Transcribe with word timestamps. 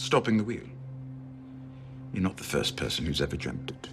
Stopping 0.00 0.38
the 0.38 0.44
wheel. 0.44 0.66
You're 2.14 2.22
not 2.22 2.38
the 2.38 2.42
first 2.42 2.74
person 2.74 3.04
who's 3.04 3.20
ever 3.20 3.36
dreamt 3.36 3.70
it. 3.70 3.90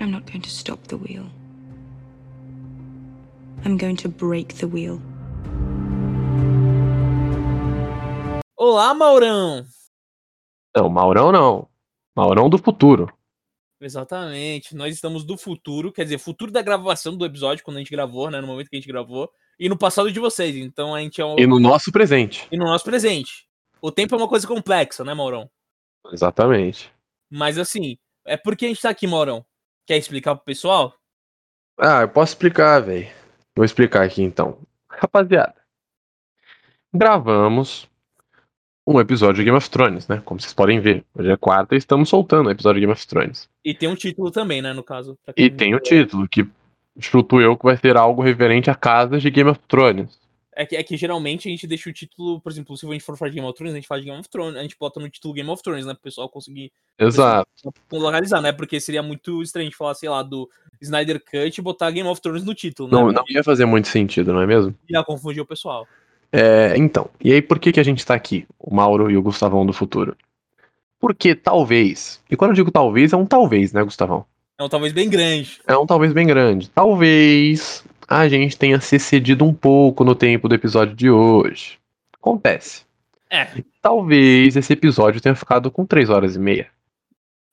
I'm 0.00 0.10
not 0.10 0.24
going 0.24 0.40
to 0.40 0.48
stop 0.48 0.86
the 0.88 0.96
wheel. 0.96 1.26
I'm 3.66 3.76
going 3.76 3.96
to 3.96 4.08
break 4.08 4.54
the 4.54 4.66
wheel. 4.66 4.98
Olá, 8.56 8.94
Maurão! 8.94 9.66
Não, 10.74 10.88
Maurão 10.88 11.30
não. 11.30 11.68
Maurão 12.16 12.48
do 12.48 12.56
futuro. 12.56 13.12
Exatamente. 13.78 14.74
Nós 14.74 14.94
estamos 14.94 15.22
do 15.22 15.36
futuro, 15.36 15.92
quer 15.92 16.04
dizer, 16.04 16.16
futuro 16.16 16.50
da 16.50 16.62
gravação 16.62 17.14
do 17.14 17.26
episódio, 17.26 17.62
quando 17.62 17.76
a 17.76 17.80
gente 17.80 17.90
gravou, 17.90 18.30
né? 18.30 18.40
No 18.40 18.46
momento 18.46 18.70
que 18.70 18.76
a 18.76 18.80
gente 18.80 18.88
gravou. 18.88 19.30
E 19.58 19.68
no 19.68 19.76
passado 19.76 20.10
de 20.10 20.18
vocês. 20.18 20.56
Então 20.56 20.94
a 20.94 21.00
gente 21.02 21.20
é 21.20 21.26
um... 21.26 21.38
E 21.38 21.46
no 21.46 21.60
nosso 21.60 21.92
presente. 21.92 22.48
E 22.50 22.56
no 22.56 22.64
nosso 22.64 22.86
presente. 22.86 23.49
O 23.82 23.90
tempo 23.90 24.14
é 24.14 24.18
uma 24.18 24.28
coisa 24.28 24.46
complexa, 24.46 25.04
né, 25.04 25.14
Maurão? 25.14 25.50
Exatamente. 26.12 26.92
Mas 27.30 27.58
assim, 27.58 27.96
é 28.26 28.36
porque 28.36 28.66
a 28.66 28.68
gente 28.68 28.82
tá 28.82 28.90
aqui, 28.90 29.06
Maurão. 29.06 29.44
Quer 29.86 29.96
explicar 29.96 30.34
pro 30.34 30.44
pessoal? 30.44 30.94
Ah, 31.78 32.02
eu 32.02 32.08
posso 32.08 32.32
explicar, 32.32 32.80
velho. 32.80 33.08
Vou 33.56 33.64
explicar 33.64 34.04
aqui 34.04 34.22
então. 34.22 34.58
Rapaziada, 34.88 35.54
gravamos 36.92 37.88
um 38.86 39.00
episódio 39.00 39.36
de 39.36 39.44
Game 39.44 39.56
of 39.56 39.70
Thrones, 39.70 40.08
né? 40.08 40.20
Como 40.24 40.40
vocês 40.40 40.52
podem 40.52 40.80
ver. 40.80 41.04
Hoje 41.14 41.30
é 41.30 41.36
quarta 41.36 41.74
e 41.74 41.78
estamos 41.78 42.08
soltando 42.08 42.48
o 42.48 42.50
episódio 42.50 42.80
de 42.80 42.86
Game 42.86 42.92
of 42.92 43.06
Thrones. 43.06 43.48
E 43.64 43.72
tem 43.72 43.88
um 43.88 43.94
título 43.94 44.30
também, 44.30 44.60
né, 44.60 44.72
no 44.72 44.82
caso. 44.82 45.18
E 45.36 45.48
tem 45.48 45.74
o 45.74 45.80
título, 45.80 46.28
que 46.28 46.46
chuto 46.98 47.40
eu 47.40 47.56
que 47.56 47.64
vai 47.64 47.76
ser 47.76 47.96
algo 47.96 48.20
referente 48.20 48.70
a 48.70 48.74
casas 48.74 49.22
de 49.22 49.30
Game 49.30 49.48
of 49.48 49.60
Thrones. 49.68 50.19
É 50.60 50.66
que, 50.66 50.76
é 50.76 50.82
que 50.82 50.94
geralmente 50.94 51.48
a 51.48 51.50
gente 51.50 51.66
deixa 51.66 51.88
o 51.88 51.92
título, 51.92 52.38
por 52.38 52.52
exemplo, 52.52 52.76
se 52.76 52.86
a 52.86 52.90
gente 52.90 53.02
for 53.02 53.16
falar 53.16 53.30
de 53.30 53.36
Game 53.36 53.48
of 53.48 53.56
Thrones, 53.56 53.72
a 53.72 53.76
gente 53.76 53.88
fala 53.88 53.98
de 54.02 54.06
Game 54.08 54.20
of 54.20 54.28
Thrones, 54.28 54.56
a 54.56 54.62
gente 54.62 54.76
bota 54.78 55.00
no 55.00 55.08
título 55.08 55.32
Game 55.32 55.48
of 55.48 55.62
Thrones, 55.62 55.86
né? 55.86 55.94
Pro 55.94 56.02
pessoal 56.02 56.28
conseguir 56.28 56.70
Exato. 56.98 57.48
localizar, 57.90 58.42
né? 58.42 58.52
Porque 58.52 58.78
seria 58.78 59.02
muito 59.02 59.42
estranho 59.42 59.68
a 59.68 59.70
gente 59.70 59.78
falar, 59.78 59.94
sei 59.94 60.10
lá, 60.10 60.22
do 60.22 60.50
Snyder 60.78 61.18
Cut 61.18 61.58
e 61.58 61.62
botar 61.62 61.90
Game 61.90 62.06
of 62.06 62.20
Thrones 62.20 62.44
no 62.44 62.54
título, 62.54 62.90
né? 62.90 62.94
Não, 62.94 63.10
não 63.10 63.24
ia 63.30 63.42
fazer 63.42 63.64
muito 63.64 63.88
sentido, 63.88 64.34
não 64.34 64.42
é 64.42 64.46
mesmo? 64.46 64.74
Ia 64.86 65.02
confundir 65.02 65.40
o 65.40 65.46
pessoal. 65.46 65.88
É, 66.30 66.74
então, 66.76 67.08
e 67.24 67.32
aí 67.32 67.40
por 67.40 67.58
que, 67.58 67.72
que 67.72 67.80
a 67.80 67.82
gente 67.82 68.04
tá 68.04 68.14
aqui, 68.14 68.46
o 68.58 68.74
Mauro 68.74 69.10
e 69.10 69.16
o 69.16 69.22
Gustavão 69.22 69.64
do 69.64 69.72
futuro? 69.72 70.14
Porque 71.00 71.34
talvez, 71.34 72.20
e 72.30 72.36
quando 72.36 72.50
eu 72.50 72.56
digo 72.56 72.70
talvez, 72.70 73.14
é 73.14 73.16
um 73.16 73.24
talvez, 73.24 73.72
né, 73.72 73.82
Gustavão? 73.82 74.26
É 74.58 74.62
um 74.62 74.68
talvez 74.68 74.92
bem 74.92 75.08
grande. 75.08 75.58
É 75.66 75.74
um 75.74 75.86
talvez 75.86 76.12
bem 76.12 76.26
grande. 76.26 76.68
Talvez 76.68 77.82
a 78.10 78.28
gente 78.28 78.58
tenha 78.58 78.80
se 78.80 78.96
excedido 78.96 79.44
um 79.44 79.54
pouco 79.54 80.02
no 80.02 80.16
tempo 80.16 80.48
do 80.48 80.54
episódio 80.56 80.96
de 80.96 81.08
hoje. 81.08 81.78
Acontece. 82.12 82.82
É, 83.30 83.46
Talvez 83.80 84.56
esse 84.56 84.72
episódio 84.72 85.20
tenha 85.20 85.36
ficado 85.36 85.70
com 85.70 85.86
3 85.86 86.10
horas 86.10 86.34
e 86.34 86.38
meia. 86.40 86.68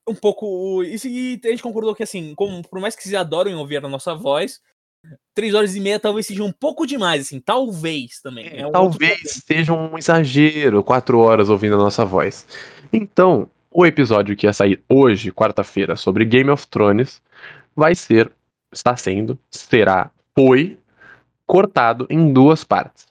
um 0.10 0.16
pouco. 0.16 0.84
Isso 0.84 1.08
e 1.08 1.40
a 1.46 1.50
gente 1.50 1.62
concordou 1.62 1.94
que, 1.94 2.02
assim, 2.02 2.34
como, 2.34 2.68
por 2.68 2.80
mais 2.80 2.96
que 2.96 3.04
vocês 3.04 3.14
adorem 3.14 3.54
ouvir 3.54 3.78
a 3.78 3.88
nossa 3.88 4.16
voz, 4.16 4.60
três 5.36 5.54
horas 5.54 5.76
e 5.76 5.80
meia 5.80 6.00
talvez 6.00 6.26
seja 6.26 6.44
um 6.44 6.52
pouco 6.52 6.88
demais, 6.88 7.22
assim, 7.28 7.40
talvez 7.40 8.20
também. 8.20 8.48
É 8.48 8.64
um 8.64 8.68
outro 8.68 8.98
Talvez 8.98 9.44
seja 9.46 9.74
um 9.74 9.96
exagero 9.96 10.84
4 10.84 11.20
horas 11.20 11.50
ouvindo 11.50 11.76
a 11.76 11.78
nossa 11.78 12.04
voz. 12.04 12.48
Então, 12.92 13.48
o 13.70 13.86
episódio 13.86 14.36
que 14.36 14.48
ia 14.48 14.54
sair 14.54 14.82
hoje, 14.90 15.32
quarta-feira, 15.32 15.96
sobre 15.96 16.26
Game 16.26 16.50
of 16.50 16.66
Thrones, 16.68 17.22
vai 17.76 17.94
ser, 17.94 18.32
está 18.74 18.98
sendo, 18.98 19.38
será, 19.52 20.10
foi 20.38 20.78
cortado 21.48 22.06
em 22.12 22.32
duas 22.32 22.64
partes. 22.64 23.08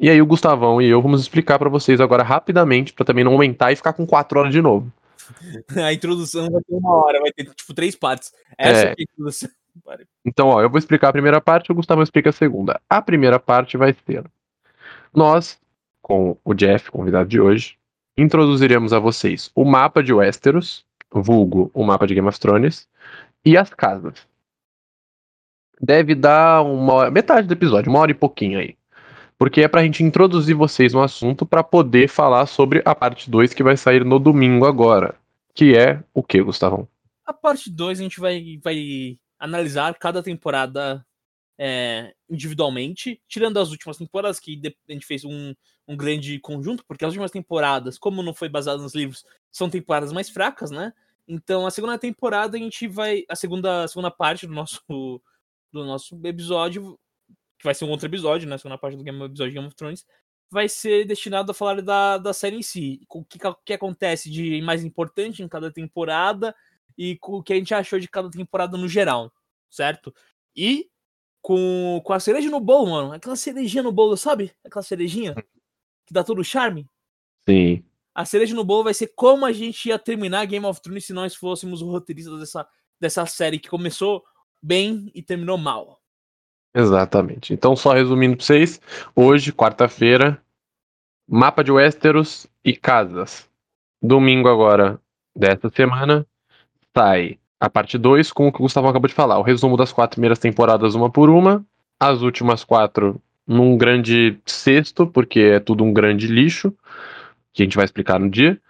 E 0.00 0.10
aí 0.10 0.20
o 0.20 0.26
Gustavão 0.26 0.82
e 0.82 0.86
eu 0.88 1.00
vamos 1.00 1.20
explicar 1.20 1.56
pra 1.56 1.68
vocês 1.68 2.00
agora 2.00 2.24
rapidamente, 2.24 2.92
pra 2.92 3.04
também 3.04 3.22
não 3.22 3.32
aumentar 3.32 3.70
e 3.70 3.76
ficar 3.76 3.92
com 3.92 4.04
4 4.04 4.40
horas 4.40 4.52
de 4.52 4.60
novo. 4.60 4.92
A 5.76 5.92
introdução 5.92 6.50
vai 6.50 6.60
ter 6.62 6.74
uma 6.74 6.96
hora, 6.96 7.20
vai 7.20 7.30
ter 7.30 7.44
tipo 7.54 7.72
três 7.74 7.94
partes. 7.94 8.32
Essa 8.56 8.80
É. 8.80 8.88
é 8.88 8.90
a 8.90 8.94
introdução. 8.98 9.48
Então, 10.24 10.48
ó, 10.48 10.60
eu 10.60 10.68
vou 10.68 10.78
explicar 10.78 11.10
a 11.10 11.12
primeira 11.12 11.40
parte 11.40 11.68
e 11.68 11.72
o 11.72 11.74
Gustavo 11.76 12.02
explica 12.02 12.30
a 12.30 12.32
segunda. 12.32 12.80
A 12.90 13.00
primeira 13.00 13.38
parte 13.38 13.76
vai 13.76 13.94
ser: 14.04 14.24
nós, 15.14 15.60
com 16.02 16.36
o 16.44 16.54
Jeff, 16.54 16.90
convidado 16.90 17.28
de 17.28 17.40
hoje, 17.40 17.76
introduziremos 18.16 18.92
a 18.92 18.98
vocês 18.98 19.52
o 19.54 19.64
mapa 19.64 20.02
de 20.02 20.12
Westeros, 20.12 20.84
vulgo 21.12 21.70
o 21.72 21.84
mapa 21.84 22.06
de 22.06 22.14
Game 22.14 22.26
of 22.26 22.40
Thrones, 22.40 22.88
e 23.44 23.56
as 23.56 23.70
casas. 23.72 24.26
Deve 25.80 26.14
dar 26.14 26.62
uma 26.62 27.10
metade 27.10 27.46
do 27.46 27.52
episódio, 27.52 27.90
uma 27.90 28.00
hora 28.00 28.10
e 28.10 28.14
pouquinho 28.14 28.58
aí. 28.58 28.76
Porque 29.38 29.60
é 29.62 29.68
pra 29.68 29.82
gente 29.82 30.02
introduzir 30.02 30.54
vocês 30.54 30.92
no 30.92 31.02
assunto 31.02 31.46
pra 31.46 31.62
poder 31.62 32.08
falar 32.08 32.46
sobre 32.46 32.82
a 32.84 32.94
parte 32.94 33.30
2 33.30 33.54
que 33.54 33.62
vai 33.62 33.76
sair 33.76 34.04
no 34.04 34.18
domingo 34.18 34.66
agora. 34.66 35.14
Que 35.54 35.76
é 35.76 36.02
o 36.12 36.22
que, 36.22 36.42
Gustavão? 36.42 36.88
A 37.24 37.32
parte 37.32 37.70
2 37.70 38.00
a 38.00 38.02
gente 38.02 38.18
vai, 38.18 38.58
vai 38.62 39.16
analisar 39.38 39.94
cada 39.94 40.22
temporada 40.22 41.04
é, 41.58 42.14
individualmente, 42.30 43.20
tirando 43.28 43.58
as 43.58 43.70
últimas 43.70 43.96
temporadas, 43.96 44.38
que 44.38 44.60
a 44.88 44.92
gente 44.92 45.06
fez 45.06 45.24
um, 45.24 45.54
um 45.86 45.96
grande 45.96 46.38
conjunto, 46.38 46.84
porque 46.86 47.04
as 47.04 47.10
últimas 47.10 47.30
temporadas, 47.30 47.98
como 47.98 48.22
não 48.22 48.32
foi 48.32 48.48
baseado 48.48 48.80
nos 48.80 48.94
livros, 48.94 49.24
são 49.50 49.68
temporadas 49.68 50.12
mais 50.12 50.28
fracas, 50.28 50.70
né? 50.70 50.92
Então 51.26 51.66
a 51.66 51.70
segunda 51.70 51.98
temporada 51.98 52.56
a 52.56 52.60
gente 52.60 52.86
vai. 52.86 53.24
A 53.28 53.36
segunda, 53.36 53.84
a 53.84 53.88
segunda 53.88 54.10
parte 54.10 54.46
do 54.46 54.54
nosso, 54.54 54.80
do 55.72 55.84
nosso 55.84 56.18
episódio, 56.24 56.98
que 57.58 57.64
vai 57.64 57.74
ser 57.74 57.84
um 57.84 57.90
outro 57.90 58.06
episódio, 58.06 58.48
né? 58.48 58.54
A 58.54 58.58
segunda 58.58 58.78
parte 58.78 58.96
do 58.96 59.02
Game, 59.02 59.22
episódio 59.24 59.50
de 59.50 59.54
Game 59.54 59.66
of 59.66 59.76
Thrones, 59.76 60.06
vai 60.50 60.68
ser 60.68 61.04
destinado 61.04 61.50
a 61.50 61.54
falar 61.54 61.82
da, 61.82 62.18
da 62.18 62.32
série 62.32 62.56
em 62.56 62.62
si. 62.62 63.00
O 63.08 63.24
que, 63.24 63.46
o 63.46 63.54
que 63.64 63.72
acontece 63.72 64.30
de 64.30 64.60
mais 64.62 64.84
importante 64.84 65.42
em 65.42 65.48
cada 65.48 65.70
temporada 65.70 66.54
e 66.96 67.16
com 67.18 67.34
o 67.34 67.42
que 67.42 67.52
a 67.52 67.56
gente 67.56 67.74
achou 67.74 67.98
de 67.98 68.08
cada 68.08 68.30
temporada 68.30 68.76
no 68.76 68.88
geral, 68.88 69.32
certo? 69.70 70.14
E 70.56 70.88
com, 71.40 72.00
com 72.04 72.12
a 72.12 72.20
cereja 72.20 72.50
no 72.50 72.60
bolo, 72.60 72.90
mano. 72.90 73.12
Aquela 73.12 73.36
cerejinha 73.36 73.82
no 73.82 73.92
bolo, 73.92 74.16
sabe? 74.16 74.52
Aquela 74.64 74.82
cerejinha 74.82 75.34
que 76.06 76.12
dá 76.12 76.24
todo 76.24 76.40
o 76.40 76.44
charme. 76.44 76.86
Sim. 77.48 77.84
A 78.14 78.24
cereja 78.24 78.54
no 78.54 78.64
bolo 78.64 78.84
vai 78.84 78.94
ser 78.94 79.12
como 79.14 79.46
a 79.46 79.52
gente 79.52 79.88
ia 79.88 79.98
terminar 79.98 80.46
Game 80.46 80.66
of 80.66 80.80
Thrones 80.80 81.04
se 81.04 81.12
nós 81.12 81.34
fôssemos 81.34 81.82
os 81.82 81.88
roteiristas 81.88 82.40
dessa, 82.40 82.68
dessa 83.00 83.26
série 83.26 83.58
que 83.58 83.68
começou 83.68 84.24
bem 84.62 85.10
e 85.14 85.22
terminou 85.22 85.58
mal. 85.58 85.98
Exatamente. 86.74 87.52
Então, 87.52 87.74
só 87.74 87.92
resumindo 87.92 88.36
pra 88.36 88.44
vocês, 88.44 88.80
hoje, 89.14 89.52
quarta-feira, 89.52 90.40
mapa 91.28 91.64
de 91.64 91.72
Westeros 91.72 92.46
e 92.64 92.74
casas. 92.76 93.48
Domingo 94.00 94.48
agora 94.48 95.00
dessa 95.34 95.68
semana, 95.70 96.26
sai 96.96 97.38
a 97.60 97.68
parte 97.68 97.98
2 97.98 98.32
com 98.32 98.48
o 98.48 98.52
que 98.52 98.58
o 98.58 98.62
Gustavo 98.62 98.88
acabou 98.88 99.08
de 99.08 99.14
falar. 99.14 99.38
O 99.38 99.42
resumo 99.42 99.76
das 99.76 99.92
quatro 99.92 100.16
primeiras 100.16 100.38
temporadas, 100.38 100.94
uma 100.94 101.10
por 101.10 101.28
uma. 101.28 101.64
As 101.98 102.22
últimas 102.22 102.62
quatro 102.62 103.20
num 103.46 103.76
grande 103.76 104.38
cesto, 104.46 105.06
porque 105.06 105.40
é 105.40 105.60
tudo 105.60 105.82
um 105.82 105.92
grande 105.92 106.26
lixo, 106.26 106.72
que 107.52 107.62
a 107.62 107.64
gente 107.64 107.76
vai 107.76 107.84
explicar 107.84 108.20
no 108.20 108.30
dia. 108.30 108.60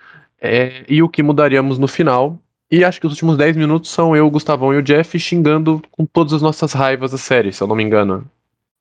É, 0.41 0.85
e 0.89 1.03
o 1.03 1.09
que 1.09 1.23
mudaríamos 1.23 1.79
no 1.79 1.89
final. 1.89 2.39
E 2.71 2.85
acho 2.85 3.01
que 3.01 3.07
os 3.07 3.13
últimos 3.15 3.37
10 3.37 3.57
minutos 3.57 3.91
são 3.91 4.15
eu, 4.15 4.27
o 4.27 4.31
Gustavão 4.31 4.75
e 4.75 4.77
o 4.77 4.83
Jeff 4.83 5.19
xingando 5.19 5.83
com 5.91 6.05
todas 6.05 6.35
as 6.35 6.43
nossas 6.43 6.73
raivas 6.73 7.15
a 7.15 7.19
série, 7.19 7.53
se 7.53 7.63
eu 7.63 7.67
não 7.67 7.75
me 7.75 7.83
engano. 7.83 8.31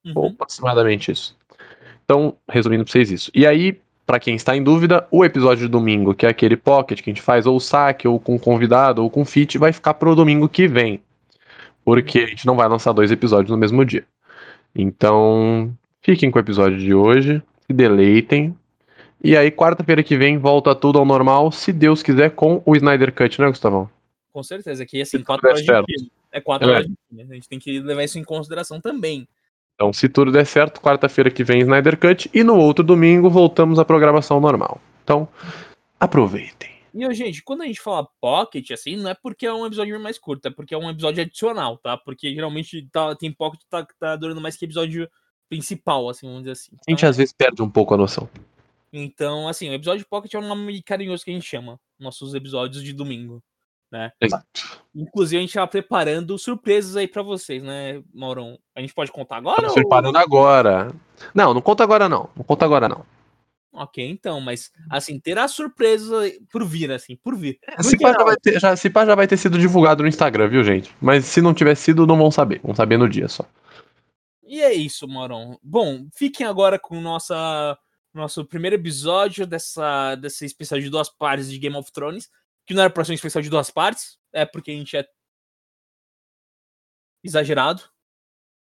Uhum. 0.05 0.11
Ou 0.15 0.27
aproximadamente 0.29 1.11
isso. 1.11 1.37
Então, 2.03 2.35
resumindo 2.49 2.83
pra 2.83 2.91
vocês 2.91 3.11
isso. 3.11 3.31
E 3.33 3.47
aí, 3.47 3.79
pra 4.05 4.19
quem 4.19 4.35
está 4.35 4.55
em 4.55 4.63
dúvida, 4.63 5.07
o 5.09 5.23
episódio 5.23 5.65
de 5.65 5.71
domingo, 5.71 6.13
que 6.13 6.25
é 6.25 6.29
aquele 6.29 6.57
pocket 6.57 7.01
que 7.01 7.09
a 7.09 7.13
gente 7.13 7.21
faz 7.21 7.45
ou 7.45 7.59
saque, 7.59 8.07
ou 8.07 8.19
com 8.19 8.37
convidado, 8.37 9.03
ou 9.03 9.09
com 9.09 9.23
fit, 9.23 9.57
vai 9.57 9.71
ficar 9.71 9.93
pro 9.93 10.15
domingo 10.15 10.49
que 10.49 10.67
vem. 10.67 11.01
Porque 11.83 12.19
a 12.19 12.25
gente 12.27 12.45
não 12.45 12.55
vai 12.55 12.67
lançar 12.67 12.91
dois 12.91 13.11
episódios 13.11 13.51
no 13.51 13.57
mesmo 13.57 13.85
dia. 13.85 14.05
Então, 14.75 15.73
fiquem 16.01 16.29
com 16.29 16.37
o 16.37 16.41
episódio 16.41 16.77
de 16.77 16.93
hoje, 16.93 17.41
se 17.65 17.73
deleitem. 17.73 18.55
E 19.23 19.35
aí, 19.35 19.51
quarta-feira 19.51 20.03
que 20.03 20.15
vem, 20.15 20.37
volta 20.37 20.75
tudo 20.75 20.99
ao 20.99 21.05
normal, 21.05 21.51
se 21.51 21.73
Deus 21.73 22.03
quiser, 22.03 22.31
com 22.31 22.61
o 22.65 22.75
Snyder 22.75 23.13
Cut, 23.13 23.41
né, 23.41 23.47
Gustavão? 23.47 23.89
Com 24.31 24.43
certeza, 24.43 24.85
que 24.85 25.01
assim, 25.01 25.23
quatro 25.23 25.47
horas 25.47 25.61
de 25.61 25.65
filme. 25.65 26.11
É 26.31 26.39
quatro 26.39 26.69
É. 26.69 26.73
horas 26.73 26.87
de 26.87 26.93
filme. 27.09 27.23
A 27.31 27.35
gente 27.35 27.49
tem 27.49 27.57
que 27.59 27.79
levar 27.79 28.03
isso 28.03 28.19
em 28.19 28.23
consideração 28.23 28.79
também. 28.79 29.27
Então, 29.73 29.91
se 29.91 30.07
tudo 30.07 30.31
der 30.31 30.45
certo, 30.45 30.81
quarta-feira 30.81 31.29
que 31.31 31.43
vem, 31.43 31.59
Snyder 31.61 31.97
Cut. 31.99 32.29
E 32.33 32.43
no 32.43 32.55
outro 32.57 32.83
domingo, 32.83 33.29
voltamos 33.29 33.79
à 33.79 33.85
programação 33.85 34.39
normal. 34.39 34.79
Então, 35.03 35.27
aproveitem. 35.99 36.69
E, 36.93 37.05
ô, 37.05 37.13
gente, 37.13 37.43
quando 37.43 37.61
a 37.61 37.65
gente 37.65 37.79
fala 37.79 38.07
pocket, 38.19 38.71
assim, 38.71 38.95
não 38.95 39.09
é 39.09 39.13
porque 39.13 39.45
é 39.45 39.53
um 39.53 39.65
episódio 39.65 39.99
mais 39.99 40.17
curto, 40.17 40.47
é 40.47 40.51
porque 40.51 40.73
é 40.73 40.77
um 40.77 40.89
episódio 40.89 41.21
adicional, 41.21 41.77
tá? 41.77 41.95
Porque 41.95 42.33
geralmente 42.33 42.87
tá, 42.91 43.15
tem 43.15 43.31
pocket 43.31 43.59
que 43.59 43.69
tá, 43.69 43.85
tá 43.99 44.15
durando 44.15 44.41
mais 44.41 44.55
que 44.57 44.65
episódio 44.65 45.07
principal, 45.47 46.09
assim, 46.09 46.25
vamos 46.25 46.41
dizer 46.41 46.53
assim. 46.53 46.71
A 46.73 46.89
gente 46.89 46.99
Então, 46.99 47.09
às 47.09 47.17
vezes 47.17 47.33
perde 47.33 47.61
um 47.61 47.69
pouco 47.69 47.93
a 47.93 47.97
noção. 47.97 48.27
Então, 48.91 49.47
assim, 49.47 49.69
o 49.69 49.73
episódio 49.73 50.05
pocket 50.09 50.33
é 50.33 50.39
um 50.39 50.47
nome 50.47 50.81
carinhoso 50.81 51.23
que 51.23 51.31
a 51.31 51.33
gente 51.33 51.45
chama. 51.47 51.79
Nossos 51.99 52.33
episódios 52.33 52.83
de 52.83 52.93
domingo, 52.93 53.43
né? 53.91 54.11
Exato. 54.21 54.45
Inclusive, 54.95 55.37
a 55.37 55.41
gente 55.41 55.53
tá 55.53 55.65
preparando 55.67 56.37
surpresas 56.37 56.95
aí 56.95 57.07
pra 57.07 57.21
vocês, 57.23 57.61
né, 57.63 58.01
Maurão? 58.13 58.57
A 58.75 58.81
gente 58.81 58.93
pode 58.93 59.11
contar 59.11 59.37
agora? 59.37 59.55
Estamos 59.57 59.75
ou- 59.77 59.81
preparando 59.81 60.17
agora. 60.17 60.93
Não, 61.33 61.53
não 61.53 61.61
conta 61.61 61.83
agora 61.83 62.07
não. 62.07 62.29
Não 62.35 62.43
conta 62.43 62.65
agora 62.65 62.87
não. 62.87 63.05
Ok, 63.73 64.03
então, 64.09 64.41
mas 64.41 64.71
assim, 64.89 65.19
terá 65.19 65.47
surpresa 65.47 66.15
por 66.51 66.65
vir, 66.65 66.91
assim, 66.91 67.15
por 67.15 67.35
vir. 67.35 67.59
No 67.77 67.83
Se 67.83 67.95
pá, 67.97 68.11
já 68.11 68.23
vai 68.23 68.35
ter, 68.35 68.59
já, 68.59 68.75
se 68.75 68.89
pá 68.89 69.05
já 69.05 69.13
vai 69.13 69.27
ter 69.27 69.37
sido 69.37 69.59
divulgado 69.59 70.01
no 70.01 70.09
Instagram, 70.09 70.47
viu, 70.47 70.63
gente? 70.63 70.91
Mas 70.99 71.25
se 71.25 71.41
não 71.41 71.53
tiver 71.53 71.75
sido, 71.75 72.07
não 72.07 72.17
vão 72.17 72.31
saber. 72.31 72.59
Vão 72.63 72.73
saber 72.73 72.97
no 72.97 73.07
dia 73.07 73.27
só. 73.27 73.45
E 74.43 74.61
é 74.61 74.73
isso, 74.73 75.07
Moron. 75.07 75.57
Bom, 75.61 76.07
fiquem 76.15 76.47
agora 76.47 76.79
com 76.79 76.99
nossa 76.99 77.77
nosso 78.13 78.45
primeiro 78.45 78.75
episódio 78.75 79.45
dessa, 79.45 80.15
dessa 80.15 80.45
especial 80.45 80.79
de 80.79 80.89
duas 80.89 81.09
partes 81.09 81.49
de 81.49 81.57
Game 81.59 81.75
of 81.75 81.91
Thrones, 81.91 82.29
que 82.65 82.73
não 82.73 82.81
era 82.81 82.89
pra 82.89 83.03
ser 83.05 83.11
um 83.11 83.15
especial 83.15 83.41
de 83.41 83.49
duas 83.49 83.69
partes, 83.69 84.17
é 84.33 84.45
porque 84.45 84.71
a 84.71 84.73
gente 84.73 84.95
é 84.97 85.07
exagerado. 87.23 87.81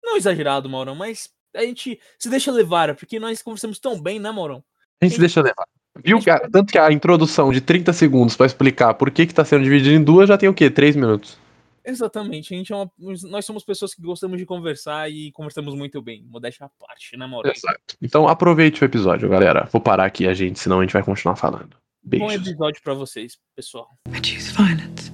Não 0.03 0.17
exagerado, 0.17 0.69
Maurão, 0.69 0.95
mas 0.95 1.29
a 1.55 1.61
gente 1.61 1.99
se 2.19 2.29
deixa 2.29 2.51
levar, 2.51 2.95
porque 2.95 3.19
nós 3.19 3.41
conversamos 3.41 3.79
tão 3.79 3.99
bem, 3.99 4.19
né, 4.19 4.31
Maurão? 4.31 4.63
A 5.01 5.05
gente 5.05 5.15
se 5.15 5.19
deixa 5.19 5.41
levar. 5.41 5.65
Viu? 6.03 6.19
que 6.19 6.29
a- 6.29 6.47
tanto 6.49 6.71
que 6.73 6.77
a 6.77 6.91
introdução 6.91 7.51
de 7.53 7.61
30 7.61 7.93
segundos 7.93 8.35
pra 8.35 8.45
explicar 8.45 8.93
por 8.95 9.09
que, 9.09 9.25
que 9.25 9.33
tá 9.33 9.45
sendo 9.45 9.63
dividido 9.63 9.95
em 9.95 10.03
duas 10.03 10.27
já 10.27 10.37
tem 10.37 10.49
o 10.49 10.53
quê? 10.53 10.69
3 10.69 10.95
minutos. 10.95 11.37
Exatamente, 11.85 12.53
a 12.53 12.57
gente 12.57 12.73
é 12.73 12.75
uma, 12.75 12.91
nós 13.29 13.45
somos 13.45 13.63
pessoas 13.63 13.93
que 13.93 14.01
gostamos 14.01 14.37
de 14.39 14.45
conversar 14.45 15.09
e 15.11 15.31
conversamos 15.31 15.75
muito 15.75 16.01
bem, 16.01 16.25
modéstia 16.27 16.65
à 16.65 16.69
parte, 16.69 17.15
né, 17.15 17.27
Maurão? 17.27 17.51
Exato. 17.51 17.95
Então 18.01 18.27
aproveite 18.27 18.83
o 18.83 18.85
episódio, 18.85 19.29
galera. 19.29 19.69
Vou 19.71 19.79
parar 19.79 20.05
aqui 20.05 20.27
a 20.27 20.33
gente, 20.33 20.59
senão 20.59 20.79
a 20.79 20.81
gente 20.81 20.93
vai 20.93 21.03
continuar 21.03 21.35
falando. 21.35 21.77
Bom 22.03 22.27
Beijos. 22.27 22.47
episódio 22.47 22.81
pra 22.83 22.93
vocês, 22.93 23.37
pessoal. 23.55 23.89
I 24.09 24.25
choose 24.25 24.51
violence. 24.51 25.11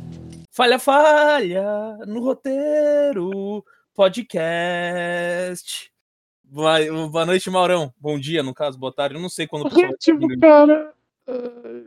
Falha, 0.49 0.79
falha 0.79 1.97
no 2.07 2.21
roteiro, 2.21 3.63
podcast. 3.93 5.91
Boa, 6.43 6.79
boa 7.07 7.25
noite, 7.25 7.49
Maurão. 7.49 7.93
Bom 7.97 8.19
dia, 8.19 8.43
no 8.43 8.53
caso, 8.53 8.77
boa 8.77 8.93
tarde. 8.93 9.15
Eu 9.15 9.21
não 9.21 9.29
sei 9.29 9.47
quando 9.47 9.67
o 9.67 9.69
pessoal 9.69 9.93
ouvindo. 10.21 10.39
cara. 10.39 10.93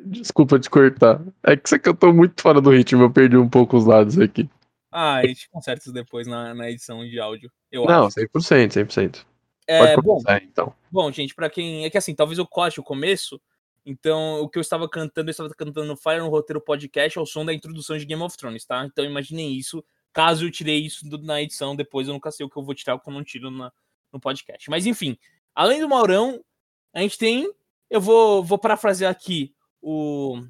Desculpa 0.06 0.58
te 0.58 0.70
cortar. 0.70 1.20
É 1.42 1.56
que 1.56 1.88
eu 1.88 1.94
tô 1.94 2.12
muito 2.12 2.40
fora 2.40 2.60
do 2.60 2.70
ritmo, 2.70 3.02
eu 3.02 3.10
perdi 3.10 3.36
um 3.36 3.48
pouco 3.48 3.76
os 3.76 3.84
lados 3.84 4.18
aqui. 4.18 4.48
Ah, 4.96 5.16
a 5.16 5.26
gente 5.26 5.48
conserta 5.50 5.82
isso 5.82 5.92
depois 5.92 6.24
na, 6.26 6.54
na 6.54 6.70
edição 6.70 7.04
de 7.04 7.18
áudio. 7.18 7.50
Eu 7.70 7.84
Não, 7.84 8.06
acho. 8.06 8.14
100%, 8.20 8.68
100%. 8.86 9.26
É, 9.66 9.94
Pode 9.96 10.02
bom, 10.06 10.22
então. 10.42 10.74
bom, 10.90 11.10
gente, 11.10 11.34
pra 11.34 11.50
quem. 11.50 11.84
É 11.84 11.90
que 11.90 11.98
assim, 11.98 12.14
talvez 12.14 12.38
eu 12.38 12.46
corte 12.46 12.78
o 12.78 12.82
começo. 12.84 13.40
Então, 13.84 14.40
o 14.40 14.48
que 14.48 14.56
eu 14.56 14.60
estava 14.60 14.88
cantando, 14.88 15.28
eu 15.28 15.32
estava 15.32 15.50
cantando 15.50 15.96
Falha 15.96 16.20
no 16.22 16.28
roteiro 16.30 16.60
podcast 16.60 17.18
ao 17.18 17.26
som 17.26 17.44
da 17.44 17.52
introdução 17.52 17.98
de 17.98 18.04
Game 18.06 18.22
of 18.22 18.36
Thrones, 18.36 18.64
tá? 18.64 18.84
Então, 18.84 19.04
imaginem 19.04 19.52
isso. 19.52 19.84
Caso 20.12 20.46
eu 20.46 20.50
tirei 20.50 20.78
isso 20.78 21.04
na 21.22 21.42
edição, 21.42 21.74
depois 21.74 22.06
eu 22.06 22.14
nunca 22.14 22.30
sei 22.30 22.46
o 22.46 22.48
que 22.48 22.56
eu 22.56 22.62
vou 22.62 22.74
tirar, 22.74 22.94
o 22.94 23.00
que 23.00 23.08
eu 23.08 23.12
não 23.12 23.24
tiro 23.24 23.50
na- 23.50 23.72
no 24.12 24.20
podcast. 24.20 24.70
Mas, 24.70 24.86
enfim, 24.86 25.18
além 25.54 25.80
do 25.80 25.88
Maurão, 25.88 26.40
a 26.94 27.00
gente 27.00 27.18
tem. 27.18 27.52
Eu 27.90 28.00
vou, 28.00 28.44
vou 28.44 28.58
parafrasear 28.58 29.10
aqui 29.10 29.52
o. 29.82 30.40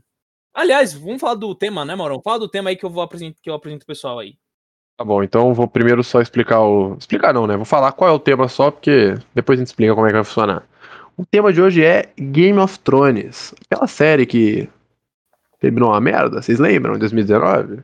Aliás, 0.55 0.95
vamos 0.95 1.21
falar 1.21 1.35
do 1.35 1.55
tema, 1.55 1.85
né, 1.85 1.95
Maurão? 1.97 2.21
Fala 2.23 2.39
do 2.39 2.49
tema 2.49 2.71
aí 2.71 2.77
que 2.77 2.85
eu 2.85 2.91
vou 2.91 3.03
apresentar, 3.03 3.37
que 3.43 3.51
eu 3.51 3.55
apresento 3.55 3.83
o 3.83 3.87
pessoal 3.87 4.19
aí. 4.21 4.37
Tá 4.97 5.05
bom, 5.05 5.23
então 5.25 5.53
vou 5.53 5.67
primeiro 5.67 6.05
só 6.05 6.21
explicar 6.21 6.61
o. 6.61 6.95
Explicar 6.97 7.35
não, 7.35 7.47
né? 7.49 7.57
Vou 7.57 7.65
falar 7.65 7.91
qual 7.93 8.09
é 8.09 8.13
o 8.13 8.19
tema 8.19 8.47
só, 8.47 8.71
porque 8.71 9.17
depois 9.35 9.59
a 9.59 9.61
gente 9.61 9.67
explica 9.69 9.93
como 9.95 10.07
é 10.07 10.11
que 10.11 10.15
vai 10.15 10.25
funcionar. 10.25 10.63
O 11.17 11.27
tema 11.27 11.53
de 11.53 11.61
hoje 11.61 11.83
é 11.85 12.09
Game 12.17 12.59
of 12.61 12.79
Thrones. 12.79 13.53
Aquela 13.69 13.89
série 13.89 14.25
que 14.25 14.69
terminou 15.59 15.91
uma 15.91 16.01
merda, 16.01 16.41
vocês 16.41 16.61
lembram? 16.61 16.95
Em 16.95 16.99
2019? 16.99 17.83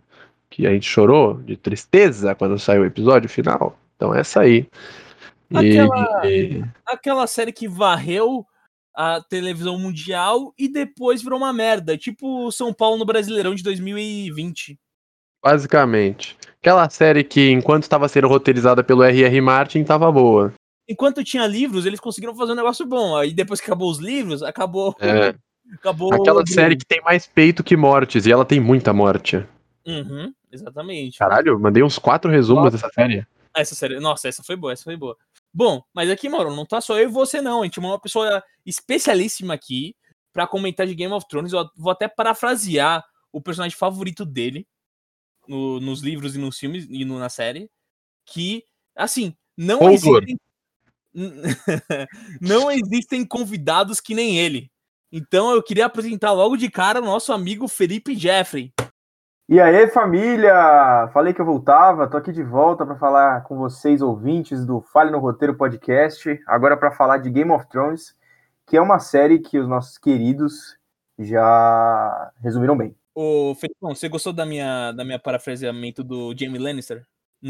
Que 0.48 0.66
a 0.66 0.70
gente 0.70 0.88
chorou 0.88 1.34
de 1.34 1.56
tristeza 1.56 2.34
quando 2.36 2.58
saiu 2.58 2.82
o 2.82 2.86
episódio 2.86 3.28
final. 3.28 3.76
Então 3.96 4.14
essa 4.14 4.40
aí. 4.42 4.68
Aquela- 5.52 6.26
e- 6.28 6.64
aquela 6.86 7.26
série 7.26 7.52
que 7.52 7.66
varreu 7.66 8.46
a 8.94 9.20
televisão 9.20 9.78
mundial 9.78 10.52
e 10.58 10.68
depois 10.68 11.22
virou 11.22 11.38
uma 11.38 11.52
merda, 11.52 11.96
tipo 11.96 12.46
o 12.46 12.52
São 12.52 12.72
Paulo 12.72 12.98
no 12.98 13.04
Brasileirão 13.04 13.54
de 13.54 13.62
2020. 13.62 14.78
basicamente. 15.42 16.36
Aquela 16.60 16.88
série 16.90 17.24
que, 17.24 17.50
enquanto 17.50 17.84
estava 17.84 18.06
sendo 18.08 18.28
roteirizada 18.28 18.84
pelo 18.84 19.02
R.R. 19.02 19.40
Martin, 19.40 19.82
tava 19.82 20.12
boa. 20.12 20.52
Enquanto 20.86 21.24
tinha 21.24 21.46
livros, 21.46 21.86
eles 21.86 22.00
conseguiram 22.00 22.34
fazer 22.34 22.52
um 22.52 22.56
negócio 22.56 22.84
bom. 22.84 23.16
Aí 23.16 23.32
depois 23.32 23.60
que 23.60 23.66
acabou 23.66 23.90
os 23.90 23.98
livros, 23.98 24.42
acabou. 24.42 24.94
É. 25.00 25.34
acabou 25.72 26.12
Aquela 26.12 26.44
série 26.46 26.76
que 26.76 26.84
tem 26.84 27.00
mais 27.00 27.26
peito 27.26 27.64
que 27.64 27.76
mortes, 27.76 28.26
e 28.26 28.32
ela 28.32 28.44
tem 28.44 28.60
muita 28.60 28.92
morte. 28.92 29.46
Uhum, 29.86 30.34
exatamente. 30.52 31.18
Caralho, 31.18 31.52
eu 31.52 31.58
mandei 31.58 31.82
uns 31.82 31.98
quatro 31.98 32.30
resumos 32.30 32.72
dessa 32.72 32.90
série. 32.90 33.26
Essa 33.56 33.74
série, 33.74 33.98
nossa, 33.98 34.28
essa 34.28 34.42
foi 34.42 34.56
boa, 34.56 34.72
essa 34.72 34.84
foi 34.84 34.96
boa. 34.96 35.16
Bom, 35.52 35.82
mas 35.92 36.08
aqui, 36.10 36.28
Mauro, 36.28 36.54
não 36.54 36.64
tá 36.64 36.80
só 36.80 36.98
eu 36.98 37.08
e 37.08 37.12
você, 37.12 37.40
não. 37.40 37.60
A 37.62 37.64
gente 37.64 37.74
chamou 37.74 37.90
uma 37.90 38.00
pessoa 38.00 38.42
especialíssima 38.64 39.54
aqui 39.54 39.96
pra 40.32 40.46
comentar 40.46 40.86
de 40.86 40.94
Game 40.94 41.12
of 41.12 41.26
Thrones. 41.28 41.52
Eu 41.52 41.68
vou 41.76 41.90
até 41.90 42.06
parafrasear 42.06 43.04
o 43.32 43.40
personagem 43.40 43.76
favorito 43.76 44.24
dele 44.24 44.66
no- 45.48 45.80
nos 45.80 46.02
livros 46.02 46.36
e 46.36 46.38
nos 46.38 46.56
filmes 46.58 46.86
e 46.88 47.04
no- 47.04 47.18
na 47.18 47.28
série. 47.28 47.68
Que, 48.24 48.64
assim, 48.94 49.34
não 49.56 49.80
existem. 49.94 50.38
não 52.40 52.70
existem 52.70 53.24
convidados 53.26 54.00
que 54.00 54.14
nem 54.14 54.38
ele. 54.38 54.70
Então 55.10 55.50
eu 55.50 55.60
queria 55.62 55.86
apresentar 55.86 56.30
logo 56.32 56.56
de 56.56 56.70
cara 56.70 57.00
o 57.00 57.04
nosso 57.04 57.32
amigo 57.32 57.66
Felipe 57.66 58.14
Jeffrey. 58.16 58.72
E 59.50 59.58
aí, 59.58 59.88
família? 59.88 61.08
Falei 61.12 61.34
que 61.34 61.40
eu 61.40 61.44
voltava, 61.44 62.06
tô 62.06 62.16
aqui 62.16 62.30
de 62.30 62.40
volta 62.40 62.86
para 62.86 62.94
falar 62.94 63.42
com 63.42 63.56
vocês, 63.56 64.00
ouvintes 64.00 64.64
do 64.64 64.80
Fale 64.80 65.10
no 65.10 65.18
Roteiro 65.18 65.56
podcast, 65.56 66.40
agora 66.46 66.76
para 66.76 66.92
falar 66.92 67.18
de 67.18 67.28
Game 67.30 67.50
of 67.50 67.68
Thrones, 67.68 68.16
que 68.64 68.76
é 68.76 68.80
uma 68.80 69.00
série 69.00 69.40
que 69.40 69.58
os 69.58 69.66
nossos 69.66 69.98
queridos 69.98 70.78
já 71.18 72.32
resumiram 72.40 72.78
bem. 72.78 72.94
Ô, 73.12 73.52
Felipão, 73.56 73.92
você 73.92 74.08
gostou 74.08 74.32
da 74.32 74.46
minha, 74.46 74.92
da 74.92 75.04
minha 75.04 75.18
parafraseamento 75.18 76.04
do 76.04 76.32
Jamie 76.38 76.60
Lannister? 76.60 77.04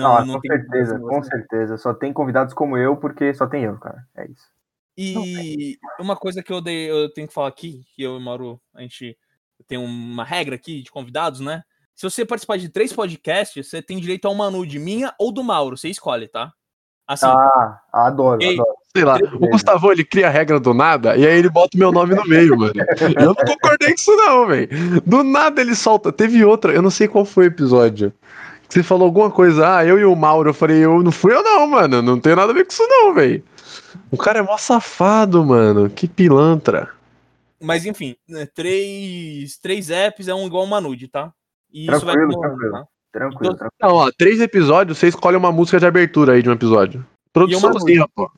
ah, 0.07 0.25
não 0.25 0.41
com 0.41 0.49
certeza, 0.49 0.99
com 0.99 1.23
certeza. 1.23 1.77
Só 1.77 1.93
tem 1.93 2.15
convidados 2.15 2.55
como 2.55 2.79
eu, 2.79 2.97
porque 2.97 3.35
só 3.35 3.47
tem 3.47 3.65
eu, 3.65 3.77
cara. 3.77 4.09
É 4.17 4.25
isso. 4.25 4.49
E 4.97 5.79
uma 5.99 6.17
coisa 6.17 6.43
que 6.43 6.51
eu, 6.51 6.63
dei, 6.63 6.91
eu 6.91 7.13
tenho 7.13 7.29
que 7.29 7.35
falar 7.35 7.49
aqui, 7.49 7.85
que 7.95 8.03
eu 8.03 8.15
e 8.15 8.17
o 8.17 8.21
Mauro, 8.21 8.59
a 8.75 8.81
gente 8.81 9.19
tem 9.67 9.77
uma 9.77 10.25
regra 10.25 10.55
aqui 10.55 10.81
de 10.81 10.91
convidados, 10.91 11.41
né? 11.41 11.63
Se 12.01 12.09
você 12.09 12.25
participar 12.25 12.57
de 12.57 12.71
três 12.71 12.95
podcasts, 12.95 13.69
você 13.69 13.83
tem 13.83 13.99
direito 14.01 14.27
a 14.27 14.31
uma 14.31 14.51
nude 14.51 14.79
minha 14.79 15.13
ou 15.19 15.31
do 15.31 15.45
Mauro, 15.45 15.77
você 15.77 15.91
escolhe, 15.91 16.27
tá? 16.29 16.51
Assim, 17.07 17.27
Ah, 17.27 17.79
adoro, 17.93 18.41
Ei, 18.41 18.55
adoro. 18.55 18.75
Sei 18.97 19.05
lá, 19.05 19.19
o 19.35 19.49
Gustavo 19.51 19.93
ele 19.93 20.03
cria 20.03 20.29
a 20.29 20.31
regra 20.31 20.59
do 20.59 20.73
nada 20.73 21.15
e 21.15 21.27
aí 21.27 21.39
ele 21.39 21.51
bota 21.51 21.77
o 21.77 21.79
meu 21.79 21.93
nome 21.93 22.15
no 22.15 22.25
meio, 22.25 22.57
mano. 22.57 22.73
Eu 23.21 23.27
não 23.27 23.35
concordei 23.35 23.89
com 23.89 23.95
isso, 23.95 24.17
não, 24.17 24.47
velho. 24.47 24.69
Do 25.05 25.23
nada 25.23 25.61
ele 25.61 25.75
solta. 25.75 26.11
Teve 26.11 26.43
outra, 26.43 26.73
eu 26.73 26.81
não 26.81 26.91
sei 26.91 27.07
qual 27.07 27.27
foi 27.27 27.45
o 27.45 27.49
episódio. 27.49 28.15
que 28.67 28.73
Você 28.73 28.83
falou 28.83 29.05
alguma 29.05 29.31
coisa, 29.31 29.77
ah, 29.77 29.85
eu 29.85 29.99
e 29.99 30.05
o 30.07 30.17
Mauro. 30.17 30.49
Eu 30.49 30.55
falei, 30.55 30.79
eu 30.83 31.03
não 31.03 31.13
fui 31.13 31.35
eu, 31.35 31.43
não, 31.43 31.67
mano. 31.67 32.01
Não 32.01 32.19
tem 32.19 32.35
nada 32.35 32.51
a 32.51 32.55
ver 32.55 32.65
com 32.65 32.73
isso, 32.73 32.87
não, 32.89 33.13
velho. 33.13 33.45
O 34.11 34.17
cara 34.17 34.39
é 34.39 34.43
mó 34.43 34.57
safado, 34.57 35.45
mano. 35.45 35.91
Que 35.91 36.09
pilantra. 36.09 36.89
mas 37.61 37.85
enfim, 37.85 38.17
né, 38.27 38.47
três, 38.47 39.59
três 39.59 39.91
apps 39.91 40.29
é 40.29 40.35
um 40.35 40.47
igual 40.47 40.65
uma 40.65 40.81
nude, 40.81 41.07
tá? 41.07 41.31
E 41.73 41.87
isso 41.91 42.05
vai 42.07 42.15
Tranquilo, 42.15 42.31
acumulando, 42.45 42.57
tranquilo. 42.59 42.73
tá? 42.73 42.85
Tranquilo, 43.13 43.41
Então- 43.55 43.57
tranquilo. 43.57 43.73
Não, 43.83 43.95
ó, 43.95 44.11
três 44.17 44.41
episódios, 44.41 44.99
você 44.99 45.09
escolhe 45.09 45.37
uma 45.37 45.51
música 45.53 45.79
de 45.79 45.87
abertura 45.87 46.33
aí 46.35 46.43
de 46.43 46.49
um 46.49 46.53
episódio. 46.53 47.05
Produção 47.33 47.71
uma 47.71 47.77
assim, 47.79 47.97
pô. 48.15 48.31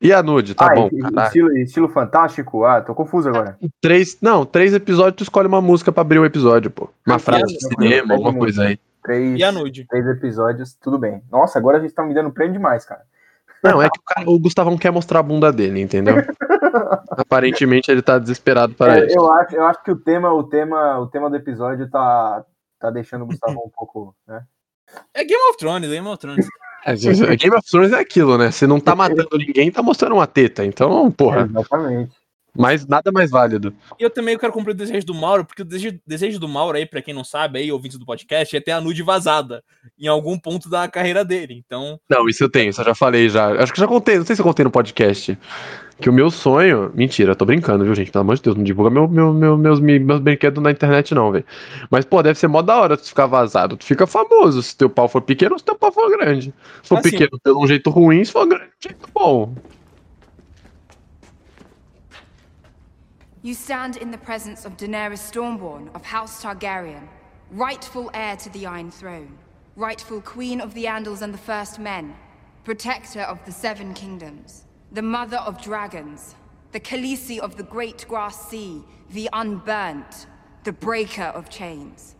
E 0.00 0.12
a 0.12 0.22
nude, 0.22 0.54
tá 0.54 0.66
ah, 0.70 0.74
bom. 0.74 0.90
estilo, 1.24 1.56
estilo 1.56 1.88
fantástico? 1.88 2.64
Ah, 2.64 2.82
tô 2.82 2.94
confuso 2.94 3.28
agora. 3.30 3.56
Três, 3.80 4.18
não, 4.20 4.44
três 4.44 4.74
episódios, 4.74 5.16
tu 5.16 5.22
escolhe 5.22 5.48
uma 5.48 5.60
música 5.62 5.90
pra 5.90 6.02
abrir 6.02 6.18
o 6.18 6.24
episódio, 6.24 6.70
pô. 6.70 6.90
Uma 7.06 7.18
frase 7.18 7.44
de 7.46 7.58
tranquilo, 7.58 7.80
cinema, 7.90 8.14
alguma 8.14 8.30
tranquilo. 8.32 8.38
coisa 8.38 8.62
aí. 8.64 8.78
Três, 9.02 9.38
E 9.40 9.44
a 9.44 9.50
nude? 9.52 9.86
três 9.88 10.06
episódios, 10.06 10.74
tudo 10.74 10.98
bem. 10.98 11.22
Nossa, 11.32 11.58
agora 11.58 11.78
a 11.78 11.80
gente 11.80 11.94
tá 11.94 12.02
me 12.04 12.12
dando 12.12 12.30
prêmio 12.30 12.54
demais, 12.54 12.84
cara. 12.84 13.02
Não, 13.64 13.80
é 13.80 13.88
que 13.88 13.98
o, 13.98 14.02
cara, 14.04 14.30
o 14.30 14.38
Gustavão 14.38 14.76
quer 14.76 14.90
mostrar 14.92 15.20
a 15.20 15.22
bunda 15.22 15.50
dele, 15.52 15.80
entendeu? 15.80 16.16
Aparentemente 17.10 17.90
ele 17.90 18.02
tá 18.02 18.18
desesperado 18.18 18.74
para 18.74 18.98
É, 18.98 19.06
isso. 19.06 19.16
eu, 19.18 19.32
acho, 19.32 19.56
eu 19.56 19.66
acho 19.66 19.82
que 19.82 19.90
o 19.90 19.96
tema, 19.96 20.32
o 20.32 20.42
tema, 20.44 20.98
o 20.98 21.06
tema 21.06 21.30
do 21.30 21.36
episódio 21.36 21.88
tá, 21.90 22.44
tá 22.78 22.90
deixando 22.90 23.22
o 23.22 23.26
Gustavo 23.26 23.60
um 23.64 23.70
pouco, 23.70 24.14
né? 24.26 24.44
É 25.12 25.24
Game 25.24 25.42
of 25.50 25.58
Thrones, 25.58 25.90
Game 25.90 26.06
of 26.06 26.18
Thrones. 26.18 26.46
É, 26.84 26.94
Game 27.36 27.56
of 27.56 27.68
Thrones 27.68 27.92
é 27.92 27.98
aquilo, 27.98 28.38
né? 28.38 28.50
Se 28.52 28.66
não 28.66 28.78
tá 28.78 28.94
matando 28.94 29.36
ninguém, 29.36 29.72
tá 29.72 29.82
mostrando 29.82 30.14
uma 30.14 30.26
teta. 30.26 30.64
Então, 30.64 31.10
porra, 31.10 31.42
Exatamente. 31.42 32.14
mas 32.54 32.86
nada 32.86 33.10
mais 33.10 33.28
válido. 33.28 33.74
E 33.98 34.04
eu 34.04 34.10
também 34.10 34.38
quero 34.38 34.52
cumprir 34.52 34.70
o 34.70 34.76
desejo 34.76 35.04
do 35.04 35.14
Mauro, 35.14 35.44
porque 35.44 35.62
o 35.62 35.64
desejo, 35.64 35.98
desejo 36.06 36.38
do 36.38 36.48
Mauro 36.48 36.76
aí, 36.76 36.86
pra 36.86 37.02
quem 37.02 37.12
não 37.12 37.24
sabe, 37.24 37.58
aí, 37.58 37.72
ouvintes 37.72 37.98
do 37.98 38.06
podcast, 38.06 38.56
é 38.56 38.60
ter 38.60 38.70
a 38.70 38.80
nude 38.80 39.02
vazada 39.02 39.64
em 39.98 40.06
algum 40.06 40.38
ponto 40.38 40.70
da 40.70 40.86
carreira 40.86 41.24
dele. 41.24 41.60
Então, 41.66 41.98
Não, 42.08 42.28
isso 42.28 42.44
eu 42.44 42.48
tenho, 42.48 42.70
isso 42.70 42.80
eu 42.80 42.84
já 42.84 42.94
falei 42.94 43.28
já. 43.28 43.60
Acho 43.60 43.72
que 43.72 43.80
já 43.80 43.88
contei, 43.88 44.18
não 44.18 44.24
sei 44.24 44.36
se 44.36 44.42
eu 44.42 44.46
contei 44.46 44.64
no 44.64 44.70
podcast. 44.70 45.36
Que 45.98 46.10
o 46.10 46.12
meu 46.12 46.30
sonho. 46.30 46.90
Mentira, 46.94 47.32
eu 47.32 47.36
tô 47.36 47.46
brincando, 47.46 47.82
viu, 47.84 47.94
gente? 47.94 48.10
Pelo 48.10 48.20
amor 48.22 48.36
de 48.36 48.42
Deus, 48.42 48.54
não 48.56 48.62
divulga 48.64 48.90
meu, 48.90 49.08
meu, 49.08 49.32
meu- 49.32 49.56
meus, 49.56 49.80
meus 49.80 50.20
brinquedos 50.20 50.62
na 50.62 50.70
internet, 50.70 51.14
não, 51.14 51.32
velho. 51.32 51.44
Mas, 51.90 52.04
pô, 52.04 52.22
deve 52.22 52.38
ser 52.38 52.48
mó 52.48 52.60
da 52.60 52.76
hora 52.76 52.96
tu 52.98 53.06
ficar 53.08 53.26
vazado. 53.26 53.76
Tu 53.78 53.84
fica 53.86 54.06
famoso 54.06 54.62
se 54.62 54.76
teu 54.76 54.90
pau 54.90 55.08
for 55.08 55.22
pequeno 55.22 55.54
ou 55.54 55.58
se 55.58 55.64
teu 55.64 55.74
pau 55.74 55.90
for 55.90 56.10
grande. 56.18 56.52
Se 56.82 56.88
for 56.88 56.98
Assim. 56.98 57.10
pequeno 57.10 57.40
pelo 57.42 57.62
um 57.62 57.66
jeito 57.66 57.88
ruim, 57.88 58.22
se 58.24 58.30
for 58.30 58.46
grande, 58.46 58.66
de 58.78 58.88
um 58.88 58.90
jeito 58.90 59.08
bom. 59.14 59.54
You 63.42 63.54
stand 63.54 63.96
in 64.02 64.10
the 64.10 64.18
presence 64.18 64.66
of 64.66 64.76
Daenerys 64.76 65.20
Stormborn 65.20 65.88
of 65.94 66.04
House 66.04 66.42
Targaryen, 66.42 67.08
rightful 67.52 68.10
heir 68.12 68.36
to 68.36 68.50
the 68.50 68.66
Iron 68.66 68.90
Throne, 68.90 69.38
rightful 69.76 70.20
queen 70.20 70.60
of 70.60 70.74
the 70.74 70.84
Andals 70.86 71.22
and 71.22 71.32
the 71.32 71.38
First 71.38 71.78
Men, 71.78 72.12
protector 72.64 73.20
of 73.22 73.38
the 73.46 73.52
Seven 73.52 73.94
Kingdoms, 73.94 74.65
the 74.96 75.02
mother 75.02 75.36
of 75.36 75.60
dragons, 75.60 76.34
the 76.72 76.80
Khaleesi 76.80 77.38
of 77.38 77.58
the 77.58 77.62
Great 77.62 78.06
Grass 78.08 78.48
Sea, 78.48 78.82
the 79.10 79.28
Unburnt, 79.30 80.26
the 80.64 80.72
breaker 80.72 81.24
of 81.24 81.50
chains. 81.50 82.14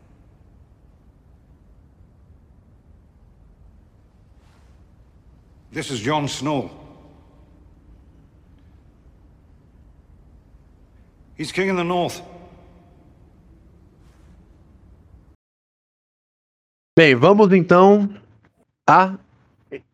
This 5.73 5.91
is 5.91 6.01
Jon 6.01 6.29
Snow. 6.29 6.71
He's 11.35 11.51
king 11.53 11.71
in 11.71 11.77
the 11.77 11.85
north. 11.85 12.21
Bem, 16.95 17.15
vamos 17.15 17.51
então 17.53 18.21
a 18.87 19.19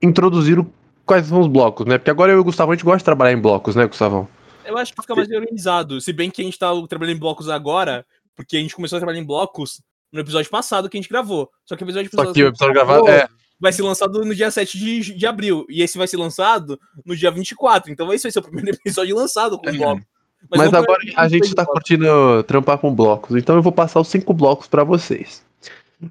introduzir 0.01 0.59
o- 0.59 0.82
quais 1.13 1.27
são 1.27 1.41
os 1.41 1.47
blocos, 1.47 1.87
né? 1.87 1.99
Porque 1.99 2.11
agora 2.11 2.33
eu 2.33 2.39
e 2.39 2.41
o 2.41 2.45
Gustavo 2.45 2.73
a 2.73 2.75
gente 2.75 2.85
gosta 2.85 2.99
de 2.99 3.05
trabalhar 3.05 3.33
em 3.33 3.41
blocos, 3.41 3.77
né, 3.77 3.87
Gustavão? 3.87 4.27
Eu 4.65 4.79
acho 4.79 4.95
que 4.95 5.03
fica 5.03 5.15
mais 5.15 5.31
organizado. 5.31 6.01
Se 6.01 6.11
bem 6.11 6.31
que 6.31 6.41
a 6.41 6.45
gente 6.45 6.59
tá 6.59 6.71
trabalhando 6.89 7.17
em 7.17 7.21
blocos 7.21 7.51
agora, 7.51 8.07
porque 8.35 8.57
a 8.57 8.61
gente 8.61 8.75
começou 8.75 8.97
a 8.97 9.01
trabalhar 9.01 9.19
em 9.19 9.25
blocos 9.25 9.83
no 10.11 10.21
episódio 10.21 10.51
passado 10.51 10.89
que 10.89 10.97
a 10.97 11.01
gente 11.01 11.11
gravou. 11.11 11.51
Só 11.67 11.77
que 11.77 11.83
o 11.83 11.87
episódio 11.87 12.11
Só 12.15 12.33
que 12.33 12.43
o 12.43 12.49
episódio 12.49 12.73
gravado 12.73 13.09
é. 13.09 13.29
vai 13.61 13.73
ser 13.73 13.83
lançado 13.83 14.25
no 14.25 14.35
dia 14.35 14.51
7 14.51 14.79
de, 14.79 15.15
de 15.15 15.27
abril. 15.27 15.67
E 15.69 15.83
esse 15.83 15.99
vai 15.99 16.09
ser 16.09 16.17
lançado 16.17 16.81
no 17.05 17.15
dia 17.15 17.31
24. 17.31 17.93
Então 17.93 18.11
esse 18.11 18.23
vai 18.23 18.33
ser 18.33 18.39
o 18.39 18.43
primeiro 18.43 18.71
episódio 18.83 19.15
lançado 19.15 19.59
com 19.59 19.71
bloco. 19.71 20.03
Mas, 20.51 20.71
vamos 20.71 20.75
agora 20.75 21.03
a 21.15 21.29
gente 21.29 21.55
tá 21.55 21.67
curtindo 21.67 22.43
trampar 22.45 22.77
com 22.79 22.93
blocos, 22.93 23.37
então 23.37 23.55
eu 23.55 23.63
vou 23.63 23.71
passar 23.71 24.01
os 24.01 24.09
cinco 24.09 24.35
blocos 24.35 24.67
pra 24.67 24.83
vocês. 24.83 25.45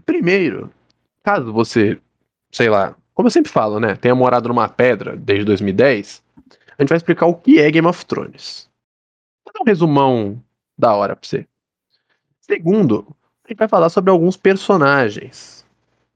Primeiro, 0.05 0.71
caso 1.21 1.51
você, 1.51 1.99
sei 2.49 2.69
lá, 2.69 2.95
como 3.13 3.27
eu 3.27 3.31
sempre 3.31 3.51
falo, 3.51 3.79
né, 3.79 3.95
tenha 3.95 4.15
morado 4.15 4.47
numa 4.47 4.67
pedra 4.67 5.15
desde 5.15 5.45
2010, 5.45 6.21
a 6.77 6.81
gente 6.81 6.89
vai 6.89 6.97
explicar 6.97 7.25
o 7.25 7.35
que 7.35 7.59
é 7.59 7.69
Game 7.69 7.87
of 7.87 8.05
Thrones. 8.05 8.69
Vou 9.45 9.53
dar 9.53 9.61
um 9.61 9.65
resumão 9.65 10.41
da 10.77 10.93
hora 10.93 11.15
pra 11.15 11.27
você. 11.27 11.45
Segundo, 12.39 13.05
a 13.45 13.49
gente 13.49 13.59
vai 13.59 13.67
falar 13.67 13.89
sobre 13.89 14.11
alguns 14.11 14.35
personagens 14.35 15.65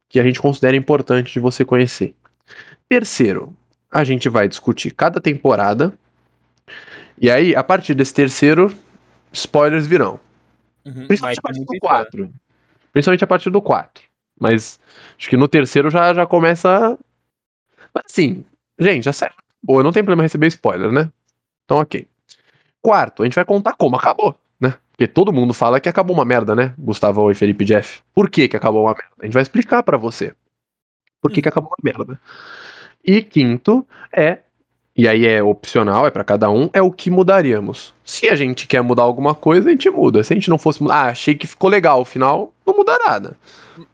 que 0.09 0.19
a 0.19 0.23
gente 0.23 0.39
considera 0.39 0.75
importante 0.75 1.33
de 1.33 1.39
você 1.39 1.65
conhecer. 1.65 2.15
Terceiro, 2.87 3.55
a 3.91 4.03
gente 4.03 4.29
vai 4.29 4.47
discutir 4.47 4.91
cada 4.91 5.19
temporada 5.19 5.93
e 7.17 7.31
aí, 7.31 7.55
a 7.55 7.63
partir 7.63 7.93
desse 7.93 8.13
terceiro, 8.13 8.75
spoilers 9.31 9.87
virão. 9.87 10.19
Uhum, 10.85 11.07
Principalmente 11.07 11.39
a 11.39 11.41
partir 11.41 11.59
do 11.59 11.65
muita 11.65 11.75
história. 11.75 12.05
4. 12.05 12.33
Principalmente 12.91 13.23
a 13.23 13.27
partir 13.27 13.49
do 13.49 13.61
4. 13.61 14.03
Mas 14.39 14.79
acho 15.17 15.29
que 15.29 15.37
no 15.37 15.47
terceiro 15.47 15.89
já, 15.89 16.13
já 16.13 16.25
começa. 16.25 16.97
Mas 17.93 18.03
assim, 18.09 18.45
gente, 18.77 19.03
já 19.03 19.13
sério. 19.13 19.35
Boa, 19.63 19.83
não 19.83 19.91
tem 19.91 20.03
problema 20.03 20.23
receber 20.23 20.47
spoiler, 20.47 20.91
né? 20.91 21.11
Então, 21.63 21.77
ok. 21.77 22.07
Quarto, 22.81 23.23
a 23.23 23.25
gente 23.25 23.35
vai 23.35 23.45
contar 23.45 23.73
como 23.73 23.95
acabou, 23.95 24.35
né? 24.59 24.75
Porque 24.91 25.07
todo 25.07 25.33
mundo 25.33 25.53
fala 25.53 25.79
que 25.79 25.89
acabou 25.89 26.15
uma 26.15 26.25
merda, 26.25 26.55
né? 26.55 26.73
Gustavo 26.77 27.31
e 27.31 27.35
Felipe 27.35 27.65
Jeff. 27.65 28.01
Por 28.13 28.29
que, 28.29 28.47
que 28.47 28.55
acabou 28.55 28.83
uma 28.83 28.93
merda? 28.93 29.13
A 29.19 29.25
gente 29.25 29.33
vai 29.33 29.41
explicar 29.41 29.81
pra 29.81 29.97
você. 29.97 30.33
Por 31.21 31.31
que, 31.31 31.41
que 31.41 31.49
acabou 31.49 31.71
uma 31.71 31.77
merda. 31.81 32.19
E 33.03 33.23
quinto 33.23 33.87
é 34.11 34.39
e 34.97 35.09
aí 35.09 35.25
é 35.25 35.43
opcional, 35.43 36.07
é 36.07 36.09
pra 36.09 36.23
cada 36.23 36.49
um, 36.49 36.69
é 36.71 36.81
o 36.81 36.89
que 36.89 37.11
mudaríamos. 37.11 37.93
Se 38.05 38.29
a 38.29 38.35
gente 38.35 38.65
quer 38.65 38.81
mudar 38.81 39.03
alguma 39.03 39.35
coisa, 39.35 39.67
a 39.67 39.71
gente 39.71 39.89
muda. 39.89 40.23
Se 40.23 40.31
a 40.31 40.35
gente 40.35 40.49
não 40.49 40.57
fosse 40.57 40.81
mudar, 40.81 40.95
ah, 40.95 41.09
achei 41.09 41.35
que 41.35 41.45
ficou 41.45 41.69
legal, 41.69 41.99
o 41.99 42.05
final 42.05 42.53
não 42.65 42.75
muda 42.75 42.98
nada. 43.05 43.38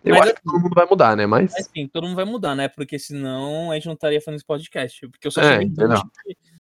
Eu 0.03 0.15
Mas 0.15 0.21
acho 0.21 0.35
que 0.35 0.43
todo 0.43 0.59
mundo 0.59 0.73
vai 0.75 0.85
mudar, 0.85 1.17
né? 1.17 1.25
Mas. 1.25 1.51
Mas 1.51 1.67
sim, 1.67 1.87
todo 1.87 2.05
mundo 2.05 2.15
vai 2.15 2.25
mudar, 2.25 2.55
né? 2.55 2.67
Porque 2.67 2.97
senão 2.97 3.71
a 3.71 3.75
gente 3.75 3.87
não 3.87 3.93
estaria 3.93 4.21
fazendo 4.21 4.37
esse 4.37 4.45
podcast. 4.45 5.07
Porque 5.07 5.27
eu 5.27 5.31
só 5.31 5.41
É, 5.41 5.59
que, 5.59 6.37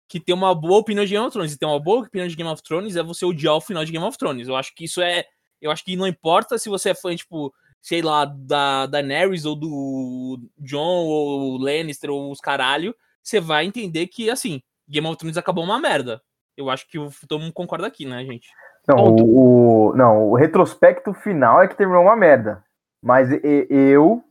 que 0.08 0.20
ter 0.20 0.32
uma 0.32 0.54
boa 0.54 0.78
opinião 0.78 1.04
de 1.04 1.12
Game 1.12 1.24
of 1.24 1.32
Thrones. 1.32 1.52
E 1.52 1.58
ter 1.58 1.66
uma 1.66 1.80
boa 1.80 2.04
opinião 2.04 2.28
de 2.28 2.36
Game 2.36 2.50
of 2.50 2.62
Thrones 2.62 2.96
é 2.96 3.02
você 3.02 3.24
odiar 3.24 3.54
o 3.54 3.60
final 3.60 3.84
de 3.84 3.92
Game 3.92 4.04
of 4.04 4.16
Thrones. 4.16 4.48
Eu 4.48 4.56
acho 4.56 4.74
que 4.74 4.84
isso 4.84 5.00
é. 5.00 5.24
Eu 5.60 5.70
acho 5.70 5.84
que 5.84 5.96
não 5.96 6.06
importa 6.06 6.58
se 6.58 6.68
você 6.68 6.90
é 6.90 6.94
fã, 6.94 7.14
tipo, 7.14 7.54
sei 7.80 8.02
lá, 8.02 8.24
da 8.24 8.86
Daenerys 8.86 9.44
ou 9.44 9.54
do 9.54 10.40
John 10.58 11.04
ou 11.06 11.56
Lannister 11.58 12.10
ou 12.10 12.30
os 12.30 12.40
caralho, 12.40 12.94
você 13.22 13.40
vai 13.40 13.64
entender 13.64 14.06
que, 14.08 14.28
assim, 14.28 14.60
Game 14.88 15.06
of 15.06 15.16
Thrones 15.16 15.36
acabou 15.36 15.64
uma 15.64 15.78
merda. 15.78 16.20
Eu 16.56 16.68
acho 16.68 16.86
que 16.88 16.98
todo 17.26 17.40
mundo 17.40 17.52
concorda 17.52 17.86
aqui, 17.86 18.04
né, 18.04 18.24
gente? 18.24 18.48
Não, 18.88 18.96
o, 19.14 19.88
o- 19.90 19.96
não, 19.96 20.28
o 20.30 20.34
retrospecto 20.34 21.12
final 21.14 21.62
é 21.62 21.68
que 21.68 21.76
terminou 21.76 22.02
uma 22.02 22.16
merda. 22.16 22.62
Mas 23.02 23.28
eu 23.70 24.22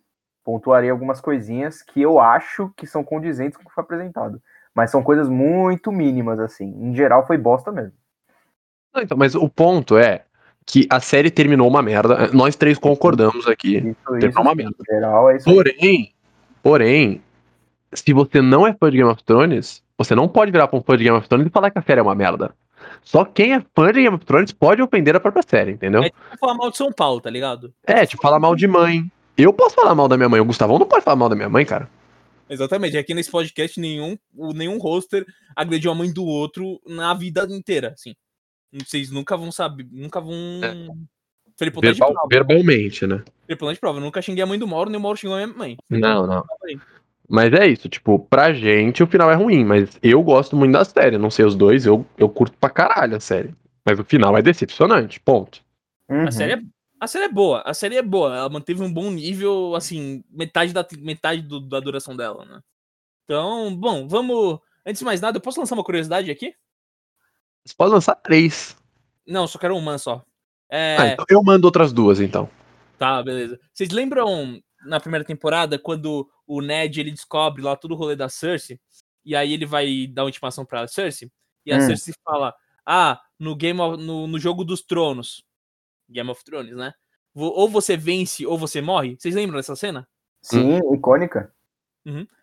pontuarei 0.43 0.89
algumas 0.89 1.19
coisinhas 1.21 1.81
que 1.81 2.01
eu 2.01 2.19
acho 2.19 2.71
que 2.75 2.87
são 2.87 3.03
condizentes 3.03 3.57
com 3.57 3.63
o 3.63 3.65
que 3.67 3.73
foi 3.73 3.83
apresentado. 3.83 4.41
Mas 4.73 4.89
são 4.89 5.03
coisas 5.03 5.27
muito 5.27 5.91
mínimas, 5.91 6.39
assim. 6.39 6.65
Em 6.81 6.95
geral, 6.95 7.27
foi 7.27 7.37
bosta 7.37 7.71
mesmo. 7.71 7.91
Não, 8.93 9.01
então, 9.03 9.17
mas 9.17 9.35
o 9.35 9.49
ponto 9.49 9.97
é 9.97 10.23
que 10.65 10.87
a 10.89 10.99
série 10.99 11.29
terminou 11.29 11.67
uma 11.67 11.81
merda. 11.81 12.29
Nós 12.33 12.55
três 12.55 12.77
concordamos 12.77 13.47
aqui. 13.47 13.77
Isso, 13.77 13.95
Terminou 14.05 14.29
isso, 14.29 14.41
uma 14.41 14.55
merda. 14.55 14.75
em 14.89 14.93
geral, 14.95 15.29
é. 15.29 15.37
Porém, 15.43 16.13
porém, 16.63 17.21
se 17.93 18.13
você 18.13 18.41
não 18.41 18.65
é 18.65 18.73
fã 18.73 18.89
de 18.89 18.97
Game 18.97 19.09
of 19.09 19.23
Thrones, 19.23 19.83
você 19.97 20.15
não 20.15 20.27
pode 20.29 20.51
virar 20.51 20.67
pra 20.67 20.79
um 20.79 20.81
fã 20.83 20.95
de 20.97 21.03
Game 21.03 21.17
of 21.17 21.27
Thrones 21.27 21.47
e 21.47 21.49
falar 21.51 21.71
que 21.71 21.79
a 21.79 21.81
série 21.81 21.99
é 21.99 22.03
uma 22.03 22.15
merda. 22.15 22.53
Só 23.03 23.25
quem 23.25 23.53
é 23.53 23.63
fã 23.75 23.91
de 23.91 24.01
Game 24.03 24.15
of 24.15 24.25
Thrones 24.25 24.51
pode 24.51 24.81
ofender 24.81 25.15
a 25.15 25.19
própria 25.19 25.43
série, 25.45 25.71
entendeu? 25.71 26.01
É 26.03 26.09
tipo 26.09 26.37
falar 26.39 26.53
mal 26.53 26.71
de 26.71 26.77
São 26.77 26.91
Paulo, 26.91 27.19
tá 27.19 27.29
ligado? 27.29 27.73
É, 27.85 28.05
tipo, 28.05 28.21
falar 28.21 28.39
mal 28.39 28.55
de 28.55 28.67
mãe. 28.67 29.11
Eu 29.37 29.51
posso 29.51 29.75
falar 29.75 29.95
mal 29.95 30.07
da 30.07 30.15
minha 30.17 30.29
mãe, 30.29 30.39
o 30.39 30.45
Gustavão 30.45 30.77
não 30.79 30.85
pode 30.85 31.03
falar 31.03 31.15
mal 31.15 31.29
da 31.29 31.35
minha 31.35 31.49
mãe, 31.49 31.65
cara. 31.65 31.89
Exatamente. 32.49 32.97
Aqui 32.97 33.13
nesse 33.13 33.31
podcast, 33.31 33.79
nenhum, 33.79 34.17
nenhum 34.33 34.77
hoster 34.77 35.25
agrediu 35.55 35.89
a 35.91 35.95
mãe 35.95 36.11
do 36.11 36.25
outro 36.25 36.79
na 36.85 37.13
vida 37.13 37.47
inteira, 37.49 37.93
assim. 37.93 38.13
Vocês 38.73 39.09
nunca 39.09 39.35
vão 39.35 39.51
saber, 39.51 39.87
nunca 39.91 40.21
vão. 40.21 40.33
Felipe 41.57 41.75
Potente 41.75 41.93
Verbal- 41.97 42.13
prova. 42.13 42.27
verbalmente, 42.29 43.05
né? 43.07 43.23
Felipe 43.45 43.59
Potente 43.59 43.79
prova. 43.79 43.97
Eu 43.99 44.03
nunca 44.03 44.21
xinguei 44.21 44.43
a 44.43 44.47
mãe 44.47 44.57
do 44.59 44.67
Mauro, 44.67 44.89
nem 44.89 44.99
o 44.99 45.01
Mauro 45.01 45.17
xingou 45.17 45.35
a 45.37 45.45
minha 45.45 45.57
mãe. 45.57 45.77
Não, 45.89 46.25
não. 46.27 46.43
Mas 47.31 47.53
é 47.53 47.65
isso, 47.65 47.87
tipo, 47.87 48.19
pra 48.19 48.51
gente 48.53 49.01
o 49.01 49.07
final 49.07 49.31
é 49.31 49.35
ruim, 49.35 49.63
mas 49.63 49.97
eu 50.03 50.21
gosto 50.21 50.53
muito 50.55 50.73
da 50.73 50.83
série. 50.83 51.17
Não 51.17 51.31
sei 51.31 51.45
os 51.45 51.55
dois, 51.55 51.85
eu, 51.85 52.05
eu 52.17 52.27
curto 52.27 52.57
pra 52.57 52.69
caralho 52.69 53.15
a 53.15 53.19
série. 53.21 53.55
Mas 53.85 53.97
o 53.97 54.03
final 54.03 54.35
é 54.37 54.41
decepcionante, 54.41 55.17
ponto. 55.19 55.63
Uhum. 56.09 56.27
A 56.27 56.31
série, 56.31 56.53
é, 56.53 56.61
a 56.99 57.07
série 57.07 57.23
é 57.25 57.29
boa, 57.29 57.61
a 57.65 57.73
série 57.73 57.95
é 57.95 58.01
boa. 58.01 58.35
Ela 58.35 58.49
manteve 58.49 58.83
um 58.83 58.91
bom 58.93 59.09
nível, 59.09 59.73
assim, 59.75 60.23
metade 60.29 60.73
da, 60.73 60.85
metade 60.99 61.41
do- 61.41 61.61
da 61.61 61.79
duração 61.79 62.17
dela, 62.17 62.43
né? 62.43 62.59
Então, 63.23 63.73
bom, 63.77 64.07
vamos. 64.09 64.59
Antes 64.85 64.99
de 64.99 65.05
mais 65.05 65.21
nada, 65.21 65.37
eu 65.37 65.41
posso 65.41 65.57
lançar 65.59 65.75
uma 65.75 65.85
curiosidade 65.85 66.29
aqui? 66.29 66.53
Você 67.65 67.73
pode 67.77 67.93
lançar 67.93 68.15
três. 68.15 68.75
Não, 69.25 69.47
só 69.47 69.57
quero 69.57 69.77
uma 69.77 69.97
só. 69.97 70.21
É, 70.69 70.97
Ah, 70.99 71.07
então 71.07 71.25
eu 71.29 71.41
mando 71.41 71.65
outras 71.65 71.93
duas, 71.93 72.19
então. 72.19 72.49
Tá, 72.97 73.23
beleza. 73.23 73.57
Vocês 73.73 73.89
lembram 73.89 74.61
na 74.85 74.99
primeira 74.99 75.23
temporada 75.23 75.77
quando 75.79 76.27
o 76.55 76.61
Ned 76.61 76.99
ele 76.99 77.11
descobre 77.11 77.61
lá 77.61 77.75
todo 77.75 77.93
o 77.93 77.95
rolê 77.95 78.15
da 78.15 78.27
Cersei 78.27 78.79
e 79.23 79.35
aí 79.35 79.53
ele 79.53 79.65
vai 79.65 80.07
dar 80.07 80.23
uma 80.23 80.29
intimação 80.29 80.65
pra 80.65 80.87
Cersei 80.87 81.31
e 81.65 81.71
a 81.71 81.77
Hum. 81.77 81.81
Cersei 81.81 82.13
fala: 82.23 82.53
"Ah, 82.85 83.21
no 83.39 83.55
game 83.55 83.79
of- 83.79 84.01
no, 84.01 84.27
no 84.27 84.39
jogo 84.39 84.63
dos 84.63 84.81
tronos, 84.81 85.43
Game 86.09 86.29
of 86.29 86.43
Thrones, 86.43 86.75
né? 86.75 86.93
Ou 87.33 87.69
você 87.69 87.95
vence 87.95 88.45
ou 88.45 88.57
você 88.57 88.81
morre". 88.81 89.15
Vocês 89.17 89.35
lembram 89.35 89.57
dessa 89.57 89.75
cena? 89.75 90.07
Sim, 90.41 90.79
icônica. 90.93 91.53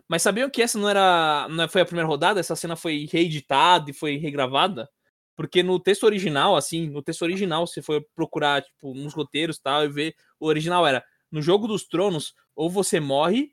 Mas 0.09 0.23
sabiam 0.23 0.49
que 0.49 0.63
essa 0.63 0.79
não 0.79 0.89
era, 0.89 1.47
não 1.51 1.69
foi 1.69 1.83
a 1.83 1.85
primeira 1.85 2.09
rodada? 2.09 2.41
Essa 2.41 2.57
cena 2.57 2.75
foi 2.75 3.07
reeditada 3.13 3.91
e 3.91 3.95
foi 3.95 4.17
regravada? 4.17 4.89
Porque 5.37 5.63
no 5.63 5.79
texto 5.79 6.05
original, 6.05 6.57
assim, 6.57 6.89
no 6.89 7.03
texto 7.03 7.23
original, 7.23 7.67
se 7.67 7.83
for 7.83 8.03
procurar, 8.17 8.63
tipo, 8.63 8.95
nos 8.95 9.13
roteiros 9.13 9.57
e 9.57 9.63
tal, 9.63 9.85
e 9.85 9.89
ver, 9.89 10.15
o 10.41 10.47
original 10.47 10.87
era, 10.87 11.05
no 11.31 11.43
Jogo 11.43 11.69
dos 11.69 11.87
Tronos, 11.87 12.35
ou 12.57 12.71
você 12.71 12.99
morre, 12.99 13.53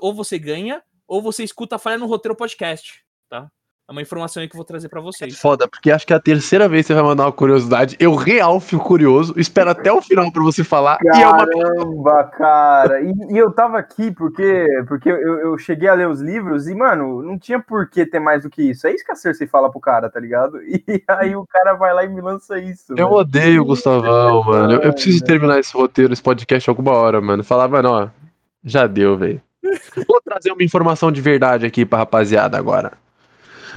ou 0.00 0.14
você 0.14 0.38
ganha, 0.38 0.82
ou 1.06 1.22
você 1.22 1.44
escuta 1.44 1.76
a 1.76 1.78
falha 1.78 1.98
no 1.98 2.06
roteiro 2.06 2.36
podcast, 2.36 3.04
tá? 3.28 3.50
É 3.86 3.92
uma 3.92 4.00
informação 4.00 4.40
aí 4.42 4.48
que 4.48 4.54
eu 4.54 4.58
vou 4.58 4.64
trazer 4.64 4.88
pra 4.88 4.98
vocês. 4.98 5.38
Foda, 5.38 5.68
porque 5.68 5.90
acho 5.90 6.06
que 6.06 6.14
é 6.14 6.16
a 6.16 6.20
terceira 6.20 6.66
vez 6.66 6.86
que 6.86 6.86
você 6.86 6.94
vai 6.94 7.02
mandar 7.02 7.24
uma 7.24 7.32
curiosidade. 7.32 7.96
Eu 8.00 8.14
real 8.14 8.58
fico 8.58 8.82
curioso, 8.82 9.34
espero 9.36 9.68
até 9.68 9.92
o 9.92 10.00
final 10.00 10.32
pra 10.32 10.42
você 10.42 10.64
falar. 10.64 10.96
E 11.02 11.08
é 11.08 11.28
uma 11.28 11.46
Caramba, 11.46 12.24
cara. 12.24 13.02
E, 13.02 13.12
e 13.28 13.36
eu 13.36 13.52
tava 13.52 13.76
aqui 13.76 14.10
porque, 14.10 14.66
porque 14.88 15.10
eu, 15.10 15.38
eu 15.38 15.58
cheguei 15.58 15.86
a 15.86 15.92
ler 15.92 16.08
os 16.08 16.22
livros 16.22 16.66
e, 16.66 16.74
mano, 16.74 17.22
não 17.22 17.38
tinha 17.38 17.60
por 17.60 17.86
que 17.86 18.06
ter 18.06 18.20
mais 18.20 18.44
do 18.44 18.48
que 18.48 18.62
isso. 18.62 18.86
É 18.86 18.94
isso 18.94 19.04
que 19.04 19.12
a 19.12 19.16
Cersei 19.16 19.46
fala 19.46 19.70
pro 19.70 19.78
cara, 19.78 20.08
tá 20.08 20.18
ligado? 20.18 20.62
E 20.62 20.82
aí 21.06 21.36
o 21.36 21.46
cara 21.46 21.74
vai 21.74 21.92
lá 21.92 22.04
e 22.04 22.08
me 22.08 22.22
lança 22.22 22.58
isso. 22.58 22.92
Eu 22.92 23.08
velho. 23.08 23.12
odeio 23.12 23.62
o 23.62 23.66
Gustavão, 23.66 24.44
mano. 24.44 24.72
Eu, 24.72 24.80
eu 24.80 24.92
preciso 24.94 25.22
terminar 25.22 25.58
esse 25.58 25.76
roteiro, 25.76 26.14
esse 26.14 26.22
podcast 26.22 26.70
alguma 26.70 26.92
hora, 26.92 27.20
mano. 27.20 27.44
Falar, 27.44 27.68
mano, 27.68 27.90
ó, 27.90 28.08
já 28.64 28.86
deu, 28.86 29.18
velho. 29.18 29.42
Vou 30.06 30.20
trazer 30.22 30.52
uma 30.52 30.62
informação 30.62 31.10
de 31.10 31.20
verdade 31.20 31.66
aqui 31.66 31.84
pra 31.84 31.98
rapaziada 31.98 32.58
agora. 32.58 32.92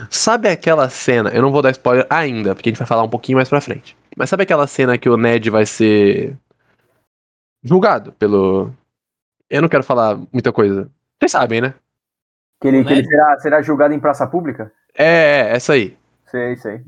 Sabe 0.09 0.49
aquela 0.49 0.89
cena? 0.89 1.29
Eu 1.29 1.41
não 1.41 1.51
vou 1.51 1.61
dar 1.61 1.71
spoiler 1.71 2.05
ainda, 2.09 2.53
porque 2.53 2.69
a 2.69 2.71
gente 2.71 2.79
vai 2.79 2.87
falar 2.87 3.03
um 3.03 3.09
pouquinho 3.09 3.37
mais 3.37 3.49
pra 3.49 3.61
frente. 3.61 3.97
Mas 4.15 4.29
sabe 4.29 4.43
aquela 4.43 4.67
cena 4.67 4.97
que 4.97 5.09
o 5.09 5.17
Ned 5.17 5.49
vai 5.49 5.65
ser 5.65 6.35
julgado 7.63 8.11
pelo. 8.13 8.71
Eu 9.49 9.61
não 9.61 9.69
quero 9.69 9.83
falar 9.83 10.19
muita 10.31 10.51
coisa. 10.51 10.89
Vocês 11.19 11.31
sabem, 11.31 11.61
né? 11.61 11.73
Que 12.61 12.67
ele, 12.67 12.83
que 12.83 12.93
ele 12.93 13.05
será, 13.05 13.39
será 13.39 13.61
julgado 13.61 13.93
em 13.93 13.99
praça 13.99 14.25
pública? 14.27 14.71
É, 14.95 15.05
é, 15.05 15.55
essa 15.55 15.73
aí. 15.73 15.97
Sei, 16.25 16.55
sei. 16.57 16.81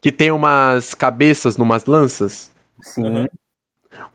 Que 0.00 0.10
tem 0.10 0.30
umas 0.30 0.94
cabeças 0.94 1.56
numas 1.56 1.86
lanças. 1.86 2.50
Sim. 2.80 3.04
Uhum. 3.04 3.28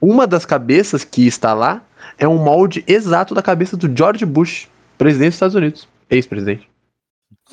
Uma 0.01 0.27
das 0.27 0.45
cabeças 0.45 1.03
que 1.03 1.25
está 1.25 1.53
lá 1.53 1.81
é 2.17 2.27
um 2.27 2.37
molde 2.37 2.83
exato 2.87 3.33
da 3.35 3.41
cabeça 3.41 3.75
do 3.77 3.95
George 3.95 4.25
Bush, 4.25 4.69
presidente 4.97 5.29
dos 5.29 5.35
Estados 5.35 5.55
Unidos. 5.55 5.87
Ex-presidente. 6.09 6.69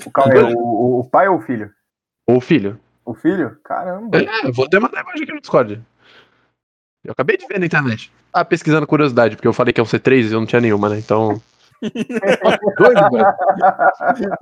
O, 0.07 0.11
o, 0.57 0.59
o- 0.59 1.01
o 1.01 1.05
pai 1.11 1.29
ou 1.29 1.39
o 1.39 1.41
filho? 1.41 1.71
Ou 2.27 2.41
filho. 2.41 2.79
O 3.05 3.15
filho? 3.15 3.57
Caramba. 3.65 4.19
É, 4.19 4.47
eu 4.49 4.53
vou 4.53 4.65
até 4.67 4.79
mandar 4.79 4.99
a 4.99 5.03
imagem 5.03 5.23
aqui 5.25 5.33
no 5.33 5.41
Discord. 5.41 5.83
Eu 7.05 7.13
acabei 7.13 7.37
de 7.37 7.47
ver 7.47 7.61
na 7.61 7.67
internet. 7.67 8.11
Ah, 8.33 8.45
pesquisando 8.45 8.87
curiosidade, 8.87 9.37
porque 9.37 9.47
eu 9.47 9.53
falei 9.53 9.73
que 9.73 9.81
é 9.81 9.83
um 9.83 9.87
C3 9.87 10.31
e 10.31 10.33
eu 10.33 10.41
não 10.41 10.47
tinha 10.47 10.61
nenhuma, 10.61 10.89
né? 10.89 10.99
Então. 10.99 11.41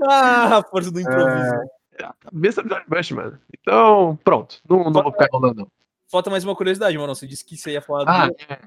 Ah, 0.08 0.58
a 0.58 0.62
força 0.62 0.90
do 0.90 1.00
improviso. 1.00 1.54
É, 1.98 2.04
a 2.04 2.14
cabeça 2.20 2.62
do 2.62 2.68
George 2.68 2.86
Bush, 2.88 3.10
mano. 3.12 3.38
Então, 3.58 4.18
pronto. 4.24 4.60
Não, 4.68 4.84
não 4.90 5.02
vou 5.02 5.12
ficar 5.12 5.26
enrolando, 5.26 5.56
não. 5.58 5.68
Falta 6.10 6.30
mais 6.30 6.44
uma 6.44 6.54
curiosidade, 6.54 6.96
mano. 6.96 7.14
Você 7.14 7.26
disse 7.26 7.44
que 7.44 7.56
você 7.56 7.72
ia 7.72 7.82
falar 7.82 8.04
Ah, 8.06 8.26
do. 8.28 8.34
é. 8.48 8.58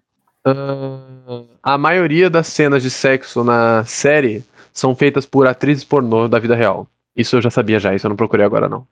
Ah, 0.46 1.44
a 1.74 1.78
maioria 1.78 2.30
das 2.30 2.48
cenas 2.48 2.84
de 2.84 2.90
sexo 2.92 3.44
na 3.44 3.84
série 3.86 4.44
são 4.72 4.96
feitas 4.96 5.26
por 5.26 5.48
atrizes 5.48 5.84
pornô 5.84 6.28
da 6.28 6.38
vida 6.38 6.56
real. 6.56 6.88
Isso 7.16 7.38
eu 7.38 7.42
já 7.42 7.50
sabia 7.50 7.80
já, 7.80 7.96
isso 7.96 8.06
eu 8.06 8.10
não 8.10 8.16
procurei 8.16 8.46
agora 8.46 8.70
não. 8.70 8.88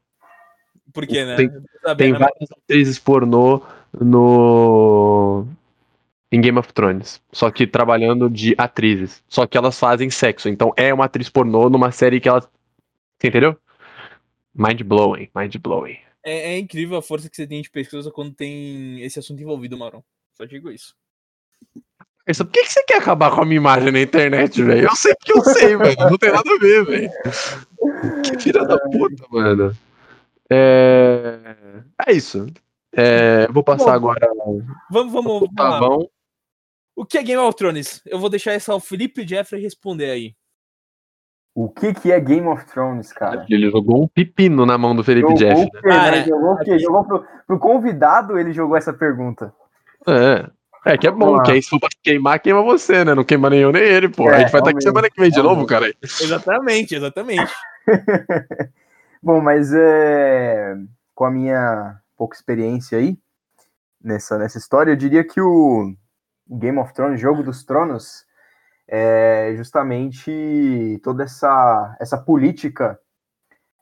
Por 0.94 1.06
quê, 1.06 1.26
né? 1.26 1.36
Tem- 1.36 1.50
Tem 1.98 2.12
né? 2.14 2.20
várias 2.20 2.50
atrizes 2.52 2.98
pornô 3.00 3.62
no 4.00 5.46
em 6.32 6.42
Game 6.42 6.58
of 6.58 6.74
Thrones, 6.74 7.22
só 7.32 7.52
que 7.52 7.68
trabalhando 7.68 8.28
de 8.28 8.56
atrizes, 8.58 9.24
só 9.30 9.46
que 9.46 9.56
elas 9.56 9.78
fazem 9.78 10.10
sexo. 10.10 10.50
Então 10.50 10.74
é 10.76 10.92
uma 10.92 11.06
atriz 11.06 11.30
pornô 11.30 11.70
numa 11.70 11.92
série 11.92 12.20
que 12.20 12.28
elas 12.28 12.48
Você 13.20 13.28
entendeu? 13.28 13.58
Mind 14.56 14.82
blowing, 14.82 15.30
mind 15.36 15.56
blowing. 15.58 15.98
É, 16.24 16.54
é 16.54 16.58
incrível 16.58 16.98
a 16.98 17.02
força 17.02 17.30
que 17.30 17.36
você 17.36 17.46
tem 17.46 17.62
de 17.62 17.70
pesquisa 17.70 18.10
quando 18.12 18.34
tem 18.34 19.02
esse 19.04 19.20
assunto 19.20 19.42
envolvido, 19.42 19.78
Marão. 19.78 20.04
Só 20.34 20.46
digo 20.46 20.72
isso. 20.72 20.96
Isso, 22.28 22.46
por 22.46 22.52
que, 22.54 22.62
que 22.64 22.72
você 22.72 22.84
quer 22.86 22.98
acabar 23.00 23.32
com 23.32 23.42
a 23.42 23.46
minha 23.46 23.58
imagem 23.58 23.92
na 23.92 24.00
internet, 24.00 24.64
velho? 24.64 24.88
Eu 24.88 24.96
sei 24.96 25.14
porque 25.16 25.38
eu 25.38 25.44
sei, 25.44 25.76
velho. 25.78 25.98
Não 26.10 26.18
tem 26.18 26.32
nada 26.32 26.50
a 26.50 26.58
ver, 26.60 26.86
velho. 26.86 27.12
Que 28.24 28.40
filha 28.40 28.64
da 28.66 28.80
puta, 28.80 29.26
mano. 29.30 29.76
É, 30.50 31.56
é 32.08 32.14
isso. 32.14 32.48
É, 32.96 33.46
eu 33.50 33.54
vou 33.54 33.64
passar 33.64 34.00
Bom, 34.00 34.10
agora 34.12 34.28
Vamos, 34.92 35.12
vamos, 35.12 35.32
o 35.32 35.40
vamos 35.40 35.50
lá. 35.58 35.80
pavão. 35.80 36.10
O 36.96 37.06
que 37.06 37.18
é 37.18 37.24
Game 37.24 37.42
of 37.42 37.58
Thrones? 37.58 38.02
Eu 38.06 38.20
vou 38.20 38.30
deixar 38.30 38.54
essa 38.54 38.72
ao 38.72 38.80
Felipe 38.80 39.28
Jeffrey 39.28 39.62
responder 39.62 40.12
aí. 40.12 40.36
O 41.56 41.70
que, 41.70 41.94
que 41.94 42.12
é 42.12 42.20
Game 42.20 42.48
of 42.48 42.66
Thrones, 42.66 43.12
cara? 43.12 43.46
Ele 43.50 43.70
jogou 43.70 44.04
um 44.04 44.08
pepino 44.08 44.66
na 44.66 44.78
mão 44.78 44.96
do 44.96 45.04
Felipe 45.04 45.28
Jogou 45.30 45.38
Jeff. 45.38 45.62
o 45.62 45.72
quê, 45.72 45.88
né? 45.88 45.94
Cara, 45.94 46.24
Jogou 46.24 46.54
o 46.54 46.58
quê? 46.58 46.80
Jogou 46.80 47.04
pro, 47.04 47.28
pro 47.46 47.60
convidado, 47.60 48.40
ele 48.40 48.54
jogou 48.54 48.78
essa 48.78 48.94
pergunta. 48.94 49.54
É. 50.08 50.50
É 50.86 50.98
que 50.98 51.08
é 51.08 51.12
bom, 51.12 51.42
que 51.42 51.52
aí 51.52 51.62
se 51.62 51.70
for 51.70 51.80
pra 51.80 51.90
queimar, 52.04 52.40
queima 52.42 52.62
você, 52.62 53.06
né? 53.06 53.16
Não 53.16 53.24
queima 53.24 53.50
nem 53.50 53.62
eu 53.62 53.72
nem 53.72 53.84
ele, 53.84 54.10
pô. 54.10 54.30
É, 54.30 54.36
a 54.36 54.40
gente 54.40 54.52
vai 54.52 54.62
estar 54.62 54.72
aqui 54.72 54.82
semana 54.82 55.10
que 55.10 55.20
vem 55.20 55.32
de 55.32 55.42
novo, 55.42 55.66
cara. 55.66 55.94
Exatamente, 56.02 56.96
exatamente. 56.96 57.52
Bom, 59.24 59.40
mas 59.40 59.74
é, 59.74 60.76
com 61.16 61.24
a 61.24 61.32
minha 61.32 61.96
pouca 62.18 62.36
experiência 62.36 62.98
aí 62.98 63.18
nessa, 64.04 64.38
nessa 64.38 64.58
história, 64.58 64.92
eu 64.92 64.98
diria 64.98 65.24
que 65.24 65.40
o 65.40 65.96
Game 66.50 66.78
of 66.78 66.94
Thrones, 66.94 67.22
Jogo 67.22 67.42
dos 67.42 67.64
Tronos, 67.64 68.26
é 68.86 69.54
justamente 69.56 71.00
toda 71.02 71.24
essa, 71.24 71.96
essa 72.02 72.18
política 72.18 73.00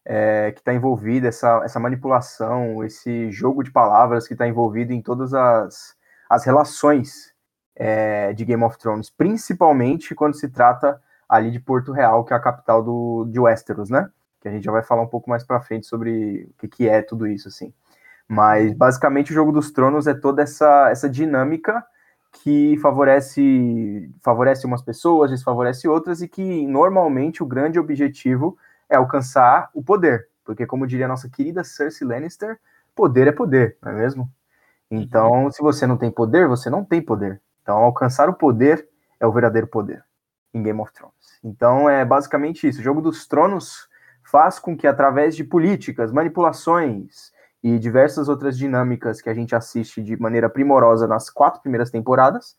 é, 0.06 0.52
que 0.52 0.60
está 0.60 0.74
envolvida, 0.74 1.28
essa, 1.28 1.62
essa 1.64 1.80
manipulação, 1.80 2.84
esse 2.84 3.32
jogo 3.32 3.64
de 3.64 3.72
palavras 3.72 4.28
que 4.28 4.34
está 4.34 4.48
envolvido 4.48 4.94
em 4.94 5.02
todas 5.02 5.34
as, 5.34 5.96
as 6.32 6.46
relações 6.46 7.34
é, 7.76 8.32
de 8.32 8.46
Game 8.46 8.64
of 8.64 8.78
Thrones, 8.78 9.10
principalmente 9.10 10.16
quando 10.16 10.36
se 10.36 10.48
trata 10.48 11.02
ali 11.28 11.52
de 11.52 11.60
Porto 11.60 11.92
Real, 11.92 12.24
que 12.24 12.34
é 12.34 12.38
a 12.38 12.40
capital 12.40 12.82
do, 12.82 13.26
de 13.26 13.38
Westeros, 13.38 13.90
né? 13.90 14.10
que 14.40 14.48
a 14.48 14.52
gente 14.52 14.64
já 14.64 14.72
vai 14.72 14.82
falar 14.82 15.02
um 15.02 15.08
pouco 15.08 15.30
mais 15.30 15.44
para 15.44 15.60
frente 15.60 15.86
sobre 15.86 16.50
o 16.50 16.54
que, 16.58 16.68
que 16.68 16.90
é 16.90 17.02
tudo 17.02 17.28
isso, 17.28 17.50
assim. 17.50 17.74
Mas 18.28 18.74
basicamente 18.74 19.32
o 19.32 19.36
Jogo 19.36 19.52
dos 19.52 19.72
Tronos 19.72 20.08
é 20.08 20.14
toda 20.14 20.42
essa, 20.42 20.90
essa 20.90 21.10
dinâmica 21.10 21.86
que 22.32 22.78
favorece 22.78 24.10
favorece 24.22 24.66
umas 24.66 24.82
pessoas, 24.82 25.30
desfavorece 25.30 25.86
outras 25.86 26.22
e 26.22 26.30
que 26.30 26.66
normalmente 26.66 27.44
o 27.44 27.46
grande 27.46 27.78
objetivo 27.78 28.58
é 28.90 28.96
alcançar 28.96 29.70
o 29.74 29.84
poder, 29.84 30.30
porque 30.46 30.66
como 30.66 30.88
diria 30.88 31.06
a 31.06 31.10
nossa 31.10 31.30
querida 31.30 31.64
Cersei 31.64 32.08
Lannister, 32.08 32.58
poder 32.96 33.28
é 33.28 33.34
poder, 33.34 33.78
não 33.82 33.92
é 33.92 33.96
mesmo? 33.96 34.32
Então, 34.92 35.50
se 35.50 35.62
você 35.62 35.88
não 35.88 35.98
tem 35.98 36.12
poder, 36.12 36.48
você 36.48 36.70
não 36.70 36.84
tem 36.84 37.02
poder. 37.02 37.42
Então, 37.62 37.78
alcançar 37.78 38.30
o 38.30 38.34
poder 38.34 38.88
é 39.20 39.26
o 39.26 39.32
verdadeiro 39.32 39.68
poder 39.68 40.04
em 40.54 40.62
Game 40.62 40.80
of 40.82 40.92
Thrones. 40.94 41.40
Então, 41.42 41.90
é 41.90 42.04
basicamente 42.04 42.68
isso. 42.68 42.82
O 42.82 42.84
Jogo 42.84 43.02
dos 43.02 43.26
Tronos 43.26 43.88
faz 44.24 44.60
com 44.60 44.76
que, 44.76 44.86
através 44.86 45.36
de 45.36 45.44
políticas, 45.46 46.12
manipulações 46.12 47.32
e 47.64 47.80
diversas 47.80 48.28
outras 48.28 48.58
dinâmicas 48.58 49.22
que 49.22 49.30
a 49.30 49.34
gente 49.34 49.56
assiste 49.56 50.02
de 50.02 50.20
maneira 50.20 50.50
primorosa 50.50 51.08
nas 51.08 51.30
quatro 51.30 51.62
primeiras 51.62 51.90
temporadas, 51.90 52.58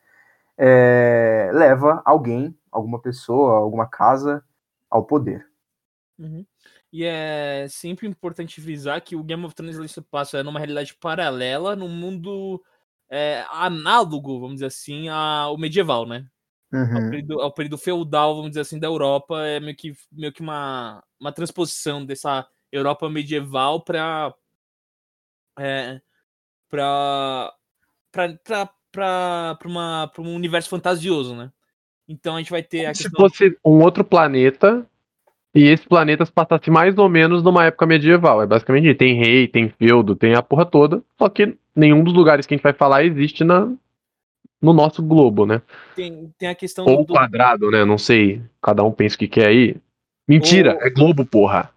é, 0.57 1.51
leva 1.53 2.01
alguém, 2.05 2.57
alguma 2.71 2.99
pessoa, 2.99 3.59
alguma 3.59 3.87
casa 3.87 4.43
ao 4.91 5.05
poder. 5.05 5.47
Uhum. 6.19 6.47
E 6.93 7.05
é 7.05 7.67
sempre 7.71 8.07
importante 8.07 8.61
frisar 8.61 9.01
que 9.01 9.17
o 9.17 9.25
Game 9.25 9.45
of 9.45 9.55
Thrones 9.55 9.79
ele 9.79 9.89
se 9.89 10.03
passa 10.03 10.45
numa 10.45 10.59
realidade 10.59 10.95
paralela, 10.95 11.75
num 11.75 11.89
mundo 11.89 12.63
é, 13.09 13.45
análogo, 13.51 14.39
vamos 14.39 14.57
dizer 14.57 14.67
assim, 14.67 15.09
ao 15.09 15.57
medieval, 15.57 16.07
né? 16.07 16.27
Ao, 16.73 16.81
Uhum. 16.81 17.11
período, 17.11 17.41
ao 17.41 17.53
período 17.53 17.79
feudal, 17.79 18.35
vamos 18.35 18.51
dizer 18.51 18.61
assim, 18.61 18.79
da 18.79 18.87
Europa. 18.87 19.43
É 19.47 19.61
meio 19.61 19.77
que, 19.77 19.95
meio 20.11 20.33
que 20.33 20.41
uma, 20.41 21.03
uma 21.21 21.33
transposição 21.33 22.05
dessa 22.05 22.47
Europa 22.71 23.09
medieval 23.11 23.83
para 23.83 24.35
é, 25.59 26.01
para 26.71 27.53
para 28.91 30.09
um 30.19 30.35
universo 30.35 30.69
fantasioso, 30.69 31.35
né? 31.35 31.51
Então 32.09 32.37
a 32.37 32.39
gente 32.39 32.51
vai 32.51 32.63
ter 32.63 32.87
a 32.87 32.93
Como 32.93 32.97
se 32.97 33.11
fosse 33.11 33.59
um 33.65 33.83
outro 33.83 34.05
planeta 34.05 34.87
e 35.55 35.65
esse 35.65 35.87
planeta 35.87 36.25
se 36.25 36.33
passasse 36.33 36.71
mais 36.71 36.97
ou 36.97 37.09
menos 37.09 37.43
numa 37.43 37.67
época 37.67 37.87
medieval. 37.87 38.43
É 38.43 38.47
basicamente 38.47 38.89
isso. 38.89 38.99
Tem 38.99 39.15
rei, 39.15 39.47
tem 39.47 39.69
feudo, 39.69 40.17
tem 40.17 40.35
a 40.35 40.43
porra 40.43 40.65
toda. 40.65 41.03
Só 41.19 41.29
que 41.29 41.57
nenhum 41.77 42.03
dos 42.03 42.15
lugares 42.15 42.47
que 42.47 42.55
a 42.55 42.57
gente 42.57 42.65
vai 42.65 42.73
falar 42.73 43.05
existe 43.05 43.45
na, 43.45 43.71
no 44.61 44.73
nosso 44.73 45.03
globo, 45.03 45.45
né? 45.45 45.61
tem, 45.95 46.33
tem 46.39 46.49
a 46.49 46.55
questão 46.55 46.87
Ou 46.87 47.05
do, 47.05 47.13
quadrado, 47.13 47.71
né? 47.71 47.85
Não 47.85 47.99
sei. 47.99 48.41
Cada 48.63 48.83
um 48.83 48.93
pensa 48.93 49.17
o 49.17 49.19
que 49.19 49.29
quer 49.29 49.49
aí. 49.49 49.77
Mentira, 50.27 50.75
Ou- 50.75 50.83
é 50.87 50.91
globo, 50.91 51.27
porra. 51.27 51.71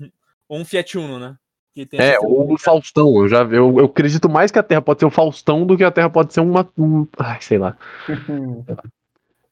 ou 0.48 0.58
um 0.58 0.64
Fiat 0.64 0.96
Uno, 0.96 1.18
né? 1.18 1.36
Que 1.74 1.84
tem 1.84 2.00
É, 2.00 2.18
ou 2.18 2.54
o 2.54 2.58
Faustão. 2.58 3.14
Eu 3.18 3.28
já 3.28 3.42
eu, 3.42 3.78
eu 3.78 3.84
acredito 3.84 4.28
mais 4.28 4.50
que 4.50 4.58
a 4.58 4.62
Terra 4.62 4.80
pode 4.80 5.00
ser 5.00 5.06
o 5.06 5.10
Faustão 5.10 5.66
do 5.66 5.76
que 5.76 5.84
a 5.84 5.90
Terra 5.90 6.08
pode 6.08 6.32
ser 6.32 6.40
uma. 6.40 6.66
Um, 6.78 7.06
ai, 7.18 7.40
sei 7.42 7.58
lá. 7.58 7.76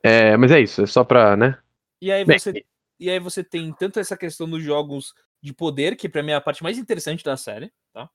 É, 0.03 0.37
mas 0.37 0.53
é 0.53 0.61
isso, 0.61 0.83
é 0.83 0.87
só 0.87 1.03
pra, 1.03 1.37
né? 1.37 1.59
E 2.01 2.13
aí 2.13 2.25
Bem, 2.25 2.39
você 2.39 2.65
e 2.99 3.11
aí 3.11 3.19
você 3.19 3.43
tem 3.45 3.73
tanto 3.73 3.99
essa 4.01 4.17
questão 4.17 4.49
dos 4.49 4.63
jogos 4.63 5.13
de 5.43 5.53
poder, 5.53 5.97
que 5.97 6.09
pra 6.09 6.23
mim 6.23 6.33
é 6.33 6.35
a 6.35 6.41
parte 6.41 6.63
mais 6.63 6.79
interessante 6.79 7.23
da 7.25 7.37
série, 7.37 7.73
tá? 7.93 8.09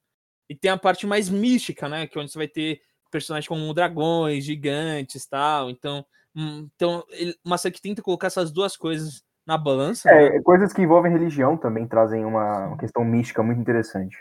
E 0.49 0.55
tem 0.55 0.71
a 0.71 0.77
parte 0.77 1.07
mais 1.07 1.29
mística, 1.29 1.87
né, 1.87 2.07
que 2.07 2.17
é 2.17 2.21
onde 2.21 2.31
você 2.31 2.37
vai 2.37 2.47
ter 2.47 2.81
personagens 3.11 3.47
como 3.47 3.73
dragões, 3.73 4.43
gigantes, 4.43 5.25
tal. 5.27 5.69
Então, 5.69 6.05
hum, 6.35 6.67
então 6.75 7.05
ele- 7.09 7.35
uma 7.43 7.57
série 7.57 7.73
que 7.75 7.81
tenta 7.81 8.01
colocar 8.01 8.27
essas 8.27 8.51
duas 8.51 8.75
coisas 8.75 9.23
na 9.45 9.57
balança, 9.57 10.09
né? 10.11 10.37
É, 10.37 10.41
coisas 10.41 10.71
que 10.73 10.81
envolvem 10.81 11.11
religião 11.11 11.57
também 11.57 11.87
trazem 11.87 12.25
uma, 12.25 12.67
uma 12.67 12.77
questão 12.77 13.03
mística 13.03 13.43
muito 13.43 13.59
interessante. 13.61 14.17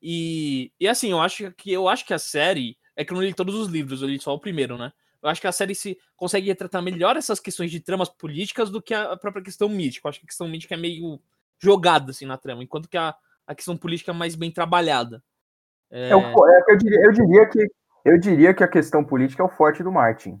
E, 0.00 0.72
e 0.78 0.86
assim, 0.88 1.10
eu 1.10 1.20
acho 1.20 1.50
que 1.52 1.72
eu 1.72 1.88
acho 1.88 2.04
que 2.06 2.14
a 2.14 2.18
série 2.18 2.76
é 2.96 3.04
que 3.04 3.12
eu 3.12 3.16
não 3.16 3.22
li 3.22 3.34
todos 3.34 3.54
os 3.54 3.68
livros, 3.68 4.02
eu 4.02 4.08
li 4.08 4.20
só 4.20 4.34
o 4.34 4.40
primeiro, 4.40 4.78
né? 4.78 4.92
Eu 5.22 5.28
acho 5.28 5.40
que 5.40 5.46
a 5.46 5.52
série 5.52 5.74
se 5.74 5.98
consegue 6.16 6.46
retratar 6.46 6.82
melhor 6.82 7.16
essas 7.16 7.40
questões 7.40 7.70
de 7.70 7.80
tramas 7.80 8.08
políticas 8.08 8.70
do 8.70 8.80
que 8.80 8.94
a 8.94 9.16
própria 9.16 9.42
questão 9.42 9.68
mítica. 9.68 10.06
Eu 10.06 10.10
acho 10.10 10.20
que 10.20 10.26
a 10.26 10.28
questão 10.28 10.48
mítica 10.48 10.74
é 10.74 10.78
meio 10.78 11.20
jogada 11.58 12.12
assim 12.12 12.24
na 12.24 12.38
trama, 12.38 12.62
enquanto 12.62 12.88
que 12.88 12.96
a, 12.96 13.14
a 13.46 13.54
questão 13.54 13.76
política 13.76 14.12
é 14.12 14.14
mais 14.14 14.34
bem 14.34 14.50
trabalhada. 14.50 15.22
É, 15.90 16.10
É 16.10 16.60
é 16.60 16.62
que 16.62 16.72
eu, 16.72 16.76
diria, 16.76 17.00
eu, 17.04 17.12
diria 17.12 17.46
que, 17.46 17.70
eu 18.04 18.18
diria 18.18 18.54
que 18.54 18.62
a 18.62 18.68
questão 18.68 19.04
política 19.04 19.42
é 19.42 19.46
o 19.46 19.50
forte 19.50 19.82
do 19.82 19.90
Martin. 19.90 20.40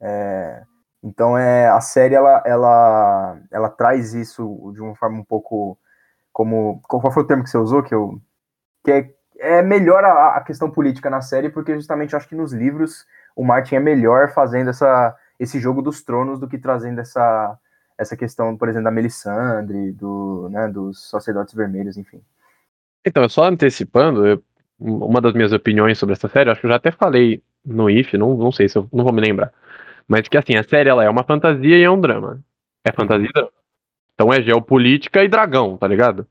É, 0.00 0.62
então 1.02 1.36
é 1.36 1.68
a 1.68 1.80
série 1.80 2.14
ela, 2.14 2.42
ela, 2.44 3.40
ela 3.50 3.70
traz 3.70 4.14
isso 4.14 4.72
de 4.74 4.80
uma 4.82 4.94
forma 4.94 5.20
um 5.20 5.24
pouco 5.24 5.78
como 6.32 6.80
qual 6.82 7.12
foi 7.12 7.22
o 7.22 7.26
termo 7.26 7.42
que 7.42 7.50
você 7.50 7.58
usou 7.58 7.82
que 7.82 7.94
eu 7.94 8.20
que 8.84 8.92
é, 8.92 9.14
é 9.38 9.62
melhor 9.62 10.04
a, 10.04 10.36
a 10.36 10.40
questão 10.40 10.70
política 10.70 11.08
na 11.08 11.20
série 11.20 11.48
porque 11.48 11.74
justamente 11.74 12.12
eu 12.12 12.18
acho 12.18 12.28
que 12.28 12.34
nos 12.34 12.52
livros 12.52 13.06
o 13.34 13.44
Martin 13.44 13.76
é 13.76 13.80
melhor 13.80 14.32
fazendo 14.32 14.70
essa 14.70 15.16
esse 15.38 15.60
jogo 15.60 15.80
dos 15.80 16.02
tronos 16.02 16.40
do 16.40 16.48
que 16.48 16.58
trazendo 16.58 17.00
essa 17.00 17.56
essa 17.98 18.16
questão, 18.16 18.56
por 18.56 18.68
exemplo, 18.68 18.84
da 18.84 18.90
Melisandre, 18.92 19.90
do, 19.90 20.48
né, 20.50 20.68
dos 20.68 21.10
sacerdotes 21.10 21.52
vermelhos, 21.52 21.96
enfim. 21.96 22.20
Então, 23.04 23.28
só 23.28 23.44
antecipando, 23.44 24.24
eu, 24.24 24.42
uma 24.78 25.20
das 25.20 25.32
minhas 25.32 25.52
opiniões 25.52 25.98
sobre 25.98 26.12
essa 26.12 26.28
série, 26.28 26.48
acho 26.48 26.60
que 26.60 26.66
eu 26.66 26.70
já 26.70 26.76
até 26.76 26.92
falei 26.92 27.42
no 27.64 27.90
IF, 27.90 28.16
não, 28.16 28.36
não 28.36 28.52
sei 28.52 28.68
se 28.68 28.78
eu 28.78 28.88
não 28.92 29.02
vou 29.02 29.12
me 29.12 29.20
lembrar. 29.20 29.52
Mas 30.06 30.28
que 30.28 30.38
assim, 30.38 30.54
a 30.56 30.62
série 30.62 30.88
ela 30.88 31.04
é 31.04 31.10
uma 31.10 31.24
fantasia 31.24 31.76
e 31.76 31.82
é 31.82 31.90
um 31.90 32.00
drama. 32.00 32.40
É 32.84 32.92
fantasia 32.92 33.28
e 33.28 33.32
drama. 33.32 33.50
Então 34.14 34.32
é 34.32 34.40
geopolítica 34.40 35.22
e 35.24 35.28
dragão, 35.28 35.76
tá 35.76 35.88
ligado? 35.88 36.26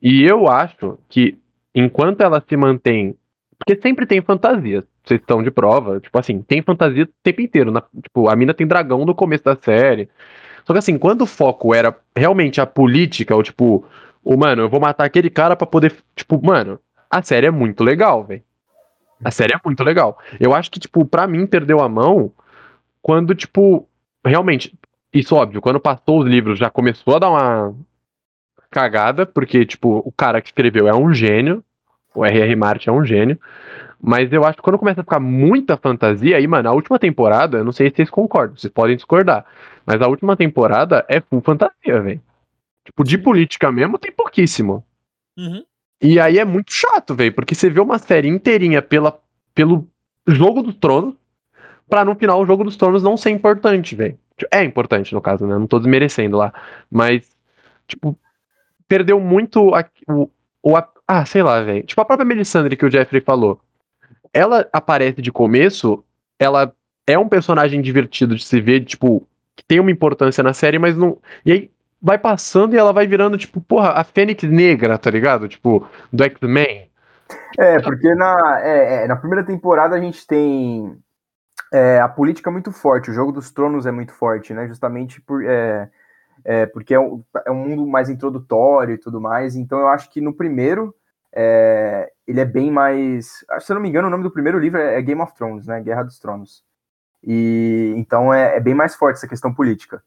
E 0.00 0.24
eu 0.24 0.48
acho 0.48 0.98
que 1.08 1.38
enquanto 1.74 2.20
ela 2.20 2.42
se 2.46 2.56
mantém. 2.56 3.16
Porque 3.58 3.80
sempre 3.80 4.06
tem 4.06 4.20
fantasia. 4.20 4.84
Vocês 5.04 5.20
estão 5.20 5.42
de 5.42 5.50
prova. 5.50 6.00
Tipo 6.00 6.18
assim, 6.18 6.42
tem 6.42 6.62
fantasia 6.62 7.04
o 7.04 7.08
tempo 7.22 7.40
inteiro. 7.40 7.70
Na, 7.70 7.82
tipo, 8.02 8.28
a 8.28 8.36
mina 8.36 8.52
tem 8.52 8.66
dragão 8.66 9.04
no 9.04 9.14
começo 9.14 9.44
da 9.44 9.56
série. 9.56 10.08
Só 10.64 10.72
que 10.72 10.78
assim, 10.78 10.98
quando 10.98 11.22
o 11.22 11.26
foco 11.26 11.74
era 11.74 11.96
realmente 12.14 12.60
a 12.60 12.66
política, 12.66 13.34
ou 13.34 13.42
tipo, 13.42 13.84
o 14.24 14.36
mano, 14.36 14.62
eu 14.62 14.68
vou 14.68 14.80
matar 14.80 15.04
aquele 15.04 15.30
cara 15.30 15.56
para 15.56 15.66
poder. 15.66 15.94
Tipo, 16.14 16.44
mano, 16.44 16.78
a 17.10 17.22
série 17.22 17.46
é 17.46 17.50
muito 17.50 17.82
legal, 17.84 18.24
velho. 18.24 18.42
A 19.24 19.30
série 19.30 19.54
é 19.54 19.60
muito 19.64 19.82
legal. 19.84 20.18
Eu 20.40 20.54
acho 20.54 20.70
que, 20.70 20.80
tipo, 20.80 21.04
pra 21.04 21.26
mim 21.26 21.46
perdeu 21.46 21.80
a 21.80 21.88
mão 21.88 22.32
quando, 23.00 23.34
tipo, 23.34 23.88
realmente. 24.24 24.74
Isso 25.12 25.36
óbvio, 25.36 25.60
quando 25.60 25.78
passou 25.78 26.20
os 26.20 26.26
livros 26.26 26.58
já 26.58 26.70
começou 26.70 27.14
a 27.14 27.18
dar 27.18 27.30
uma 27.30 27.74
cagada, 28.72 29.24
porque, 29.26 29.64
tipo, 29.64 30.02
o 30.04 30.10
cara 30.10 30.40
que 30.40 30.48
escreveu 30.48 30.88
é 30.88 30.94
um 30.94 31.12
gênio. 31.14 31.62
O 32.14 32.24
R.R. 32.24 32.56
Martin 32.56 32.90
é 32.90 32.92
um 32.92 33.04
gênio. 33.04 33.38
Mas 34.00 34.32
eu 34.32 34.44
acho 34.44 34.56
que 34.56 34.62
quando 34.62 34.78
começa 34.78 35.00
a 35.00 35.04
ficar 35.04 35.20
muita 35.20 35.76
fantasia, 35.76 36.36
aí, 36.36 36.46
mano, 36.46 36.68
a 36.68 36.72
última 36.72 36.98
temporada, 36.98 37.58
eu 37.58 37.64
não 37.64 37.70
sei 37.70 37.88
se 37.88 37.96
vocês 37.96 38.10
concordam, 38.10 38.56
vocês 38.56 38.72
podem 38.72 38.96
discordar. 38.96 39.44
Mas 39.86 40.02
a 40.02 40.08
última 40.08 40.36
temporada 40.36 41.04
é 41.08 41.20
full 41.20 41.40
fantasia, 41.40 42.00
velho. 42.00 42.20
Tipo, 42.84 43.04
de 43.04 43.16
política 43.16 43.70
mesmo 43.70 43.98
tem 43.98 44.10
pouquíssimo. 44.10 44.84
Uhum. 45.38 45.62
E 46.00 46.18
aí 46.18 46.38
é 46.38 46.44
muito 46.44 46.72
chato, 46.72 47.14
velho, 47.14 47.32
porque 47.32 47.54
você 47.54 47.70
vê 47.70 47.80
uma 47.80 47.98
série 47.98 48.28
inteirinha 48.28 48.82
pela, 48.82 49.16
pelo 49.54 49.86
jogo 50.26 50.62
dos 50.62 50.74
tronos, 50.74 51.14
pra 51.88 52.04
no 52.04 52.16
final 52.16 52.40
o 52.40 52.46
jogo 52.46 52.64
dos 52.64 52.76
tronos 52.76 53.04
não 53.04 53.16
ser 53.16 53.30
importante, 53.30 53.94
velho. 53.94 54.18
É 54.50 54.64
importante, 54.64 55.14
no 55.14 55.20
caso, 55.20 55.46
né? 55.46 55.56
Não 55.56 55.68
tô 55.68 55.78
desmerecendo 55.78 56.36
lá. 56.36 56.52
Mas, 56.90 57.28
tipo, 57.86 58.18
perdeu 58.92 59.18
muito 59.18 59.74
a, 59.74 59.86
o, 60.06 60.28
o. 60.62 60.76
Ah, 61.08 61.24
sei 61.24 61.42
lá, 61.42 61.62
velho. 61.62 61.82
Tipo, 61.82 62.02
a 62.02 62.04
própria 62.04 62.26
Melisandre 62.26 62.76
que 62.76 62.84
o 62.84 62.90
Jeffrey 62.90 63.22
falou. 63.22 63.58
Ela 64.34 64.68
aparece 64.70 65.22
de 65.22 65.32
começo, 65.32 66.04
ela 66.38 66.70
é 67.06 67.18
um 67.18 67.26
personagem 67.26 67.80
divertido 67.80 68.36
de 68.36 68.44
se 68.44 68.60
ver, 68.60 68.84
tipo, 68.84 69.26
que 69.56 69.64
tem 69.64 69.80
uma 69.80 69.90
importância 69.90 70.44
na 70.44 70.52
série, 70.52 70.78
mas 70.78 70.94
não. 70.94 71.16
E 71.44 71.52
aí 71.52 71.70
vai 72.02 72.18
passando 72.18 72.74
e 72.74 72.78
ela 72.78 72.92
vai 72.92 73.06
virando, 73.06 73.38
tipo, 73.38 73.62
porra, 73.62 73.92
a 73.92 74.04
Fênix 74.04 74.42
Negra, 74.42 74.98
tá 74.98 75.10
ligado? 75.10 75.48
Tipo, 75.48 75.86
do 76.12 76.24
X-Men. 76.24 76.90
É, 77.58 77.80
porque 77.80 78.14
na, 78.14 78.60
é, 78.60 79.04
é, 79.04 79.06
na 79.06 79.16
primeira 79.16 79.42
temporada 79.42 79.96
a 79.96 80.00
gente 80.00 80.26
tem 80.26 80.98
é, 81.72 81.98
a 81.98 82.08
política 82.08 82.50
muito 82.50 82.70
forte, 82.70 83.10
o 83.10 83.14
jogo 83.14 83.32
dos 83.32 83.50
tronos 83.50 83.86
é 83.86 83.90
muito 83.90 84.12
forte, 84.12 84.52
né? 84.52 84.68
Justamente 84.68 85.18
por, 85.22 85.42
é, 85.46 85.88
é, 86.44 86.66
porque 86.66 86.94
é 86.94 87.00
um, 87.00 87.22
é 87.46 87.50
um 87.50 87.68
mundo 87.68 87.86
mais 87.86 88.08
introdutório 88.08 88.94
e 88.94 88.98
tudo 88.98 89.20
mais. 89.20 89.56
Então 89.56 89.78
eu 89.78 89.88
acho 89.88 90.10
que 90.10 90.20
no 90.20 90.34
primeiro 90.34 90.94
é, 91.32 92.10
ele 92.26 92.40
é 92.40 92.44
bem 92.44 92.70
mais. 92.70 93.44
Se 93.60 93.72
eu 93.72 93.74
não 93.74 93.82
me 93.82 93.88
engano, 93.88 94.08
o 94.08 94.10
nome 94.10 94.22
do 94.22 94.30
primeiro 94.30 94.58
livro 94.58 94.80
é 94.80 95.00
Game 95.00 95.20
of 95.20 95.34
Thrones, 95.34 95.66
né? 95.66 95.80
Guerra 95.80 96.02
dos 96.02 96.18
Tronos. 96.18 96.62
E 97.22 97.94
então 97.96 98.32
é, 98.32 98.56
é 98.56 98.60
bem 98.60 98.74
mais 98.74 98.94
forte 98.94 99.16
essa 99.16 99.28
questão 99.28 99.54
política. 99.54 100.02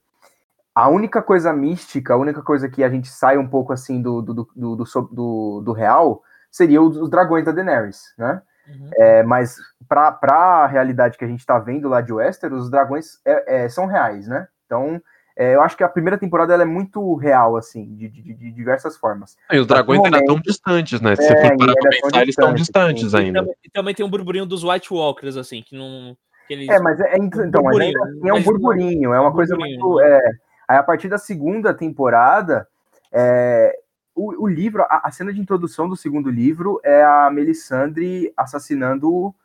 A 0.73 0.89
única 0.89 1.21
coisa 1.21 1.53
mística, 1.53 2.13
a 2.13 2.17
única 2.17 2.41
coisa 2.41 2.67
que 2.67 2.83
a 2.83 2.89
gente 2.89 3.07
sai 3.07 3.37
um 3.37 3.47
pouco 3.47 3.71
assim 3.71 4.01
do, 4.01 4.21
do, 4.21 4.33
do, 4.33 4.45
do, 4.75 4.85
do, 5.11 5.61
do 5.61 5.71
real 5.71 6.21
seria 6.51 6.81
os, 6.81 6.97
os, 6.97 7.09
dragões 7.09 7.45
da 7.45 7.53
Daenerys, 7.53 8.13
né? 8.17 8.41
Uhum. 8.67 8.89
É, 8.95 9.23
mas 9.23 9.55
para 9.87 10.17
a 10.33 10.67
realidade 10.67 11.17
que 11.17 11.23
a 11.23 11.27
gente 11.27 11.39
está 11.39 11.57
vendo 11.59 11.87
lá 11.87 12.01
de 12.01 12.11
Westeros, 12.11 12.63
os 12.63 12.69
dragões 12.69 13.19
é, 13.23 13.63
é, 13.63 13.69
são 13.69 13.85
reais, 13.85 14.27
né? 14.27 14.47
Então, 14.65 15.01
é, 15.37 15.55
eu 15.55 15.61
acho 15.61 15.75
que 15.75 15.83
a 15.83 15.89
primeira 15.89 16.17
temporada 16.17 16.53
ela 16.53 16.63
é 16.63 16.65
muito 16.65 17.13
real, 17.15 17.57
assim, 17.57 17.93
de, 17.95 18.07
de, 18.07 18.33
de 18.33 18.51
diversas 18.51 18.95
formas. 18.95 19.37
E 19.51 19.59
os 19.59 19.67
dragões 19.67 20.01
ainda 20.03 20.19
estão 20.19 20.39
distantes, 20.39 21.01
né? 21.01 21.15
Se 21.15 21.23
você 21.23 21.41
for 21.41 21.57
parar 21.57 21.73
pra 21.73 21.89
pensar, 21.89 22.21
eles 22.21 22.29
estão 22.29 22.53
distantes 22.53 23.11
sim. 23.11 23.17
ainda. 23.17 23.39
E 23.39 23.41
também, 23.41 23.55
e 23.65 23.69
também, 23.69 23.95
tem 23.95 24.05
um 24.05 24.09
burburinho 24.09 24.45
dos 24.45 24.63
White 24.63 24.93
Walkers, 24.93 25.35
assim, 25.35 25.61
que 25.61 25.77
não. 25.77 26.15
Que 26.47 26.53
eles... 26.53 26.69
É, 26.69 26.79
mas 26.79 26.99
é, 27.01 27.17
então, 27.17 27.63
mas 27.63 27.77
ainda 27.77 28.03
assim 28.03 28.29
é 28.29 28.33
um 28.33 28.41
burburinho, 28.41 29.13
é 29.13 29.19
uma 29.19 29.33
coisa 29.33 29.57
muito. 29.57 29.99
É, 29.99 30.21
aí 30.67 30.77
a 30.77 30.83
partir 30.83 31.09
da 31.09 31.17
segunda 31.17 31.73
temporada, 31.73 32.65
é, 33.11 33.77
o, 34.15 34.43
o, 34.43 34.47
livro, 34.47 34.83
a, 34.83 35.01
a, 35.03 35.11
cena 35.11 35.33
de 35.33 35.41
introdução 35.41 35.89
do 35.89 35.97
segundo 35.97 36.29
livro 36.29 36.79
é 36.81 37.03
a 37.03 37.29
Melisandre 37.29 38.31
assassinando 38.37 39.35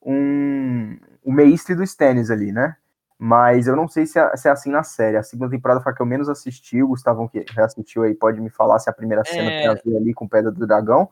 um, 0.00 0.96
o 1.24 1.32
mestre 1.32 1.74
do 1.74 1.82
Stannis 1.82 2.30
ali, 2.30 2.52
né? 2.52 2.76
Mas 3.22 3.66
eu 3.66 3.76
não 3.76 3.86
sei 3.86 4.06
se 4.06 4.18
é, 4.18 4.34
se 4.34 4.48
é, 4.48 4.50
assim 4.50 4.70
na 4.70 4.82
série. 4.82 5.18
A 5.18 5.22
segunda 5.22 5.50
temporada 5.50 5.82
foi 5.82 5.92
a 5.92 5.94
que 5.94 6.00
eu 6.00 6.06
menos 6.06 6.26
assisti. 6.30 6.82
O 6.82 6.88
Gustavão, 6.88 7.28
que 7.28 7.44
já 7.52 7.66
assistiu 7.66 8.02
aí, 8.02 8.14
pode 8.14 8.40
me 8.40 8.48
falar 8.48 8.78
se 8.78 8.88
a 8.88 8.94
primeira 8.94 9.22
cena 9.26 9.50
é... 9.50 9.58
tem 9.58 9.68
a 9.68 9.74
ver 9.74 9.96
ali 9.98 10.14
com 10.14 10.26
Pedra 10.26 10.50
do 10.50 10.66
Dragão. 10.66 11.06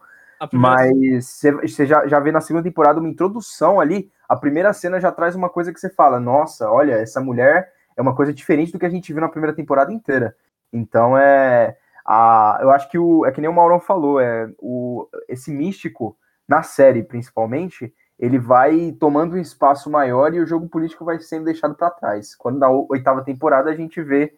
Primeira... 0.49 0.77
Mas 0.77 1.43
você 1.61 1.85
já, 1.85 2.07
já 2.07 2.19
vê 2.19 2.33
na 2.33 2.41
segunda 2.41 2.63
temporada 2.65 2.99
uma 2.99 3.11
introdução 3.11 3.79
ali. 3.79 4.11
A 4.27 4.35
primeira 4.35 4.73
cena 4.73 4.99
já 4.99 5.13
traz 5.13 5.37
uma 5.37 5.51
coisa 5.51 5.71
que 5.71 5.79
você 5.79 5.91
fala: 5.91 6.19
nossa, 6.19 6.71
olha, 6.71 6.95
essa 6.95 7.21
mulher 7.21 7.71
é 7.95 8.01
uma 8.01 8.15
coisa 8.15 8.33
diferente 8.33 8.73
do 8.73 8.79
que 8.79 8.87
a 8.87 8.91
gente 8.91 9.13
viu 9.13 9.21
na 9.21 9.29
primeira 9.29 9.55
temporada 9.55 9.93
inteira. 9.93 10.35
Então 10.73 11.15
é. 11.19 11.77
A, 12.07 12.59
eu 12.63 12.71
acho 12.71 12.89
que 12.89 12.99
o, 12.99 13.27
é 13.27 13.33
que 13.33 13.41
nem 13.43 13.51
o 13.51 13.53
Maurão 13.53 13.79
falou, 13.79 14.19
é 14.19 14.49
o, 14.59 15.07
esse 15.29 15.51
místico, 15.51 16.17
na 16.49 16.63
série 16.63 17.03
principalmente, 17.03 17.93
ele 18.19 18.39
vai 18.39 18.93
tomando 18.93 19.37
um 19.37 19.41
espaço 19.41 19.89
maior 19.89 20.35
e 20.35 20.41
o 20.41 20.47
jogo 20.47 20.69
político 20.69 21.05
vai 21.05 21.21
sendo 21.21 21.45
deixado 21.45 21.75
para 21.75 21.91
trás. 21.91 22.35
Quando 22.35 22.59
na 22.59 22.69
oitava 22.69 23.23
temporada 23.23 23.71
a 23.71 23.77
gente 23.77 24.03
vê 24.03 24.35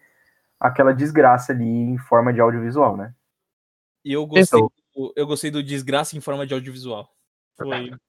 aquela 0.59 0.93
desgraça 0.93 1.53
ali 1.53 1.65
em 1.65 1.97
forma 1.97 2.33
de 2.33 2.41
audiovisual, 2.41 2.97
né? 2.97 3.15
E 4.05 4.13
eu 4.13 4.27
gostei, 4.27 4.59
então, 4.59 4.71
do, 4.95 5.13
eu 5.17 5.27
gostei 5.27 5.51
do 5.51 5.63
desgraça 5.63 6.17
em 6.17 6.21
forma 6.21 6.47
de 6.47 6.53
audiovisual. 6.53 7.09
Foi... 7.57 7.93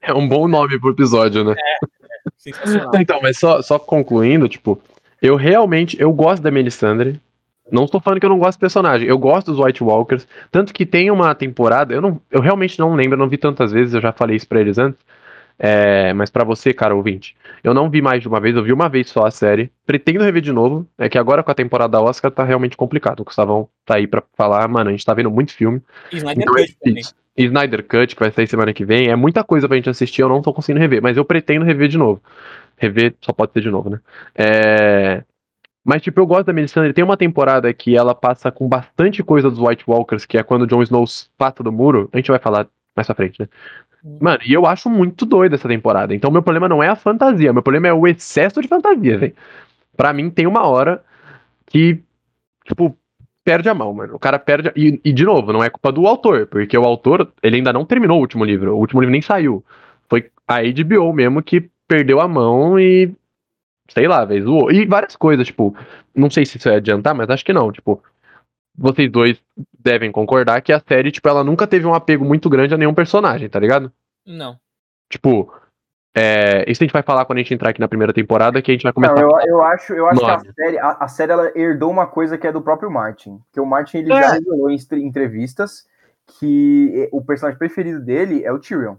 É 0.00 0.14
um 0.14 0.28
bom 0.28 0.46
nome 0.46 0.78
pro 0.78 0.90
episódio, 0.90 1.42
né? 1.42 1.54
É, 1.58 1.74
é 1.74 2.30
sensacional. 2.38 2.92
então, 2.94 3.20
mas 3.20 3.36
só, 3.36 3.60
só 3.60 3.80
concluindo, 3.80 4.48
tipo, 4.48 4.80
eu 5.20 5.34
realmente, 5.34 6.00
eu 6.00 6.12
gosto 6.12 6.40
da 6.40 6.52
Melisandre, 6.52 7.20
não 7.70 7.84
estou 7.84 8.00
falando 8.00 8.20
que 8.20 8.26
eu 8.26 8.30
não 8.30 8.38
gosto 8.38 8.58
do 8.58 8.60
personagem, 8.60 9.08
eu 9.08 9.18
gosto 9.18 9.52
dos 9.52 9.64
White 9.64 9.82
Walkers, 9.82 10.26
tanto 10.50 10.72
que 10.72 10.84
tem 10.84 11.10
uma 11.10 11.34
temporada, 11.34 11.94
eu, 11.94 12.00
não, 12.00 12.20
eu 12.30 12.40
realmente 12.40 12.78
não 12.78 12.94
lembro, 12.94 13.14
eu 13.14 13.18
não 13.18 13.28
vi 13.28 13.36
tantas 13.36 13.72
vezes, 13.72 13.94
eu 13.94 14.00
já 14.00 14.12
falei 14.12 14.36
isso 14.36 14.48
pra 14.48 14.60
eles 14.60 14.78
antes, 14.78 15.00
é, 15.58 16.12
mas 16.12 16.28
para 16.28 16.44
você, 16.44 16.74
cara 16.74 16.94
ouvinte, 16.94 17.36
eu 17.62 17.72
não 17.72 17.88
vi 17.88 18.02
mais 18.02 18.20
de 18.20 18.28
uma 18.28 18.40
vez, 18.40 18.56
eu 18.56 18.64
vi 18.64 18.72
uma 18.72 18.88
vez 18.88 19.08
só 19.08 19.26
a 19.26 19.30
série, 19.30 19.70
pretendo 19.86 20.24
rever 20.24 20.42
de 20.42 20.52
novo, 20.52 20.86
é 20.98 21.08
que 21.08 21.18
agora 21.18 21.42
com 21.42 21.50
a 21.50 21.54
temporada 21.54 21.92
da 21.92 22.00
Oscar 22.00 22.30
tá 22.30 22.42
realmente 22.42 22.76
complicado, 22.76 23.20
o 23.20 23.24
Gustavão 23.24 23.68
tá 23.84 23.96
aí 23.96 24.06
pra 24.06 24.22
falar, 24.36 24.66
mano, 24.68 24.88
a 24.88 24.92
gente 24.92 25.04
tá 25.04 25.14
vendo 25.14 25.30
muito 25.30 25.52
filme. 25.52 25.80
Snyder 26.10 26.42
então, 26.42 26.54
Cut 26.54 26.76
também. 26.82 27.02
Snyder 27.36 27.86
Cut, 27.86 28.14
que 28.14 28.20
vai 28.20 28.30
sair 28.30 28.46
semana 28.46 28.74
que 28.74 28.84
vem, 28.84 29.08
é 29.08 29.16
muita 29.16 29.42
coisa 29.44 29.68
pra 29.68 29.76
gente 29.76 29.88
assistir, 29.88 30.22
eu 30.22 30.28
não 30.28 30.42
tô 30.42 30.52
conseguindo 30.52 30.80
rever, 30.80 31.00
mas 31.00 31.16
eu 31.16 31.24
pretendo 31.24 31.64
rever 31.64 31.88
de 31.88 31.96
novo. 31.96 32.20
Rever 32.76 33.14
só 33.20 33.32
pode 33.32 33.52
ser 33.52 33.60
de 33.60 33.70
novo, 33.70 33.88
né? 33.88 34.00
É... 34.34 35.22
Mas, 35.84 36.02
tipo, 36.02 36.20
eu 36.20 36.26
gosto 36.26 36.46
da 36.46 36.52
Melisandre. 36.52 36.92
Tem 36.92 37.02
uma 37.02 37.16
temporada 37.16 37.72
que 37.72 37.96
ela 37.96 38.14
passa 38.14 38.52
com 38.52 38.68
bastante 38.68 39.22
coisa 39.22 39.50
dos 39.50 39.58
White 39.58 39.84
Walkers, 39.86 40.24
que 40.24 40.38
é 40.38 40.42
quando 40.42 40.62
o 40.62 40.66
Jon 40.66 40.82
Snow 40.82 41.04
passa 41.36 41.62
do 41.62 41.72
muro. 41.72 42.08
A 42.12 42.18
gente 42.18 42.30
vai 42.30 42.38
falar 42.38 42.68
mais 42.96 43.06
pra 43.06 43.16
frente, 43.16 43.40
né? 43.40 43.48
Mano, 44.20 44.40
e 44.44 44.52
eu 44.52 44.66
acho 44.66 44.90
muito 44.90 45.24
doido 45.24 45.54
essa 45.54 45.68
temporada. 45.68 46.14
Então, 46.14 46.30
meu 46.30 46.42
problema 46.42 46.68
não 46.68 46.82
é 46.82 46.88
a 46.88 46.96
fantasia, 46.96 47.52
meu 47.52 47.62
problema 47.62 47.86
é 47.86 47.92
o 47.92 48.06
excesso 48.06 48.60
de 48.60 48.66
fantasia, 48.66 49.16
velho. 49.16 49.34
Pra 49.96 50.12
mim, 50.12 50.28
tem 50.28 50.46
uma 50.46 50.66
hora 50.66 51.02
que, 51.66 52.00
tipo, 52.64 52.96
perde 53.44 53.68
a 53.68 53.74
mão, 53.74 53.92
mano. 53.92 54.14
O 54.14 54.18
cara 54.18 54.38
perde. 54.38 54.68
A... 54.68 54.72
E, 54.74 55.00
e, 55.04 55.12
de 55.12 55.24
novo, 55.24 55.52
não 55.52 55.62
é 55.62 55.70
culpa 55.70 55.92
do 55.92 56.06
autor, 56.06 56.46
porque 56.46 56.76
o 56.76 56.84
autor, 56.84 57.32
ele 57.42 57.56
ainda 57.56 57.72
não 57.72 57.84
terminou 57.84 58.18
o 58.18 58.20
último 58.20 58.44
livro. 58.44 58.74
O 58.74 58.78
último 58.78 59.00
livro 59.00 59.12
nem 59.12 59.22
saiu. 59.22 59.64
Foi 60.08 60.30
a 60.46 60.60
HBO 60.62 61.12
mesmo 61.12 61.42
que 61.42 61.68
perdeu 61.86 62.20
a 62.20 62.28
mão 62.28 62.78
e 62.78 63.12
sei 63.88 64.06
lá, 64.08 64.24
velho, 64.24 64.44
zoou. 64.44 64.70
E 64.72 64.86
várias 64.86 65.16
coisas, 65.16 65.46
tipo, 65.46 65.76
não 66.14 66.30
sei 66.30 66.44
se 66.46 66.56
isso 66.58 66.68
vai 66.68 66.78
adiantar, 66.78 67.14
mas 67.14 67.28
acho 67.30 67.44
que 67.44 67.52
não, 67.52 67.70
tipo, 67.72 68.02
vocês 68.76 69.10
dois 69.10 69.40
devem 69.78 70.10
concordar 70.10 70.60
que 70.62 70.72
a 70.72 70.80
série, 70.80 71.10
tipo, 71.10 71.28
ela 71.28 71.44
nunca 71.44 71.66
teve 71.66 71.86
um 71.86 71.94
apego 71.94 72.24
muito 72.24 72.48
grande 72.48 72.74
a 72.74 72.78
nenhum 72.78 72.94
personagem, 72.94 73.48
tá 73.48 73.58
ligado? 73.58 73.92
Não. 74.26 74.56
Tipo, 75.10 75.52
É, 76.14 76.70
isso 76.70 76.82
a 76.82 76.84
gente 76.84 76.92
vai 76.92 77.02
falar 77.02 77.24
quando 77.24 77.38
a 77.38 77.42
gente 77.42 77.54
entrar 77.54 77.70
aqui 77.70 77.80
na 77.80 77.88
primeira 77.88 78.12
temporada, 78.12 78.60
que 78.60 78.70
a 78.70 78.74
gente 78.74 78.82
vai 78.82 78.92
começar. 78.92 79.14
Não, 79.14 79.34
a 79.34 79.42
eu, 79.44 79.48
eu 79.48 79.62
acho, 79.62 79.94
eu 79.94 80.06
acho 80.06 80.20
que 80.20 80.26
a 80.26 80.52
série, 80.52 80.78
a, 80.78 80.88
a 81.00 81.08
série 81.08 81.32
ela 81.32 81.50
herdou 81.54 81.90
uma 81.90 82.06
coisa 82.06 82.36
que 82.36 82.46
é 82.46 82.52
do 82.52 82.60
próprio 82.60 82.90
Martin. 82.90 83.40
Que 83.50 83.58
o 83.58 83.64
Martin 83.64 83.98
ele 83.98 84.12
É. 84.12 84.20
já 84.20 84.32
revelou 84.32 84.70
em 84.70 84.76
entrevistas 84.96 85.86
que 86.38 87.08
o 87.10 87.24
personagem 87.24 87.58
preferido 87.58 87.98
dele 87.98 88.44
é 88.44 88.52
o 88.52 88.58
Tyrion. 88.58 88.96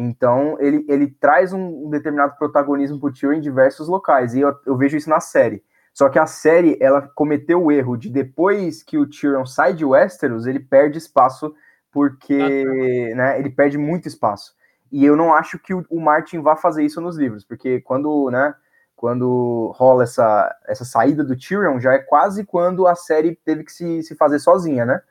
Então 0.00 0.56
ele, 0.60 0.86
ele 0.88 1.08
traz 1.08 1.52
um, 1.52 1.90
determinado 1.90 2.36
protagonismo 2.36 3.00
pro 3.00 3.12
Tyrion 3.12 3.32
em 3.32 3.40
diversos 3.40 3.88
locais. 3.88 4.32
E 4.32 4.40
eu, 4.40 4.54
eu 4.64 4.76
vejo 4.76 4.96
isso 4.96 5.10
na 5.10 5.18
série. 5.18 5.60
Só 5.92 6.08
que 6.08 6.20
a 6.20 6.26
série 6.26 6.78
ela 6.80 7.02
cometeu 7.02 7.64
o 7.64 7.72
erro 7.72 7.96
de 7.96 8.08
depois 8.08 8.80
que 8.84 8.96
o 8.96 9.08
Tyrion 9.08 9.44
sai 9.44 9.74
de 9.74 9.84
Westeros, 9.84 10.46
ele 10.46 10.60
perde 10.60 10.98
espaço 10.98 11.52
porque 11.90 13.12
né, 13.16 13.40
ele 13.40 13.50
perde 13.50 13.76
muito 13.76 14.06
espaço. 14.06 14.54
E 14.92 15.04
eu 15.04 15.16
não 15.16 15.34
acho 15.34 15.58
que 15.58 15.74
o, 15.74 15.84
o 15.90 16.00
Martin 16.00 16.40
vá 16.42 16.54
fazer 16.54 16.84
isso 16.84 17.00
nos 17.00 17.18
livros, 17.18 17.44
porque 17.44 17.80
quando, 17.80 18.30
né, 18.30 18.54
quando 18.94 19.72
rola 19.74 20.04
essa, 20.04 20.56
essa 20.68 20.84
saída 20.84 21.24
do 21.24 21.36
Tyrion, 21.36 21.80
já 21.80 21.94
é 21.94 21.98
quase 21.98 22.44
quando 22.44 22.86
a 22.86 22.94
série 22.94 23.34
teve 23.44 23.64
que 23.64 23.72
se, 23.72 24.04
se 24.04 24.14
fazer 24.14 24.38
sozinha, 24.38 24.86
né? 24.86 25.02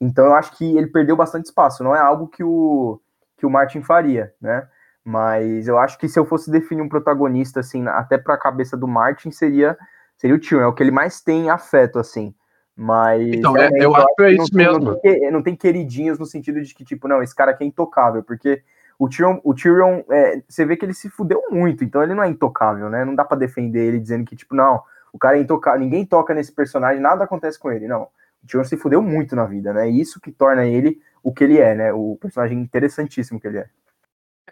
Então 0.00 0.24
eu 0.24 0.34
acho 0.34 0.56
que 0.56 0.78
ele 0.78 0.86
perdeu 0.86 1.14
bastante 1.14 1.44
espaço, 1.44 1.84
não 1.84 1.94
é 1.94 2.00
algo 2.00 2.26
que 2.26 2.42
o, 2.42 2.98
que 3.40 3.46
o 3.46 3.50
Martin 3.50 3.82
faria, 3.82 4.32
né? 4.40 4.68
Mas 5.02 5.66
eu 5.66 5.78
acho 5.78 5.98
que 5.98 6.08
se 6.08 6.18
eu 6.18 6.26
fosse 6.26 6.50
definir 6.50 6.82
um 6.82 6.88
protagonista, 6.88 7.60
assim, 7.60 7.86
até 7.88 8.18
pra 8.18 8.36
cabeça 8.36 8.76
do 8.76 8.86
Martin, 8.86 9.30
seria, 9.30 9.76
seria 10.16 10.36
o 10.36 10.38
Tyrion, 10.38 10.60
é 10.60 10.66
o 10.66 10.74
que 10.74 10.82
ele 10.82 10.90
mais 10.90 11.22
tem 11.22 11.48
afeto, 11.48 11.98
assim. 11.98 12.34
Mas 12.76 13.26
Então, 13.32 13.56
é- 13.56 13.60
realmente, 13.60 13.82
eu 13.82 13.96
acho 13.96 14.14
que 14.14 14.22
é 14.22 14.30
isso 14.32 14.46
não, 14.52 14.64
mesmo. 14.64 14.84
Não 14.84 15.00
tem, 15.00 15.30
não 15.30 15.42
tem 15.42 15.56
queridinhos 15.56 16.18
no 16.18 16.26
sentido 16.26 16.60
de 16.62 16.74
que, 16.74 16.84
tipo, 16.84 17.08
não, 17.08 17.22
esse 17.22 17.34
cara 17.34 17.50
aqui 17.52 17.64
é 17.64 17.66
intocável, 17.66 18.22
porque 18.22 18.62
o 18.98 19.08
Tyrion, 19.08 19.38
o 19.42 19.54
Tyrion 19.54 20.02
é, 20.10 20.42
você 20.46 20.64
vê 20.66 20.76
que 20.76 20.84
ele 20.84 20.92
se 20.94 21.08
fudeu 21.08 21.42
muito, 21.50 21.82
então 21.82 22.02
ele 22.02 22.14
não 22.14 22.22
é 22.22 22.28
intocável, 22.28 22.90
né? 22.90 23.02
Não 23.04 23.14
dá 23.14 23.24
pra 23.24 23.38
defender 23.38 23.80
ele 23.86 23.98
dizendo 23.98 24.26
que, 24.26 24.36
tipo, 24.36 24.54
não, 24.54 24.82
o 25.12 25.18
cara 25.18 25.38
é 25.38 25.40
intocável, 25.40 25.80
ninguém 25.80 26.04
toca 26.04 26.34
nesse 26.34 26.52
personagem, 26.52 27.00
nada 27.00 27.24
acontece 27.24 27.58
com 27.58 27.72
ele, 27.72 27.88
não. 27.88 28.02
O 28.44 28.46
Tyrion 28.46 28.64
se 28.64 28.76
fudeu 28.76 29.00
muito 29.00 29.34
na 29.34 29.46
vida, 29.46 29.72
né? 29.72 29.88
Isso 29.88 30.20
que 30.20 30.30
torna 30.30 30.66
ele 30.66 31.00
o 31.22 31.32
que 31.32 31.44
ele 31.44 31.58
é, 31.58 31.74
né? 31.74 31.92
O 31.92 32.16
personagem 32.20 32.58
interessantíssimo 32.58 33.40
que 33.40 33.46
ele 33.46 33.58
é. 33.58 33.68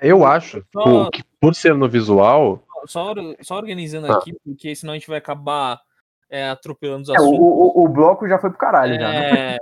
Eu 0.01 0.25
acho 0.25 0.65
Só- 0.73 1.11
que 1.11 1.23
por 1.41 1.55
ser 1.55 1.75
no 1.75 1.89
visual, 1.89 2.63
Só, 2.87 3.13
só 3.43 3.57
organizando 3.57 4.11
Ah. 4.11 4.17
aqui, 4.19 4.33
porque 4.45 4.75
senão 4.75 4.93
a 4.93 4.97
gente 4.97 5.09
vai 5.09 5.19
acabar 5.19 5.81
é, 6.31 6.51
atropelando 6.51 7.03
os 7.05 7.09
É, 7.09 7.13
o, 7.13 7.15
assuntos. 7.17 7.39
o, 7.41 7.85
o 7.85 7.89
bloco 7.89 8.29
já 8.29 8.39
foi 8.39 8.51
pro 8.51 8.59
caralho, 8.59 8.95
já. 8.97 9.09
né? 9.09 9.55
É, 9.55 9.59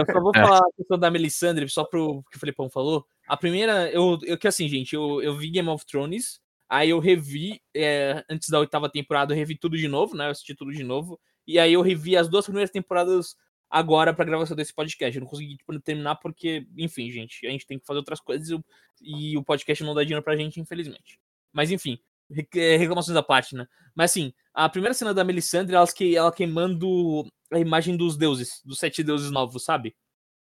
eu 0.00 0.04
só 0.12 0.20
vou 0.20 0.32
É. 0.34 0.40
falar 0.42 0.58
a 0.58 0.72
questão 0.76 0.98
da 0.98 1.10
Melisandre, 1.12 1.68
só 1.68 1.84
pro 1.84 2.24
que 2.30 2.36
o 2.36 2.40
Felipão 2.40 2.68
falou. 2.68 3.06
A 3.28 3.36
primeira, 3.36 3.88
eu, 3.92 4.18
eu 4.24 4.36
que 4.36 4.48
assim, 4.48 4.68
gente, 4.68 4.94
eu, 4.96 5.22
eu 5.22 5.36
vi 5.36 5.48
Game 5.48 5.68
of 5.68 5.86
Thrones, 5.86 6.40
aí 6.68 6.90
eu 6.90 6.98
revi, 6.98 7.60
é, 7.72 8.24
antes 8.28 8.48
da 8.48 8.58
oitava 8.58 8.90
temporada, 8.90 9.32
eu 9.32 9.36
revi 9.36 9.56
tudo 9.56 9.76
de 9.76 9.86
novo, 9.86 10.16
né? 10.16 10.26
Eu 10.26 10.30
assisti 10.32 10.56
tudo 10.56 10.72
de 10.72 10.82
novo. 10.82 11.20
E 11.46 11.56
aí 11.58 11.72
eu 11.72 11.82
revi 11.82 12.16
as 12.16 12.28
duas 12.28 12.44
primeiras 12.44 12.70
temporadas 12.70 13.36
agora 13.70 14.14
pra 14.14 14.24
gravação 14.24 14.56
desse 14.56 14.72
podcast. 14.74 15.16
Eu 15.16 15.20
não 15.22 15.28
consegui 15.28 15.56
tipo, 15.56 15.78
terminar 15.80 16.16
porque, 16.16 16.66
enfim, 16.76 17.10
gente, 17.10 17.46
a 17.46 17.50
gente 17.50 17.66
tem 17.66 17.78
que 17.78 17.86
fazer 17.86 17.98
outras 17.98 18.20
coisas 18.20 18.48
e 18.48 18.54
o- 18.54 18.64
e 19.00 19.36
o 19.36 19.44
podcast 19.44 19.82
não 19.84 19.94
dá 19.94 20.02
dinheiro 20.02 20.22
pra 20.24 20.36
gente, 20.36 20.60
infelizmente. 20.60 21.20
Mas 21.52 21.70
enfim, 21.70 21.98
é, 22.56 22.76
reclamações 22.76 23.16
à 23.16 23.22
parte, 23.22 23.54
né? 23.54 23.66
Mas 23.94 24.10
assim, 24.10 24.32
a 24.52 24.68
primeira 24.68 24.94
cena 24.94 25.14
da 25.14 25.24
Melisandre, 25.24 25.74
ela, 25.76 25.86
que, 25.86 26.16
ela 26.16 26.32
queimando 26.32 27.24
a 27.52 27.58
imagem 27.58 27.96
dos 27.96 28.16
deuses, 28.16 28.60
dos 28.64 28.78
sete 28.78 29.02
deuses 29.02 29.30
novos, 29.30 29.64
sabe? 29.64 29.96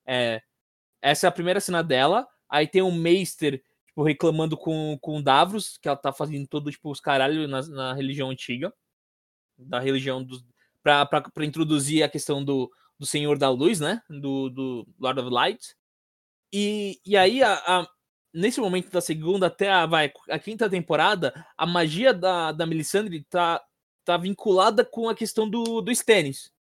É, 0.06 0.42
essa 1.02 1.28
é 1.28 1.30
a 1.30 1.32
primeira 1.32 1.60
cena 1.60 1.84
dela. 1.84 2.28
Aí 2.50 2.68
tem 2.68 2.82
o 2.82 2.92
Meister, 2.92 3.64
tipo, 3.88 4.04
reclamando 4.04 4.58
com, 4.58 4.98
com 5.02 5.22
Davros, 5.22 5.78
que 5.78 5.88
ela 5.88 5.96
tá 5.98 6.12
fazendo 6.12 6.48
todo, 6.48 6.72
tipo, 6.72 6.92
os 6.92 7.00
caralho 7.00 7.48
na, 7.48 7.62
na 7.68 7.94
religião 7.94 8.30
antiga. 8.30 8.74
Da 9.58 9.80
religião 9.80 10.24
dos. 10.24 10.44
Pra, 10.84 11.06
pra, 11.06 11.22
pra 11.22 11.46
introduzir 11.46 12.04
a 12.04 12.10
questão 12.10 12.44
do, 12.44 12.70
do 13.02 13.08
Senhor 13.08 13.36
da 13.36 13.50
Luz, 13.50 13.80
né? 13.80 14.00
Do, 14.08 14.48
do 14.52 14.88
Lord 15.00 15.20
of 15.22 15.30
Light. 15.32 15.76
E, 16.54 17.02
e 17.04 17.18
aí, 17.18 17.42
a, 17.42 17.54
a- 17.56 17.88
nesse 18.32 18.62
momento 18.62 18.92
da 18.92 19.02
segunda 19.02 19.48
até 19.48 19.72
a, 19.72 19.88
vai, 19.88 20.14
a 20.30 20.38
quinta 20.38 20.70
temporada, 20.70 21.34
a 21.58 21.66
magia 21.66 22.14
da, 22.14 22.52
da 22.52 22.64
Melisandre 22.68 23.24
tá, 23.24 23.60
tá 24.06 24.18
vinculada 24.18 24.86
com 24.86 25.10
a 25.10 25.16
questão 25.16 25.50
do, 25.50 25.82
do 25.82 25.92
Stannis. 25.92 26.52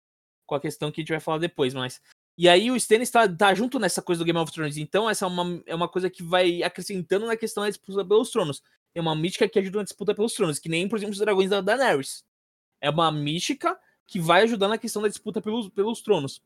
Com 0.47 0.55
a 0.55 0.61
questão 0.61 0.91
que 0.91 1.01
a 1.01 1.03
gente 1.03 1.11
vai 1.13 1.21
falar 1.21 1.37
depois, 1.37 1.75
mas. 1.75 2.01
E 2.39 2.49
aí 2.49 2.71
o 2.71 2.77
Stannis 2.77 3.11
tá, 3.11 3.29
tá 3.29 3.53
junto 3.55 3.79
nessa 3.79 4.01
coisa 4.01 4.21
do 4.21 4.25
Game 4.25 4.39
of 4.39 4.51
Thrones. 4.51 4.79
Então, 4.79 5.11
essa 5.11 5.27
é 5.27 5.29
uma, 5.29 5.63
é 5.67 5.75
uma 5.75 5.89
coisa 5.91 6.09
que 6.09 6.23
vai 6.23 6.63
acrescentando 6.63 7.27
na 7.27 7.37
questão 7.37 7.65
da 7.65 7.69
disputa 7.69 8.03
pelos 8.03 8.31
tronos. 8.31 8.63
É 8.95 9.01
uma 9.03 9.15
mística 9.15 9.47
que 9.47 9.59
ajuda 9.59 9.77
na 9.77 9.85
disputa 9.85 10.15
pelos 10.15 10.33
tronos, 10.33 10.59
que 10.59 10.71
nem, 10.71 10.89
por 10.89 10.97
exemplo, 10.97 11.13
os 11.13 11.19
dragões 11.19 11.51
da 11.51 11.61
Daenerys. 11.61 12.25
É 12.81 12.89
uma 12.89 13.13
mística 13.13 13.79
que 14.11 14.19
vai 14.19 14.43
ajudar 14.43 14.67
na 14.67 14.77
questão 14.77 15.01
da 15.01 15.07
disputa 15.07 15.41
pelos, 15.41 15.69
pelos 15.69 16.03
tronos. 16.03 16.43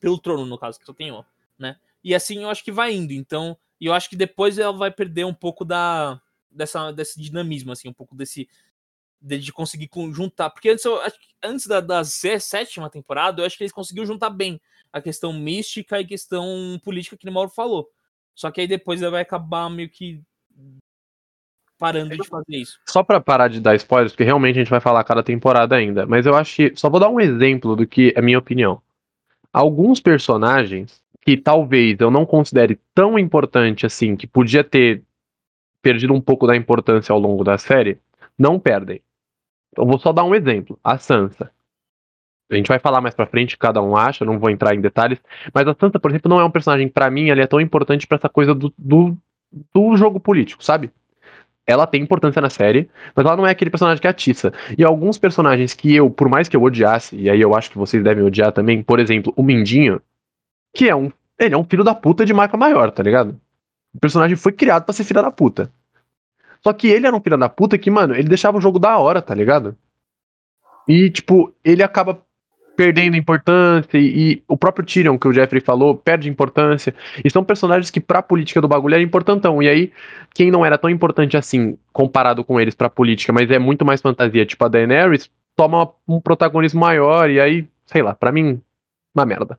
Pelo 0.00 0.18
trono, 0.18 0.44
no 0.44 0.58
caso, 0.58 0.80
que 0.80 0.84
só 0.84 0.92
tem 0.92 1.12
um, 1.12 1.22
né? 1.56 1.78
E 2.02 2.12
assim 2.12 2.42
eu 2.42 2.50
acho 2.50 2.64
que 2.64 2.72
vai 2.72 2.92
indo. 2.92 3.12
Então, 3.12 3.56
eu 3.80 3.94
acho 3.94 4.10
que 4.10 4.16
depois 4.16 4.58
ela 4.58 4.76
vai 4.76 4.90
perder 4.90 5.24
um 5.24 5.32
pouco 5.32 5.64
da 5.64 6.20
dessa, 6.50 6.90
desse 6.90 7.20
dinamismo, 7.20 7.70
assim, 7.70 7.88
um 7.88 7.92
pouco 7.92 8.16
desse 8.16 8.48
de, 9.20 9.38
de 9.38 9.52
conseguir 9.52 9.88
juntar. 10.12 10.50
Porque 10.50 10.70
antes, 10.70 10.84
eu, 10.84 10.98
antes 11.40 11.68
da, 11.68 11.80
da 11.80 12.02
sé- 12.02 12.40
sétima 12.40 12.90
temporada, 12.90 13.40
eu 13.40 13.46
acho 13.46 13.56
que 13.56 13.62
eles 13.62 13.72
conseguiram 13.72 14.06
juntar 14.06 14.30
bem 14.30 14.60
a 14.92 15.00
questão 15.00 15.32
mística 15.32 16.00
e 16.00 16.06
questão 16.06 16.80
política 16.82 17.16
que 17.16 17.28
o 17.28 17.32
Mauro 17.32 17.50
falou. 17.50 17.88
Só 18.34 18.50
que 18.50 18.60
aí 18.60 18.66
depois 18.66 19.00
ela 19.02 19.12
vai 19.12 19.22
acabar 19.22 19.70
meio 19.70 19.88
que 19.88 20.20
parando 21.78 22.16
de 22.16 22.26
fazer 22.26 22.56
isso. 22.56 22.78
só 22.86 23.02
pra 23.02 23.20
parar 23.20 23.48
de 23.48 23.60
dar 23.60 23.74
spoilers, 23.76 24.12
porque 24.12 24.24
realmente 24.24 24.56
a 24.56 24.62
gente 24.62 24.70
vai 24.70 24.80
falar 24.80 25.04
cada 25.04 25.22
temporada 25.22 25.76
ainda, 25.76 26.06
mas 26.06 26.26
eu 26.26 26.34
acho 26.34 26.56
que 26.56 26.72
só 26.76 26.88
vou 26.88 27.00
dar 27.00 27.08
um 27.08 27.20
exemplo 27.20 27.76
do 27.76 27.86
que 27.86 28.12
é 28.16 28.22
minha 28.22 28.38
opinião. 28.38 28.80
Alguns 29.52 30.00
personagens 30.00 31.00
que 31.22 31.36
talvez 31.36 31.98
eu 31.98 32.10
não 32.10 32.24
considere 32.24 32.78
tão 32.94 33.18
importante 33.18 33.84
assim, 33.84 34.16
que 34.16 34.26
podia 34.26 34.62
ter 34.62 35.02
perdido 35.82 36.14
um 36.14 36.20
pouco 36.20 36.46
da 36.46 36.56
importância 36.56 37.12
ao 37.12 37.18
longo 37.18 37.42
da 37.42 37.58
série, 37.58 37.98
não 38.38 38.58
perdem. 38.58 39.00
Eu 39.76 39.86
vou 39.86 39.98
só 39.98 40.12
dar 40.12 40.24
um 40.24 40.34
exemplo, 40.34 40.78
a 40.82 40.98
Sansa. 40.98 41.50
A 42.50 42.54
gente 42.54 42.68
vai 42.68 42.78
falar 42.78 43.00
mais 43.00 43.14
pra 43.14 43.26
frente, 43.26 43.58
cada 43.58 43.82
um 43.82 43.96
acha, 43.96 44.24
não 44.24 44.38
vou 44.38 44.50
entrar 44.50 44.74
em 44.74 44.80
detalhes, 44.80 45.20
mas 45.52 45.66
a 45.66 45.74
Sansa, 45.74 45.98
por 45.98 46.10
exemplo, 46.10 46.28
não 46.28 46.40
é 46.40 46.44
um 46.44 46.50
personagem 46.50 46.88
pra 46.88 47.10
mim, 47.10 47.28
ele 47.28 47.42
é 47.42 47.46
tão 47.46 47.60
importante 47.60 48.06
pra 48.06 48.16
essa 48.16 48.28
coisa 48.28 48.54
do, 48.54 48.72
do, 48.78 49.16
do 49.74 49.96
jogo 49.96 50.20
político, 50.20 50.62
sabe? 50.62 50.92
Ela 51.66 51.86
tem 51.86 52.00
importância 52.00 52.40
na 52.40 52.48
série, 52.48 52.88
mas 53.14 53.26
ela 53.26 53.36
não 53.36 53.46
é 53.46 53.50
aquele 53.50 53.70
personagem 53.70 54.00
que 54.00 54.06
atiça. 54.06 54.52
E 54.78 54.84
alguns 54.84 55.18
personagens 55.18 55.74
que 55.74 55.94
eu, 55.94 56.08
por 56.08 56.28
mais 56.28 56.48
que 56.48 56.56
eu 56.56 56.62
odiasse, 56.62 57.16
e 57.16 57.28
aí 57.28 57.40
eu 57.40 57.56
acho 57.56 57.70
que 57.70 57.78
vocês 57.78 58.02
devem 58.02 58.22
odiar 58.22 58.52
também, 58.52 58.82
por 58.82 59.00
exemplo, 59.00 59.32
o 59.36 59.42
Mindinho, 59.42 60.00
que 60.74 60.88
é 60.88 60.94
um. 60.94 61.10
Ele 61.38 61.54
é 61.54 61.58
um 61.58 61.64
filho 61.64 61.82
da 61.82 61.94
puta 61.94 62.24
de 62.24 62.32
marca 62.32 62.56
maior, 62.56 62.90
tá 62.90 63.02
ligado? 63.02 63.38
O 63.92 63.98
personagem 63.98 64.36
foi 64.36 64.52
criado 64.52 64.84
pra 64.84 64.94
ser 64.94 65.04
filho 65.04 65.22
da 65.22 65.30
puta. 65.30 65.70
Só 66.62 66.72
que 66.72 66.88
ele 66.88 67.06
era 67.06 67.14
um 67.14 67.20
filho 67.20 67.36
da 67.36 67.48
puta 67.48 67.76
que, 67.76 67.90
mano, 67.90 68.14
ele 68.14 68.28
deixava 68.28 68.58
o 68.58 68.60
jogo 68.60 68.78
da 68.78 68.96
hora, 68.98 69.20
tá 69.20 69.34
ligado? 69.34 69.76
E, 70.88 71.10
tipo, 71.10 71.52
ele 71.64 71.82
acaba 71.82 72.20
perdendo 72.76 73.16
importância, 73.16 73.96
e, 73.98 74.32
e 74.32 74.42
o 74.46 74.56
próprio 74.56 74.84
Tyrion, 74.84 75.18
que 75.18 75.26
o 75.26 75.32
Jeffrey 75.32 75.60
falou, 75.60 75.96
perde 75.96 76.28
importância. 76.28 76.94
E 77.24 77.30
são 77.30 77.42
personagens 77.42 77.90
que, 77.90 78.00
pra 78.00 78.22
política 78.22 78.60
do 78.60 78.68
bagulho, 78.68 78.94
era 78.94 79.02
importantão. 79.02 79.62
E 79.62 79.68
aí, 79.68 79.92
quem 80.34 80.50
não 80.50 80.64
era 80.64 80.76
tão 80.78 80.90
importante 80.90 81.36
assim, 81.36 81.78
comparado 81.92 82.44
com 82.44 82.60
eles 82.60 82.74
pra 82.74 82.90
política, 82.90 83.32
mas 83.32 83.50
é 83.50 83.58
muito 83.58 83.84
mais 83.84 84.00
fantasia, 84.02 84.44
tipo 84.44 84.64
a 84.64 84.68
Daenerys, 84.68 85.30
toma 85.56 85.90
um 86.06 86.20
protagonismo 86.20 86.80
maior, 86.80 87.30
e 87.30 87.40
aí, 87.40 87.66
sei 87.86 88.02
lá, 88.02 88.14
pra 88.14 88.30
mim, 88.30 88.60
uma 89.14 89.24
merda. 89.24 89.58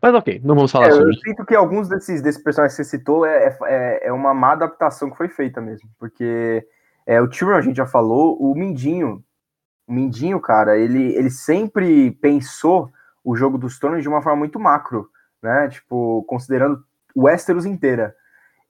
Mas 0.00 0.14
ok, 0.14 0.40
não 0.44 0.54
vamos 0.54 0.72
falar 0.72 0.86
É, 0.86 0.90
eu 0.90 0.96
sobre 0.96 1.12
isso. 1.12 1.20
sinto 1.24 1.44
que 1.44 1.54
alguns 1.54 1.88
desses, 1.88 2.22
desses 2.22 2.42
personagens 2.42 2.76
que 2.76 2.84
você 2.84 2.96
citou 2.96 3.26
é, 3.26 3.56
é, 3.64 4.08
é 4.08 4.12
uma 4.12 4.32
má 4.32 4.52
adaptação 4.52 5.10
que 5.10 5.16
foi 5.16 5.28
feita 5.28 5.60
mesmo. 5.60 5.88
Porque 5.98 6.66
é, 7.06 7.20
o 7.20 7.28
Tyrion, 7.28 7.56
a 7.56 7.60
gente 7.60 7.76
já 7.76 7.86
falou, 7.86 8.36
o 8.40 8.54
Mindinho. 8.54 9.22
O 9.86 9.92
Mindinho, 9.92 10.40
cara, 10.40 10.76
ele, 10.76 11.14
ele 11.14 11.30
sempre 11.30 12.10
pensou 12.12 12.90
o 13.24 13.36
jogo 13.36 13.56
dos 13.58 13.78
tronos 13.78 14.02
de 14.02 14.08
uma 14.08 14.22
forma 14.22 14.38
muito 14.38 14.58
macro, 14.58 15.08
né? 15.42 15.68
Tipo, 15.68 16.24
considerando 16.28 16.82
o 17.14 17.24
Westeros 17.24 17.64
inteira. 17.66 18.14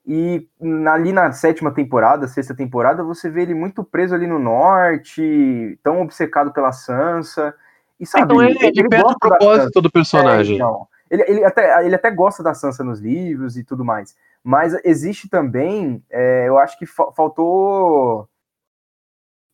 E 0.06 0.48
ali 0.88 1.12
na 1.12 1.32
sétima 1.32 1.72
temporada, 1.72 2.28
sexta 2.28 2.54
temporada, 2.54 3.02
você 3.02 3.28
vê 3.28 3.42
ele 3.42 3.54
muito 3.54 3.82
preso 3.82 4.14
ali 4.14 4.26
no 4.26 4.38
norte, 4.38 5.78
tão 5.82 6.00
obcecado 6.00 6.52
pela 6.52 6.70
Sansa. 6.70 7.52
E 7.98 8.06
sabe, 8.06 8.24
Então 8.34 8.42
ele, 8.42 8.58
ele 8.66 8.88
perde 8.88 9.12
o 9.12 9.18
propósito 9.18 9.80
do 9.80 9.90
personagem. 9.90 10.54
é, 10.54 10.56
então. 10.56 10.86
ele, 11.10 11.22
ele, 11.26 11.44
até, 11.44 11.84
ele 11.84 11.94
até 11.94 12.10
gosta 12.10 12.42
da 12.42 12.54
Sansa 12.54 12.84
nos 12.84 13.00
livros 13.00 13.56
e 13.56 13.64
tudo 13.64 13.84
mais. 13.84 14.14
Mas 14.44 14.78
existe 14.84 15.28
também, 15.28 16.00
é, 16.08 16.44
eu 16.46 16.56
acho 16.56 16.78
que 16.78 16.86
fa- 16.86 17.10
faltou. 17.10 18.28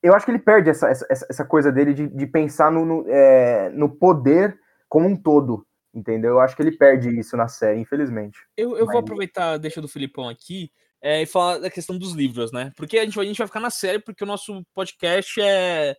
Eu 0.02 0.14
acho 0.14 0.26
que 0.26 0.32
ele 0.32 0.38
perde 0.38 0.70
essa, 0.70 0.88
essa, 0.88 1.26
essa 1.30 1.44
coisa 1.44 1.70
dele 1.70 1.94
de, 1.94 2.08
de 2.08 2.26
pensar 2.26 2.70
no, 2.72 2.84
no, 2.84 3.04
é, 3.08 3.70
no 3.70 3.88
poder 3.88 4.58
como 4.88 5.06
um 5.06 5.16
todo. 5.16 5.66
Entendeu? 5.94 6.32
Eu 6.32 6.40
acho 6.40 6.56
que 6.56 6.62
ele 6.62 6.72
perde 6.72 7.08
isso 7.18 7.36
na 7.36 7.48
série, 7.48 7.78
infelizmente. 7.78 8.38
Eu, 8.56 8.70
eu 8.70 8.86
vou 8.86 8.94
Mas- 8.94 9.04
aproveitar 9.04 9.52
a 9.52 9.58
deixa 9.58 9.80
do 9.80 9.88
Filipão 9.88 10.28
aqui 10.28 10.70
é, 11.02 11.20
e 11.20 11.26
falar 11.26 11.58
da 11.58 11.70
questão 11.70 11.98
dos 11.98 12.12
livros, 12.12 12.50
né? 12.50 12.70
Porque 12.76 12.98
a 12.98 13.04
gente, 13.04 13.14
vai, 13.14 13.24
a 13.24 13.28
gente 13.28 13.38
vai 13.38 13.46
ficar 13.46 13.60
na 13.60 13.70
série, 13.70 13.98
porque 13.98 14.24
o 14.24 14.26
nosso 14.26 14.64
podcast 14.74 15.40
é, 15.40 15.94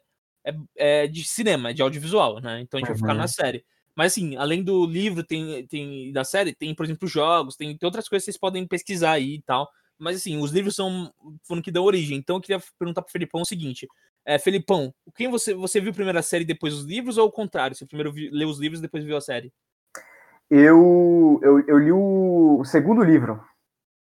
é, 0.46 0.54
é 0.78 1.08
de 1.08 1.24
cinema, 1.24 1.70
é 1.70 1.74
de 1.74 1.82
audiovisual, 1.82 2.42
né? 2.42 2.62
Então 2.62 2.78
a 2.78 2.82
gente 2.82 2.89
uhum. 2.89 2.98
vai 2.98 3.10
ficar 3.10 3.13
na 3.13 3.28
série. 3.28 3.63
Mas 3.96 4.13
assim, 4.13 4.36
além 4.36 4.63
do 4.63 4.86
livro 4.88 5.24
tem, 5.24 5.68
tem 5.68 6.12
da 6.12 6.24
série, 6.24 6.56
tem, 6.56 6.74
por 6.74 6.84
exemplo, 6.84 7.08
jogos, 7.08 7.56
tem, 7.56 7.78
tem 7.78 7.86
outras 7.86 8.10
coisas 8.10 8.26
que 8.26 8.32
vocês 8.32 8.39
podem 8.39 8.68
pesquisar 8.68 9.12
aí 9.12 9.36
e 9.36 9.42
tal. 9.44 9.70
Mas 10.00 10.18
assim, 10.18 10.38
os 10.38 10.52
livros 10.52 10.76
são 10.76 11.12
foram 11.44 11.62
que 11.62 11.72
dão 11.72 11.84
origem. 11.84 12.18
Então 12.18 12.38
eu 12.38 12.42
queria 12.42 12.62
perguntar 12.78 13.02
pro 13.02 13.12
Felipão 13.12 13.42
o 13.42 13.46
seguinte: 13.46 13.88
é, 14.26 14.40
Felipão, 14.40 14.94
quem 15.16 15.30
você, 15.30 15.54
você 15.54 15.80
viu 15.82 15.94
primeiro 15.94 16.20
a 16.20 16.24
série 16.24 16.46
depois 16.46 16.74
os 16.74 16.86
livros 16.86 17.18
ou 17.18 17.28
o 17.28 17.32
contrário? 17.32 17.76
Você 17.76 17.86
primeiro 17.86 18.12
viu, 18.12 18.30
leu 18.32 18.48
os 18.48 18.60
livros 18.60 18.80
e 18.80 18.82
depois 18.82 19.04
viu 19.04 19.18
a 19.18 19.22
série? 19.22 19.52
Eu, 20.50 21.40
eu, 21.42 21.60
eu 21.68 21.78
li 21.80 21.92
o, 21.92 22.60
o 22.60 22.66
segundo 22.66 23.04
livro. 23.04 23.44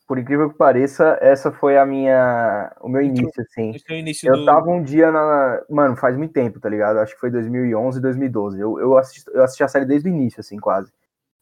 Por 0.06 0.18
incrível 0.18 0.50
que 0.50 0.58
pareça, 0.58 1.16
essa 1.22 1.50
foi 1.50 1.78
a 1.78 1.86
minha, 1.86 2.70
o 2.80 2.88
meu 2.88 3.00
então, 3.00 3.22
início, 3.22 3.42
assim. 3.42 3.72
É 3.88 3.98
início 3.98 4.28
eu 4.28 4.36
do... 4.36 4.44
tava 4.44 4.68
um 4.68 4.82
dia 4.82 5.10
na, 5.10 5.62
mano, 5.70 5.96
faz 5.96 6.16
muito 6.16 6.32
tempo, 6.32 6.60
tá 6.60 6.68
ligado? 6.68 6.98
Acho 6.98 7.14
que 7.14 7.20
foi 7.20 7.30
2011, 7.30 8.00
2012. 8.00 8.60
Eu, 8.60 8.78
eu, 8.78 8.98
assisti, 8.98 9.22
eu 9.32 9.42
assisti 9.42 9.62
a 9.62 9.68
série 9.68 9.86
desde 9.86 10.08
o 10.08 10.12
início, 10.12 10.40
assim, 10.40 10.58
quase. 10.58 10.92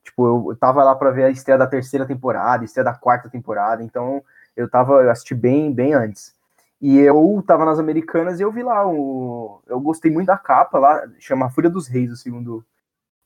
Tipo, 0.04 0.50
eu, 0.50 0.56
tava 0.56 0.84
lá 0.84 0.94
para 0.94 1.10
ver 1.10 1.24
a 1.24 1.30
estreia 1.30 1.58
da 1.58 1.66
terceira 1.66 2.06
temporada, 2.06 2.62
a 2.62 2.64
estreia 2.64 2.84
da 2.84 2.94
quarta 2.94 3.28
temporada, 3.28 3.82
então 3.82 4.22
eu 4.60 4.68
tava, 4.68 5.02
eu 5.02 5.10
assisti 5.10 5.34
bem, 5.34 5.72
bem 5.72 5.94
antes. 5.94 6.34
E 6.80 6.98
eu 6.98 7.42
tava 7.46 7.64
nas 7.64 7.78
Americanas 7.78 8.40
e 8.40 8.42
eu 8.42 8.50
vi 8.50 8.62
lá, 8.62 8.86
o, 8.86 9.62
eu 9.66 9.80
gostei 9.80 10.10
muito 10.10 10.28
da 10.28 10.38
capa 10.38 10.78
lá, 10.78 11.06
chama 11.18 11.50
Fúria 11.50 11.68
dos 11.68 11.86
Reis, 11.86 12.10
o 12.10 12.16
segundo, 12.16 12.64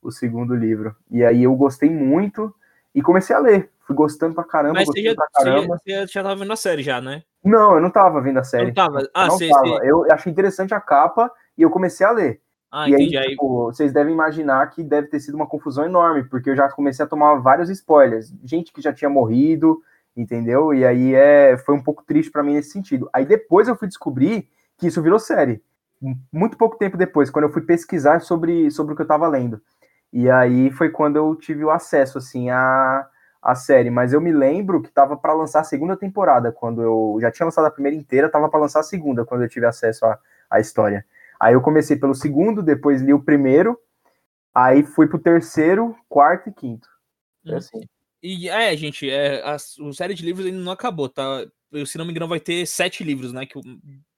o 0.03 0.11
segundo 0.11 0.55
livro. 0.55 0.97
E 1.11 1.25
aí 1.25 1.45
eu 1.45 1.55
gostei 1.55 1.89
muito 1.89 2.55
e 2.95 3.03
comecei 3.03 3.35
a 3.35 3.39
ler. 3.39 3.71
Fui 3.87 3.95
gostando 3.95 4.35
pra 4.35 4.45
caramba, 4.45 4.75
Mas 4.75 4.89
você 4.89 5.03
já, 5.03 5.15
pra 5.15 5.29
caramba. 5.33 5.79
Você 5.79 5.91
já, 5.91 6.07
já 6.07 6.23
tava 6.23 6.37
vendo 6.37 6.53
a 6.53 6.57
série 6.57 6.83
já, 6.83 7.01
né? 7.01 7.23
Não, 7.45 7.75
eu 7.75 7.81
não 7.81 7.91
tava 7.91 8.21
vendo 8.21 8.39
a 8.39 8.45
série. 8.45 8.67
Não 8.67 8.75
tava? 8.75 9.09
Ah, 9.13 9.27
não 9.27 9.39
tava. 9.39 9.85
Eu 9.85 10.11
achei 10.11 10.33
interessante 10.33 10.73
a 10.73 10.81
capa 10.81 11.31
e 11.57 11.63
eu 11.63 11.71
comecei 11.71 12.07
a 12.07 12.11
ler. 12.11 12.41
Ah, 12.73 12.89
e 12.89 12.95
entendi. 12.95 13.17
aí, 13.17 13.29
tipo, 13.31 13.67
vocês 13.67 13.93
devem 13.93 14.13
imaginar 14.13 14.69
que 14.71 14.83
deve 14.83 15.07
ter 15.07 15.21
sido 15.21 15.37
uma 15.37 15.47
confusão 15.47 15.85
enorme, 15.85 16.25
porque 16.25 16.51
eu 16.51 16.57
já 16.57 16.69
comecei 16.69 17.05
a 17.05 17.09
tomar 17.09 17.37
vários 17.37 17.71
spoilers. 17.71 18.35
Gente 18.43 18.73
que 18.73 18.81
já 18.81 18.93
tinha 18.93 19.09
morrido, 19.09 19.81
entendeu? 20.17 20.73
E 20.73 20.85
aí 20.85 21.15
é, 21.15 21.57
foi 21.59 21.75
um 21.75 21.83
pouco 21.83 22.05
triste 22.05 22.31
para 22.31 22.43
mim 22.43 22.55
nesse 22.55 22.71
sentido. 22.71 23.09
Aí 23.13 23.25
depois 23.25 23.69
eu 23.69 23.77
fui 23.77 23.89
descobrir 23.89 24.49
que 24.79 24.87
isso 24.87 25.03
virou 25.03 25.19
série. 25.19 25.63
Muito 26.33 26.57
pouco 26.57 26.77
tempo 26.77 26.97
depois, 26.97 27.31
quando 27.31 27.45
eu 27.45 27.53
fui 27.53 27.63
pesquisar 27.63 28.21
sobre, 28.21 28.71
sobre 28.71 28.93
o 28.93 28.97
que 28.97 29.03
eu 29.03 29.05
estava 29.05 29.27
lendo. 29.27 29.61
E 30.13 30.31
aí 30.31 30.71
foi 30.71 30.91
quando 30.91 31.17
eu 31.17 31.35
tive 31.35 31.65
o 31.65 31.71
acesso, 31.71 32.19
assim, 32.19 32.51
à, 32.51 33.07
à 33.43 33.55
série. 33.55 33.91
Mas 33.91 34.13
eu 34.13 34.21
me 34.21 34.33
lembro 34.33 34.83
que 34.83 34.89
estava 34.89 35.17
para 35.17 35.33
lançar 35.33 35.61
a 35.61 35.65
segunda 35.65 35.97
temporada, 35.97 36.53
quando 36.53 36.83
eu 36.83 37.19
já 37.21 37.31
tinha 37.31 37.47
lançado 37.47 37.67
a 37.67 37.71
primeira 37.71 37.97
inteira, 37.97 38.27
estava 38.27 38.49
para 38.49 38.61
lançar 38.61 38.81
a 38.81 38.85
segunda, 38.85 39.25
quando 39.25 39.43
eu 39.43 39.49
tive 39.49 39.67
acesso 39.67 40.05
à, 40.07 40.19
à 40.51 40.61
história. 40.61 41.05
Aí 41.41 41.55
eu 41.55 41.61
comecei 41.61 41.97
pelo 41.97 42.15
segundo, 42.15 42.63
depois 42.63 43.03
li 43.03 43.13
o 43.13 43.23
primeiro, 43.23 43.79
aí 44.55 44.83
fui 44.83 45.09
pro 45.09 45.19
terceiro, 45.19 45.97
quarto 46.09 46.49
e 46.49 46.53
quinto. 46.53 46.89
É 47.47 47.57
assim. 47.57 47.81
E 48.27 48.49
é, 48.49 48.75
gente, 48.75 49.11
é, 49.11 49.43
a, 49.43 49.57
a 49.57 49.59
série 49.93 50.15
de 50.15 50.25
livros 50.25 50.47
ainda 50.47 50.57
não 50.57 50.73
acabou, 50.73 51.11
tá? 51.11 51.45
Eu, 51.71 51.85
se 51.85 51.99
não 51.99 52.07
me 52.07 52.11
engano, 52.11 52.27
vai 52.27 52.41
ter 52.41 52.65
sete 52.65 53.05
livros, 53.05 53.35
né? 53.35 53.45
Que 53.45 53.59
o, 53.59 53.63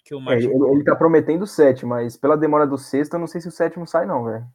que 0.04 0.14
o 0.14 0.20
Martin... 0.20 0.46
é, 0.46 0.50
ele, 0.54 0.64
ele 0.70 0.84
tá 0.84 0.94
prometendo 0.94 1.44
sete, 1.44 1.84
mas 1.84 2.16
pela 2.16 2.36
demora 2.36 2.64
do 2.68 2.78
sexto, 2.78 3.14
eu 3.14 3.18
não 3.18 3.26
sei 3.26 3.40
se 3.40 3.48
o 3.48 3.50
sétimo 3.50 3.84
sai, 3.84 4.06
não, 4.06 4.24
velho. 4.24 4.46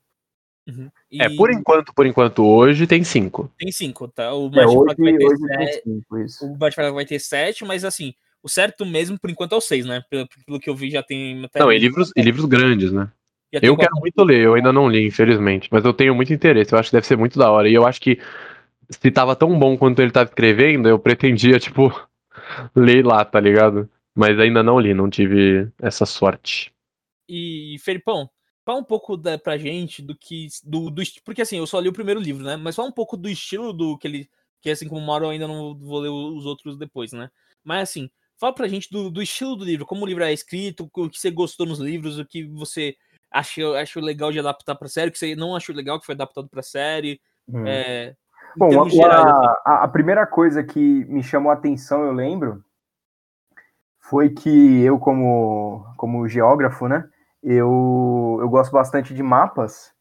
Uhum. 0.70 0.90
E... 1.12 1.22
É, 1.22 1.36
por 1.36 1.52
enquanto, 1.52 1.94
por 1.94 2.06
enquanto, 2.06 2.46
hoje 2.46 2.88
tem 2.88 3.04
cinco. 3.04 3.52
Tem 3.60 3.70
cinco, 3.74 4.08
tá? 4.08 4.34
O 4.34 4.50
Martin 4.50 4.62
é, 4.62 4.68
hoje, 4.68 4.86
vai 4.86 4.96
ter 4.96 5.26
hoje 5.26 5.42
sete, 5.46 5.84
cinco, 5.84 6.18
isso. 6.20 6.46
O 6.46 6.58
Martin 6.58 6.82
vai 6.94 7.06
ter 7.06 7.20
sete, 7.20 7.66
mas 7.66 7.84
assim, 7.84 8.14
o 8.42 8.48
certo 8.48 8.86
mesmo, 8.86 9.20
por 9.20 9.30
enquanto, 9.30 9.54
é 9.54 9.58
o 9.58 9.62
seis, 9.62 9.86
né? 9.86 10.02
Pelo, 10.10 10.30
pelo 10.46 10.60
que 10.62 10.70
eu 10.70 10.76
vi, 10.78 10.92
já 10.92 11.04
tem. 11.04 11.46
Não, 11.56 11.74
e 11.74 11.78
livros, 11.78 12.14
e 12.16 12.22
livros 12.22 12.46
grandes, 12.46 12.94
né? 12.94 13.12
Eu 13.52 13.76
quero 13.76 13.98
muito 14.00 14.24
ler, 14.24 14.46
eu 14.46 14.54
ainda 14.54 14.72
não 14.72 14.88
li, 14.88 15.08
infelizmente, 15.08 15.68
mas 15.70 15.84
eu 15.84 15.94
tenho 15.94 16.16
muito 16.16 16.32
interesse, 16.32 16.72
eu 16.72 16.80
acho 16.80 16.90
que 16.90 16.96
deve 16.96 17.06
ser 17.06 17.18
muito 17.18 17.38
da 17.38 17.52
hora. 17.52 17.68
E 17.68 17.74
eu 17.74 17.86
acho 17.86 18.00
que 18.00 18.18
se 18.92 19.12
tava 19.12 19.36
tão 19.36 19.58
bom 19.58 19.78
quanto 19.78 20.02
ele 20.02 20.12
tava 20.12 20.30
escrevendo, 20.30 20.88
eu 20.88 21.00
pretendia, 21.00 21.60
tipo, 21.60 21.90
ler 22.76 23.06
lá, 23.06 23.24
tá 23.24 23.40
ligado? 23.40 23.90
Mas 24.14 24.40
ainda 24.40 24.62
não 24.62 24.80
li, 24.80 24.94
não 24.94 25.10
tive 25.10 25.72
essa 25.80 26.06
sorte. 26.06 26.74
E, 27.28 27.78
Felipão, 27.80 28.30
fala 28.66 28.80
um 28.80 28.84
pouco 28.84 29.16
da, 29.16 29.38
pra 29.38 29.58
gente 29.58 30.02
do 30.02 30.16
que. 30.16 30.48
Do, 30.64 30.90
do, 30.90 31.02
porque 31.24 31.42
assim, 31.42 31.58
eu 31.58 31.66
só 31.66 31.80
li 31.80 31.88
o 31.88 31.94
primeiro 31.94 32.20
livro, 32.20 32.44
né? 32.44 32.58
Mas 32.58 32.76
fala 32.76 32.90
um 32.90 32.94
pouco 32.94 33.16
do 33.16 33.30
estilo 33.30 33.72
do 33.72 33.98
que 33.98 34.08
ele. 34.08 34.30
Que 34.62 34.70
assim 34.70 34.88
como 34.88 35.02
o 35.02 35.06
Mauro, 35.06 35.26
eu 35.26 35.30
ainda 35.30 35.48
não 35.48 35.76
vou 35.76 36.00
ler 36.00 36.10
os 36.10 36.46
outros 36.46 36.78
depois, 36.78 37.14
né? 37.14 37.32
Mas 37.64 37.90
assim, 37.90 38.12
fala 38.38 38.54
pra 38.54 38.68
gente 38.68 38.90
do, 38.92 39.10
do 39.10 39.22
estilo 39.22 39.56
do 39.56 39.66
livro, 39.66 39.86
como 39.86 40.04
o 40.04 40.08
livro 40.08 40.24
é 40.24 40.32
escrito, 40.32 40.90
o 40.94 41.10
que 41.10 41.20
você 41.20 41.32
gostou 41.32 41.66
nos 41.66 41.80
livros, 41.80 42.20
o 42.20 42.26
que 42.26 42.44
você 42.46 42.96
achou, 43.32 43.76
achou 43.76 44.04
legal 44.04 44.32
de 44.32 44.40
adaptar 44.40 44.76
pra 44.76 44.88
série, 44.88 45.10
o 45.10 45.12
que 45.12 45.18
você 45.18 45.36
não 45.36 45.56
achou 45.56 45.74
legal 45.76 46.00
que 46.00 46.06
foi 46.06 46.14
adaptado 46.14 46.48
pra 46.48 46.62
série. 46.62 47.20
Hum. 47.48 47.66
É, 47.66 48.16
Bom, 48.56 48.82
a, 48.82 48.88
assim. 48.88 49.04
a, 49.04 49.84
a, 49.84 49.88
primeira 49.88 50.26
coisa 50.26 50.64
que 50.64 51.06
me 51.06 51.24
chamou 51.24 51.52
a 51.52 51.56
atenção, 51.56 52.04
eu 52.04 52.12
lembro, 52.12 52.64
foi 54.00 54.30
que 54.30 54.82
eu, 54.84 55.00
como, 55.00 55.86
como 55.96 56.28
geógrafo, 56.28 56.88
né, 56.88 57.08
eu, 57.42 58.38
eu 58.42 58.50
gosto 58.50 58.72
bastante 58.72 59.14
de 59.14 59.24
mapas, 59.24 59.94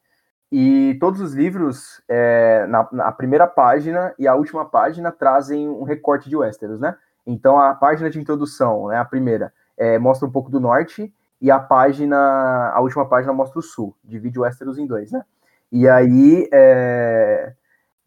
e 0.53 0.97
todos 0.99 1.21
os 1.21 1.33
livros, 1.33 2.03
é, 2.09 2.67
na, 2.67 2.89
na, 2.91 3.13
primeira 3.13 3.47
página 3.47 4.13
e 4.19 4.27
a 4.27 4.35
última 4.35 4.65
página, 4.65 5.13
trazem 5.13 5.69
um 5.69 5.85
recorte 5.85 6.29
de 6.29 6.37
Westeros, 6.37 6.81
né? 6.81 6.97
Então, 7.25 7.57
a 7.57 7.73
página 7.73 8.11
de 8.11 8.19
introdução, 8.19 8.89
né, 8.89 8.99
a 8.99 9.05
primeira, 9.05 9.53
é, 9.77 9.97
mostra 9.97 10.27
um 10.27 10.33
pouco 10.33 10.51
do 10.51 10.59
norte, 10.59 11.15
e 11.41 11.51
a 11.51 11.59
página, 11.59 12.73
a 12.75 12.81
última 12.81 13.09
página 13.09 13.33
mostra 13.33 13.61
o 13.61 13.63
sul, 13.63 13.97
divide 14.03 14.39
o 14.39 14.43
Westeros 14.43 14.77
em 14.77 14.87
dois, 14.87 15.13
né? 15.13 15.25
E 15.71 15.89
aí, 15.89 16.49
é, 16.53 17.55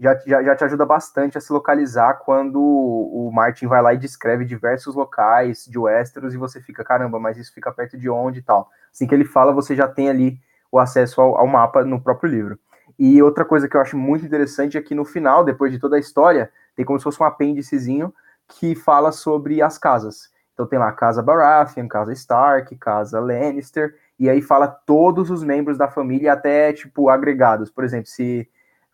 já, 0.03 0.19
já, 0.27 0.43
já 0.43 0.53
te 0.53 0.65
ajuda 0.65 0.85
bastante 0.85 1.37
a 1.37 1.41
se 1.41 1.53
localizar 1.53 2.15
quando 2.15 2.59
o 2.59 3.31
Martin 3.33 3.67
vai 3.67 3.81
lá 3.81 3.93
e 3.93 3.97
descreve 3.97 4.43
diversos 4.43 4.93
locais 4.93 5.65
de 5.65 5.79
Westeros 5.79 6.33
e 6.33 6.37
você 6.37 6.59
fica, 6.59 6.83
caramba, 6.83 7.21
mas 7.21 7.37
isso 7.37 7.53
fica 7.53 7.71
perto 7.71 7.97
de 7.97 8.09
onde 8.09 8.39
e 8.39 8.41
tal. 8.41 8.69
Assim 8.91 9.07
que 9.07 9.15
ele 9.15 9.23
fala, 9.23 9.53
você 9.53 9.73
já 9.77 9.87
tem 9.87 10.09
ali 10.09 10.37
o 10.69 10.77
acesso 10.77 11.21
ao, 11.21 11.37
ao 11.37 11.47
mapa 11.47 11.85
no 11.85 12.01
próprio 12.01 12.29
livro. 12.29 12.59
E 12.99 13.23
outra 13.23 13.45
coisa 13.45 13.69
que 13.69 13.77
eu 13.77 13.81
acho 13.81 13.97
muito 13.97 14.25
interessante 14.25 14.77
é 14.77 14.81
que 14.81 14.93
no 14.93 15.05
final, 15.05 15.45
depois 15.45 15.71
de 15.71 15.79
toda 15.79 15.95
a 15.95 15.99
história, 15.99 16.51
tem 16.75 16.83
como 16.83 16.99
se 16.99 17.03
fosse 17.03 17.23
um 17.23 17.25
apêndicezinho 17.25 18.13
que 18.45 18.75
fala 18.75 19.13
sobre 19.13 19.61
as 19.61 19.77
casas. 19.77 20.33
Então 20.53 20.67
tem 20.67 20.77
lá 20.77 20.91
casa 20.91 21.23
Baratheon, 21.23 21.87
casa 21.87 22.11
Stark, 22.11 22.75
casa 22.75 23.21
Lannister, 23.21 23.95
e 24.19 24.29
aí 24.29 24.41
fala 24.41 24.67
todos 24.67 25.31
os 25.31 25.45
membros 25.45 25.77
da 25.77 25.87
família, 25.87 26.33
até 26.33 26.73
tipo 26.73 27.07
agregados. 27.07 27.71
Por 27.71 27.85
exemplo, 27.85 28.07
se 28.07 28.49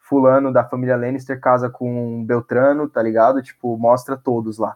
fulano 0.10 0.52
da 0.52 0.64
família 0.64 0.98
Lannister 0.98 1.40
casa 1.40 1.70
com 1.70 2.26
Beltrano, 2.26 2.90
tá 2.90 3.02
ligado? 3.02 3.44
Tipo, 3.44 3.78
mostra 3.78 4.18
todos 4.18 4.58
lá, 4.58 4.76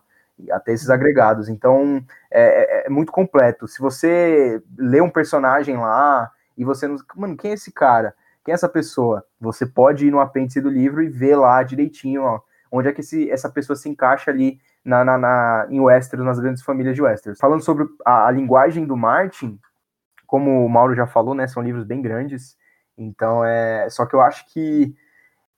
até 0.52 0.72
esses 0.72 0.91
agregados. 0.91 1.50
Então, 1.50 2.06
é, 2.30 2.84
é, 2.84 2.88
é 2.88 2.89
muito 2.89 3.12
completo. 3.12 3.67
Se 3.67 3.82
você 3.82 4.62
lê 4.78 5.02
um 5.02 5.10
personagem 5.10 5.76
lá 5.76 6.32
e 6.56 6.63
você 6.63 6.88
não... 6.88 6.98
Mano, 7.15 7.36
quem 7.36 7.50
é 7.50 7.54
esse 7.56 7.72
cara? 7.72 8.13
Quem 8.46 8.52
é 8.52 8.56
essa 8.56 8.69
pessoa? 8.69 9.26
Você 9.41 9.65
pode 9.65 10.06
ir 10.06 10.12
no 10.12 10.19
apêndice 10.19 10.62
do 10.62 10.69
livro 10.69 11.02
e 11.02 11.10
ver 11.10 11.36
lá 11.36 11.63
direitinho, 11.63 12.22
ó, 12.22 12.39
onde 12.72 12.88
é 12.89 12.93
que 12.93 13.02
esse, 13.02 13.32
essa 13.32 13.50
pessoa 13.50 13.76
se 13.76 13.89
encaixa 13.89 14.30
ali 14.30 14.60
na, 14.86 15.04
na, 15.04 15.17
na, 15.17 15.67
em 15.69 15.80
Westeros, 15.80 16.26
nas 16.26 16.39
grandes 16.39 16.62
famílias 16.62 16.96
de 16.96 17.02
Westeros. 17.02 17.39
Falando 17.39 17.63
sobre 17.63 17.88
a, 18.06 18.28
a 18.28 18.32
linguagem 18.32 18.86
do 18.86 18.96
Martin, 18.96 19.60
como 20.28 20.63
o 20.63 20.69
Mauro 20.69 20.93
já 20.93 21.08
falou, 21.08 21.34
né, 21.34 21.48
são 21.48 21.63
livros 21.63 21.86
bem 21.86 22.02
grandes, 22.02 22.56
então 22.96 23.43
é... 23.43 23.89
Só 23.89 24.06
que 24.06 24.15
eu 24.15 24.22
acho 24.22 24.46
que 24.52 24.93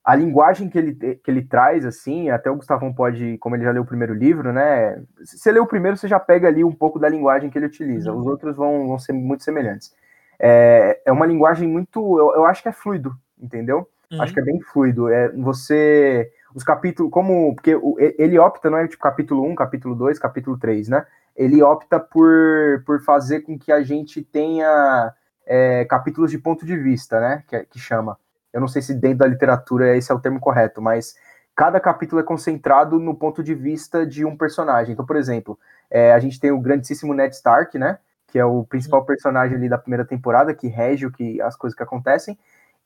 a 0.05 0.13
linguagem 0.13 0.69
que 0.69 0.77
ele, 0.77 0.93
que 0.93 1.31
ele 1.31 1.41
traz, 1.41 1.83
assim, 1.83 2.29
até 2.29 2.51
o 2.51 2.55
Gustavão 2.55 2.93
pode, 2.93 3.39
como 3.39 3.55
ele 3.55 3.63
já 3.63 3.71
leu 3.71 3.81
o 3.81 3.87
primeiro 3.87 4.13
livro, 4.13 4.53
né? 4.53 5.01
Se 5.23 5.39
você 5.39 5.51
lê 5.51 5.59
o 5.59 5.65
primeiro, 5.65 5.97
você 5.97 6.07
já 6.07 6.19
pega 6.19 6.47
ali 6.47 6.63
um 6.63 6.71
pouco 6.71 6.99
da 6.99 7.09
linguagem 7.09 7.49
que 7.49 7.57
ele 7.57 7.65
utiliza. 7.65 8.13
Os 8.13 8.27
outros 8.27 8.55
vão, 8.55 8.87
vão 8.87 8.99
ser 8.99 9.13
muito 9.13 9.43
semelhantes. 9.43 9.95
É, 10.39 11.01
é 11.05 11.11
uma 11.11 11.25
linguagem 11.25 11.67
muito. 11.67 12.19
Eu, 12.19 12.35
eu 12.35 12.45
acho 12.45 12.61
que 12.61 12.69
é 12.69 12.71
fluido, 12.71 13.17
entendeu? 13.41 13.89
Uhum. 14.11 14.21
Acho 14.21 14.31
que 14.31 14.39
é 14.39 14.43
bem 14.43 14.61
fluido. 14.61 15.09
É, 15.09 15.29
você. 15.29 16.31
Os 16.53 16.63
capítulos, 16.63 17.11
como. 17.11 17.55
Porque 17.55 17.75
ele 18.19 18.37
opta, 18.37 18.69
não 18.69 18.77
é 18.77 18.87
tipo 18.87 19.01
capítulo 19.01 19.43
1, 19.43 19.55
capítulo 19.55 19.95
2, 19.95 20.19
capítulo 20.19 20.55
3, 20.55 20.87
né? 20.87 21.03
Ele 21.35 21.63
opta 21.63 21.99
por, 21.99 22.83
por 22.85 23.01
fazer 23.01 23.41
com 23.41 23.57
que 23.57 23.71
a 23.71 23.81
gente 23.81 24.21
tenha 24.21 25.11
é, 25.47 25.83
capítulos 25.85 26.29
de 26.29 26.37
ponto 26.37 26.63
de 26.63 26.77
vista, 26.77 27.19
né? 27.19 27.43
Que, 27.47 27.65
que 27.65 27.79
chama 27.79 28.15
eu 28.55 28.61
não 28.61 28.69
sei 28.69 28.81
se 28.81 28.93
dentro 28.93 29.17
da 29.17 29.27
literatura 29.27 29.97
esse 29.97 30.09
é 30.09 30.15
o 30.15 30.19
termo 30.19 30.39
correto, 30.39 30.81
mas 30.81 31.13
cada 31.53 31.77
capítulo 31.77 32.21
é 32.21 32.23
concentrado 32.23 32.97
no 32.97 33.13
ponto 33.13 33.43
de 33.43 33.53
vista 33.53 34.05
de 34.05 34.23
um 34.23 34.37
personagem. 34.37 34.93
Então, 34.93 35.05
por 35.05 35.17
exemplo, 35.17 35.59
é, 35.91 36.13
a 36.13 36.19
gente 36.19 36.39
tem 36.39 36.51
o 36.51 36.59
grandíssimo 36.59 37.13
Ned 37.13 37.35
Stark, 37.35 37.77
né? 37.77 37.99
Que 38.25 38.39
é 38.39 38.45
o 38.45 38.63
principal 38.63 39.01
uhum. 39.01 39.05
personagem 39.05 39.57
ali 39.57 39.67
da 39.67 39.77
primeira 39.77 40.05
temporada, 40.05 40.53
que 40.53 40.69
rege 40.69 41.05
o 41.05 41.11
que, 41.11 41.41
as 41.41 41.57
coisas 41.57 41.75
que 41.75 41.83
acontecem. 41.83 42.39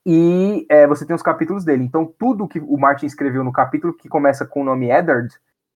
E 0.04 0.66
é, 0.68 0.88
você 0.88 1.06
tem 1.06 1.14
os 1.14 1.22
capítulos 1.22 1.64
dele. 1.64 1.84
Então, 1.84 2.04
tudo 2.18 2.48
que 2.48 2.58
o 2.58 2.76
Martin 2.76 3.06
escreveu 3.06 3.44
no 3.44 3.52
capítulo 3.52 3.94
que 3.94 4.08
começa 4.08 4.44
com 4.44 4.62
o 4.62 4.64
nome 4.64 4.90
Eddard, 4.90 5.32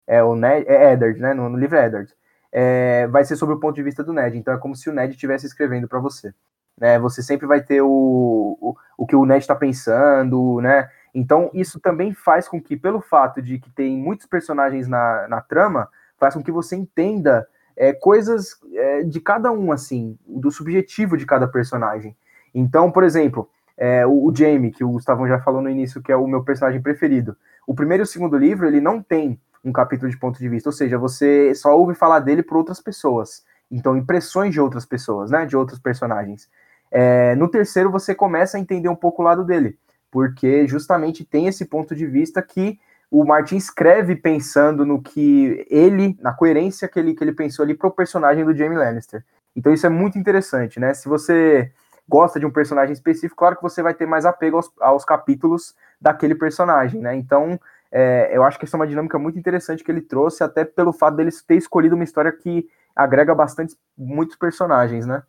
é 0.09 0.25
o 0.25 0.35
Ned, 0.35 0.67
é 0.69 0.93
Eddard, 0.93 1.21
né? 1.21 1.35
No, 1.35 1.49
no 1.49 1.57
livro 1.57 1.77
é 1.77 1.87
Eddard. 1.87 2.13
É, 2.51 3.07
vai 3.07 3.25
ser 3.25 3.37
sobre 3.37 3.55
o 3.55 3.61
ponto 3.61 3.77
de 3.77 3.83
vista 3.85 4.03
do 4.03 4.13
Ned. 4.13 4.37
Então 4.37 4.53
é 4.53 4.59
como 4.59 4.75
se 4.75 4.91
o 4.91 4.93
Ned 4.93 5.13
estivesse 5.13 5.47
escrevendo 5.47 5.87
para 5.87 6.01
você. 6.01 6.35
Né? 6.79 6.99
Você 6.99 7.23
sempre 7.23 7.47
vai 7.47 7.63
ter 7.63 7.83
o, 7.83 8.59
o, 8.61 8.77
o 8.99 9.07
que 9.07 9.17
o 9.17 9.25
Ned 9.25 9.41
está 9.41 9.55
pensando, 9.55 10.61
né? 10.61 10.89
Então 11.15 11.51
isso 11.55 11.79
também 11.79 12.13
faz 12.13 12.49
com 12.49 12.61
que, 12.61 12.77
pelo 12.77 13.01
fato 13.01 13.41
de 13.41 13.59
que 13.59 13.71
tem 13.71 13.97
muitos 13.97 14.27
personagens 14.27 14.89
na, 14.89 15.29
na 15.29 15.41
trama, 15.41 15.89
faz 16.19 16.35
com 16.35 16.43
que 16.43 16.51
você 16.51 16.75
entenda 16.75 17.47
é, 17.77 17.93
coisas 17.93 18.59
é, 18.73 19.03
de 19.03 19.21
cada 19.21 19.53
um, 19.53 19.71
assim, 19.73 20.19
do 20.27 20.51
subjetivo 20.51 21.17
de 21.17 21.27
cada 21.27 21.47
personagem. 21.47 22.17
Então, 22.55 22.91
por 22.91 23.05
exemplo, 23.05 23.49
é, 23.77 24.07
o, 24.07 24.27
o 24.27 24.35
Jamie, 24.35 24.71
que 24.71 24.85
o 24.85 24.91
Gustavão 24.91 25.27
já 25.27 25.41
falou 25.41 25.61
no 25.61 25.71
início, 25.71 26.03
que 26.03 26.13
é 26.13 26.17
o 26.17 26.27
meu 26.27 26.43
personagem 26.43 26.81
preferido. 26.81 27.37
O 27.67 27.75
primeiro 27.75 28.03
e 28.03 28.05
o 28.05 28.07
segundo 28.07 28.37
livro, 28.37 28.67
ele 28.67 28.81
não 28.81 29.03
tem 29.03 29.41
um 29.65 29.73
capítulo 29.73 30.11
de 30.11 30.17
ponto 30.17 30.39
de 30.39 30.49
vista, 30.49 30.69
ou 30.69 30.73
seja, 30.73 30.99
você 30.99 31.55
só 31.55 31.77
ouve 31.77 31.95
falar 31.95 32.21
dele 32.21 32.43
por 32.43 32.57
outras 32.57 32.81
pessoas. 32.81 33.45
Então, 33.71 33.97
impressões 33.97 34.53
de 34.53 34.61
outras 34.61 34.85
pessoas, 34.85 35.31
né? 35.31 35.47
De 35.47 35.57
outros 35.57 35.79
personagens. 35.79 36.49
É, 36.97 37.35
no 37.35 37.49
terceiro, 37.49 37.91
você 37.91 38.15
começa 38.15 38.57
a 38.57 38.61
entender 38.61 38.89
um 38.89 38.95
pouco 38.95 39.21
o 39.21 39.25
lado 39.25 39.43
dele, 39.43 39.77
porque 40.13 40.65
justamente 40.69 41.25
tem 41.25 41.49
esse 41.49 41.65
ponto 41.65 41.93
de 41.93 42.07
vista 42.07 42.41
que 42.41 42.79
o 43.11 43.25
Martin 43.25 43.57
escreve 43.57 44.15
pensando 44.15 44.87
no 44.87 45.03
que 45.03 45.67
ele, 45.69 46.17
na 46.21 46.33
coerência 46.33 46.87
que 46.87 47.01
ele, 47.01 47.13
que 47.15 47.25
ele 47.25 47.33
pensou 47.33 47.65
ali 47.65 47.75
pro 47.75 47.91
personagem 47.91 48.45
do 48.45 48.55
Jamie 48.55 48.79
Lannister. 48.79 49.25
Então 49.57 49.73
isso 49.73 49.85
é 49.85 49.89
muito 49.89 50.17
interessante, 50.17 50.79
né? 50.79 50.95
Se 50.95 51.09
você 51.09 51.73
gosta 52.09 52.39
de 52.39 52.47
um 52.47 52.51
personagem 52.51 52.93
específico, 52.93 53.35
claro 53.37 53.57
que 53.57 53.63
você 53.63 53.83
vai 53.83 53.93
ter 53.93 54.07
mais 54.07 54.25
apego 54.25 54.59
aos, 54.59 54.71
aos 54.81 55.05
capítulos 55.05 55.75
daquele 56.01 56.37
personagem, 56.37 57.01
né? 57.01 57.17
Então, 57.17 57.59
é, 57.91 58.31
eu 58.33 58.45
acho 58.45 58.57
que 58.57 58.67
essa 58.67 58.77
é 58.77 58.79
uma 58.79 58.87
dinâmica 58.87 59.19
muito 59.19 59.37
interessante 59.37 59.83
que 59.83 59.91
ele 59.91 60.01
trouxe, 60.01 60.45
até 60.45 60.65
pelo 60.65 60.93
fato 60.93 61.17
dele 61.17 61.31
ter 61.45 61.57
escolhido 61.57 61.97
uma 61.97 62.05
história 62.05 62.31
que 62.31 62.69
agrega 62.95 63.35
bastante 63.35 63.77
muitos 63.99 64.37
personagens, 64.37 65.07
né? 65.07 65.25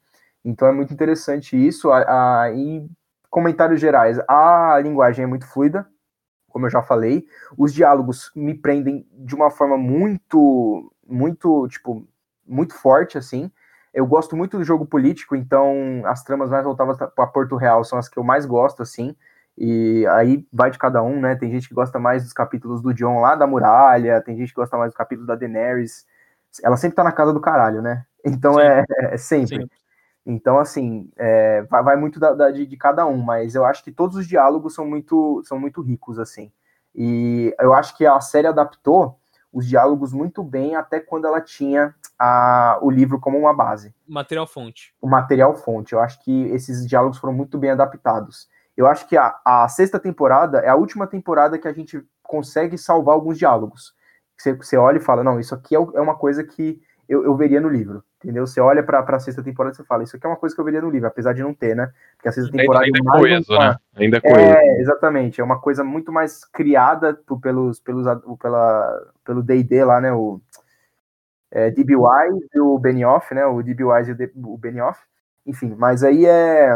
Então 0.45 0.67
é 0.67 0.71
muito 0.71 0.93
interessante 0.93 1.57
isso. 1.57 1.91
A, 1.91 2.43
a, 2.43 2.53
em 2.53 2.87
comentários 3.29 3.81
gerais, 3.81 4.19
a 4.29 4.79
linguagem 4.81 5.23
é 5.23 5.27
muito 5.27 5.47
fluida, 5.47 5.87
como 6.47 6.67
eu 6.67 6.69
já 6.69 6.83
falei. 6.83 7.25
Os 7.57 7.73
diálogos 7.73 8.31
me 8.35 8.53
prendem 8.53 9.05
de 9.11 9.33
uma 9.33 9.49
forma 9.49 9.75
muito, 9.75 10.93
muito, 11.05 11.67
tipo, 11.67 12.07
muito 12.45 12.75
forte, 12.75 13.17
assim. 13.17 13.51
Eu 13.91 14.05
gosto 14.05 14.35
muito 14.35 14.57
do 14.57 14.63
jogo 14.63 14.85
político, 14.85 15.35
então 15.35 16.03
as 16.05 16.23
tramas 16.23 16.49
mais 16.49 16.63
voltadas 16.63 16.97
para 16.97 17.27
Porto 17.27 17.55
Real 17.55 17.83
são 17.83 17.97
as 17.97 18.07
que 18.07 18.19
eu 18.19 18.23
mais 18.23 18.45
gosto, 18.45 18.83
assim. 18.83 19.15
E 19.57 20.05
aí 20.07 20.45
vai 20.51 20.69
de 20.69 20.77
cada 20.77 21.01
um, 21.01 21.19
né? 21.19 21.35
Tem 21.35 21.49
gente 21.49 21.67
que 21.67 21.73
gosta 21.73 21.97
mais 21.97 22.23
dos 22.23 22.33
capítulos 22.33 22.81
do 22.81 22.93
John 22.93 23.21
lá 23.21 23.35
da 23.35 23.47
muralha, 23.47 24.21
tem 24.21 24.37
gente 24.37 24.49
que 24.49 24.55
gosta 24.55 24.77
mais 24.77 24.91
dos 24.91 24.97
capítulos 24.97 25.27
da 25.27 25.35
Daenerys. 25.35 26.05
Ela 26.61 26.77
sempre 26.77 26.95
tá 26.95 27.03
na 27.03 27.11
casa 27.11 27.33
do 27.33 27.39
caralho, 27.39 27.81
né? 27.81 28.05
Então 28.23 28.59
é, 28.59 28.83
é, 28.99 29.17
sempre. 29.17 29.61
Sim. 29.61 29.69
Então, 30.26 30.57
assim, 30.57 31.09
é, 31.15 31.61
vai, 31.63 31.84
vai, 31.84 31.95
muito 31.95 32.19
da, 32.19 32.34
da, 32.34 32.51
de, 32.51 32.65
de, 32.65 32.78
cada 32.78 33.05
um, 33.05 33.17
mas 33.17 33.53
eu 33.53 33.63
acho 33.63 33.84
que 33.84 33.91
todos 33.91 34.17
os 34.17 34.28
diálogos 34.28 34.73
são 34.73 34.86
muito, 34.86 35.43
são 35.45 35.59
muito 35.59 35.82
ricos, 35.82 36.17
assim. 36.17 36.51
E 36.95 37.53
eu 37.59 37.73
acho 37.73 37.95
que 37.95 38.05
a 38.05 38.19
série 38.19 38.47
adaptou 38.47 39.19
os 39.53 39.67
diálogos 39.67 40.11
muito 40.11 40.43
bem 40.43 40.76
até 40.76 40.99
quando 40.99 41.28
ela 41.28 41.39
tinha 41.39 41.93
a, 42.17 42.80
o 42.82 42.89
livro 42.89 43.19
como 43.19 43.38
uma 43.38 43.53
base. 43.53 43.93
Material 44.07 44.47
fonte. 44.47 44.93
O 45.01 45.07
material 45.07 45.55
fonte. 45.55 45.93
Eu 45.93 45.99
acho 45.99 46.21
que 46.23 46.45
esses 46.47 46.88
diálogos 46.88 47.17
foram 47.17 47.34
muito 47.34 47.57
bem 47.57 47.69
adaptados. 47.69 48.49
Eu 48.76 48.88
acho 48.88 49.07
que 49.07 49.15
a, 49.15 49.39
a 49.45 49.67
sexta 49.69 49.99
temporada 49.99 50.59
é 50.59 50.69
a 50.69 50.76
última 50.76 51.07
temporada 51.07 51.57
que 51.57 51.67
a 51.67 51.73
gente 51.73 52.03
consegue 52.21 52.78
salvar 52.78 53.15
alguns 53.15 53.38
diálogos. 53.38 53.93
Você, 54.38 54.53
você 54.53 54.76
olha 54.76 54.97
e 54.97 55.01
fala, 55.01 55.23
não, 55.23 55.39
isso 55.39 55.55
aqui 55.55 55.76
é, 55.76 55.80
é 55.80 56.01
uma 56.01 56.15
coisa 56.15 56.43
que 56.43 56.82
eu, 57.07 57.23
eu 57.23 57.35
veria 57.35 57.61
no 57.61 57.69
livro, 57.69 58.03
entendeu? 58.23 58.45
Você 58.45 58.59
olha 58.59 58.83
para 58.83 58.99
a 58.99 59.19
sexta 59.19 59.43
temporada 59.43 59.73
e 59.73 59.77
você 59.77 59.83
fala, 59.83 60.03
isso 60.03 60.15
aqui 60.15 60.25
é 60.25 60.29
uma 60.29 60.35
coisa 60.35 60.55
que 60.55 60.61
eu 60.61 60.65
veria 60.65 60.81
no 60.81 60.89
livro, 60.89 61.07
apesar 61.07 61.33
de 61.33 61.43
não 61.43 61.53
ter, 61.53 61.75
né? 61.75 61.91
Porque 62.15 62.29
a 62.29 62.31
sexta 62.31 62.51
temporada 62.51 62.85
ainda, 62.85 62.99
ainda 62.99 63.17
é 63.17 63.19
coeso, 63.19 63.53
uma... 63.53 63.69
né? 63.69 63.77
Ainda 63.95 64.17
é 64.17 64.21
coeso. 64.21 64.39
É, 64.39 64.81
exatamente, 64.81 65.41
é 65.41 65.43
uma 65.43 65.59
coisa 65.59 65.83
muito 65.83 66.11
mais 66.11 66.43
criada 66.45 67.19
pelos, 67.41 67.79
pelos, 67.79 68.05
pela, 68.41 69.11
pelo 69.23 69.43
D&D 69.43 69.83
lá, 69.83 70.01
né? 70.01 70.11
O 70.11 70.41
é, 71.51 71.71
D.B. 71.71 71.95
Wise 71.95 72.49
e 72.53 72.59
o 72.59 72.77
Benioff, 72.77 73.33
né? 73.33 73.45
O 73.45 73.61
D.B. 73.61 73.83
Wise 73.83 74.11
e 74.11 74.31
o 74.43 74.57
Benioff. 74.57 74.99
Enfim, 75.45 75.75
mas 75.77 76.03
aí 76.03 76.25
é, 76.25 76.75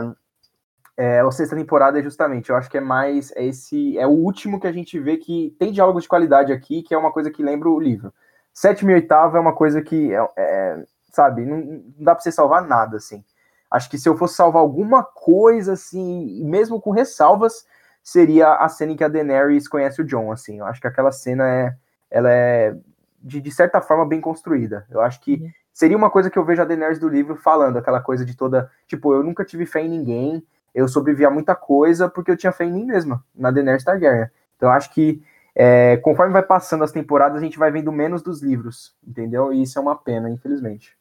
é, 0.95 1.19
a 1.21 1.31
sexta 1.31 1.55
temporada 1.55 1.99
é 1.99 2.03
justamente, 2.03 2.49
eu 2.49 2.55
acho 2.55 2.69
que 2.69 2.77
é 2.77 2.81
mais 2.81 3.31
é 3.35 3.45
esse 3.45 3.97
é 3.97 4.05
o 4.05 4.11
último 4.11 4.59
que 4.59 4.67
a 4.67 4.71
gente 4.71 4.99
vê 4.99 5.17
que 5.17 5.55
tem 5.57 5.71
diálogos 5.71 6.03
de 6.03 6.09
qualidade 6.09 6.53
aqui, 6.53 6.83
que 6.83 6.93
é 6.93 6.97
uma 6.97 7.11
coisa 7.11 7.31
que 7.31 7.41
lembra 7.41 7.69
o 7.69 7.79
livro. 7.79 8.13
Sétimo 8.53 8.91
e 8.91 8.95
oitavo 8.95 9.37
é 9.37 9.39
uma 9.39 9.53
coisa 9.53 9.81
que 9.81 10.13
é, 10.13 10.27
é, 10.37 10.83
sabe, 11.11 11.45
não, 11.45 11.57
não 11.57 11.83
dá 11.99 12.13
para 12.13 12.23
você 12.23 12.31
salvar 12.31 12.65
nada 12.65 12.97
assim. 12.97 13.23
Acho 13.71 13.89
que 13.89 13.97
se 13.97 14.09
eu 14.09 14.17
fosse 14.17 14.35
salvar 14.35 14.61
alguma 14.61 15.03
coisa 15.03 15.73
assim, 15.73 16.43
mesmo 16.43 16.81
com 16.81 16.91
ressalvas, 16.91 17.65
seria 18.03 18.55
a 18.55 18.67
cena 18.67 18.93
em 18.93 18.95
que 18.95 19.03
a 19.03 19.07
Daenerys 19.07 19.67
conhece 19.67 20.01
o 20.01 20.05
John, 20.05 20.31
assim. 20.31 20.59
Eu 20.59 20.65
acho 20.65 20.81
que 20.81 20.87
aquela 20.87 21.11
cena 21.11 21.47
é 21.47 21.75
ela 22.09 22.31
é 22.31 22.75
de, 23.21 23.39
de 23.41 23.51
certa 23.51 23.81
forma 23.81 24.05
bem 24.05 24.21
construída. 24.21 24.85
Eu 24.89 25.01
acho 25.01 25.19
que 25.21 25.35
uhum. 25.35 25.51
seria 25.71 25.97
uma 25.97 26.09
coisa 26.09 26.29
que 26.29 26.37
eu 26.37 26.45
vejo 26.45 26.61
a 26.61 26.65
Daenerys 26.65 26.99
do 26.99 27.07
livro 27.07 27.35
falando, 27.35 27.77
aquela 27.77 28.01
coisa 28.01 28.25
de 28.25 28.35
toda, 28.35 28.71
tipo, 28.87 29.13
eu 29.13 29.23
nunca 29.23 29.45
tive 29.45 29.65
fé 29.65 29.81
em 29.81 29.89
ninguém, 29.89 30.43
eu 30.73 30.87
sobrevivi 30.87 31.25
a 31.25 31.29
muita 31.29 31.55
coisa 31.55 32.09
porque 32.09 32.31
eu 32.31 32.37
tinha 32.37 32.51
fé 32.51 32.65
em 32.65 32.71
mim 32.71 32.85
mesma, 32.85 33.23
na 33.35 33.51
Daenerys 33.51 33.83
Targaryen. 33.83 34.29
Então 34.55 34.71
acho 34.71 34.91
que 34.93 35.21
é, 35.59 35.97
conforme 35.97 36.31
vai 36.31 36.43
passando 36.43 36.83
as 36.83 36.91
temporadas, 36.91 37.37
a 37.37 37.43
gente 37.43 37.59
vai 37.59 37.69
vendo 37.71 37.91
menos 37.91 38.21
dos 38.21 38.41
livros, 38.41 38.95
entendeu? 39.05 39.51
E 39.51 39.61
isso 39.61 39.77
é 39.77 39.81
uma 39.81 39.95
pena, 39.95 40.29
infelizmente. 40.29 40.95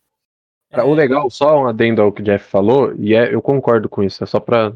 O 0.72 0.92
legal, 0.92 1.30
só 1.30 1.62
um 1.62 1.68
adendo 1.68 2.02
ao 2.02 2.12
que 2.12 2.20
o 2.20 2.24
Jeff 2.24 2.44
falou, 2.50 2.92
e 2.96 3.14
é, 3.14 3.32
eu 3.32 3.40
concordo 3.40 3.88
com 3.88 4.02
isso, 4.02 4.22
é 4.22 4.26
só 4.26 4.40
pra 4.40 4.72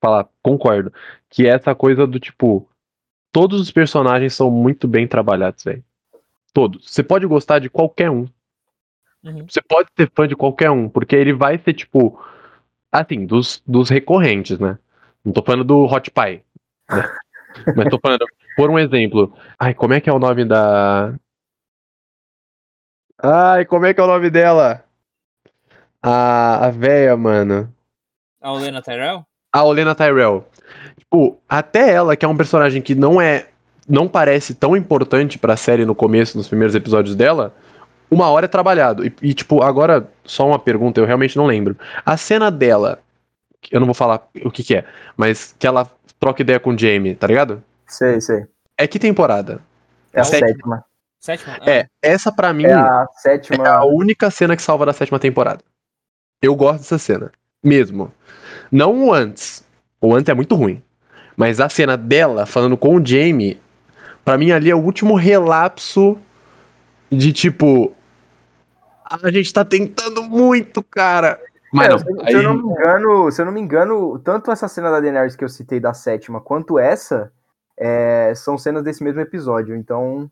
falar, 0.00 0.26
concordo, 0.42 0.92
que 1.28 1.46
é 1.46 1.50
essa 1.50 1.74
coisa 1.74 2.06
do 2.06 2.18
tipo, 2.18 2.66
todos 3.30 3.60
os 3.60 3.70
personagens 3.70 4.34
são 4.34 4.50
muito 4.50 4.88
bem 4.88 5.06
trabalhados, 5.06 5.62
velho. 5.62 5.84
Todos. 6.52 6.90
Você 6.90 7.02
pode 7.02 7.26
gostar 7.26 7.60
de 7.60 7.70
qualquer 7.70 8.10
um. 8.10 8.26
Uhum. 9.22 9.46
Você 9.46 9.60
pode 9.62 9.88
ser 9.96 10.10
fã 10.12 10.26
de 10.26 10.34
qualquer 10.34 10.70
um, 10.70 10.88
porque 10.88 11.14
ele 11.14 11.32
vai 11.32 11.58
ser, 11.58 11.74
tipo, 11.74 12.18
Assim, 12.92 13.24
dos, 13.24 13.62
dos 13.66 13.88
recorrentes, 13.88 14.58
né? 14.58 14.76
Não 15.24 15.32
tô 15.32 15.42
falando 15.42 15.64
do 15.64 15.84
Hot 15.84 16.10
Pie. 16.10 16.42
Né? 16.90 17.08
Mas 17.76 17.88
tô 17.88 17.98
falando, 17.98 18.24
por 18.56 18.70
um 18.70 18.78
exemplo. 18.78 19.32
Ai, 19.58 19.74
como 19.74 19.94
é 19.94 20.00
que 20.00 20.08
é 20.08 20.12
o 20.12 20.18
nome 20.18 20.44
da. 20.44 21.14
Ai, 23.22 23.64
como 23.64 23.86
é 23.86 23.94
que 23.94 24.00
é 24.00 24.04
o 24.04 24.06
nome 24.06 24.30
dela? 24.30 24.84
A, 26.02 26.66
a 26.66 26.70
véia, 26.70 27.16
mano. 27.16 27.72
A 28.40 28.52
Olena 28.52 28.80
Tyrell? 28.80 29.24
A 29.52 29.64
Olena 29.64 29.94
Tyrell. 29.94 30.46
Tipo, 30.98 31.38
até 31.48 31.92
ela, 31.92 32.16
que 32.16 32.24
é 32.24 32.28
um 32.28 32.36
personagem 32.36 32.80
que 32.80 32.94
não 32.94 33.20
é. 33.20 33.48
Não 33.88 34.06
parece 34.06 34.54
tão 34.54 34.76
importante 34.76 35.38
pra 35.38 35.56
série 35.56 35.84
no 35.84 35.94
começo, 35.94 36.38
nos 36.38 36.46
primeiros 36.46 36.76
episódios 36.76 37.16
dela, 37.16 37.52
uma 38.10 38.28
hora 38.30 38.46
é 38.46 38.48
trabalhado. 38.48 39.04
E, 39.04 39.12
e, 39.20 39.34
tipo, 39.34 39.62
agora, 39.62 40.08
só 40.24 40.46
uma 40.46 40.58
pergunta, 40.58 41.00
eu 41.00 41.04
realmente 41.04 41.36
não 41.36 41.46
lembro. 41.46 41.76
A 42.06 42.16
cena 42.16 42.50
dela, 42.50 43.00
eu 43.70 43.80
não 43.80 43.86
vou 43.86 43.94
falar 43.94 44.28
o 44.44 44.50
que, 44.50 44.62
que 44.62 44.76
é, 44.76 44.84
mas 45.16 45.54
que 45.58 45.66
ela 45.66 45.90
troca 46.20 46.42
ideia 46.42 46.60
com 46.60 46.74
o 46.74 46.78
Jamie, 46.78 47.14
tá 47.14 47.26
ligado? 47.26 47.64
Sei, 47.86 48.20
sei. 48.20 48.46
É 48.78 48.86
que 48.86 48.98
temporada? 48.98 49.60
É 50.12 50.20
a 50.20 50.24
sétima. 50.24 50.84
Sétima? 51.18 51.58
Ah. 51.60 51.70
É, 51.70 51.86
essa 52.02 52.30
para 52.30 52.52
mim 52.52 52.64
é 52.64 52.72
a, 52.72 53.06
sétima... 53.16 53.66
é 53.66 53.68
a 53.68 53.84
única 53.84 54.30
cena 54.30 54.54
que 54.54 54.62
salva 54.62 54.86
da 54.86 54.92
sétima 54.92 55.18
temporada. 55.18 55.64
Eu 56.40 56.54
gosto 56.54 56.78
dessa 56.80 56.98
cena. 56.98 57.32
Mesmo. 57.62 58.12
Não 58.70 59.08
o 59.08 59.12
antes. 59.12 59.64
O 60.00 60.14
antes 60.14 60.28
é 60.28 60.34
muito 60.34 60.54
ruim. 60.54 60.82
Mas 61.36 61.60
a 61.60 61.68
cena 61.68 61.96
dela 61.96 62.46
falando 62.46 62.76
com 62.76 62.96
o 62.96 63.04
Jamie, 63.04 63.60
para 64.24 64.38
mim 64.38 64.50
ali 64.50 64.70
é 64.70 64.74
o 64.74 64.82
último 64.82 65.14
relapso 65.14 66.18
de 67.10 67.32
tipo, 67.32 67.94
a 69.04 69.30
gente 69.30 69.52
tá 69.52 69.64
tentando 69.64 70.22
muito, 70.22 70.82
cara. 70.82 71.40
Mas 71.72 71.86
é, 71.86 71.90
não, 71.90 71.98
se, 71.98 72.06
aí... 72.24 72.34
eu 72.34 72.42
não 72.42 72.54
me 72.54 72.62
engano, 72.62 73.30
se 73.30 73.40
eu 73.40 73.46
não 73.46 73.52
me 73.52 73.60
engano, 73.60 74.18
tanto 74.18 74.50
essa 74.50 74.68
cena 74.68 74.90
da 74.90 75.00
Daenerys 75.00 75.36
que 75.36 75.44
eu 75.44 75.48
citei 75.48 75.78
da 75.78 75.94
sétima, 75.94 76.40
quanto 76.40 76.78
essa, 76.78 77.32
é, 77.78 78.34
são 78.34 78.58
cenas 78.58 78.82
desse 78.82 79.02
mesmo 79.02 79.20
episódio. 79.20 79.76
Então, 79.76 80.30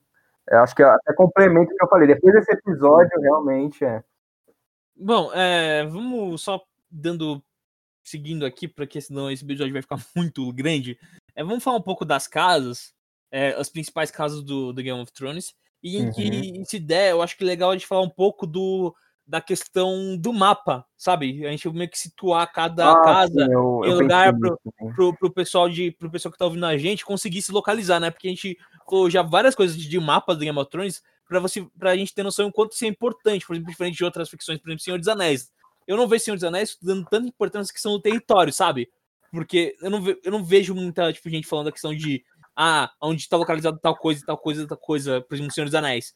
acho 0.50 0.74
que 0.74 0.82
até 0.82 1.14
complemento 1.14 1.72
o 1.72 1.76
que 1.76 1.84
eu 1.84 1.88
falei. 1.88 2.08
Depois 2.08 2.34
desse 2.34 2.52
episódio, 2.52 3.20
realmente 3.20 3.84
é. 3.84 4.02
Bom, 4.96 5.32
é, 5.32 5.86
vamos 5.86 6.42
só 6.42 6.60
dando. 6.90 7.42
Seguindo 8.02 8.46
aqui, 8.46 8.66
porque 8.66 9.02
senão 9.02 9.30
esse 9.30 9.44
episódio 9.44 9.72
vai 9.72 9.82
ficar 9.82 9.98
muito 10.16 10.50
grande. 10.52 10.98
É, 11.34 11.44
vamos 11.44 11.62
falar 11.62 11.76
um 11.76 11.82
pouco 11.82 12.04
das 12.04 12.26
casas, 12.26 12.94
é, 13.30 13.50
as 13.50 13.68
principais 13.68 14.10
casas 14.10 14.42
do, 14.42 14.72
do 14.72 14.82
Game 14.82 14.98
of 14.98 15.12
Thrones. 15.12 15.54
E 15.82 15.98
uhum. 15.98 16.12
que, 16.12 16.64
se 16.64 16.80
der, 16.80 17.10
eu 17.10 17.22
acho 17.22 17.36
que 17.36 17.44
é 17.44 17.46
legal 17.46 17.70
a 17.70 17.74
gente 17.74 17.86
falar 17.86 18.02
um 18.02 18.10
pouco 18.10 18.46
do, 18.46 18.94
da 19.28 19.42
questão 19.42 20.16
do 20.16 20.32
mapa, 20.32 20.86
sabe? 20.96 21.46
A 21.46 21.50
gente 21.50 21.68
meio 21.68 21.90
que 21.90 21.98
situar 21.98 22.50
cada 22.50 22.92
ah, 22.92 23.02
casa 23.02 23.44
sim, 23.44 23.52
eu, 23.52 23.82
em 23.84 23.94
lugar 23.94 24.34
pro, 24.34 24.58
pro, 24.94 25.16
pro, 25.16 25.30
pessoal 25.30 25.68
de, 25.68 25.90
pro 25.90 26.10
pessoal 26.10 26.32
que 26.32 26.38
tá 26.38 26.46
ouvindo 26.46 26.64
a 26.64 26.78
gente 26.78 27.04
conseguir 27.04 27.42
se 27.42 27.52
localizar, 27.52 28.00
né? 28.00 28.10
Porque 28.10 28.26
a 28.26 28.30
gente 28.30 28.56
falou 28.88 29.10
já 29.10 29.20
várias 29.20 29.54
coisas 29.54 29.76
de 29.76 30.00
mapa 30.00 30.34
do 30.34 30.40
Game 30.40 30.58
of 30.58 30.70
Thrones, 30.70 31.02
pra, 31.28 31.38
você, 31.40 31.62
pra 31.78 31.94
gente 31.94 32.14
ter 32.14 32.22
noção 32.22 32.46
do 32.46 32.52
quanto 32.52 32.72
isso 32.72 32.86
é 32.86 32.88
importante, 32.88 33.46
por 33.46 33.52
exemplo, 33.54 33.70
diferente 33.70 33.98
de 33.98 34.04
outras 34.04 34.30
ficções, 34.30 34.58
por 34.58 34.70
exemplo, 34.70 34.82
Senhor 34.82 34.98
dos 34.98 35.08
Anéis. 35.08 35.52
Eu 35.86 35.98
não 35.98 36.08
vejo 36.08 36.24
Senhor 36.24 36.36
dos 36.36 36.44
Anéis 36.44 36.78
dando 36.80 37.04
tanta 37.04 37.28
importância 37.28 37.70
à 37.70 37.74
questão 37.74 37.92
do 37.92 38.00
território, 38.00 38.52
sabe? 38.52 38.90
Porque 39.30 39.76
eu 39.82 39.90
não, 39.90 40.00
ve- 40.00 40.18
eu 40.24 40.32
não 40.32 40.42
vejo 40.42 40.74
muita 40.74 41.12
tipo, 41.12 41.28
gente 41.28 41.46
falando 41.46 41.66
da 41.66 41.72
questão 41.72 41.94
de 41.94 42.24
ah, 42.56 42.90
onde 43.00 43.20
está 43.20 43.36
localizado 43.36 43.78
tal 43.78 43.94
coisa, 43.94 44.24
tal 44.24 44.38
coisa, 44.38 44.66
tal 44.66 44.78
coisa, 44.78 45.20
por 45.20 45.34
exemplo, 45.34 45.52
Senhor 45.52 45.66
dos 45.66 45.74
Anéis. 45.74 46.14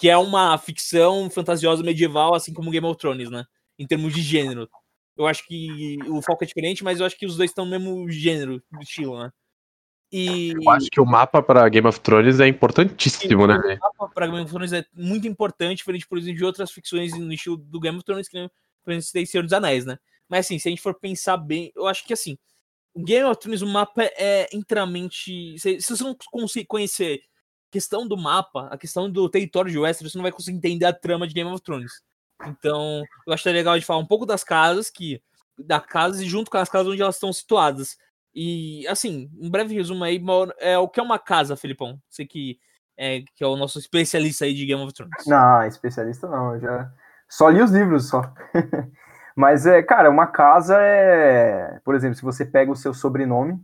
Que 0.00 0.08
é 0.08 0.16
uma 0.16 0.56
ficção 0.58 1.28
fantasiosa 1.30 1.82
medieval, 1.82 2.34
assim 2.34 2.52
como 2.52 2.70
Game 2.70 2.86
of 2.86 2.98
Thrones, 2.98 3.30
né? 3.30 3.44
Em 3.78 3.86
termos 3.86 4.14
de 4.14 4.22
gênero. 4.22 4.68
Eu 5.16 5.26
acho 5.26 5.44
que 5.46 5.98
o 6.08 6.22
foco 6.22 6.44
é 6.44 6.46
diferente, 6.46 6.84
mas 6.84 7.00
eu 7.00 7.06
acho 7.06 7.18
que 7.18 7.26
os 7.26 7.36
dois 7.36 7.50
estão 7.50 7.64
no 7.64 7.70
mesmo 7.72 8.08
gênero, 8.08 8.62
do 8.70 8.82
estilo, 8.82 9.18
né? 9.18 9.32
E 10.10 10.52
Eu 10.52 10.70
acho 10.70 10.88
que 10.90 11.00
o 11.00 11.04
mapa 11.04 11.42
pra 11.42 11.68
Game 11.68 11.86
of 11.86 12.00
Thrones 12.00 12.40
é 12.40 12.46
importantíssimo, 12.46 13.46
né? 13.46 13.58
velho? 13.58 13.78
mapa 13.80 14.08
para 14.14 14.26
Game 14.26 14.40
of 14.40 14.50
Thrones 14.50 14.72
é 14.72 14.84
muito 14.94 15.26
importante, 15.26 15.78
diferente, 15.78 16.06
por 16.06 16.16
exemplo, 16.16 16.38
de 16.38 16.44
outras 16.44 16.70
ficções 16.70 17.12
no 17.18 17.32
estilo 17.32 17.56
do 17.56 17.80
Game 17.80 17.96
of 17.96 18.04
Thrones, 18.04 18.28
que 18.28 18.38
nem, 18.38 18.48
por 18.82 18.92
exemplo, 18.92 19.12
tem 19.12 19.26
Senhor 19.26 19.42
dos 19.42 19.52
Anéis, 19.52 19.84
né? 19.84 19.98
Mas 20.28 20.46
assim, 20.46 20.58
se 20.58 20.68
a 20.68 20.70
gente 20.70 20.80
for 20.80 20.94
pensar 20.94 21.36
bem, 21.36 21.72
eu 21.74 21.86
acho 21.86 22.06
que 22.06 22.12
assim, 22.12 22.38
o 22.94 23.02
Game 23.02 23.24
of 23.28 23.38
Thrones, 23.38 23.62
o 23.62 23.66
mapa 23.66 24.02
é 24.02 24.48
inteiramente. 24.52 25.58
Se, 25.58 25.80
se 25.80 25.96
você 25.96 26.02
não 26.02 26.16
conseguir 26.30 26.66
conhecer 26.66 27.22
questão 27.70 28.06
do 28.06 28.16
mapa, 28.16 28.68
a 28.70 28.78
questão 28.78 29.10
do 29.10 29.28
território 29.28 29.70
de 29.70 29.78
Westeros, 29.78 30.12
você 30.12 30.18
não 30.18 30.22
vai 30.22 30.32
conseguir 30.32 30.56
entender 30.56 30.84
a 30.84 30.92
trama 30.92 31.26
de 31.26 31.34
Game 31.34 31.50
of 31.50 31.62
Thrones. 31.62 31.92
Então, 32.46 33.02
eu 33.26 33.32
acharia 33.32 33.58
legal 33.58 33.78
de 33.78 33.84
falar 33.84 33.98
um 33.98 34.06
pouco 34.06 34.24
das 34.24 34.44
casas, 34.44 34.90
que 34.90 35.20
da 35.58 35.80
casa 35.80 36.22
e 36.22 36.28
junto 36.28 36.50
com 36.50 36.56
as 36.56 36.68
casas 36.68 36.92
onde 36.92 37.02
elas 37.02 37.16
estão 37.16 37.32
situadas. 37.32 37.96
E, 38.34 38.86
assim, 38.86 39.30
um 39.40 39.50
breve 39.50 39.74
resumo 39.74 40.04
aí, 40.04 40.22
é 40.58 40.78
o 40.78 40.88
que 40.88 41.00
é 41.00 41.02
uma 41.02 41.18
casa, 41.18 41.56
Felipão? 41.56 42.00
Você 42.08 42.24
que 42.24 42.58
é, 42.98 43.22
que 43.34 43.44
é 43.44 43.46
o 43.46 43.56
nosso 43.56 43.78
especialista 43.78 44.44
aí 44.44 44.52
de 44.52 44.66
Game 44.66 44.82
of 44.82 44.92
Thrones. 44.92 45.24
Não, 45.26 45.62
especialista 45.64 46.26
não, 46.26 46.54
eu 46.54 46.60
já 46.60 46.92
só 47.28 47.48
li 47.48 47.62
os 47.62 47.70
livros 47.70 48.08
só. 48.08 48.22
Mas 49.36 49.66
é, 49.66 49.80
cara, 49.82 50.10
uma 50.10 50.26
casa 50.26 50.76
é, 50.80 51.78
por 51.84 51.94
exemplo, 51.94 52.16
se 52.16 52.22
você 52.22 52.44
pega 52.44 52.72
o 52.72 52.76
seu 52.76 52.92
sobrenome 52.92 53.60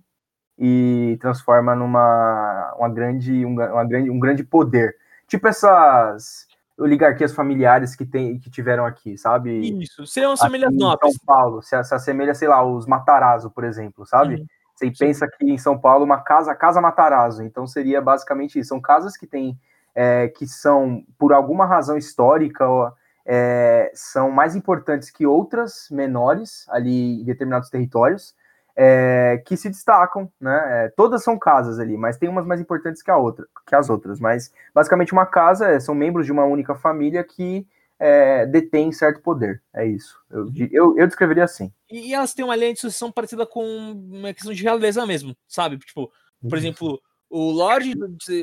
e 0.57 1.19
transforma 1.21 1.75
numa 1.75 2.64
uma 2.79 2.89
grande, 2.89 3.45
um, 3.45 3.55
uma 3.55 3.85
grande, 3.85 4.11
um 4.11 4.19
grande 4.19 4.45
poder, 4.45 4.97
tipo 5.27 5.47
essas 5.49 6.47
oligarquias 6.77 7.33
familiares 7.33 7.95
que 7.95 8.05
tem 8.05 8.39
que 8.39 8.51
tiveram 8.51 8.85
aqui, 8.85 9.17
sabe? 9.17 9.83
Isso, 9.83 10.07
seriam 10.07 10.37
famílias 10.37 10.75
nobres. 10.75 11.15
São 11.15 11.25
Paulo, 11.25 11.63
se, 11.63 11.83
se 11.85 11.95
assemelha, 11.95 12.35
sei 12.35 12.49
lá, 12.49 12.65
os 12.65 12.87
Matarazzo, 12.87 13.51
por 13.51 13.65
exemplo, 13.65 14.05
sabe? 14.05 14.37
Uhum. 14.37 14.47
Você 14.75 14.91
pensa 14.91 15.29
que 15.29 15.49
em 15.49 15.57
São 15.57 15.79
Paulo 15.79 16.05
uma 16.05 16.21
casa, 16.21 16.55
casa 16.55 16.81
Matarazzo, 16.81 17.45
então 17.45 17.67
seria 17.67 18.01
basicamente 18.01 18.59
isso. 18.59 18.71
São 18.71 18.81
casas 18.81 19.17
que 19.17 19.27
têm, 19.27 19.57
é, 19.95 20.29
que 20.29 20.47
são, 20.49 21.05
por 21.17 21.33
alguma 21.33 21.65
razão 21.65 21.97
histórica, 21.97 22.69
ó, 22.69 22.91
é, 23.25 23.91
são 23.95 24.31
mais 24.31 24.57
importantes 24.57 25.11
que 25.11 25.27
outras 25.27 25.89
menores 25.91 26.67
ali 26.69 27.21
em 27.21 27.25
determinados 27.25 27.71
territórios, 27.71 28.35
é, 28.77 29.43
que 29.47 29.57
se 29.57 29.69
destacam, 29.69 30.31
né? 30.41 30.87
É, 30.87 30.89
todas 30.97 31.23
são 31.23 31.39
casas 31.39 31.79
ali, 31.79 31.97
mas 31.97 32.17
tem 32.17 32.29
umas 32.29 32.47
mais 32.47 32.61
importantes 32.61 33.03
que, 33.03 33.11
a 33.11 33.17
outra, 33.17 33.47
que 33.67 33.75
as 33.75 33.89
outras. 33.89 34.19
Mas 34.19 34.53
basicamente 34.75 35.13
uma 35.13 35.27
casa 35.27 35.69
é, 35.69 35.81
são 35.81 35.95
membros 35.95 36.27
de 36.27 36.33
uma 36.33 36.45
única 36.45 36.75
família 36.75 37.23
que 37.23 37.67
é, 37.99 38.47
detém 38.47 38.91
certo 38.93 39.21
poder. 39.21 39.63
É 39.73 39.87
isso. 39.87 40.19
Eu, 40.31 40.51
eu, 40.73 40.99
eu 40.99 41.07
descreveria 41.07 41.45
assim. 41.45 41.73
E, 41.91 42.13
elas 42.13 42.35
têm 42.35 42.45
uma 42.45 42.57
linha 42.57 42.75
de 42.75 42.81
sucessão 42.81 43.13
parecida 43.13 43.47
com 43.47 43.65
uma 43.93 44.33
questão 44.33 44.53
de 44.53 44.63
realeza 44.63 45.07
mesmo, 45.07 45.37
sabe? 45.47 45.79
Tipo, 45.79 46.11
por 46.49 46.59
exemplo, 46.59 47.01
o 47.31 47.51
Lorde, 47.51 47.95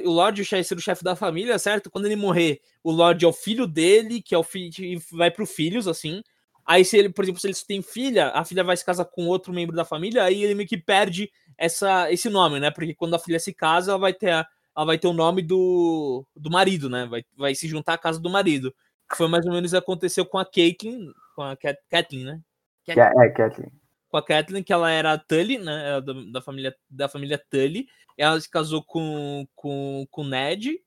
o 0.05 0.09
Lorde 0.09 0.43
vai 0.43 0.63
ser 0.63 0.75
o 0.75 0.82
chefe 0.82 1.03
da 1.03 1.15
família, 1.15 1.59
certo? 1.59 1.89
Quando 1.89 2.05
ele 2.05 2.15
morrer, 2.15 2.59
o 2.84 2.91
Lorde 2.91 3.25
é 3.25 3.27
o 3.27 3.34
filho 3.34 3.67
dele, 3.67 4.21
que 4.21 4.34
é 4.34 4.38
o 4.38 4.43
filho 4.43 4.71
vai 5.11 5.29
pro 5.29 5.45
filhos, 5.45 5.88
assim. 5.88 6.23
Aí, 6.72 6.86
se 6.86 6.97
ele, 6.97 7.09
por 7.09 7.24
exemplo, 7.26 7.41
se 7.41 7.47
ele 7.47 7.55
tem 7.67 7.82
filha, 7.82 8.30
a 8.30 8.45
filha 8.45 8.63
vai 8.63 8.78
se 8.78 8.86
casar 8.86 9.03
com 9.03 9.28
outro 9.28 9.51
membro 9.51 9.76
da 9.76 9.84
família, 9.84 10.24
aí 10.24 10.41
ele 10.41 10.55
meio 10.55 10.69
que 10.69 10.78
perde 10.78 11.30
essa, 11.57 12.09
esse 12.09 12.30
nome, 12.30 12.61
né? 12.61 12.72
Porque 12.72 12.95
quando 12.95 13.13
a 13.13 13.19
filha 13.19 13.39
se 13.39 13.53
casa, 13.53 13.91
ela 13.91 13.99
vai 13.99 14.13
ter, 14.13 14.32
a- 14.32 14.47
ela 14.74 14.86
vai 14.86 14.97
ter 14.97 15.07
o 15.07 15.13
nome 15.13 15.41
do, 15.41 16.26
do 16.34 16.49
marido, 16.49 16.89
né? 16.89 17.05
Vai, 17.07 17.24
vai 17.36 17.53
se 17.55 17.67
juntar 17.67 17.95
à 17.95 17.97
casa 17.97 18.22
do 18.22 18.30
marido. 18.30 18.74
Foi 19.15 19.28
mais 19.28 19.45
ou 19.45 19.51
menos 19.51 19.72
o 19.72 19.76
que 19.76 19.80
aconteceu 19.80 20.26
com 20.26 20.38
a 20.38 20.45
Caitlyn, 20.45 21.11
com 21.36 21.41
a 21.43 21.57
Cat, 21.57 21.78
Catelyn, 21.89 22.24
né? 22.24 22.39
É, 22.88 22.93
é, 22.93 23.30
Kathleen. 23.30 23.72
com 24.09 24.15
a 24.17 24.24
Kathleen, 24.26 24.63
que 24.63 24.72
ela 24.72 24.89
era 24.89 25.17
Tully, 25.17 25.57
né? 25.57 25.88
Era 25.89 26.01
da, 26.01 26.13
da 26.13 26.41
família, 26.41 26.74
da 26.89 27.09
família 27.09 27.38
Tully. 27.49 27.86
Ela 28.17 28.39
se 28.39 28.49
casou 28.49 28.82
com, 28.82 29.45
com, 29.55 30.07
com 30.09 30.22
o 30.22 30.28
Ned, 30.28 30.80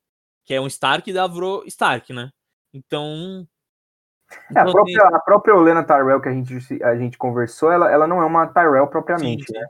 que 0.47 0.55
é 0.55 0.61
um 0.61 0.66
Stark, 0.66 1.11
e 1.11 1.12
da 1.12 1.24
Avro 1.24 1.62
Stark, 1.66 2.11
né? 2.12 2.30
Então. 2.72 3.47
É, 4.55 4.59
a, 4.59 4.62
então, 4.62 4.72
própria, 4.72 5.03
a 5.09 5.18
própria 5.20 5.55
Olena 5.55 5.82
Tyrell 5.82 6.20
que 6.20 6.28
a 6.28 6.32
gente, 6.32 6.82
a 6.82 6.97
gente 6.97 7.18
conversou, 7.18 7.70
ela, 7.70 7.91
ela 7.91 8.07
não 8.07 8.20
é 8.22 8.24
uma 8.24 8.47
Tyrell 8.47 8.87
propriamente, 8.87 9.45
Sim, 9.47 9.53
sim. 9.53 9.59
né? 9.59 9.66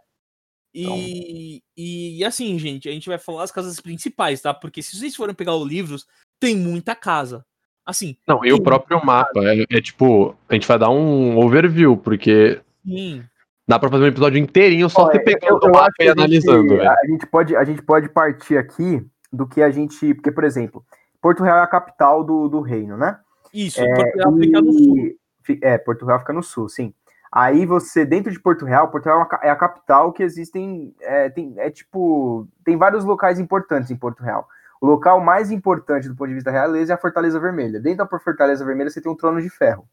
E, 0.75 1.63
e 1.77 2.25
assim, 2.25 2.59
gente, 2.59 2.89
a 2.89 2.93
gente 2.93 3.09
vai 3.09 3.19
falar 3.19 3.45
as 3.45 3.53
casas 3.53 3.79
principais, 3.81 4.41
tá? 4.41 4.53
Porque 4.53 4.83
se 4.83 4.97
vocês 4.97 5.15
forem 5.15 5.35
pegar 5.35 5.55
os 5.55 5.69
livros, 5.69 6.07
tem 6.41 6.57
muita 6.57 6.97
casa. 6.97 7.45
Assim, 7.87 8.17
Não, 8.27 8.45
e 8.45 8.53
o 8.53 8.63
próprio 8.63 9.05
mapa 9.05 9.41
é, 9.45 9.65
é 9.71 9.81
tipo, 9.81 10.35
a 10.49 10.55
gente 10.55 10.67
vai 10.67 10.79
dar 10.79 10.89
um 10.89 11.37
overview, 11.37 11.97
porque 11.99 12.61
sim. 12.85 13.23
dá 13.69 13.79
pra 13.79 13.91
fazer 13.91 14.05
um 14.05 14.09
episódio 14.09 14.39
inteirinho 14.39 14.89
só 14.89 15.05
você 15.05 15.21
pegando 15.21 15.67
o 15.67 15.71
mapa 15.71 15.93
e 16.01 16.05
a 16.05 16.07
gente- 16.07 16.19
analisando, 16.19 16.77
velho. 16.77 16.91
A 16.91 17.07
gente, 17.07 17.27
pode, 17.27 17.55
a 17.55 17.63
gente 17.63 17.83
pode 17.83 18.09
partir 18.09 18.57
aqui 18.57 19.07
do 19.31 19.47
que 19.47 19.63
a 19.63 19.71
gente. 19.71 20.15
Porque, 20.15 20.33
por 20.33 20.45
exemplo, 20.45 20.83
Porto 21.21 21.43
Real 21.43 21.59
é 21.59 21.63
a 21.63 21.67
capital 21.67 22.25
do, 22.25 22.49
do 22.49 22.61
reino, 22.63 22.97
né? 22.97 23.19
Isso, 23.55 23.81
porque 23.81 24.21
ela 24.21 24.37
fica 24.37 24.61
no 24.61 24.73
sul. 24.73 25.17
É, 25.63 25.79
Porto 25.79 26.05
Real 26.05 26.19
fica 26.19 26.33
no 26.33 26.43
sul, 26.43 26.69
sim. 26.69 26.93
Aí 27.31 27.67
você, 27.67 28.05
dentro 28.05 28.33
de 28.33 28.41
Porto 28.41 28.65
Real, 28.65 28.91
Porto 28.91 29.07
Real 29.07 29.29
é 29.43 29.49
é 29.49 29.51
a 29.51 29.57
capital 29.57 30.13
que 30.13 30.23
existem. 30.23 30.95
É, 31.01 31.31
tem, 31.31 31.55
é 31.59 31.71
tipo. 31.71 32.49
Tem 32.65 32.77
vários 32.77 33.05
locais 33.05 33.39
importantes 33.39 33.91
em 33.91 33.97
Porto 33.97 34.23
Real. 34.23 34.47
O 34.81 34.87
local 34.87 35.21
mais 35.21 35.51
importante 35.51 36.09
do 36.09 36.15
ponto 36.15 36.29
de 36.29 36.35
vista 36.35 36.51
realeza 36.51 36.93
é 36.93 36.95
a 36.95 36.99
Fortaleza 36.99 37.41
Vermelha. 37.41 37.81
Dentro 37.81 38.07
da 38.07 38.19
Fortaleza 38.19 38.65
Vermelha 38.65 38.91
você 38.91 39.01
tem 39.01 39.11
um 39.11 39.17
trono 39.17 39.41
de 39.41 39.49
ferro, 39.49 39.89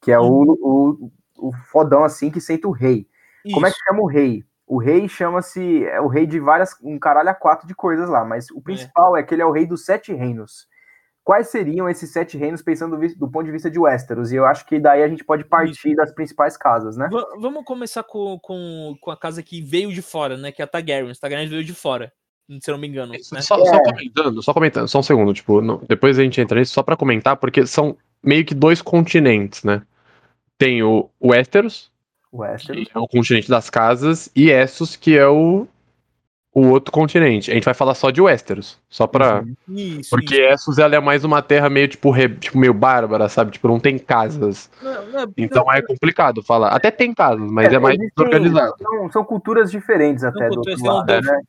que 0.00 0.12
é 0.12 0.18
o, 0.18 0.42
o, 0.60 1.10
o 1.38 1.52
fodão 1.52 2.04
assim 2.04 2.30
que 2.30 2.40
senta 2.40 2.68
o 2.68 2.72
rei. 2.72 3.08
Como 3.52 3.66
é 3.66 3.70
que 3.70 3.76
Isso. 3.76 3.84
chama 3.86 4.02
o 4.02 4.06
rei? 4.06 4.44
O 4.66 4.78
rei 4.78 5.08
chama-se. 5.08 5.84
É 5.86 6.00
o 6.00 6.06
rei 6.08 6.26
de 6.26 6.38
várias. 6.38 6.76
Um 6.82 6.98
caralho 6.98 7.30
a 7.30 7.34
quatro 7.34 7.66
de 7.66 7.74
coisas 7.74 8.08
lá, 8.08 8.24
mas 8.24 8.50
o 8.50 8.60
principal 8.60 9.16
é. 9.16 9.22
que 9.22 9.34
ele 9.34 9.42
é 9.42 9.46
o 9.46 9.52
rei 9.52 9.66
dos 9.66 9.84
sete 9.84 10.12
reinos. 10.12 10.68
Quais 11.26 11.48
seriam 11.48 11.88
esses 11.88 12.12
sete 12.12 12.38
reinos, 12.38 12.62
pensando 12.62 12.96
do, 13.16 13.28
ponto 13.28 13.46
de 13.46 13.50
vista 13.50 13.68
de 13.68 13.80
Westeros? 13.80 14.30
E 14.30 14.36
eu 14.36 14.46
acho 14.46 14.64
que 14.64 14.78
daí 14.78 15.02
a 15.02 15.08
gente 15.08 15.24
pode 15.24 15.44
partir 15.44 15.96
das 15.96 16.12
principais 16.14 16.56
casas, 16.56 16.96
né? 16.96 17.08
Va- 17.10 17.26
Vamos 17.40 17.64
começar 17.64 18.04
com, 18.04 18.38
com, 18.38 18.94
com 19.00 19.10
a 19.10 19.16
casa 19.16 19.42
que 19.42 19.60
veio 19.60 19.92
de 19.92 20.00
fora, 20.02 20.36
né? 20.36 20.52
Que 20.52 20.62
é 20.62 20.64
a 20.64 20.68
Targaryen. 20.68 21.10
Os 21.10 21.18
Targaryen 21.18 21.48
veio 21.48 21.64
de 21.64 21.74
fora, 21.74 22.12
se 22.60 22.70
eu 22.70 22.74
não 22.74 22.80
me 22.80 22.86
engano. 22.86 23.10
Né? 23.12 23.18
Só, 23.42 23.58
só 23.58 23.74
É. 23.74 23.82
comentando, 23.82 24.40
só 24.40 24.54
comentando, 24.54 24.86
só 24.86 25.00
um 25.00 25.02
segundo, 25.02 25.34
tipo, 25.34 25.60
não- 25.60 25.82
depois 25.88 26.16
a 26.16 26.22
gente 26.22 26.40
entra 26.40 26.60
nisso, 26.60 26.72
só 26.72 26.82
pra 26.84 26.96
comentar, 26.96 27.36
porque 27.36 27.66
são 27.66 27.96
meio 28.22 28.44
que 28.44 28.54
dois 28.54 28.80
continentes, 28.80 29.64
né? 29.64 29.82
Tem 30.56 30.80
o 30.84 31.10
Westeros, 31.20 31.90
Westeros. 32.32 32.84
que 32.86 32.96
é 32.96 33.00
o 33.00 33.08
continente 33.08 33.48
das 33.50 33.68
casas, 33.68 34.30
e 34.34 34.48
Essos, 34.48 34.94
que 34.94 35.18
é 35.18 35.26
o, 35.26 35.66
o 36.58 36.68
outro 36.70 36.90
continente. 36.90 37.50
A 37.50 37.54
gente 37.54 37.64
vai 37.66 37.74
falar 37.74 37.94
só 37.94 38.10
de 38.10 38.18
Westeros, 38.22 38.78
só 38.88 39.06
pra... 39.06 39.42
Uhum. 39.42 39.76
Isso, 39.76 40.08
Porque 40.08 40.36
isso. 40.36 40.54
Essos, 40.54 40.78
ela 40.78 40.96
é 40.96 41.00
mais 41.00 41.22
uma 41.22 41.42
terra 41.42 41.68
meio, 41.68 41.86
tipo, 41.86 42.10
re- 42.10 42.30
tipo, 42.30 42.56
meio 42.56 42.72
bárbara, 42.72 43.28
sabe? 43.28 43.50
Tipo, 43.50 43.68
não 43.68 43.78
tem 43.78 43.98
casas. 43.98 44.70
Não, 44.80 45.06
não, 45.06 45.32
Então 45.36 45.70
é 45.70 45.82
complicado 45.82 46.42
falar. 46.42 46.68
Até 46.70 46.90
tem 46.90 47.12
casas, 47.12 47.50
mas 47.50 47.70
é, 47.70 47.78
mais 47.78 47.98
existem- 47.98 48.10
desorganizado. 48.16 48.74
São, 48.80 49.12
são 49.12 49.24
culturas 49.24 49.70
diferentes 49.70 50.24
até 50.24 50.48
do 50.48 50.54
culturas, 50.54 50.80
outro 50.80 50.82
tem 50.82 50.90
um 50.90 50.94
lado, 50.94 51.26
né? 51.26 51.40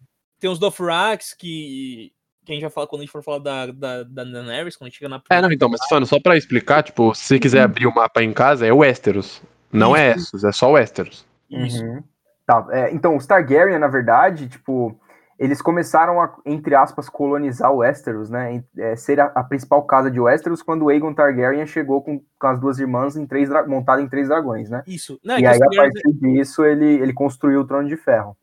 Tem 0.41 0.49
os 0.49 0.59
Dothraks, 0.59 1.33
que, 1.33 2.11
que 2.45 2.51
a 2.51 2.55
gente 2.55 2.63
vai 2.63 2.69
falar 2.69 2.87
quando 2.87 2.99
a 3.01 3.05
gente 3.05 3.11
for 3.13 3.23
falar 3.23 3.39
da, 3.39 3.67
da, 3.67 4.03
da 4.03 4.23
Daenerys, 4.25 4.75
quando 4.75 4.87
a 4.87 4.89
gente 4.89 4.97
chega 4.99 5.07
na 5.07 5.21
É, 5.29 5.41
não, 5.41 5.51
então, 5.53 5.69
mas 5.69 5.79
falando, 5.87 6.05
só 6.05 6.19
pra 6.19 6.35
explicar, 6.35 6.83
tipo, 6.83 7.15
se 7.15 7.23
você 7.23 7.39
quiser 7.39 7.61
abrir 7.61 7.87
o 7.87 7.95
mapa 7.95 8.21
em 8.21 8.33
casa, 8.33 8.67
é 8.67 8.73
Westeros. 8.73 9.41
Não 9.71 9.95
é 9.95 10.11
Essos, 10.11 10.43
é 10.43 10.51
só 10.51 10.69
Westeros. 10.73 11.25
Isso. 11.49 11.81
Uhum. 11.81 12.03
Tá, 12.47 12.65
é, 12.71 12.93
então, 12.93 13.17
os 13.17 13.27
Targaryen, 13.27 13.77
na 13.77 13.89
verdade, 13.89 14.47
tipo, 14.47 14.97
eles 15.37 15.61
começaram 15.61 16.21
a, 16.21 16.33
entre 16.45 16.73
aspas, 16.75 17.09
colonizar 17.09 17.71
o 17.73 17.79
Westeros, 17.79 18.29
né? 18.29 18.63
é, 18.77 18.95
ser 18.95 19.19
a, 19.19 19.25
a 19.25 19.43
principal 19.43 19.85
casa 19.85 20.09
de 20.09 20.17
Westeros 20.17 20.63
quando 20.63 20.87
Aegon 20.87 21.13
Targaryen 21.13 21.67
chegou 21.67 22.01
com, 22.01 22.23
com 22.39 22.47
as 22.47 22.57
duas 22.57 22.79
irmãs 22.79 23.17
em 23.17 23.27
três 23.27 23.49
montado 23.67 24.01
em 24.01 24.07
três 24.07 24.29
dragões, 24.29 24.69
né? 24.69 24.81
Isso. 24.87 25.19
Não, 25.21 25.35
é 25.35 25.41
e 25.41 25.45
aí, 25.45 25.59
a 25.61 25.75
partir 25.75 26.13
disso, 26.13 26.63
ele, 26.63 26.85
ele 26.85 27.11
construiu 27.11 27.59
o 27.59 27.67
Trono 27.67 27.89
de 27.89 27.97
Ferro. 27.97 28.37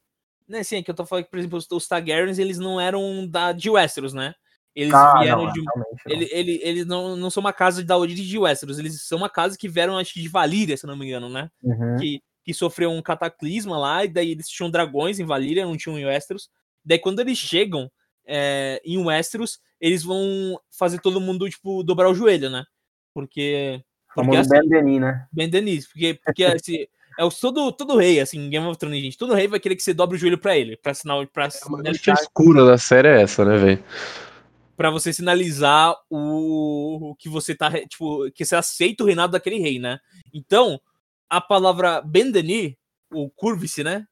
né, 0.46 0.62
sim, 0.62 0.76
é 0.76 0.82
que 0.82 0.90
eu 0.90 0.94
tô 0.94 1.06
falando 1.06 1.24
que, 1.24 1.30
por 1.30 1.38
exemplo, 1.38 1.56
os, 1.56 1.66
os 1.72 1.88
Targaryens, 1.88 2.38
eles 2.38 2.58
não 2.58 2.78
eram 2.78 3.26
da, 3.26 3.52
de 3.52 3.70
Westeros, 3.70 4.12
né? 4.12 4.34
Eles 4.76 4.92
Ah, 4.92 5.18
vieram 5.18 5.46
não, 5.46 5.52
de. 5.52 5.62
não. 5.62 5.84
Ele, 6.06 6.28
ele, 6.30 6.60
eles 6.62 6.84
não, 6.84 7.16
não 7.16 7.30
são 7.30 7.40
uma 7.40 7.52
casa 7.52 7.82
da 7.82 7.96
origem 7.96 8.26
de 8.26 8.38
Westeros, 8.38 8.78
eles 8.78 9.02
são 9.02 9.16
uma 9.16 9.30
casa 9.30 9.56
que 9.56 9.68
vieram, 9.68 9.96
acho 9.96 10.12
que 10.12 10.20
de 10.20 10.28
Valíria, 10.28 10.76
se 10.76 10.86
não 10.86 10.96
me 10.96 11.06
engano, 11.06 11.30
né? 11.30 11.48
Uhum. 11.62 11.96
que, 11.96 12.20
que 12.44 12.52
sofreu 12.52 12.90
um 12.90 13.02
cataclisma 13.02 13.78
lá, 13.78 14.04
e 14.04 14.08
daí 14.08 14.32
eles 14.32 14.48
tinham 14.48 14.70
dragões 14.70 15.18
em 15.18 15.24
Valíria, 15.24 15.64
não 15.64 15.76
tinham 15.76 15.98
em 15.98 16.04
Westeros. 16.04 16.50
Daí 16.84 16.98
quando 16.98 17.20
eles 17.20 17.38
chegam 17.38 17.90
é, 18.26 18.80
em 18.84 18.98
Westeros, 18.98 19.58
eles 19.80 20.04
vão 20.04 20.60
fazer 20.70 21.00
todo 21.00 21.20
mundo, 21.20 21.48
tipo, 21.48 21.82
dobrar 21.82 22.10
o 22.10 22.14
joelho, 22.14 22.50
né? 22.50 22.64
Porque. 23.12 23.82
Porque 24.14 24.30
Famoso 24.30 24.40
assim, 24.40 24.68
Ben 24.68 24.68
Denis, 24.68 25.00
né? 25.00 25.26
Ben 25.32 25.48
Denis, 25.48 25.88
porque, 25.88 26.14
porque 26.24 26.44
assim, 26.44 26.86
é 27.18 27.24
o, 27.24 27.30
todo, 27.30 27.72
todo 27.72 27.96
rei, 27.96 28.20
assim, 28.20 28.48
Game 28.48 28.64
of 28.66 28.78
Thrones, 28.78 29.02
gente. 29.02 29.18
Todo 29.18 29.34
rei 29.34 29.48
vai 29.48 29.58
querer 29.58 29.74
que 29.74 29.82
você 29.82 29.92
dobre 29.92 30.16
o 30.16 30.20
joelho 30.20 30.38
pra 30.38 30.56
ele, 30.56 30.76
pra, 30.76 30.94
sinal, 30.94 31.26
pra, 31.26 31.46
A 31.46 31.50
sinalizar, 31.50 32.16
escura 32.20 32.64
da 32.64 32.78
série 32.78 33.08
é 33.08 33.22
essa, 33.22 33.44
né, 33.44 33.56
velho? 33.56 33.84
pra 34.76 34.90
você 34.90 35.12
sinalizar 35.12 35.94
o, 36.10 37.10
o 37.10 37.14
que 37.14 37.28
você 37.28 37.54
tá, 37.54 37.70
tipo, 37.86 38.30
que 38.32 38.44
você 38.44 38.56
aceita 38.56 39.02
o 39.02 39.06
reinado 39.06 39.32
daquele 39.32 39.58
rei, 39.58 39.78
né? 39.78 39.98
Então, 40.32 40.80
a 41.28 41.40
palavra 41.40 42.00
Ben 42.00 42.30
Denis, 42.30 42.74
o 43.12 43.30
curve-se, 43.30 43.82
né? 43.84 44.06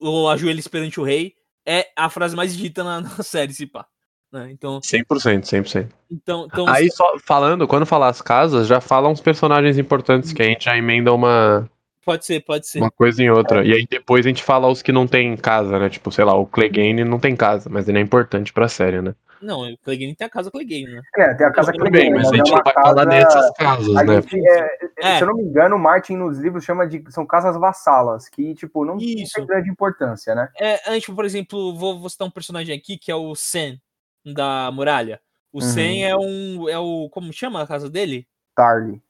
O 0.00 0.28
ajoelhe 0.28 0.62
perante 0.68 1.00
o 1.00 1.04
rei, 1.04 1.34
é 1.66 1.90
a 1.96 2.08
frase 2.08 2.34
mais 2.34 2.56
dita 2.56 2.82
na, 2.82 3.00
na 3.02 3.22
série, 3.22 3.52
se 3.52 3.66
pá. 3.66 3.86
Né? 4.32 4.50
Então, 4.52 4.78
100%, 4.78 5.42
100%. 5.42 5.88
então, 6.08 6.46
então 6.46 6.68
Aí 6.68 6.88
só 6.90 7.18
falando, 7.18 7.66
quando 7.66 7.84
falar 7.84 8.08
as 8.08 8.22
casas, 8.22 8.68
já 8.68 8.80
fala 8.80 9.08
uns 9.08 9.20
personagens 9.20 9.76
importantes 9.76 10.32
que 10.32 10.40
a 10.40 10.44
gente 10.44 10.66
já 10.66 10.76
emenda 10.76 11.12
uma, 11.12 11.68
pode 12.04 12.24
ser, 12.24 12.40
pode 12.44 12.66
ser. 12.66 12.78
uma 12.80 12.90
coisa 12.90 13.22
em 13.22 13.30
outra. 13.30 13.64
E 13.64 13.72
aí 13.72 13.86
depois 13.88 14.24
a 14.24 14.28
gente 14.28 14.42
fala 14.42 14.68
os 14.68 14.82
que 14.82 14.92
não 14.92 15.06
tem 15.06 15.36
casa, 15.36 15.78
né? 15.78 15.88
Tipo, 15.88 16.10
sei 16.10 16.24
lá, 16.24 16.34
o 16.34 16.46
Clegane 16.46 17.04
não 17.04 17.18
tem 17.18 17.34
casa, 17.36 17.68
mas 17.70 17.88
ele 17.88 17.98
é 17.98 18.00
importante 18.02 18.52
pra 18.52 18.68
série, 18.68 19.00
né? 19.02 19.14
Não, 19.42 19.72
o 19.72 19.78
Clegane 19.78 20.14
tem 20.14 20.26
a 20.26 20.30
casa 20.30 20.50
Clegane, 20.50 20.84
né? 20.84 21.00
É, 21.16 21.34
tem 21.34 21.46
a 21.46 21.50
casa 21.50 21.72
Tudo 21.72 21.90
bem, 21.90 22.12
mas 22.12 22.30
a 22.30 22.36
gente 22.36 22.50
é 22.50 22.54
uma 22.54 22.62
vai 22.62 22.74
falar 22.74 22.94
casa- 22.94 23.04
nessas 23.06 23.50
casas, 23.56 23.96
A 23.96 24.04
né? 24.04 24.20
gente, 24.20 24.36
é, 24.48 24.78
É. 24.98 25.16
Se 25.16 25.22
eu 25.24 25.28
não 25.28 25.34
me 25.36 25.44
engano, 25.44 25.76
o 25.76 25.78
Martin 25.78 26.16
nos 26.16 26.38
livros 26.38 26.62
chama 26.62 26.86
de. 26.86 27.02
São 27.10 27.24
casas 27.26 27.56
vassalas, 27.58 28.28
que, 28.28 28.54
tipo, 28.54 28.84
não, 28.84 28.96
não 28.96 29.00
Isso. 29.02 29.32
tem 29.36 29.46
grande 29.46 29.70
importância, 29.70 30.34
né? 30.34 30.50
É, 30.60 30.90
a 30.90 30.92
gente, 30.92 31.10
por 31.10 31.24
exemplo, 31.24 31.74
vou, 31.74 31.98
vou 31.98 32.10
citar 32.10 32.28
um 32.28 32.30
personagem 32.30 32.76
aqui 32.76 32.98
que 32.98 33.10
é 33.10 33.14
o 33.16 33.34
Sen 33.34 33.80
da 34.26 34.70
muralha. 34.72 35.18
O 35.50 35.56
Uhum. 35.62 35.68
Sen 35.70 36.04
é 36.04 36.14
um. 36.14 36.68
É 36.68 36.78
o. 36.78 37.08
Como 37.10 37.32
chama 37.32 37.62
a 37.62 37.66
casa 37.66 37.88
dele? 37.88 38.26
Tarly. 38.54 39.00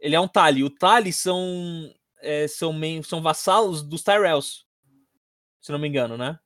Ele 0.00 0.14
é 0.16 0.20
um 0.20 0.26
Tali. 0.26 0.64
O 0.64 0.70
Tali 0.70 1.12
são. 1.12 1.38
É, 2.24 2.48
são, 2.48 2.72
são 3.02 3.22
vassalos 3.22 3.82
dos 3.82 4.02
Tyrells. 4.02 4.64
Se 5.60 5.70
não 5.72 5.78
me 5.78 5.88
engano, 5.88 6.16
né? 6.16 6.38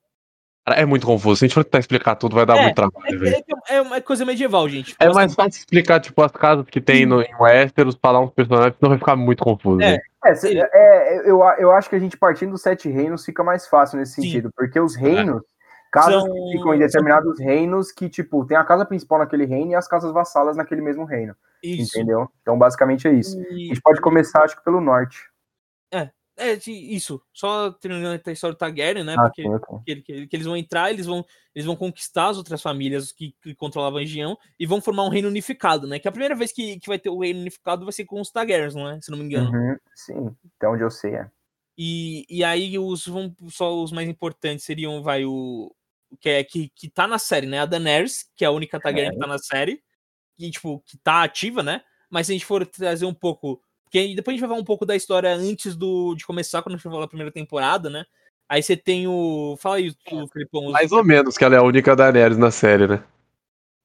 É 0.67 0.85
muito 0.85 1.05
confuso. 1.07 1.37
Se 1.37 1.45
a 1.45 1.47
gente 1.47 1.55
for 1.55 1.63
tentar 1.63 1.79
explicar 1.79 2.15
tudo, 2.15 2.35
vai 2.35 2.45
dar 2.45 2.57
É, 2.57 2.61
muito 2.61 2.71
É, 2.71 2.75
trabalho, 2.75 3.19
velho. 3.19 3.35
é, 3.67 3.75
é 3.75 3.81
uma 3.81 3.99
coisa 4.01 4.23
medieval, 4.23 4.69
gente. 4.69 4.95
É 4.99 5.05
mais 5.05 5.27
assim, 5.31 5.35
fácil 5.35 5.59
explicar, 5.59 5.99
tipo, 5.99 6.21
as 6.21 6.31
casas 6.31 6.65
que 6.69 6.79
tem 6.79 7.05
no, 7.07 7.21
em 7.21 7.35
Westeros, 7.39 7.97
falar 7.99 8.19
uns 8.19 8.29
personagens, 8.31 8.75
senão 8.77 8.89
vai 8.91 8.99
ficar 8.99 9.15
muito 9.15 9.43
confuso. 9.43 9.81
É. 9.81 9.97
É, 10.25 10.35
cê- 10.35 10.59
é, 10.59 11.29
eu, 11.29 11.39
eu 11.57 11.71
acho 11.71 11.89
que 11.89 11.95
a 11.95 11.99
gente 11.99 12.17
partindo 12.17 12.51
dos 12.51 12.61
sete 12.61 12.87
reinos 12.89 13.25
fica 13.25 13.43
mais 13.43 13.67
fácil 13.67 13.97
nesse 13.97 14.15
Sim. 14.15 14.21
sentido, 14.23 14.51
porque 14.55 14.79
os 14.79 14.95
reinos, 14.95 15.41
casas 15.91 16.21
São- 16.21 16.31
que 16.31 16.51
ficam 16.57 16.75
em 16.75 16.79
determinados 16.79 17.39
reinos 17.39 17.91
que, 17.91 18.07
tipo, 18.07 18.45
tem 18.45 18.55
a 18.57 18.63
casa 18.63 18.85
principal 18.85 19.19
naquele 19.19 19.45
reino 19.45 19.71
e 19.71 19.75
as 19.75 19.87
casas 19.87 20.11
vassalas 20.11 20.55
naquele 20.55 20.81
mesmo 20.81 21.03
reino, 21.05 21.33
Isso. 21.63 21.97
entendeu? 21.97 22.29
Então, 22.43 22.57
basicamente 22.59 23.07
é 23.07 23.13
isso. 23.13 23.39
A 23.39 23.53
E- 23.53 23.67
gente 23.69 23.81
pode 23.81 24.01
começar, 24.01 24.43
acho 24.43 24.55
que 24.57 24.63
pelo 24.63 24.81
norte. 24.81 25.17
É, 25.91 26.55
de- 26.55 26.71
isso. 26.71 27.21
Só 27.33 27.69
terminando 27.69 28.21
a 28.25 28.31
história 28.31 28.53
do 28.55 28.57
Targaryen, 28.57 29.03
né? 29.03 29.15
Ah, 29.19 29.23
Porque 29.23 29.43
que, 29.85 29.95
que- 30.01 30.27
que 30.27 30.35
eles 30.37 30.45
vão 30.45 30.55
entrar, 30.55 30.89
eles 30.89 31.05
vão, 31.05 31.25
eles 31.53 31.65
vão 31.65 31.75
conquistar 31.75 32.29
as 32.29 32.37
outras 32.37 32.61
famílias 32.61 33.11
que, 33.11 33.35
que 33.41 33.53
controlavam 33.53 33.97
a 33.97 34.01
região 34.01 34.37
e 34.57 34.65
vão 34.65 34.81
formar 34.81 35.03
um 35.03 35.09
reino 35.09 35.27
unificado, 35.27 35.85
né? 35.85 35.99
Que 35.99 36.07
a 36.07 36.11
primeira 36.11 36.35
vez 36.35 36.53
que, 36.53 36.79
que 36.79 36.87
vai 36.87 36.97
ter 36.97 37.09
o 37.09 37.19
reino 37.19 37.41
unificado 37.41 37.83
vai 37.83 37.91
ser 37.91 38.05
com 38.05 38.21
os 38.21 38.31
Targaryens, 38.31 38.73
não 38.73 38.89
é? 38.89 39.01
Se 39.01 39.11
não 39.11 39.17
me 39.17 39.25
engano. 39.25 39.51
Uhum, 39.51 39.77
sim, 39.93 40.35
até 40.55 40.69
onde 40.69 40.81
eu 40.81 40.89
sei, 40.89 41.15
é. 41.15 41.29
E, 41.77 42.25
e 42.29 42.41
aí 42.43 42.79
os 42.79 43.05
vão 43.05 43.35
só 43.49 43.81
os 43.81 43.91
mais 43.91 44.07
importantes 44.07 44.65
seriam 44.65 45.01
vai 45.03 45.25
o 45.25 45.73
que 46.19 46.29
é 46.29 46.43
que, 46.43 46.69
que 46.75 46.89
tá 46.89 47.05
na 47.05 47.19
série, 47.19 47.47
né? 47.47 47.59
A 47.59 47.65
Daenerys, 47.65 48.29
que 48.35 48.45
é 48.45 48.47
a 48.47 48.51
única 48.51 48.79
Targaryen 48.79 49.11
que 49.11 49.19
tá 49.19 49.27
na 49.27 49.37
série, 49.37 49.83
e 50.37 50.49
tipo, 50.51 50.79
que 50.85 50.97
tá 50.97 51.23
ativa, 51.23 51.61
né? 51.61 51.81
Mas 52.09 52.27
se 52.27 52.31
a 52.31 52.35
gente 52.35 52.45
for 52.45 52.65
trazer 52.65 53.05
um 53.05 53.13
pouco, 53.13 53.61
porque 53.89 54.13
depois 54.15 54.33
a 54.33 54.35
gente 54.35 54.41
vai 54.41 54.49
falar 54.49 54.61
um 54.61 54.65
pouco 54.65 54.85
da 54.85 54.95
história 54.95 55.33
antes 55.33 55.75
do 55.75 56.13
de 56.15 56.23
começar 56.25 56.61
quando 56.61 56.73
a 56.75 56.77
gente 56.77 56.83
for 56.83 56.91
falar 56.91 57.01
da 57.05 57.07
primeira 57.07 57.31
temporada, 57.31 57.89
né? 57.89 58.05
Aí 58.47 58.61
você 58.61 58.77
tem 58.77 59.07
o 59.07 59.57
fala 59.59 59.77
aí, 59.77 59.89
o 60.11 60.27
Felipão, 60.27 60.67
os- 60.67 60.71
Mais 60.73 60.91
ou 60.91 61.03
menos, 61.03 61.37
que 61.37 61.43
ela 61.43 61.55
é 61.55 61.57
a 61.57 61.63
única 61.63 61.95
Daenerys 61.95 62.37
na 62.37 62.51
série, 62.51 62.87
né? 62.87 63.03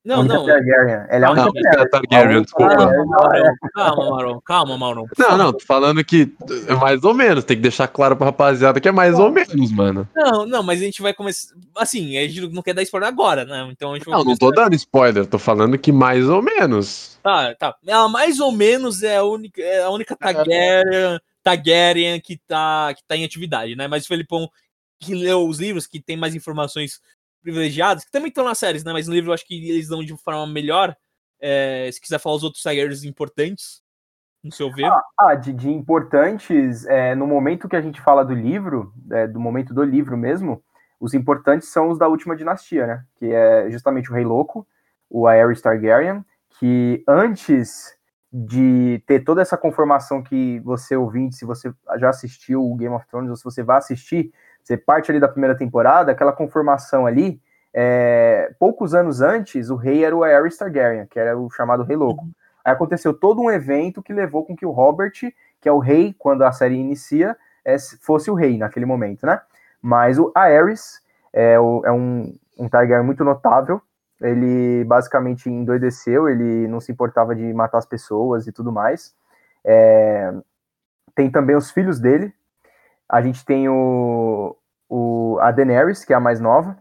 Não, 0.05 0.23
não. 0.23 0.45
Targaryen. 0.45 1.07
Ela 1.09 1.25
é 1.25 1.29
a 1.29 1.31
única 1.33 1.43
Não, 1.43 1.47
a 1.47 1.51
única 1.51 1.89
Targaryen, 1.89 2.43
desculpa. 2.43 2.77
Calma. 2.77 3.57
Calma, 3.75 4.07
Maurão. 4.11 4.41
Calma, 4.45 4.79
por 5.09 5.19
Não, 5.19 5.39
não, 5.39 5.53
tô 5.53 5.61
falando 5.61 6.05
que 6.05 6.31
é 6.69 6.75
mais 6.75 7.03
ou 7.05 7.15
menos, 7.15 7.43
tem 7.45 7.57
que 7.57 7.63
deixar 7.63 7.89
claro 7.89 8.15
pra 8.15 8.27
rapaziada 8.27 8.81
que 8.81 8.89
é 8.89 8.93
mais 8.93 9.19
ou 9.19 9.31
menos, 9.31 9.73
mano. 9.73 10.07
Não, 10.15 10.45
não, 10.45 10.63
mas 10.63 10.83
a 10.83 10.85
gente 10.85 11.01
vai 11.01 11.15
começar. 11.15 11.55
Assim, 11.77 12.19
a 12.19 12.29
gente 12.29 12.49
não 12.49 12.63
quer 12.63 12.75
dar 12.75 12.83
spoiler 12.83 13.09
agora, 13.09 13.47
né? 13.47 13.67
Então 13.73 13.93
a 13.93 13.97
gente 13.97 14.05
vai 14.05 14.13
Não, 14.13 14.19
não 14.19 14.25
começar- 14.37 14.41
tô 14.41 14.51
dando 14.53 14.75
spoiler, 14.75 15.27
tô 15.27 15.39
falando 15.39 15.79
que 15.79 15.91
mais 15.91 16.29
ou 16.29 16.43
menos. 16.43 17.19
Tá, 17.23 17.55
tá. 17.55 17.75
Ela 17.87 18.09
mais 18.09 18.41
ou 18.41 18.53
menos 18.53 19.03
é 19.03 19.17
a 19.17 19.25
única, 19.25 19.63
é 19.63 19.83
a 19.85 19.89
única 19.91 20.15
Targaryen, 20.15 21.19
Targaryen 21.43 22.21
que, 22.21 22.37
tá, 22.47 22.93
que 22.95 23.03
tá 23.09 23.17
em 23.17 23.25
atividade, 23.25 23.75
né? 23.75 23.89
Mas 23.89 24.05
o 24.05 24.09
Felipão, 24.09 24.49
que 25.01 25.15
leu 25.15 25.49
os 25.49 25.59
livros, 25.59 25.87
que 25.87 25.99
tem 26.01 26.17
mais 26.17 26.35
informações 26.35 27.01
privilegiadas, 27.45 28.05
que 28.05 28.11
também 28.11 28.29
estão 28.29 28.45
nas 28.45 28.59
séries, 28.59 28.83
né? 28.83 28.93
Mas 28.93 29.07
no 29.07 29.15
livro 29.15 29.31
eu 29.31 29.35
acho 29.35 29.47
que 29.47 29.69
eles 29.69 29.89
dão 29.89 30.03
de 30.03 30.17
forma 30.17 30.47
melhor. 30.47 30.97
é, 31.41 31.91
se 31.93 32.01
quiser 32.01 32.19
falar 32.19 32.37
os 32.37 32.43
outros 32.43 32.63
Targaryens 32.63 33.05
importantes, 33.05 33.83
no 34.43 34.51
seu 34.51 34.73
ver. 34.73 34.91
Ah, 35.19 35.35
de, 35.35 35.53
de 35.53 35.71
importantes, 35.71 36.87
é, 36.87 37.15
no 37.15 37.27
momento 37.27 37.69
que 37.69 37.77
a 37.77 37.81
gente 37.81 38.01
fala 38.01 38.25
do 38.25 38.35
livro, 38.35 38.93
é, 39.11 39.27
do 39.27 39.39
momento 39.39 39.75
do 39.75 39.83
livro 39.83 40.17
mesmo, 40.17 40.63
os 40.99 41.13
importantes 41.13 41.69
são 41.69 41.91
os 41.91 41.99
da 41.99 42.09
última 42.09 42.35
dinastia, 42.35 42.87
né? 42.87 43.05
Que 43.17 43.27
é 43.27 43.71
justamente 43.71 44.11
o 44.11 44.15
Rei 44.15 44.25
Louco, 44.25 44.67
o 45.09 45.27
Aerys 45.27 45.61
Targaryen, 45.61 46.25
que 46.59 47.05
antes 47.07 47.95
de 48.33 49.03
ter 49.07 49.21
toda 49.21 49.43
essa 49.43 49.57
conformação 49.57 50.23
que 50.23 50.61
você 50.61 50.97
ouvinte, 50.97 51.37
se 51.37 51.45
você 51.45 51.73
já 51.99 52.09
assistiu 52.09 52.65
o 52.65 52.75
Game 52.75 52.95
of 52.95 53.07
Thrones 53.07 53.31
ou 53.31 53.37
se 53.37 53.45
você 53.45 53.63
vai 53.63 53.79
assistir, 53.79 54.33
você 54.65 54.77
parte 54.77 55.11
ali 55.11 55.21
da 55.21 55.29
primeira 55.29 55.55
temporada, 55.57 56.11
aquela 56.11 56.33
conformação 56.33 57.07
ali, 57.07 57.41
é, 57.73 58.53
poucos 58.59 58.95
anos 58.95 59.21
antes, 59.21 59.69
o 59.69 59.77
rei 59.77 60.05
era 60.05 60.17
o 60.17 60.25
Aerys 60.25 60.57
Targaryen, 60.57 61.07
que 61.07 61.19
era 61.19 61.37
o 61.39 61.51
chamado 61.51 61.83
Rei 61.83 61.97
Louco. 61.97 62.27
Aí 62.65 62.73
aconteceu 62.73 63.13
todo 63.13 63.43
um 63.43 63.51
evento 63.51 64.03
que 64.03 64.13
levou 64.13 64.45
com 64.45 64.57
que 64.57 64.65
o 64.65 64.71
Robert, 64.71 65.13
que 65.61 65.69
é 65.69 65.73
o 65.73 65.79
rei 65.79 66.15
quando 66.19 66.43
a 66.43 66.53
série 66.53 66.77
inicia, 66.77 67.37
é, 67.65 67.77
fosse 68.01 68.31
o 68.31 68.35
rei 68.35 68.57
naquele 68.57 68.87
momento, 68.87 69.27
né? 69.27 69.41
Mas 69.83 70.19
o 70.19 70.33
Aerys 70.35 71.01
é, 71.33 71.59
o- 71.61 71.83
é 71.85 71.93
um, 71.93 72.35
um 72.59 72.69
Targaryen 72.69 73.05
muito 73.05 73.23
notável. 73.23 73.83
Ele 74.21 74.85
basicamente 74.85 75.51
endoideceu, 75.51 76.29
ele 76.29 76.67
não 76.69 76.81
se 76.81 76.91
importava 76.91 77.35
de 77.35 77.53
matar 77.53 77.79
as 77.79 77.87
pessoas 77.87 78.47
e 78.47 78.53
tudo 78.53 78.73
mais. 78.73 79.15
É, 79.65 80.33
tem 81.15 81.31
também 81.31 81.57
os 81.57 81.71
filhos 81.71 81.99
dele. 81.99 82.33
A 83.09 83.21
gente 83.23 83.45
tem 83.45 83.69
o, 83.69 84.57
o, 84.89 85.39
a 85.41 85.51
Daenerys, 85.51 86.05
que 86.05 86.13
é 86.13 86.17
a 86.17 86.21
mais 86.21 86.41
nova. 86.41 86.77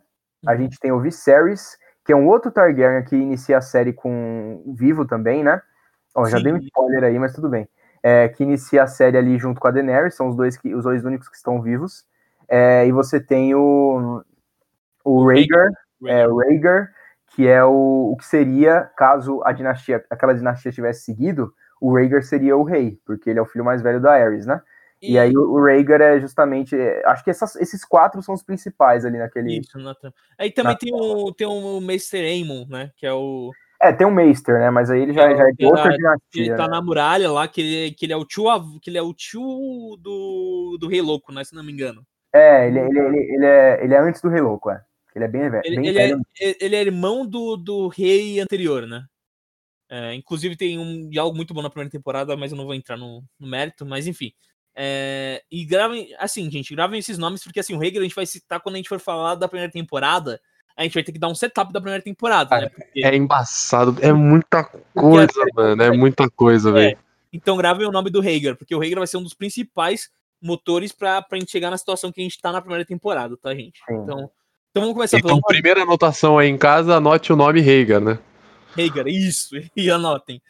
A 0.45 0.55
gente 0.55 0.79
tem 0.79 0.91
o 0.91 0.99
Viserys, 0.99 1.77
que 2.05 2.11
é 2.11 2.15
um 2.15 2.27
outro 2.27 2.51
Targaryen 2.51 3.03
que 3.03 3.15
inicia 3.15 3.57
a 3.57 3.61
série 3.61 3.93
com 3.93 4.63
vivo 4.75 5.05
também, 5.05 5.43
né? 5.43 5.61
Ó, 6.15 6.25
já 6.25 6.37
Sim. 6.37 6.43
dei 6.43 6.53
um 6.53 6.57
spoiler 6.57 7.03
aí, 7.03 7.17
mas 7.17 7.33
tudo 7.33 7.49
bem. 7.49 7.67
É, 8.01 8.27
que 8.27 8.43
inicia 8.43 8.83
a 8.83 8.87
série 8.87 9.17
ali 9.17 9.37
junto 9.37 9.59
com 9.59 9.67
a 9.67 9.71
Daenerys, 9.71 10.15
são 10.15 10.27
os 10.27 10.35
dois, 10.35 10.57
que, 10.57 10.75
os 10.75 10.83
dois 10.83 11.05
únicos 11.05 11.29
que 11.29 11.37
estão 11.37 11.61
vivos. 11.61 12.05
É, 12.49 12.85
e 12.85 12.91
você 12.91 13.19
tem 13.19 13.55
o, 13.55 14.21
o 15.03 15.27
Rhaegar, 15.27 15.71
é, 16.05 16.25
Rhaegar, 16.27 16.91
que 17.35 17.47
é 17.47 17.63
o, 17.63 18.11
o 18.11 18.17
que 18.17 18.25
seria, 18.25 18.91
caso 18.97 19.41
a 19.43 19.51
dinastia, 19.51 20.03
aquela 20.09 20.35
dinastia 20.35 20.71
tivesse 20.71 21.05
seguido, 21.05 21.53
o 21.79 21.95
Rhaegar 21.95 22.21
seria 22.23 22.55
o 22.55 22.63
rei, 22.63 22.99
porque 23.05 23.29
ele 23.29 23.39
é 23.39 23.41
o 23.41 23.45
filho 23.45 23.65
mais 23.65 23.81
velho 23.81 23.99
da 23.99 24.13
Aerys, 24.13 24.45
né? 24.45 24.61
E, 25.11 25.19
aí 25.19 25.35
o, 25.35 25.41
o 25.41 25.63
Rhaegar 25.65 26.01
é 26.01 26.19
justamente, 26.19 26.75
é, 26.75 27.05
acho 27.05 27.23
que 27.23 27.29
essas- 27.29 27.55
esses 27.57 27.83
quatro 27.83 28.21
são 28.21 28.33
os 28.33 28.41
principais 28.43 29.03
ali 29.05 29.17
naquele... 29.17 29.59
Isso, 29.59 29.77
na. 29.77 29.95
Aí 30.37 30.49
também 30.51 30.73
na 30.73 30.77
tem 30.79 30.93
o, 30.93 31.33
tem 31.33 31.45
o 31.47 31.77
Mr. 31.79 32.17
Aemon, 32.19 32.65
né? 32.69 32.91
Que 32.95 33.05
é 33.05 33.13
o. 33.13 33.51
É, 33.81 33.91
tem 33.91 34.07
um 34.07 34.11
Meister, 34.11 34.57
né? 34.59 34.69
Mas 34.69 34.89
aí 34.89 35.01
ele 35.01 35.13
já, 35.13 35.29
É, 35.29 35.35
já 35.35 35.49
é 35.49 35.51
de 35.51 35.65
outra 35.65 35.81
era- 35.87 35.97
dinastia. 35.97 36.45
Ele 36.45 36.55
tá 36.55 36.67
né? 36.67 36.75
na 36.75 36.81
muralha 36.81 37.29
lá, 37.29 37.47
que 37.49 37.59
ele, 37.59 37.91
que 37.91 38.05
ele 38.05 38.13
é 38.13 38.17
o 38.17 38.23
tio 38.23 38.45
que 38.81 38.89
ele 38.89 38.97
é 38.97 39.01
o 39.01 39.13
tio 39.13 39.41
do, 39.99 40.77
do 40.79 40.87
Rei 40.87 41.01
Louco, 41.01 41.33
né? 41.33 41.43
Se 41.43 41.53
não 41.53 41.63
me 41.65 41.73
engano. 41.73 42.01
É, 42.31 42.67
ele, 42.67 42.79
ele, 42.79 42.99
ele, 42.99 43.17
ele 43.35 43.45
é, 43.45 43.83
ele 43.83 43.93
é 43.93 43.99
antes 43.99 44.21
do 44.21 44.29
Rei 44.29 44.39
Louco, 44.41 44.71
é. 44.71 44.81
Ele 45.13 45.25
é 45.25 45.27
bem 45.27 45.49
velho. 45.49 45.61
Ele, 45.65 45.75
bem 45.75 45.87
ele 45.87 45.99
é, 45.99 46.07
velho. 46.07 46.21
ele 46.39 46.75
é 46.77 46.81
irmão 46.81 47.25
do, 47.25 47.57
do 47.57 47.87
rei 47.89 48.39
anterior, 48.39 48.87
né? 48.87 49.03
É, 49.89 50.15
inclusive 50.15 50.55
tem 50.55 50.79
um 50.79 51.09
diálogo 51.09 51.35
muito 51.35 51.53
bom 51.53 51.61
na 51.61 51.69
primeira 51.69 51.91
temporada, 51.91 52.35
mas 52.37 52.51
eu 52.51 52.57
não 52.57 52.65
vou 52.65 52.73
entrar 52.73 52.97
no, 52.97 53.21
no 53.39 53.47
mérito, 53.47 53.85
mas 53.85 54.07
enfim. 54.07 54.31
É, 54.75 55.43
e 55.51 55.63
gravem, 55.65 56.09
assim, 56.17 56.49
gente, 56.49 56.73
gravem 56.73 56.99
esses 56.99 57.17
nomes, 57.17 57.43
porque 57.43 57.59
assim, 57.59 57.75
o 57.75 57.77
Rhaegar 57.79 58.01
a 58.01 58.03
gente 58.03 58.15
vai 58.15 58.25
citar 58.25 58.59
quando 58.59 58.75
a 58.75 58.77
gente 58.77 58.89
for 58.89 58.99
falar 58.99 59.35
da 59.35 59.47
primeira 59.47 59.71
temporada. 59.71 60.39
A 60.75 60.81
gente 60.83 60.95
vai 60.95 61.03
ter 61.03 61.11
que 61.11 61.19
dar 61.19 61.27
um 61.27 61.35
setup 61.35 61.71
da 61.71 61.79
primeira 61.79 62.03
temporada, 62.03 62.59
né? 62.59 62.69
Porque- 62.69 63.03
É 63.05 63.15
embaçado, 63.15 63.95
é 64.01 64.11
muita 64.11 64.63
coisa, 64.95 65.45
mano, 65.53 65.83
é 65.83 65.91
muita 65.91 66.27
coisa, 66.29 66.71
velho. 66.71 66.97
Então 67.31 67.55
gravem 67.57 67.87
o 67.87 67.91
nome 67.91 68.09
do 68.09 68.19
Rhaegar, 68.21 68.55
porque 68.55 68.73
o 68.75 68.79
Rhaegar 68.79 68.99
vai 68.99 69.07
ser 69.07 69.17
um 69.17 69.23
dos 69.23 69.33
principais 69.35 70.09
motores 70.41 70.91
pra, 70.91 71.21
pra 71.21 71.37
gente 71.39 71.51
chegar 71.51 71.69
na 71.69 71.77
situação 71.77 72.11
que 72.11 72.19
a 72.19 72.23
gente 72.23 72.41
tá 72.41 72.51
na 72.51 72.59
primeira 72.59 72.83
temporada, 72.83 73.37
tá, 73.37 73.53
gente? 73.53 73.79
Sim. 73.87 73.95
Então, 73.95 74.29
Então 74.71 74.81
vamos 74.81 74.93
começar 74.95 75.17
Então, 75.17 75.29
pelo 75.29 75.41
primeira 75.43 75.83
anotação 75.83 76.39
aí 76.39 76.49
em 76.49 76.57
casa, 76.57 76.95
anote 76.95 77.31
o 77.31 77.35
nome 77.35 77.61
Rhaegar, 77.61 78.01
né? 78.01 78.17
Rhaegar, 78.75 79.07
isso, 79.07 79.55
e 79.75 79.89
anotem. 79.89 80.41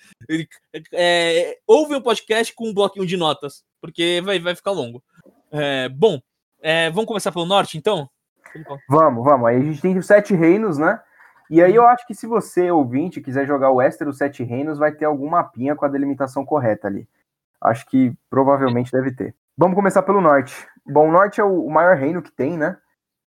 É, 0.91 1.59
ouve 1.67 1.95
um 1.95 2.01
podcast 2.01 2.53
com 2.53 2.69
um 2.69 2.73
bloquinho 2.73 3.05
de 3.05 3.17
notas, 3.17 3.63
porque 3.81 4.21
vai, 4.23 4.39
vai 4.39 4.55
ficar 4.55 4.71
longo. 4.71 5.03
É, 5.51 5.89
bom, 5.89 6.19
é, 6.61 6.89
vamos 6.89 7.05
começar 7.05 7.31
pelo 7.31 7.45
norte, 7.45 7.77
então? 7.77 8.09
Vamos, 8.87 9.23
vamos. 9.23 9.47
Aí 9.47 9.57
a 9.57 9.61
gente 9.61 9.81
tem 9.81 9.97
os 9.97 10.05
Sete 10.05 10.33
Reinos, 10.33 10.77
né? 10.77 10.99
E 11.49 11.61
aí 11.61 11.75
eu 11.75 11.85
acho 11.87 12.07
que 12.07 12.15
se 12.15 12.25
você, 12.25 12.71
ouvinte, 12.71 13.21
quiser 13.21 13.45
jogar 13.45 13.69
o 13.69 13.75
Westeros 13.75 14.17
Sete 14.17 14.43
Reinos, 14.43 14.77
vai 14.77 14.91
ter 14.91 15.05
algum 15.05 15.29
mapinha 15.29 15.75
com 15.75 15.85
a 15.85 15.89
delimitação 15.89 16.45
correta 16.45 16.87
ali. 16.87 17.07
Acho 17.61 17.85
que 17.87 18.13
provavelmente 18.29 18.91
deve 18.91 19.11
ter. 19.11 19.35
Vamos 19.57 19.75
começar 19.75 20.01
pelo 20.01 20.21
norte. 20.21 20.55
Bom, 20.85 21.09
o 21.09 21.11
norte 21.11 21.39
é 21.39 21.43
o 21.43 21.69
maior 21.69 21.95
reino 21.95 22.21
que 22.21 22.31
tem, 22.31 22.57
né? 22.57 22.77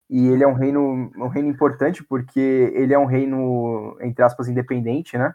E 0.08 0.28
ele 0.28 0.44
é 0.44 0.46
um 0.46 0.52
reino, 0.52 1.10
um 1.16 1.28
reino 1.28 1.48
importante 1.48 2.04
porque 2.04 2.72
ele 2.74 2.92
é 2.92 2.98
um 2.98 3.06
reino, 3.06 3.96
entre 4.00 4.22
aspas, 4.22 4.48
independente, 4.48 5.16
né? 5.16 5.34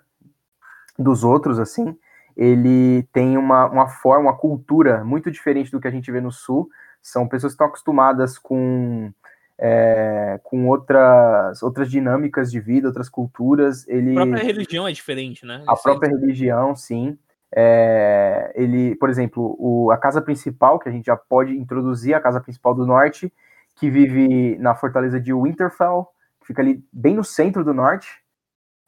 Dos 0.97 1.23
outros, 1.23 1.59
assim. 1.59 1.97
Ele 2.37 3.03
tem 3.11 3.37
uma, 3.37 3.65
uma 3.65 3.87
forma, 3.87 4.29
uma 4.29 4.37
cultura 4.37 5.03
muito 5.03 5.31
diferente 5.31 5.71
do 5.71 5.79
que 5.79 5.87
a 5.87 5.91
gente 5.91 6.11
vê 6.11 6.21
no 6.21 6.31
sul. 6.31 6.69
São 7.01 7.27
pessoas 7.27 7.53
que 7.53 7.55
estão 7.55 7.67
acostumadas 7.67 8.37
com, 8.37 9.11
é, 9.57 10.39
com 10.43 10.67
outras, 10.67 11.61
outras 11.61 11.89
dinâmicas 11.89 12.51
de 12.51 12.59
vida, 12.59 12.87
outras 12.87 13.09
culturas. 13.09 13.87
Ele, 13.87 14.11
A 14.11 14.25
própria 14.25 14.43
religião 14.43 14.87
é 14.87 14.91
diferente, 14.91 15.45
né? 15.45 15.63
a 15.67 15.75
própria 15.75 16.09
religião, 16.09 16.75
sim. 16.75 17.17
É, 17.53 18.53
ele, 18.55 18.95
por 18.95 19.09
exemplo, 19.09 19.55
o, 19.59 19.91
a 19.91 19.97
casa 19.97 20.21
principal, 20.21 20.79
que 20.79 20.87
a 20.87 20.91
gente 20.91 21.07
já 21.07 21.17
pode 21.17 21.57
introduzir, 21.57 22.13
a 22.13 22.21
casa 22.21 22.39
principal 22.39 22.75
do 22.75 22.85
norte, 22.85 23.33
que 23.79 23.89
vive 23.89 24.57
na 24.59 24.75
fortaleza 24.75 25.19
de 25.19 25.33
Winterfell, 25.33 26.07
que 26.41 26.47
fica 26.47 26.61
ali 26.61 26.83
bem 26.91 27.15
no 27.15 27.23
centro 27.23 27.63
do 27.63 27.73
norte, 27.73 28.07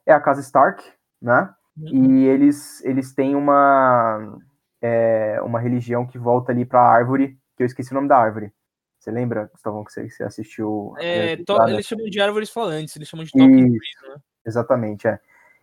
é 0.05 0.11
a 0.11 0.19
casa 0.19 0.41
Stark, 0.41 0.83
né? 1.21 1.49
E 1.93 2.25
eles, 2.25 2.83
eles 2.83 3.13
têm 3.13 3.35
uma, 3.35 4.37
é, 4.81 5.39
uma 5.43 5.59
religião 5.59 6.05
que 6.05 6.17
volta 6.17 6.51
ali 6.51 6.65
para 6.65 6.81
a 6.81 6.91
árvore, 6.91 7.37
que 7.55 7.63
eu 7.63 7.65
esqueci 7.65 7.91
o 7.91 7.95
nome 7.95 8.07
da 8.09 8.17
árvore. 8.17 8.51
Você 8.99 9.09
lembra, 9.09 9.49
Gustavão, 9.51 9.83
que 9.83 9.91
você, 9.91 10.03
que 10.03 10.11
você 10.11 10.23
assistiu? 10.23 10.93
É, 10.99 11.35
primeira 11.37 11.45
to- 11.45 11.69
eles 11.69 11.85
chamam 11.87 12.05
de 12.09 12.21
árvores 12.21 12.49
falantes, 12.49 12.95
eles 12.95 13.07
chamam 13.07 13.25
de 13.25 13.31
trees, 13.31 13.71
né? 14.09 14.15
Exatamente, 14.45 15.07
é. 15.07 15.19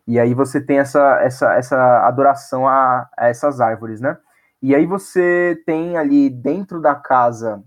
E 0.06 0.18
aí 0.18 0.32
você 0.32 0.60
tem 0.60 0.78
essa, 0.78 1.20
essa, 1.20 1.54
essa 1.54 2.06
adoração 2.06 2.66
a, 2.66 3.08
a 3.16 3.28
essas 3.28 3.60
árvores, 3.60 4.00
né? 4.00 4.16
E 4.62 4.74
aí 4.74 4.86
você 4.86 5.62
tem 5.66 5.96
ali 5.98 6.30
dentro 6.30 6.80
da 6.80 6.94
casa, 6.94 7.62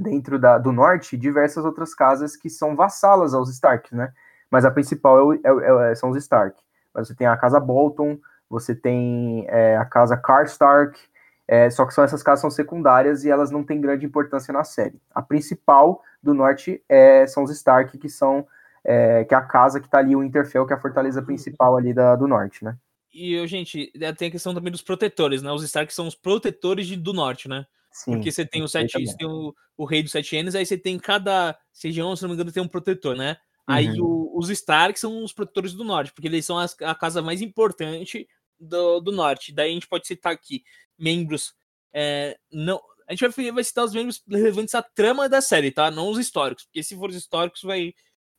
dentro 0.00 0.38
da, 0.38 0.58
do 0.58 0.72
norte, 0.72 1.16
diversas 1.16 1.64
outras 1.64 1.94
casas 1.94 2.36
que 2.36 2.48
são 2.48 2.74
vassalas 2.74 3.34
aos 3.34 3.50
Stark, 3.50 3.94
né? 3.94 4.12
Mas 4.50 4.64
a 4.64 4.70
principal 4.70 5.32
é 5.34 5.38
é 5.44 5.52
o- 5.52 5.80
é- 5.82 5.94
são 5.94 6.10
os 6.10 6.16
Stark. 6.16 6.56
Mas 6.94 7.06
você 7.08 7.14
tem 7.14 7.26
a 7.26 7.36
casa 7.36 7.60
Bolton, 7.60 8.18
você 8.48 8.74
tem 8.74 9.44
é, 9.48 9.76
a 9.76 9.84
casa 9.84 10.16
Karstark, 10.16 10.98
é, 11.46 11.68
só 11.70 11.84
que 11.86 11.94
são 11.94 12.02
essas 12.02 12.22
casas 12.22 12.40
são 12.40 12.50
secundárias 12.50 13.24
e 13.24 13.30
elas 13.30 13.50
não 13.50 13.62
têm 13.62 13.80
grande 13.80 14.06
importância 14.06 14.52
na 14.52 14.64
série. 14.64 15.00
A 15.14 15.22
principal 15.22 16.02
do 16.22 16.34
norte 16.34 16.82
é, 16.88 17.26
são 17.26 17.42
os 17.44 17.50
Stark, 17.50 17.96
que 17.98 18.08
são 18.08 18.46
é, 18.82 19.24
que 19.24 19.34
é 19.34 19.36
a 19.36 19.42
casa 19.42 19.78
que 19.78 19.88
tá 19.88 19.98
ali, 19.98 20.16
o 20.16 20.20
Winterfell, 20.20 20.66
que 20.66 20.72
é 20.72 20.76
a 20.76 20.80
fortaleza 20.80 21.20
principal 21.22 21.76
ali 21.76 21.92
da, 21.92 22.16
do 22.16 22.26
norte, 22.26 22.64
né? 22.64 22.76
E, 23.12 23.46
gente, 23.46 23.92
é, 24.00 24.12
tem 24.12 24.28
a 24.28 24.30
questão 24.30 24.54
também 24.54 24.72
dos 24.72 24.82
protetores, 24.82 25.42
né? 25.42 25.50
Os 25.52 25.62
Stark 25.64 25.92
são 25.92 26.06
os 26.06 26.14
protetores 26.14 26.86
de- 26.86 26.96
do 26.96 27.12
norte, 27.12 27.48
né? 27.48 27.66
Sim. 27.92 28.12
Porque 28.12 28.30
você 28.30 28.44
tem, 28.46 28.62
os 28.62 28.70
sete, 28.72 28.92
você 29.06 29.16
tem 29.16 29.26
o, 29.26 29.54
o 29.76 29.84
rei 29.84 30.02
dos 30.02 30.12
sete 30.12 30.36
anos, 30.36 30.54
aí 30.54 30.64
você 30.64 30.78
tem 30.78 30.98
cada 30.98 31.56
região, 31.82 32.14
se 32.14 32.22
não 32.22 32.28
me 32.30 32.34
engano, 32.34 32.52
tem 32.52 32.62
um 32.62 32.68
protetor, 32.68 33.16
né? 33.16 33.36
Aí 33.66 33.88
Uhum. 34.00 34.06
o- 34.34 34.38
os 34.38 34.48
Stark 34.50 34.98
são 34.98 35.22
os 35.24 35.32
protetores 35.32 35.72
do 35.74 35.84
norte, 35.84 36.12
porque 36.12 36.28
eles 36.28 36.44
são 36.46 36.58
as- 36.58 36.76
a 36.82 36.94
casa 36.94 37.20
mais 37.22 37.40
importante 37.40 38.26
do, 38.58 39.00
do 39.00 39.12
norte. 39.12 39.52
Daí 39.52 39.70
a 39.70 39.74
gente 39.74 39.88
pode 39.88 40.06
citar 40.06 40.32
aqui 40.32 40.62
membros. 40.98 41.54
é, 41.92 42.36
não, 42.52 42.80
a 43.08 43.12
gente 43.12 43.26
vai, 43.28 43.50
vai 43.50 43.64
citar 43.64 43.84
os 43.84 43.92
membros 43.92 44.22
relevantes 44.28 44.74
à 44.76 44.82
trama 44.82 45.28
da 45.28 45.40
série, 45.40 45.72
tá? 45.72 45.90
Não 45.90 46.08
os 46.08 46.18
históricos, 46.18 46.64
porque 46.64 46.84
se 46.84 46.94
for 46.94 47.10
os 47.10 47.16
históricos, 47.16 47.62
vai, 47.64 47.92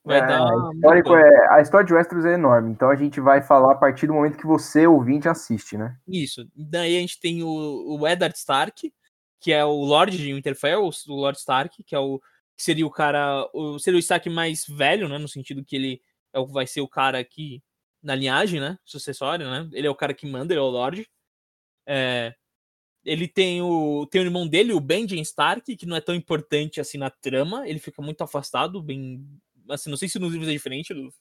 vai 0.05 0.19
É, 0.19 0.27
dar. 0.27 0.39
muita 0.49 0.75
Histórico 0.75 1.15
é, 1.17 1.47
a 1.53 1.59
história 1.61 1.85
de 1.85 1.93
Westeros 1.93 2.23
é 2.23 2.33
enorme, 2.35 2.71
então 2.71 2.89
a 2.89 2.95
gente 2.95 3.19
vai 3.19 3.41
falar 3.41 3.73
a 3.73 3.75
partir 3.75 4.07
do 4.07 4.13
momento 4.13 4.37
que 4.37 4.47
você, 4.47 4.87
ouvinte, 4.87 5.27
assiste, 5.27 5.77
né? 5.77 5.97
Isso. 6.07 6.47
Daí 6.55 6.95
a 6.95 7.01
gente 7.01 7.19
tem 7.19 7.43
o, 7.43 7.99
o 7.99 8.07
Eddard 8.07 8.37
Stark, 8.37 8.93
que 9.41 9.51
é 9.51 9.65
o 9.65 9.83
Lorde 9.83 10.17
de 10.17 10.33
Winterfell, 10.33 10.83
o 10.87 11.13
Lord 11.13 11.37
Stark, 11.39 11.83
que 11.83 11.95
é 11.95 11.99
o 11.99 12.19
que 12.55 12.63
seria 12.63 12.85
o 12.85 12.91
cara, 12.91 13.49
o, 13.53 13.79
seria 13.79 13.97
o 13.97 13.99
Stark 13.99 14.29
mais 14.29 14.65
velho, 14.67 15.09
né, 15.09 15.17
no 15.17 15.27
sentido 15.27 15.65
que 15.65 15.75
ele 15.75 16.01
é 16.31 16.39
o, 16.39 16.45
vai 16.45 16.67
ser 16.67 16.81
o 16.81 16.87
cara 16.87 17.17
aqui 17.17 17.61
na 18.03 18.13
linhagem, 18.13 18.59
né, 18.61 18.77
sucessório, 18.85 19.49
né? 19.49 19.67
Ele 19.73 19.87
é 19.87 19.89
o 19.89 19.95
cara 19.95 20.13
que 20.13 20.27
manda, 20.27 20.53
ele 20.53 20.59
é 20.59 20.63
o 20.63 20.69
Lorde. 20.69 21.09
É, 21.87 22.35
ele 23.03 23.27
tem 23.27 23.61
o 23.63 24.05
tem 24.05 24.21
o 24.21 24.25
irmão 24.25 24.47
dele, 24.47 24.73
o 24.73 24.79
Benjen 24.79 25.21
Stark, 25.21 25.75
que 25.75 25.85
não 25.87 25.97
é 25.97 26.01
tão 26.01 26.13
importante 26.13 26.79
assim 26.79 26.99
na 26.99 27.09
trama, 27.09 27.67
ele 27.67 27.79
fica 27.79 27.99
muito 28.01 28.23
afastado, 28.23 28.81
bem 28.81 29.25
assim, 29.69 29.89
não 29.89 29.97
sei 29.97 30.07
se 30.07 30.19
nos 30.19 30.31
livros 30.31 30.49
é 30.49 30.53
diferente, 30.53 30.93
do- 30.93 31.11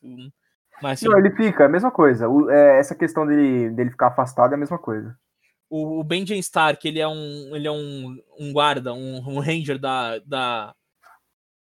mas 0.83 0.93
assim, 0.93 1.09
Não, 1.09 1.19
ele 1.19 1.31
fica, 1.35 1.63
é 1.63 1.67
a 1.67 1.71
mesma 1.71 1.91
coisa. 1.91 2.29
O- 2.29 2.51
é, 2.51 2.79
essa 2.79 2.95
questão 2.95 3.27
dele, 3.27 3.71
dele 3.71 3.91
ficar 3.91 4.09
afastado 4.09 4.53
é 4.53 4.55
a 4.57 4.59
mesma 4.59 4.79
coisa. 4.79 5.19
O, 5.71 6.01
o 6.01 6.05
Benjen 6.05 6.41
Stark, 6.41 6.87
ele 6.87 6.99
é 6.99 7.07
um, 7.07 7.55
ele 7.55 7.69
é 7.69 7.71
um, 7.71 8.21
um 8.37 8.53
guarda, 8.53 8.93
um, 8.93 9.17
um 9.19 9.39
ranger 9.39 9.79
da, 9.79 10.19
da, 10.19 10.75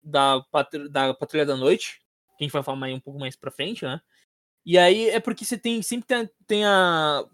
da, 0.03 0.41
patru- 0.51 0.89
da 0.89 1.13
Patrulha 1.13 1.45
da 1.45 1.55
Noite, 1.55 2.01
que 2.37 2.43
a 2.43 2.45
gente 2.45 2.51
vai 2.51 2.61
falar 2.61 2.77
mais, 2.77 2.93
um 2.93 2.99
pouco 2.99 3.17
mais 3.17 3.37
pra 3.37 3.49
frente, 3.49 3.85
né? 3.85 4.01
E 4.65 4.77
aí 4.77 5.09
é 5.09 5.19
porque 5.19 5.45
você 5.45 5.57
tem, 5.57 5.81
sempre 5.81 6.05
tem, 6.05 6.29
tem 6.45 6.65
a... 6.65 7.25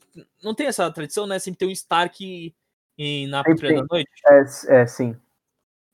Não 0.43 0.53
tem 0.53 0.67
essa 0.67 0.91
tradição, 0.91 1.25
né? 1.25 1.39
Sempre 1.39 1.57
tem 1.57 1.67
um 1.67 1.71
Stark 1.71 2.55
em, 2.97 3.27
na 3.27 3.39
Sempre 3.39 3.53
Patrulha 3.53 3.73
tem. 3.73 3.81
da 3.81 3.87
Noite, 3.91 4.11
É, 4.69 4.81
é 4.81 4.85
sim. 4.85 5.15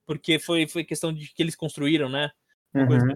porque 0.06 0.40
foi, 0.40 0.68
foi 0.68 0.84
questão 0.84 1.14
de 1.14 1.28
que 1.34 1.42
eles 1.42 1.56
construíram, 1.56 2.10
né? 2.10 2.32
Uhum. 2.74 2.98
assim. 2.98 3.16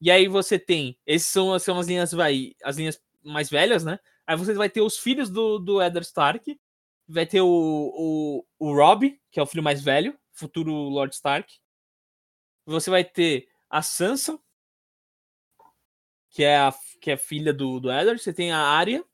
E 0.00 0.10
aí 0.10 0.26
você 0.26 0.58
tem, 0.58 0.98
esses 1.06 1.28
são, 1.28 1.56
são 1.60 1.78
as 1.78 1.86
linhas, 1.86 2.10
vai, 2.10 2.54
as 2.64 2.76
linhas 2.76 3.00
mais 3.22 3.48
velhas, 3.48 3.84
né? 3.84 4.00
Aí 4.26 4.36
você 4.36 4.52
vai 4.52 4.68
ter 4.68 4.80
os 4.80 4.98
filhos 4.98 5.30
do, 5.30 5.60
do 5.60 5.80
Eddard 5.80 6.04
Stark, 6.04 6.58
vai 7.08 7.26
ter 7.26 7.40
o, 7.40 7.46
o, 7.48 8.44
o 8.58 8.74
Robb, 8.74 9.20
que 9.30 9.40
é 9.40 9.42
o 9.42 9.46
filho 9.46 9.62
mais 9.62 9.82
velho, 9.82 10.18
futuro 10.32 10.72
Lord 10.72 11.14
Stark. 11.14 11.52
Você 12.66 12.90
vai 12.90 13.04
ter 13.04 13.48
a 13.68 13.82
Sansa, 13.82 14.38
que 16.30 16.42
é 16.44 16.56
a, 16.58 16.74
que 17.00 17.10
é 17.10 17.16
filha 17.16 17.52
do, 17.52 17.80
do 17.80 17.90
Eddard. 17.90 18.20
Você 18.20 18.32
tem 18.32 18.52
a 18.52 18.58
Arya. 18.58 19.04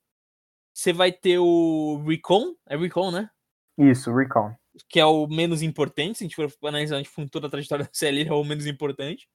Você 0.73 0.93
vai 0.93 1.11
ter 1.11 1.39
o 1.39 2.01
Rickon, 2.07 2.55
é 2.67 2.77
Rickon, 2.77 3.11
né? 3.11 3.29
Isso, 3.77 4.13
Recon. 4.13 4.55
que 4.87 4.99
é 4.99 5.05
o 5.05 5.27
menos 5.27 5.61
importante, 5.61 6.17
se 6.17 6.23
a 6.23 6.27
gente 6.27 6.35
for 6.35 6.51
analisar 6.67 7.01
tipo, 7.01 7.29
toda 7.29 7.47
a 7.47 7.49
trajetória 7.49 7.83
da 7.85 7.91
série, 7.91 8.19
ele 8.19 8.29
é 8.29 8.33
o 8.33 8.43
menos 8.43 8.65
importante. 8.65 9.27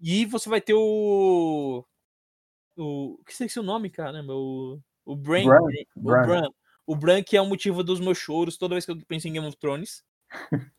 E 0.00 0.24
você 0.26 0.48
vai 0.48 0.60
ter 0.60 0.74
o. 0.74 1.84
O. 2.76 3.18
O 3.20 3.24
que 3.24 3.32
sei 3.34 3.48
o 3.56 3.64
nome, 3.64 3.88
cara? 3.88 4.20
O, 4.28 4.80
o. 5.04 5.16
Bran, 5.16 5.44
né? 5.44 5.84
O 5.96 6.00
Bran. 6.00 6.48
O 6.86 6.96
Bran, 6.96 7.22
que 7.22 7.36
é 7.36 7.40
o 7.42 7.46
motivo 7.46 7.82
dos 7.84 8.00
meus 8.00 8.18
choros 8.18 8.56
toda 8.56 8.74
vez 8.74 8.84
que 8.84 8.92
eu 8.92 8.98
penso 9.06 9.28
em 9.28 9.32
Game 9.32 9.46
of 9.46 9.56
Thrones. 9.58 10.02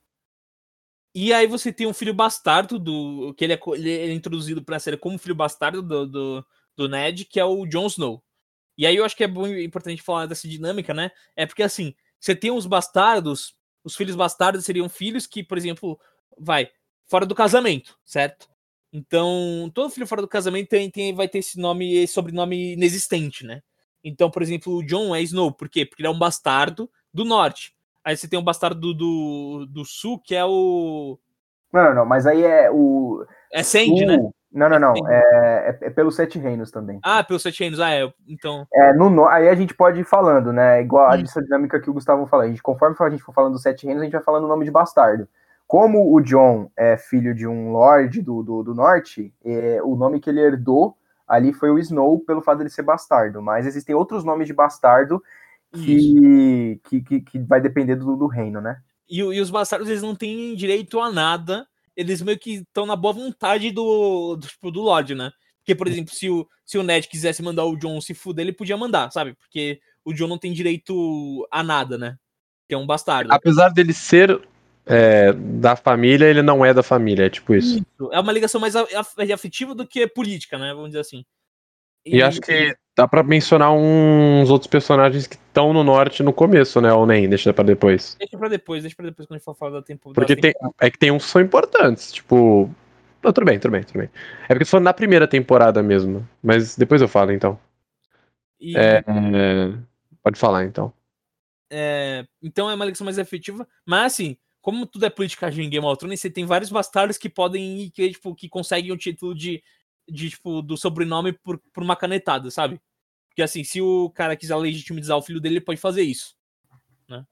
e 1.16 1.32
aí 1.34 1.46
você 1.48 1.72
tem 1.72 1.86
um 1.88 1.94
filho 1.94 2.14
bastardo 2.14 2.80
do. 2.80 3.34
que 3.38 3.44
ele 3.44 3.54
é, 3.54 3.58
co- 3.58 3.76
ele 3.76 3.92
é 3.92 4.12
introduzido 4.14 4.64
pra 4.64 4.80
série 4.80 4.98
como 4.98 5.18
filho 5.18 5.36
bastardo 5.36 5.82
do, 5.82 6.08
do, 6.08 6.46
do 6.76 6.90
Ned, 6.90 7.26
que 7.26 7.40
é 7.40 7.46
o 7.46 7.66
Jon 7.68 7.88
Snow. 7.88 8.24
E 8.78 8.88
aí 8.88 8.96
eu 8.98 9.06
acho 9.06 9.18
que 9.18 9.24
é 9.26 9.28
bom, 9.28 9.48
importante 9.48 10.02
falar 10.04 10.28
dessa 10.28 10.48
dinâmica, 10.48 10.94
né? 10.94 11.12
É 11.36 11.46
porque 11.48 11.64
assim, 11.64 11.96
você 12.22 12.36
tem 12.36 12.52
os 12.52 12.68
bastardos, 12.68 13.56
os 13.84 13.96
filhos 13.98 14.16
bastardos 14.16 14.66
seriam 14.66 14.90
filhos 14.90 15.28
que, 15.28 15.44
por 15.44 15.58
exemplo, 15.58 16.00
vai, 16.40 16.70
fora 17.08 17.26
do 17.26 17.36
casamento, 17.36 17.98
certo? 18.06 18.48
Então, 18.94 19.72
todo 19.76 19.92
filho 19.92 20.08
fora 20.08 20.22
do 20.22 20.30
casamento 20.30 20.70
tem, 20.70 20.90
tem- 20.92 21.16
vai 21.16 21.28
ter 21.30 21.40
esse 21.40 21.60
nome, 21.60 21.96
esse 21.96 22.14
sobrenome 22.14 22.74
inexistente, 22.74 23.46
né? 23.46 23.62
Então, 24.04 24.30
por 24.30 24.42
exemplo, 24.42 24.76
o 24.76 24.86
John 24.86 25.16
é 25.16 25.22
Snow, 25.22 25.52
por 25.52 25.70
quê? 25.70 25.86
Porque 25.86 26.02
ele 26.02 26.08
é 26.08 26.12
um 26.12 26.20
bastardo 26.20 26.90
do 27.14 27.24
norte. 27.24 27.74
Aí 28.04 28.18
você 28.18 28.28
tem 28.28 28.38
um 28.38 28.44
bastardo 28.44 28.80
do, 28.80 28.94
do, 28.94 29.66
do 29.68 29.86
sul, 29.86 30.20
que 30.20 30.36
é 30.36 30.44
o. 30.44 31.18
Não, 31.72 31.86
não, 31.86 31.96
não, 31.96 32.06
mas 32.06 32.28
aí 32.28 32.44
é 32.44 32.70
o. 32.70 33.26
É 33.52 33.64
Sandy, 33.64 34.04
o- 34.04 34.08
né? 34.08 34.18
Não, 34.52 34.70
não, 34.70 34.78
não. 34.80 34.96
Sandy. 34.96 35.12
É, 35.12 35.78
é, 35.82 35.88
é 35.88 35.90
pelos 35.90 36.16
Sete 36.16 36.38
Reinos 36.38 36.70
também. 36.70 37.00
Ah, 37.02 37.24
pelos 37.24 37.42
sete 37.42 37.64
anos. 37.64 37.80
Ah, 37.80 37.92
é. 37.92 38.12
Então. 38.28 38.68
É, 38.74 38.94
no, 38.94 39.26
aí 39.28 39.48
a 39.48 39.56
gente 39.56 39.74
pode 39.74 40.02
ir 40.02 40.04
falando, 40.04 40.52
né? 40.52 40.82
Igual 40.82 41.10
a 41.12 41.16
dinâmica 41.16 41.80
que 41.80 41.90
o 41.90 41.94
Gustavo 41.94 42.28
falou. 42.28 42.46
A 42.46 42.50
gente, 42.50 42.62
conforme 42.62 42.96
a 43.00 43.10
gente 43.10 43.24
for 43.24 43.34
falando 43.34 43.54
dos 43.54 43.62
Sete 43.64 43.86
Reinos, 43.86 44.02
a 44.02 44.06
gente 44.06 44.14
vai 44.14 44.24
falando 44.24 44.44
o 44.44 44.48
nome 44.50 44.66
de 44.66 44.72
bastardo. 44.72 45.28
Como 45.66 46.14
o 46.14 46.22
John 46.22 46.70
é 46.78 46.98
filho 46.98 47.34
de 47.34 47.48
um 47.48 47.72
lord 47.72 48.22
do, 48.22 48.44
do, 48.44 48.64
do 48.64 48.76
norte, 48.76 49.34
é, 49.44 49.82
o 49.82 49.96
nome 49.96 50.20
que 50.20 50.30
ele 50.30 50.42
herdou 50.42 50.96
ali 51.34 51.54
foi 51.54 51.70
o 51.70 51.80
Snow, 51.80 52.20
pelo 52.20 52.42
fato 52.42 52.60
dele 52.60 52.70
ser 52.70 52.84
bastardo. 52.84 53.42
Mas 53.42 53.66
existem 53.66 53.96
outros 53.96 54.24
nomes 54.24 54.48
de 54.48 54.54
bastardo 54.54 55.22
que, 55.74 56.80
que, 56.84 57.02
que, 57.02 57.22
que 57.22 57.40
vai 57.40 57.60
depender 57.60 57.96
do, 57.96 58.16
do 58.16 58.28
reino, 58.28 58.62
né? 58.62 58.82
E, 59.10 59.20
e 59.20 59.42
os 59.42 59.50
bastardos, 59.50 59.90
eles 59.90 60.02
não 60.02 60.16
têm 60.16 60.56
direito 60.56 61.00
a 61.00 61.12
nada 61.12 61.68
eles 61.96 62.22
meio 62.22 62.40
que 62.40 62.56
estão 62.56 62.86
na 62.86 62.96
boa 62.96 63.14
vontade 63.14 63.72
do, 63.72 64.36
do, 64.36 64.48
tipo, 64.48 64.72
do 64.72 64.82
Lorde, 64.82 65.16
né? 65.16 65.32
Porque, 65.60 65.76
por 65.76 65.88
exemplo, 65.88 66.14
se 66.14 66.30
o, 66.30 66.48
se 66.66 66.78
o 66.78 66.84
Ned 66.84 67.08
quisesse 67.08 67.42
mandar 67.42 67.66
o 67.66 67.78
John 67.78 68.00
se 68.02 68.14
fuder, 68.14 68.44
ele 68.44 68.54
podia 68.54 68.76
mandar, 68.76 69.12
sabe? 69.12 69.34
Porque 69.36 69.80
o 70.04 70.14
John 70.14 70.28
não 70.28 70.38
tem 70.38 70.52
direito 70.52 71.48
a 71.50 71.64
nada, 71.64 71.98
né? 71.98 72.18
Que 72.68 72.76
é 72.76 72.78
um 72.78 72.86
bastardo. 72.86 73.32
Apesar 73.32 73.70
dele 73.70 73.94
ser 73.94 74.42
é, 74.86 75.32
da 75.34 75.76
família, 75.76 76.26
ele 76.26 76.42
não 76.42 76.66
é 76.66 76.74
da 76.74 76.84
família, 76.84 77.26
é 77.26 77.30
tipo 77.30 77.56
isso. 77.56 77.78
Isso. 77.78 78.12
É 78.12 78.20
uma 78.20 78.32
ligação 78.32 78.60
mais 78.60 78.76
afetiva 78.76 79.74
do 79.74 79.88
que 79.88 80.08
política, 80.08 80.58
né? 80.58 80.74
Vamos 80.74 80.90
dizer 80.90 81.00
assim. 81.00 81.26
E, 82.06 82.18
e 82.18 82.22
acho 82.22 82.42
que 82.42 82.76
dá 82.96 83.08
pra 83.08 83.24
mencionar 83.24 83.72
uns 83.72 84.50
outros 84.50 84.68
personagens 84.68 85.26
que 85.26 85.36
estão 85.36 85.72
no 85.72 85.84
norte 85.84 86.22
no 86.22 86.34
começo, 86.34 86.82
né? 86.82 86.92
Ou 86.92 87.06
nem, 87.06 87.30
deixa 87.30 87.54
pra 87.54 87.64
depois. 87.64 88.16
Deixa 88.20 88.38
pra 88.38 88.50
depois, 88.50 88.84
deixa 88.84 88.96
pra 88.96 89.06
depois 89.06 89.26
quando 89.26 89.36
a 89.36 89.38
gente 89.38 89.46
for 89.46 89.56
falar 89.56 89.80
do 89.80 89.82
tempo. 89.82 90.14
Porque 90.14 90.36
tem, 90.36 90.54
é 90.82 90.92
que 90.92 91.00
tem 91.00 91.12
uns 91.12 91.26
que 91.26 91.32
são 91.32 91.42
importantes, 91.42 92.12
tipo. 92.12 92.70
Não, 93.24 93.32
tudo 93.32 93.46
bem, 93.46 93.58
tudo 93.58 93.72
bem, 93.72 93.84
tudo 93.84 94.00
bem. 94.00 94.10
É 94.44 94.48
porque 94.50 94.66
foi 94.66 94.82
na 94.82 94.94
primeira 94.94 95.26
temporada 95.26 95.82
mesmo. 95.82 96.28
Mas 96.42 96.76
depois 96.76 97.02
eu 97.02 97.08
falo, 97.08 97.32
então. 97.32 97.58
E... 98.60 98.78
É, 98.78 98.98
é, 98.98 99.74
pode 100.22 100.38
falar, 100.38 100.66
então. 100.66 100.92
É, 101.72 102.26
então 102.42 102.70
é 102.70 102.76
uma 102.76 102.84
ligação 102.84 103.06
mais 103.06 103.18
efetiva. 103.18 103.66
Mas 103.86 104.14
assim, 104.14 104.38
como 104.64 104.88
tudo 104.88 105.06
é 105.06 105.10
politicagem 105.10 105.66
em 105.66 105.70
Game 105.70 105.86
of 105.86 106.00
Thrones, 106.00 106.22
você 106.22 106.30
tem 106.30 106.46
vários 106.46 106.72
bastardos 106.72 107.18
que 107.18 107.30
podem 107.30 107.82
ir, 107.82 107.92
que, 107.92 108.12
tipo, 108.12 108.34
que 108.34 108.48
conseguem 108.48 108.94
o 108.94 108.98
título 108.98 109.36
de, 109.36 109.62
de 110.10 110.30
tipo, 110.30 110.62
do 110.62 110.78
sobrenome 110.78 111.34
por, 111.34 111.60
por 111.74 111.84
uma 111.84 111.98
canetada, 111.98 112.50
sabe? 112.50 112.82
Porque 113.28 113.42
assim, 113.42 113.62
se 113.66 113.82
o 113.82 114.10
cara 114.12 114.38
quiser 114.38 114.56
legitimizar 114.56 115.18
o 115.18 115.22
filho 115.22 115.42
dele, 115.42 115.56
ele 115.56 115.66
pode 115.66 115.82
fazer 115.82 116.04
isso. 116.04 116.34
Né? 117.10 117.26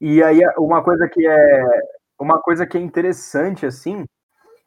E 0.00 0.20
aí, 0.20 0.40
uma 0.58 0.82
coisa 0.82 1.08
que 1.08 1.24
é 1.24 1.64
uma 2.18 2.40
coisa 2.40 2.66
que 2.66 2.76
é 2.76 2.80
interessante, 2.80 3.64
assim, 3.64 4.04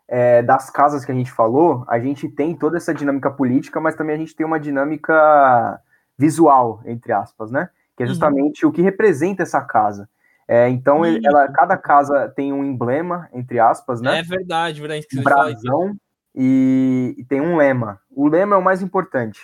é, 0.07 0.41
das 0.41 0.69
casas 0.69 1.03
que 1.03 1.11
a 1.11 1.15
gente 1.15 1.33
falou, 1.33 1.83
a 1.85 1.99
gente 1.99 2.29
tem 2.29 2.55
toda 2.55 2.77
essa 2.77 2.93
dinâmica 2.93 3.29
política, 3.29 3.81
mas 3.81 3.95
também 3.95 4.15
a 4.15 4.19
gente 4.19 4.33
tem 4.33 4.45
uma 4.45 4.59
dinâmica 4.59 5.81
visual, 6.17 6.81
entre 6.85 7.11
aspas, 7.11 7.51
né? 7.51 7.69
Que 7.97 8.03
é 8.03 8.05
Uhum. 8.05 8.09
justamente 8.13 8.65
o 8.65 8.71
que 8.71 8.81
representa 8.81 9.43
essa 9.43 9.59
casa. 9.59 10.09
É, 10.51 10.67
então, 10.67 11.05
ele- 11.05 11.25
ela, 11.25 11.47
cada 11.47 11.77
casa 11.77 12.27
tem 12.27 12.51
um 12.51 12.65
emblema, 12.65 13.29
entre 13.31 13.57
aspas, 13.57 14.01
né? 14.01 14.19
É 14.19 14.21
verdade, 14.21 14.81
verdade. 14.81 15.07
um 15.17 15.23
brasão 15.23 15.95
e, 16.35 17.15
e 17.17 17.23
tem 17.23 17.39
um 17.39 17.55
lema. 17.55 18.01
O 18.13 18.27
lema 18.27 18.55
é 18.55 18.59
o 18.59 18.61
mais 18.61 18.81
importante, 18.81 19.39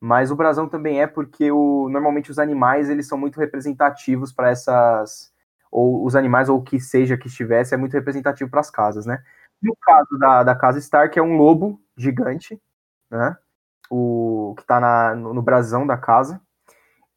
mas 0.00 0.32
o 0.32 0.34
brasão 0.34 0.68
também 0.68 1.00
é 1.00 1.06
porque 1.06 1.52
o, 1.52 1.88
normalmente 1.88 2.32
os 2.32 2.40
animais 2.40 2.90
eles 2.90 3.06
são 3.06 3.16
muito 3.16 3.38
representativos 3.38 4.32
para 4.32 4.50
essas 4.50 5.32
ou 5.70 6.04
os 6.04 6.16
animais 6.16 6.48
ou 6.48 6.58
o 6.58 6.62
que 6.62 6.80
seja 6.80 7.16
que 7.16 7.28
estivesse 7.28 7.72
é 7.72 7.76
muito 7.76 7.92
representativo 7.92 8.50
para 8.50 8.58
as 8.58 8.70
casas, 8.70 9.06
né? 9.06 9.22
No 9.62 9.76
caso 9.76 10.18
da, 10.18 10.42
da 10.42 10.56
casa 10.56 10.80
Stark 10.80 11.16
é 11.16 11.22
um 11.22 11.36
lobo 11.36 11.80
gigante, 11.96 12.60
né? 13.08 13.36
O 13.88 14.54
que 14.56 14.62
está 14.62 14.80
na, 14.80 15.14
no, 15.14 15.32
no 15.34 15.42
brasão 15.42 15.86
da 15.86 15.96
casa. 15.96 16.40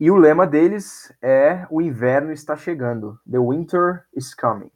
E 0.02 0.10
o 0.10 0.16
lema 0.16 0.48
deles 0.48 1.14
é 1.22 1.68
o 1.70 1.80
inverno 1.80 2.32
está 2.32 2.58
chegando. 2.58 3.20
The 3.30 3.38
winter 3.38 4.04
is 4.16 4.34
coming. 4.34 4.72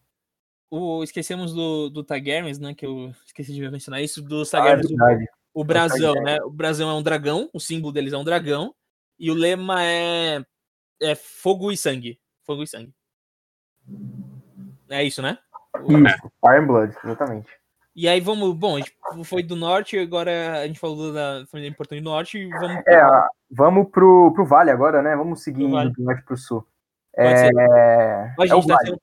O, 0.69 1.03
esquecemos 1.03 1.51
do, 1.51 1.89
do 1.89 2.03
Targaryens, 2.03 2.59
né? 2.59 2.76
Que 2.76 2.86
eu 2.86 3.09
esqueci 3.26 3.51
de 3.51 3.67
mencionar 3.71 4.03
isso. 4.03 4.21
Do 4.21 4.43
Ah, 4.53 4.69
é 4.69 4.76
o- 4.76 5.61
o 5.61 5.63
brasão, 5.63 6.13
Targaryen. 6.13 6.23
né? 6.23 6.45
O 6.45 6.51
brasão 6.51 6.91
é 6.91 6.93
um 6.93 7.01
dragão, 7.01 7.49
o 7.51 7.59
símbolo 7.59 7.91
deles 7.91 8.13
é 8.13 8.17
um 8.19 8.23
dragão. 8.23 8.76
E 9.17 9.32
o 9.32 9.34
lema 9.34 9.84
é, 9.84 10.45
é 11.01 11.15
fogo 11.15 11.71
e 11.71 11.78
sangue. 11.78 12.19
Fogo 12.43 12.61
e 12.61 12.67
sangue. 12.67 12.93
É 14.89 15.03
isso, 15.03 15.23
né? 15.23 15.39
Isso, 15.89 16.32
Fire 16.39 16.59
and 16.59 16.67
Blood, 16.67 16.95
exatamente. 17.03 17.49
E 17.96 18.08
aí 18.10 18.20
vamos. 18.20 18.54
Bom, 18.54 18.76
a 18.76 18.80
gente 18.80 18.93
foi 19.24 19.41
do 19.41 19.56
norte, 19.56 19.98
agora 19.98 20.60
a 20.60 20.68
gente 20.68 20.80
falou 20.80 21.14
da 21.14 21.46
família 21.50 21.70
importante 21.70 22.02
do 22.02 22.10
norte 22.10 22.38
e 22.38 22.50
vamos. 22.50 22.84
É, 22.88 23.02
vamos 23.50 23.89
pro, 23.89 24.34
pro 24.34 24.46
Vale 24.46 24.70
agora, 24.70 25.02
né? 25.02 25.16
Vamos 25.16 25.41
seguir 25.41 25.64
Pro 25.64 25.72
Vale. 25.72 25.91
do 25.93 26.04
norte 26.04 26.24
pro 26.24 26.36
sul. 26.38 26.62
Pode 27.16 27.26
É, 27.26 27.48
é 28.50 28.56
o 28.56 28.62
tá 28.68 28.74
Vale. 28.76 28.86
sendo- 28.88 29.02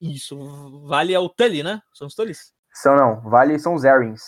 Isso, 0.00 0.80
Vale 0.86 1.12
é 1.12 1.18
o 1.18 1.28
Tully, 1.28 1.62
né? 1.62 1.82
São 1.92 2.06
os 2.06 2.14
Tullys? 2.14 2.54
São 2.72 2.96
não, 2.96 3.20
Vale 3.28 3.58
são 3.58 3.74
os 3.74 3.84
Erins. 3.84 4.22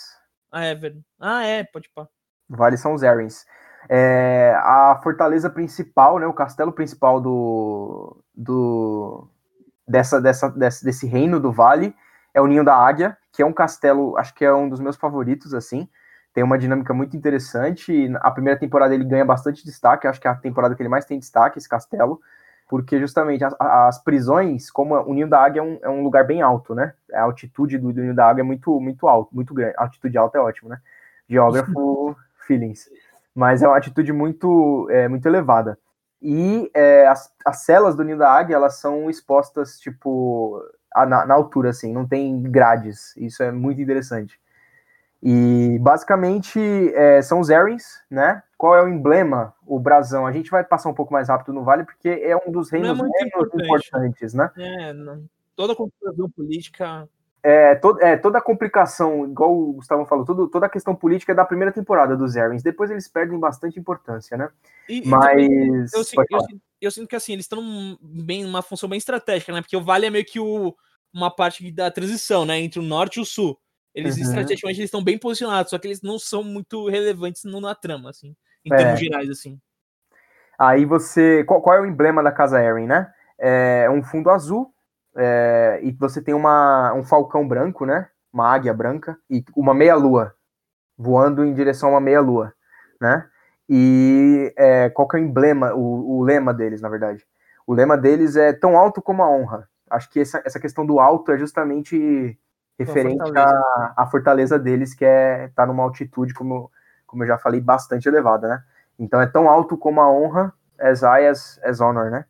Ah, 0.51 0.65
é 0.65 0.75
verdade. 0.75 1.03
Ah, 1.19 1.43
é, 1.43 1.63
pode 1.63 1.89
pá. 1.95 2.07
Vale 2.47 2.77
são 2.77 2.93
os 2.93 3.01
Erins. 3.01 3.45
É, 3.89 4.53
a 4.57 4.99
fortaleza 5.01 5.49
principal, 5.49 6.19
né? 6.19 6.27
O 6.27 6.33
castelo 6.33 6.71
principal 6.71 7.19
do, 7.19 8.21
do 8.35 9.27
dessa, 9.87 10.21
dessa, 10.21 10.49
desse, 10.49 10.85
desse 10.85 11.07
reino 11.07 11.39
do 11.39 11.51
Vale 11.51 11.95
é 12.33 12.41
o 12.41 12.47
Ninho 12.47 12.63
da 12.63 12.75
Águia, 12.75 13.17
que 13.31 13.41
é 13.41 13.45
um 13.45 13.53
castelo, 13.53 14.17
acho 14.17 14.33
que 14.33 14.45
é 14.45 14.53
um 14.53 14.69
dos 14.69 14.79
meus 14.79 14.95
favoritos, 14.95 15.53
assim. 15.53 15.87
Tem 16.33 16.43
uma 16.43 16.57
dinâmica 16.57 16.93
muito 16.93 17.15
interessante. 17.15 18.09
A 18.21 18.31
primeira 18.31 18.59
temporada 18.59 18.93
ele 18.93 19.03
ganha 19.03 19.25
bastante 19.25 19.65
destaque, 19.65 20.07
acho 20.07 20.19
que 20.19 20.27
é 20.27 20.31
a 20.31 20.35
temporada 20.35 20.75
que 20.75 20.81
ele 20.81 20.89
mais 20.89 21.05
tem 21.05 21.19
destaque, 21.19 21.57
esse 21.57 21.67
castelo, 21.67 22.21
porque 22.69 22.99
justamente 22.99 23.43
as, 23.43 23.53
as 23.59 24.01
prisões, 24.01 24.71
como 24.71 24.95
o 24.95 25.13
Ninho 25.13 25.29
da 25.29 25.43
Águia 25.43 25.59
é 25.59 25.63
um, 25.63 25.79
é 25.81 25.89
um 25.89 26.03
lugar 26.03 26.25
bem 26.25 26.41
alto, 26.41 26.73
né? 26.73 26.93
A 27.13 27.23
altitude 27.23 27.77
do, 27.77 27.91
do 27.91 28.01
Ninho 28.01 28.15
da 28.15 28.29
Águia 28.29 28.41
é 28.41 28.45
muito, 28.45 28.79
muito 28.79 29.07
alto, 29.07 29.35
muito 29.35 29.53
grande. 29.53 29.75
A 29.77 29.83
altitude 29.83 30.17
alta 30.17 30.37
é 30.37 30.41
ótimo, 30.41 30.69
né? 30.69 30.79
Geógrafo 31.27 32.15
feelings. 32.47 32.89
Mas 33.35 33.61
é 33.61 33.67
uma 33.67 33.77
atitude 33.77 34.13
muito, 34.13 34.87
é, 34.89 35.07
muito 35.07 35.25
elevada. 35.25 35.77
E 36.21 36.69
é, 36.73 37.07
as, 37.07 37.33
as 37.45 37.63
celas 37.63 37.95
do 37.95 38.03
Ninho 38.03 38.17
da 38.17 38.31
Águia, 38.31 38.55
elas 38.55 38.75
são 38.75 39.09
expostas, 39.09 39.79
tipo, 39.79 40.61
na, 40.95 41.25
na 41.25 41.33
altura, 41.33 41.69
assim, 41.69 41.93
não 41.93 42.07
tem 42.07 42.41
grades. 42.41 43.15
Isso 43.17 43.41
é 43.43 43.51
muito 43.51 43.81
interessante. 43.81 44.39
E, 45.23 45.77
basicamente, 45.79 46.59
é, 46.95 47.21
são 47.21 47.39
os 47.39 47.49
Erins, 47.49 48.01
né? 48.09 48.41
Qual 48.57 48.75
é 48.75 48.83
o 48.83 48.87
emblema? 48.87 49.53
O 49.65 49.79
brasão. 49.79 50.25
A 50.25 50.31
gente 50.31 50.49
vai 50.49 50.63
passar 50.63 50.89
um 50.89 50.93
pouco 50.93 51.13
mais 51.13 51.29
rápido 51.29 51.53
no 51.53 51.63
Vale, 51.63 51.83
porque 51.83 52.09
é 52.09 52.35
um 52.35 52.51
dos 52.51 52.71
reinos 52.71 52.97
muito 52.97 53.11
menos 53.13 53.27
importante. 53.27 53.65
importantes, 53.65 54.33
né? 54.33 54.49
É, 54.57 54.93
não- 54.93 55.23
toda 55.55 55.73
a 55.73 55.75
configuração 55.75 56.29
política. 56.31 57.07
É, 57.43 57.73
to- 57.75 57.97
é, 57.99 58.15
toda 58.17 58.37
a 58.37 58.41
complicação, 58.41 59.25
igual 59.25 59.51
o 59.57 59.73
Gustavo 59.73 60.05
falou, 60.05 60.23
tudo, 60.23 60.47
toda 60.47 60.67
a 60.67 60.69
questão 60.69 60.95
política 60.95 61.31
é 61.31 61.35
da 61.35 61.43
primeira 61.45 61.71
temporada 61.71 62.15
dos 62.15 62.35
Erins. 62.35 62.61
Depois 62.61 62.91
eles 62.91 63.07
perdem 63.07 63.39
bastante 63.39 63.79
importância, 63.79 64.37
né? 64.37 64.49
E, 64.87 65.01
Mas. 65.05 65.91
eu, 65.93 65.99
eu 65.99 66.03
sin- 66.41 66.61
eu 66.79 66.91
sinto 66.91 67.07
que 67.07 67.15
assim, 67.15 67.33
eles 67.33 67.45
estão 67.45 67.97
bem 68.01 68.43
numa 68.43 68.61
função 68.61 68.87
bem 68.87 68.97
estratégica, 68.97 69.51
né? 69.51 69.61
Porque 69.61 69.75
o 69.75 69.83
Vale 69.83 70.05
é 70.05 70.09
meio 70.11 70.25
que 70.25 70.39
o, 70.39 70.75
uma 71.11 71.29
parte 71.35 71.71
da 71.71 71.89
transição, 71.89 72.45
né? 72.45 72.59
Entre 72.59 72.79
o 72.79 72.83
norte 72.83 73.17
e 73.17 73.21
o 73.21 73.25
sul. 73.25 73.57
Eles 73.93 74.15
Uhum. 74.17 74.21
estrategicamente 74.21 74.79
eles 74.79 74.87
estão 74.87 75.03
bem 75.03 75.17
posicionados, 75.17 75.71
só 75.71 75.79
que 75.79 75.87
eles 75.87 76.01
não 76.01 76.19
são 76.19 76.43
muito 76.43 76.87
relevantes 76.89 77.43
no- 77.43 77.59
na 77.59 77.73
trama, 77.73 78.11
assim, 78.11 78.35
em 78.63 78.71
É. 78.71 78.77
termos 78.77 78.99
gerais, 78.99 79.29
assim. 79.29 79.59
Aí 80.59 80.85
você. 80.85 81.43
Qual, 81.45 81.59
qual 81.61 81.75
é 81.75 81.81
o 81.81 81.85
emblema 81.87 82.21
da 82.21 82.31
casa 82.31 82.63
Erin, 82.63 82.85
né? 82.85 83.11
É 83.39 83.89
um 83.89 84.03
fundo 84.03 84.29
azul, 84.29 84.71
é, 85.15 85.79
e 85.83 85.91
você 85.91 86.21
tem 86.21 86.33
uma, 86.33 86.93
um 86.93 87.03
falcão 87.03 87.47
branco, 87.47 87.85
né? 87.85 88.07
Uma 88.31 88.49
águia 88.49 88.73
branca, 88.73 89.17
e 89.29 89.43
uma 89.55 89.73
meia-lua, 89.73 90.33
voando 90.97 91.43
em 91.43 91.53
direção 91.53 91.89
a 91.89 91.93
uma 91.93 92.01
meia-lua, 92.01 92.53
né? 92.99 93.27
E 93.67 94.53
é, 94.57 94.89
qual 94.89 95.07
que 95.07 95.17
é 95.17 95.19
o 95.19 95.23
emblema, 95.23 95.73
o, 95.73 96.19
o 96.19 96.23
lema 96.23 96.53
deles, 96.53 96.81
na 96.81 96.89
verdade? 96.89 97.25
O 97.65 97.73
lema 97.73 97.97
deles 97.97 98.35
é 98.35 98.53
tão 98.53 98.77
alto 98.77 99.01
como 99.01 99.23
a 99.23 99.29
honra. 99.29 99.67
Acho 99.89 100.09
que 100.09 100.19
essa, 100.19 100.41
essa 100.45 100.59
questão 100.59 100.85
do 100.85 100.99
alto 100.99 101.31
é 101.31 101.37
justamente 101.37 102.37
referente 102.77 103.19
fortaleza. 103.19 103.49
à, 103.95 104.03
à 104.03 104.07
fortaleza 104.07 104.59
deles, 104.59 104.93
que 104.93 105.05
é 105.05 105.49
tá 105.55 105.65
numa 105.65 105.83
altitude, 105.83 106.33
como, 106.33 106.71
como 107.05 107.23
eu 107.23 107.27
já 107.27 107.37
falei, 107.37 107.61
bastante 107.61 108.07
elevada, 108.07 108.47
né? 108.47 108.63
Então 108.97 109.21
é 109.21 109.27
tão 109.27 109.49
alto 109.49 109.77
como 109.77 110.01
a 110.01 110.09
honra, 110.09 110.53
as 110.79 111.01
high 111.01 111.27
as, 111.27 111.59
as 111.63 111.79
honor, 111.79 112.09
né? 112.09 112.25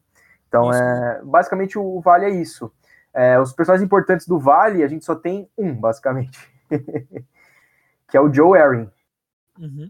Então 0.52 0.70
Isso. 0.70 0.82
é 0.84 1.22
basicamente 1.24 1.80
o 1.80 2.02
Vale 2.02 2.26
é 2.26 2.30
isso. 2.30 2.70
É, 3.14 3.40
os 3.40 3.54
personagens 3.54 3.86
importantes 3.86 4.28
do 4.28 4.38
Vale 4.38 4.84
a 4.84 4.88
gente 4.88 5.06
só 5.06 5.16
tem 5.16 5.50
um, 5.58 5.74
basicamente, 5.74 6.38
que 8.10 8.18
é 8.18 8.20
o 8.22 8.32
Joe 8.34 8.60
Erin, 8.60 8.90
Uhum. 9.58 9.90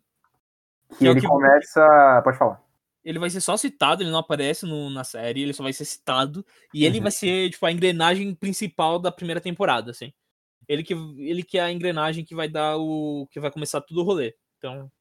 que 0.89 0.97
Que 0.97 1.07
é 1.07 1.11
ele 1.11 1.21
que- 1.21 1.27
começa, 1.27 2.21
pode 2.23 2.37
falar. 2.37 2.61
Ele 3.03 3.17
vai 3.17 3.29
ser 3.31 3.41
só 3.41 3.57
citado, 3.57 4.03
ele 4.03 4.11
não 4.11 4.19
aparece 4.19 4.65
no- 4.67 4.89
na 4.91 5.03
série, 5.03 5.41
ele 5.41 5.53
só 5.53 5.63
vai 5.63 5.73
ser 5.73 5.85
citado. 5.85 6.45
E 6.71 6.85
ele 6.85 6.97
Uhum. 6.97 7.03
vai 7.03 7.11
ser, 7.11 7.49
tipo, 7.49 7.65
a 7.65 7.71
engrenagem 7.71 8.35
principal 8.35 8.99
da 8.99 9.11
primeira 9.11 9.41
temporada, 9.41 9.89
assim. 9.89 10.13
Ele 10.67 10.83
que, 10.83 10.93
ele 10.93 11.41
que 11.41 11.57
é 11.57 11.61
a 11.63 11.71
engrenagem 11.71 12.23
que 12.23 12.35
vai 12.35 12.47
dar 12.47 12.77
o. 12.77 13.27
que 13.31 13.39
vai 13.39 13.49
começar 13.49 13.81
tudo 13.81 14.01
o 14.01 14.03
rolê. 14.03 14.35
Então. 14.59 14.91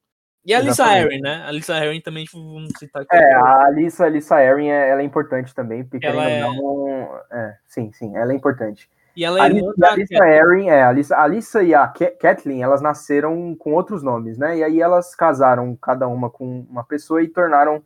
E 0.44 0.54
a 0.54 0.60
Lisa 0.60 0.70
Exatamente. 0.84 1.06
Erin, 1.06 1.20
né? 1.20 1.44
A 1.46 1.50
Lisa 1.50 1.84
Erin 1.84 2.00
também, 2.00 2.24
tipo, 2.24 2.38
vamos 2.38 2.72
citar 2.78 3.02
aqui. 3.02 3.14
É, 3.14 3.34
a 3.34 3.66
Alissa, 3.66 4.04
a 4.04 4.06
Alissa 4.06 4.42
Erin 4.42 4.68
é, 4.68 4.88
ela 4.88 5.02
é 5.02 5.04
importante 5.04 5.54
também, 5.54 5.84
porque 5.84 6.06
Ela 6.06 6.24
ou 6.58 6.88
não, 6.88 7.20
é, 7.30 7.56
sim, 7.66 7.92
sim, 7.92 8.16
ela 8.16 8.32
é 8.32 8.34
importante. 8.34 8.90
E 9.14 9.24
ela 9.24 9.38
é 9.38 9.42
A 9.42 9.44
Alissa, 9.44 9.74
a 9.82 9.92
Alissa 9.92 10.24
Erin, 10.26 10.68
é, 10.68 10.82
a 10.82 10.88
Alissa, 10.88 11.16
a 11.16 11.22
Alissa 11.22 11.62
e 11.62 11.74
a 11.74 11.86
Ka- 11.88 12.12
Kathleen, 12.18 12.62
elas 12.62 12.80
nasceram 12.80 13.54
com 13.54 13.74
outros 13.74 14.02
nomes, 14.02 14.38
né? 14.38 14.56
E 14.58 14.64
aí 14.64 14.80
elas 14.80 15.14
casaram 15.14 15.76
cada 15.76 16.08
uma 16.08 16.30
com 16.30 16.60
uma 16.70 16.84
pessoa 16.84 17.22
e 17.22 17.28
tornaram 17.28 17.82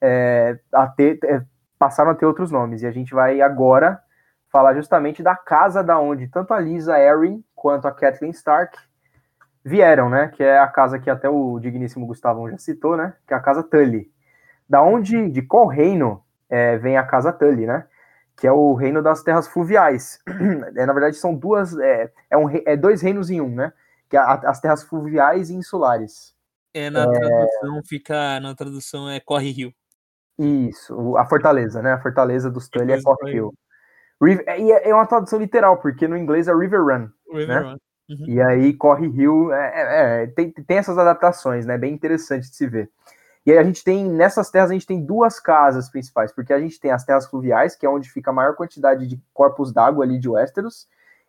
é, 0.00 0.58
a 0.72 0.86
ter, 0.86 1.18
é, 1.24 1.40
passaram 1.78 2.10
a 2.10 2.14
ter 2.14 2.26
outros 2.26 2.50
nomes. 2.50 2.82
E 2.82 2.86
a 2.86 2.90
gente 2.90 3.14
vai 3.14 3.40
agora 3.40 3.98
falar 4.50 4.74
justamente 4.74 5.22
da 5.22 5.34
casa 5.34 5.82
da 5.82 5.98
onde 5.98 6.28
tanto 6.28 6.52
a 6.52 6.60
Lisa 6.60 6.94
Arryn 6.96 7.42
quanto 7.54 7.88
a 7.88 7.92
Kathleen 7.92 8.30
Stark 8.32 8.76
vieram, 9.64 10.10
né? 10.10 10.28
Que 10.28 10.42
é 10.42 10.58
a 10.58 10.68
casa 10.68 10.98
que 10.98 11.08
até 11.08 11.28
o 11.28 11.58
digníssimo 11.58 12.06
Gustavão 12.06 12.50
já 12.50 12.58
citou, 12.58 12.96
né? 12.96 13.14
Que 13.26 13.32
é 13.32 13.36
a 13.36 13.40
casa 13.40 13.62
Tully. 13.62 14.12
Da 14.68 14.82
onde, 14.82 15.30
de 15.30 15.42
qual 15.42 15.66
reino 15.66 16.22
é, 16.48 16.76
vem 16.76 16.96
a 16.96 17.04
casa 17.04 17.32
Tully, 17.32 17.66
né? 17.66 17.86
Que 18.36 18.46
é 18.46 18.52
o 18.52 18.74
reino 18.74 19.02
das 19.02 19.22
terras 19.22 19.48
fluviais. 19.48 20.20
É, 20.76 20.86
na 20.86 20.92
verdade, 20.92 21.16
são 21.16 21.34
duas, 21.34 21.76
é, 21.78 22.12
é, 22.30 22.36
um, 22.36 22.48
é 22.50 22.76
dois 22.76 23.00
reinos 23.00 23.30
em 23.30 23.40
um, 23.40 23.54
né? 23.54 23.72
Que 24.10 24.16
é 24.16 24.20
a, 24.20 24.34
as 24.34 24.60
terras 24.60 24.82
fluviais 24.82 25.50
e 25.50 25.54
insulares. 25.54 26.34
É, 26.74 26.90
na 26.90 27.08
tradução 27.08 27.82
fica. 27.88 28.40
Na 28.40 28.54
tradução 28.54 29.08
é 29.08 29.20
Corre 29.20 29.50
Rio. 29.50 29.72
Isso, 30.36 31.16
a 31.16 31.24
fortaleza, 31.24 31.80
né? 31.80 31.92
A 31.92 32.02
fortaleza 32.02 32.50
dos 32.50 32.68
Tully 32.68 32.92
é 32.92 33.00
Corre. 33.00 33.40
River, 34.20 34.44
é, 34.48 34.60
e 34.60 34.72
é 34.72 34.88
é 34.88 34.94
uma 34.94 35.06
tradução 35.06 35.38
literal, 35.38 35.78
porque 35.78 36.08
no 36.08 36.16
inglês 36.16 36.48
é 36.48 36.54
River 36.54 36.82
Run. 36.82 37.08
River 37.32 37.48
Né? 37.48 37.58
Run. 37.60 37.76
Uhum. 38.08 38.26
E 38.28 38.40
aí 38.42 38.74
Corre 38.74 39.08
Rio 39.08 39.52
é, 39.52 40.20
é- 40.20 40.22
é, 40.24 40.26
tem, 40.28 40.50
tem 40.50 40.76
essas 40.78 40.98
adaptações, 40.98 41.64
né? 41.66 41.78
Bem 41.78 41.94
interessante 41.94 42.50
de 42.50 42.56
se 42.56 42.66
ver. 42.66 42.90
E 43.46 43.52
aí 43.52 43.58
a 43.58 43.64
gente 43.64 43.84
tem, 43.84 44.08
nessas 44.10 44.50
terras, 44.50 44.70
a 44.70 44.74
gente 44.74 44.86
tem 44.86 45.04
duas 45.04 45.40
casas 45.40 45.90
principais, 45.90 46.32
porque 46.32 46.52
a 46.52 46.60
gente 46.60 46.80
tem 46.80 46.92
as 46.92 47.04
terras 47.04 47.26
fluviais, 47.26 47.76
que 47.76 47.86
é 47.86 47.90
onde 47.90 48.10
fica 48.10 48.30
a 48.30 48.34
maior 48.34 48.56
quantidade 48.56 49.06
de 49.06 49.20
corpos 49.34 49.72
d'água 49.72 50.04
ali 50.04 50.18
de 50.18 50.28
Westeros, 50.28 50.88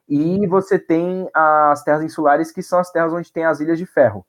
e 0.10 0.48
você 0.48 0.80
tem 0.80 1.30
as 1.34 1.84
terras 1.84 2.04
insulares, 2.04 2.52
que 2.52 2.64
são 2.64 2.80
as 2.80 2.92
terras 2.92 3.14
onde 3.14 3.32
tem 3.32 3.46
as 3.46 3.62
Ilhas 3.62 3.78
de 3.80 3.86
Ferro. 3.86 4.26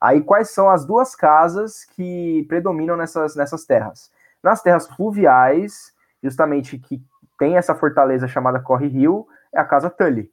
Aí 0.00 0.22
quais 0.22 0.50
são 0.50 0.70
as 0.70 0.86
duas 0.86 1.14
casas 1.16 1.84
que 1.84 2.44
predominam 2.48 2.96
nessas, 2.96 3.36
nessas 3.36 3.64
terras? 3.66 4.10
Nas 4.42 4.62
terras 4.62 4.88
fluviais, 4.88 5.92
justamente 6.22 6.78
que 6.78 7.02
tem 7.38 7.56
essa 7.56 7.74
fortaleza 7.74 8.28
chamada 8.28 8.60
Corre 8.60 8.88
Rio, 8.88 9.26
é 9.54 9.60
a 9.60 9.64
casa 9.64 9.90
Tully, 9.90 10.30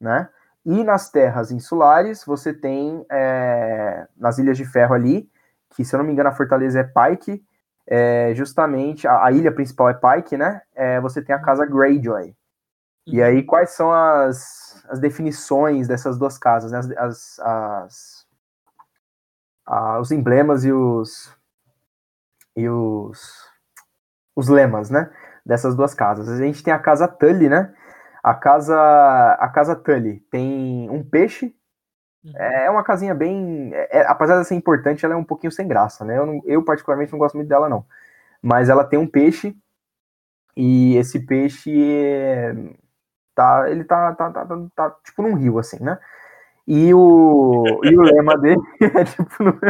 né? 0.00 0.28
E 0.64 0.82
nas 0.82 1.10
terras 1.10 1.50
insulares, 1.50 2.24
você 2.24 2.52
tem 2.52 3.04
é, 3.10 4.06
nas 4.16 4.38
Ilhas 4.38 4.56
de 4.56 4.64
Ferro 4.64 4.94
ali, 4.94 5.28
que 5.70 5.84
se 5.84 5.94
eu 5.94 5.98
não 5.98 6.06
me 6.06 6.12
engano 6.12 6.30
a 6.30 6.32
fortaleza 6.34 6.80
é 6.80 6.84
Pike, 6.84 7.44
é, 7.86 8.32
justamente 8.34 9.06
a, 9.06 9.24
a 9.26 9.32
ilha 9.32 9.52
principal 9.52 9.90
é 9.90 9.94
Pike, 9.94 10.36
né? 10.36 10.62
É, 10.74 11.00
você 11.00 11.20
tem 11.22 11.34
a 11.34 11.38
casa 11.40 11.66
Greyjoy. 11.66 12.34
E 13.06 13.22
aí, 13.22 13.42
quais 13.42 13.70
são 13.70 13.92
as, 13.92 14.84
as 14.88 15.00
definições 15.00 15.88
dessas 15.88 16.18
duas 16.18 16.38
casas, 16.38 16.72
né? 16.72 16.78
As, 16.78 16.90
as- 16.98 17.40
as- 17.40 18.26
a- 19.66 19.98
os 20.00 20.10
emblemas 20.10 20.64
e 20.64 20.72
os 20.72 21.30
e 22.56 22.68
os 22.68 23.20
os 24.36 24.48
lemas, 24.48 24.90
né? 24.90 25.10
Dessas 25.46 25.74
duas 25.76 25.94
casas. 25.94 26.28
A 26.28 26.36
gente 26.38 26.62
tem 26.62 26.72
a 26.72 26.78
casa 26.78 27.08
Tully, 27.08 27.48
né? 27.48 27.72
A 28.24 28.32
casa 28.34 28.74
a 29.38 29.48
casa 29.50 29.76
Tully 29.76 30.20
tem 30.30 30.88
um 30.90 31.04
peixe. 31.04 31.54
É 32.36 32.70
uma 32.70 32.82
casinha 32.82 33.14
bem, 33.14 33.70
é- 33.74 33.98
é- 33.98 34.06
apesar 34.06 34.40
de 34.40 34.48
ser 34.48 34.54
importante, 34.54 35.04
ela 35.04 35.12
é 35.12 35.16
um 35.16 35.22
pouquinho 35.22 35.52
sem 35.52 35.68
graça, 35.68 36.06
né? 36.06 36.16
Eu, 36.16 36.24
não- 36.24 36.40
eu 36.46 36.64
particularmente 36.64 37.12
não 37.12 37.18
gosto 37.18 37.34
muito 37.36 37.48
dela 37.48 37.68
não. 37.68 37.84
Mas 38.40 38.70
ela 38.70 38.82
tem 38.82 38.98
um 38.98 39.06
peixe 39.06 39.54
e 40.56 40.96
esse 40.96 41.20
peixe 41.26 41.70
é, 41.70 42.54
tá, 43.34 43.70
ele 43.70 43.84
tá, 43.84 44.14
tá, 44.14 44.30
tá, 44.30 44.46
tá, 44.46 44.56
tá 44.74 44.90
tipo 45.04 45.20
num 45.22 45.34
rio, 45.34 45.58
assim, 45.58 45.82
né? 45.84 45.98
E 46.66 46.94
o, 46.94 47.80
e 47.84 47.94
o 47.94 48.00
lema 48.00 48.38
dele 48.40 48.62
é 48.80 49.04
tipo. 49.04 49.44
no- 49.44 49.60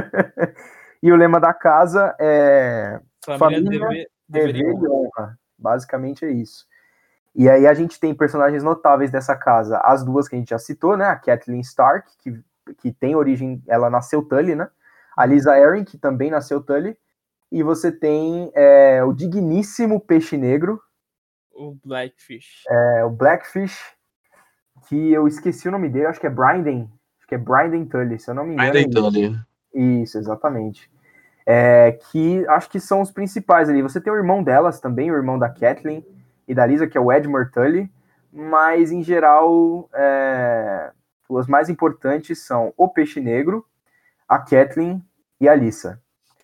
e 1.02 1.10
o 1.12 1.16
lema 1.16 1.40
da 1.40 1.52
casa 1.52 2.14
é 2.20 3.00
Família, 3.24 3.38
Família, 3.64 3.80
deve- 3.80 4.08
dever 4.28 4.52
deveria. 4.52 4.70
e 4.72 4.88
honra. 4.88 5.36
Basicamente 5.58 6.24
é 6.24 6.30
isso. 6.30 6.66
E 7.34 7.48
aí 7.48 7.66
a 7.66 7.74
gente 7.74 7.98
tem 7.98 8.14
personagens 8.14 8.62
notáveis 8.62 9.10
dessa 9.10 9.34
casa. 9.34 9.78
As 9.78 10.04
duas 10.04 10.28
que 10.28 10.36
a 10.36 10.38
gente 10.38 10.50
já 10.50 10.58
citou, 10.58 10.96
né? 10.96 11.06
A 11.06 11.16
Kathleen 11.16 11.60
Stark, 11.60 12.10
que, 12.18 12.40
que 12.78 12.92
tem 12.92 13.16
origem. 13.16 13.62
Ela 13.66 13.90
nasceu 13.90 14.22
Tully, 14.22 14.54
né? 14.54 14.68
A 15.16 15.26
Lisa 15.26 15.52
Arryn, 15.52 15.84
que 15.84 15.98
também 15.98 16.30
nasceu 16.30 16.60
Tully. 16.60 16.96
E 17.50 17.62
você 17.62 17.90
tem 17.90 18.50
é, 18.54 19.02
o 19.04 19.12
digníssimo 19.12 20.00
Peixe 20.00 20.36
Negro, 20.36 20.80
O 21.52 21.76
Blackfish. 21.84 22.62
é, 22.68 23.04
o 23.04 23.10
Blackfish, 23.10 23.78
que 24.88 25.12
eu 25.12 25.26
esqueci 25.26 25.68
o 25.68 25.72
nome 25.72 25.88
dele, 25.88 26.06
acho 26.06 26.20
que 26.20 26.26
é 26.26 26.30
Bryden. 26.30 26.90
Acho 27.18 27.28
que 27.28 27.34
é 27.34 27.38
Bryden 27.38 27.84
Tully, 27.86 28.18
se 28.18 28.30
eu 28.30 28.34
não 28.34 28.44
me 28.44 28.54
engano. 28.54 28.68
Isso. 28.98 29.06
ali. 29.06 30.02
Isso, 30.02 30.18
exatamente. 30.18 30.90
É, 31.46 31.98
que 32.10 32.46
acho 32.48 32.70
que 32.70 32.80
são 32.80 33.00
os 33.00 33.10
principais 33.10 33.68
ali. 33.68 33.82
Você 33.82 34.00
tem 34.00 34.12
o 34.12 34.16
irmão 34.16 34.42
delas 34.42 34.80
também, 34.80 35.10
o 35.10 35.16
irmão 35.16 35.38
da 35.38 35.48
Kathleen 35.48 36.04
e 36.46 36.54
da 36.54 36.66
Lisa, 36.66 36.86
que 36.86 36.96
é 36.98 37.00
o 37.00 37.12
Edmure 37.12 37.50
Tully, 37.50 37.90
mas 38.32 38.90
em 38.92 39.02
geral 39.02 39.88
é, 39.94 40.90
os 41.28 41.46
mais 41.46 41.68
importantes 41.68 42.44
são 42.44 42.72
o 42.76 42.88
Peixe 42.88 43.20
Negro, 43.20 43.64
a 44.28 44.38
Kathleen 44.38 45.02
e 45.40 45.48
a 45.48 45.54
Lisa. 45.54 46.00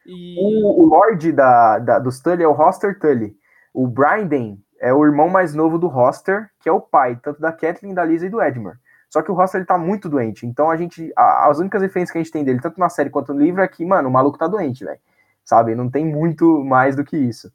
E 0.06 0.36
O, 0.38 0.82
o 0.82 0.86
Lorde 0.86 1.32
da, 1.32 1.78
da- 1.78 1.98
dos 1.98 2.20
Tully 2.20 2.42
é 2.42 2.48
o 2.48 2.52
Hoster 2.58 2.98
Tully. 2.98 3.36
O 3.72 3.86
Bryden 3.86 4.58
é 4.80 4.92
o 4.92 5.04
irmão 5.04 5.28
mais 5.28 5.54
novo 5.54 5.78
do 5.78 5.86
Hoster, 5.88 6.48
que 6.60 6.68
é 6.68 6.72
o 6.72 6.80
pai, 6.80 7.16
tanto 7.22 7.40
da 7.40 7.52
Kathleen, 7.52 7.94
da 7.94 8.04
Lisa 8.04 8.26
e 8.26 8.30
do 8.30 8.42
Edmure. 8.42 8.76
Só 9.08 9.22
que 9.22 9.30
o 9.30 9.34
Hoster 9.38 9.58
ele 9.60 9.66
tá 9.66 9.76
muito 9.76 10.08
doente. 10.08 10.46
Então 10.46 10.70
a 10.70 10.76
gente. 10.76 11.12
a- 11.16 11.48
as 11.48 11.58
únicas 11.58 11.82
referências 11.82 12.12
que 12.12 12.18
a 12.18 12.22
gente 12.22 12.32
tem 12.32 12.44
dele, 12.44 12.60
tanto 12.60 12.78
na 12.80 12.88
série 12.88 13.10
quanto 13.10 13.34
no 13.34 13.40
livro, 13.40 13.60
é 13.60 13.68
que, 13.68 13.84
mano, 13.84 14.08
o 14.08 14.12
maluco 14.12 14.38
tá 14.38 14.46
doente, 14.46 14.84
velho. 14.84 15.00
Sabe? 15.44 15.74
Não 15.74 15.90
tem 15.90 16.06
muito 16.06 16.62
mais 16.64 16.94
do 16.96 17.04
que 17.04 17.16
isso. 17.16 17.52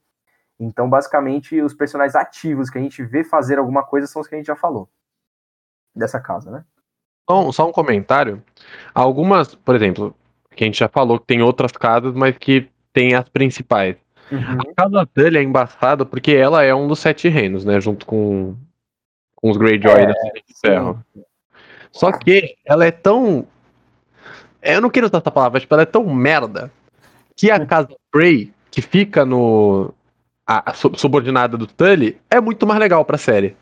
Então, 0.59 0.89
basicamente, 0.89 1.61
os 1.61 1.73
personagens 1.73 2.15
ativos 2.15 2.69
que 2.69 2.77
a 2.77 2.81
gente 2.81 3.03
vê 3.03 3.23
fazer 3.23 3.57
alguma 3.59 3.83
coisa 3.83 4.07
são 4.07 4.21
os 4.21 4.27
que 4.27 4.35
a 4.35 4.37
gente 4.37 4.47
já 4.47 4.55
falou. 4.55 4.89
Dessa 5.95 6.19
casa, 6.19 6.49
né? 6.51 6.65
Só, 7.29 7.51
só 7.51 7.69
um 7.69 7.71
comentário. 7.71 8.43
Algumas, 8.93 9.55
por 9.55 9.75
exemplo, 9.75 10.15
que 10.55 10.63
a 10.63 10.67
gente 10.67 10.79
já 10.79 10.87
falou 10.87 11.19
que 11.19 11.25
tem 11.25 11.41
outras 11.41 11.71
casas, 11.71 12.13
mas 12.13 12.37
que 12.37 12.69
tem 12.93 13.13
as 13.13 13.27
principais. 13.27 13.97
A 14.31 14.73
casa 14.75 15.05
Tully 15.05 15.37
é 15.37 15.43
embaçada 15.43 16.05
porque 16.05 16.31
ela 16.31 16.63
é 16.63 16.73
um 16.73 16.87
dos 16.87 16.99
sete 16.99 17.27
reinos, 17.27 17.63
né? 17.63 17.79
Junto 17.79 18.05
com, 18.05 18.55
com 19.35 19.51
os 19.51 19.57
Greyjoy 19.57 19.91
É, 19.91 20.07
da 20.07 20.13
Cidade 20.13 20.43
de 20.47 20.59
Ferro. 20.59 21.05
Só 21.91 22.11
que 22.11 22.55
ela 22.65 22.85
é 22.85 22.91
tão. 22.91 23.47
Eu 24.61 24.81
não 24.81 24.89
quero 24.89 25.05
usar 25.05 25.19
essa 25.19 25.31
palavra, 25.31 25.53
mas 25.53 25.61
tipo, 25.61 25.75
ela 25.75 25.83
é 25.83 25.85
tão 25.85 26.03
merda 26.13 26.71
que 27.35 27.51
a 27.51 27.63
casa 27.65 27.89
Frey, 28.11 28.51
que 28.71 28.81
fica 28.81 29.23
no. 29.23 29.93
A, 30.47 30.71
a 30.71 30.73
sub- 30.73 30.99
subordinada 30.99 31.57
do 31.57 31.65
Tully, 31.65 32.17
é 32.29 32.39
muito 32.39 32.67
mais 32.67 32.79
legal 32.79 33.03
pra 33.03 33.17
série. 33.17 33.55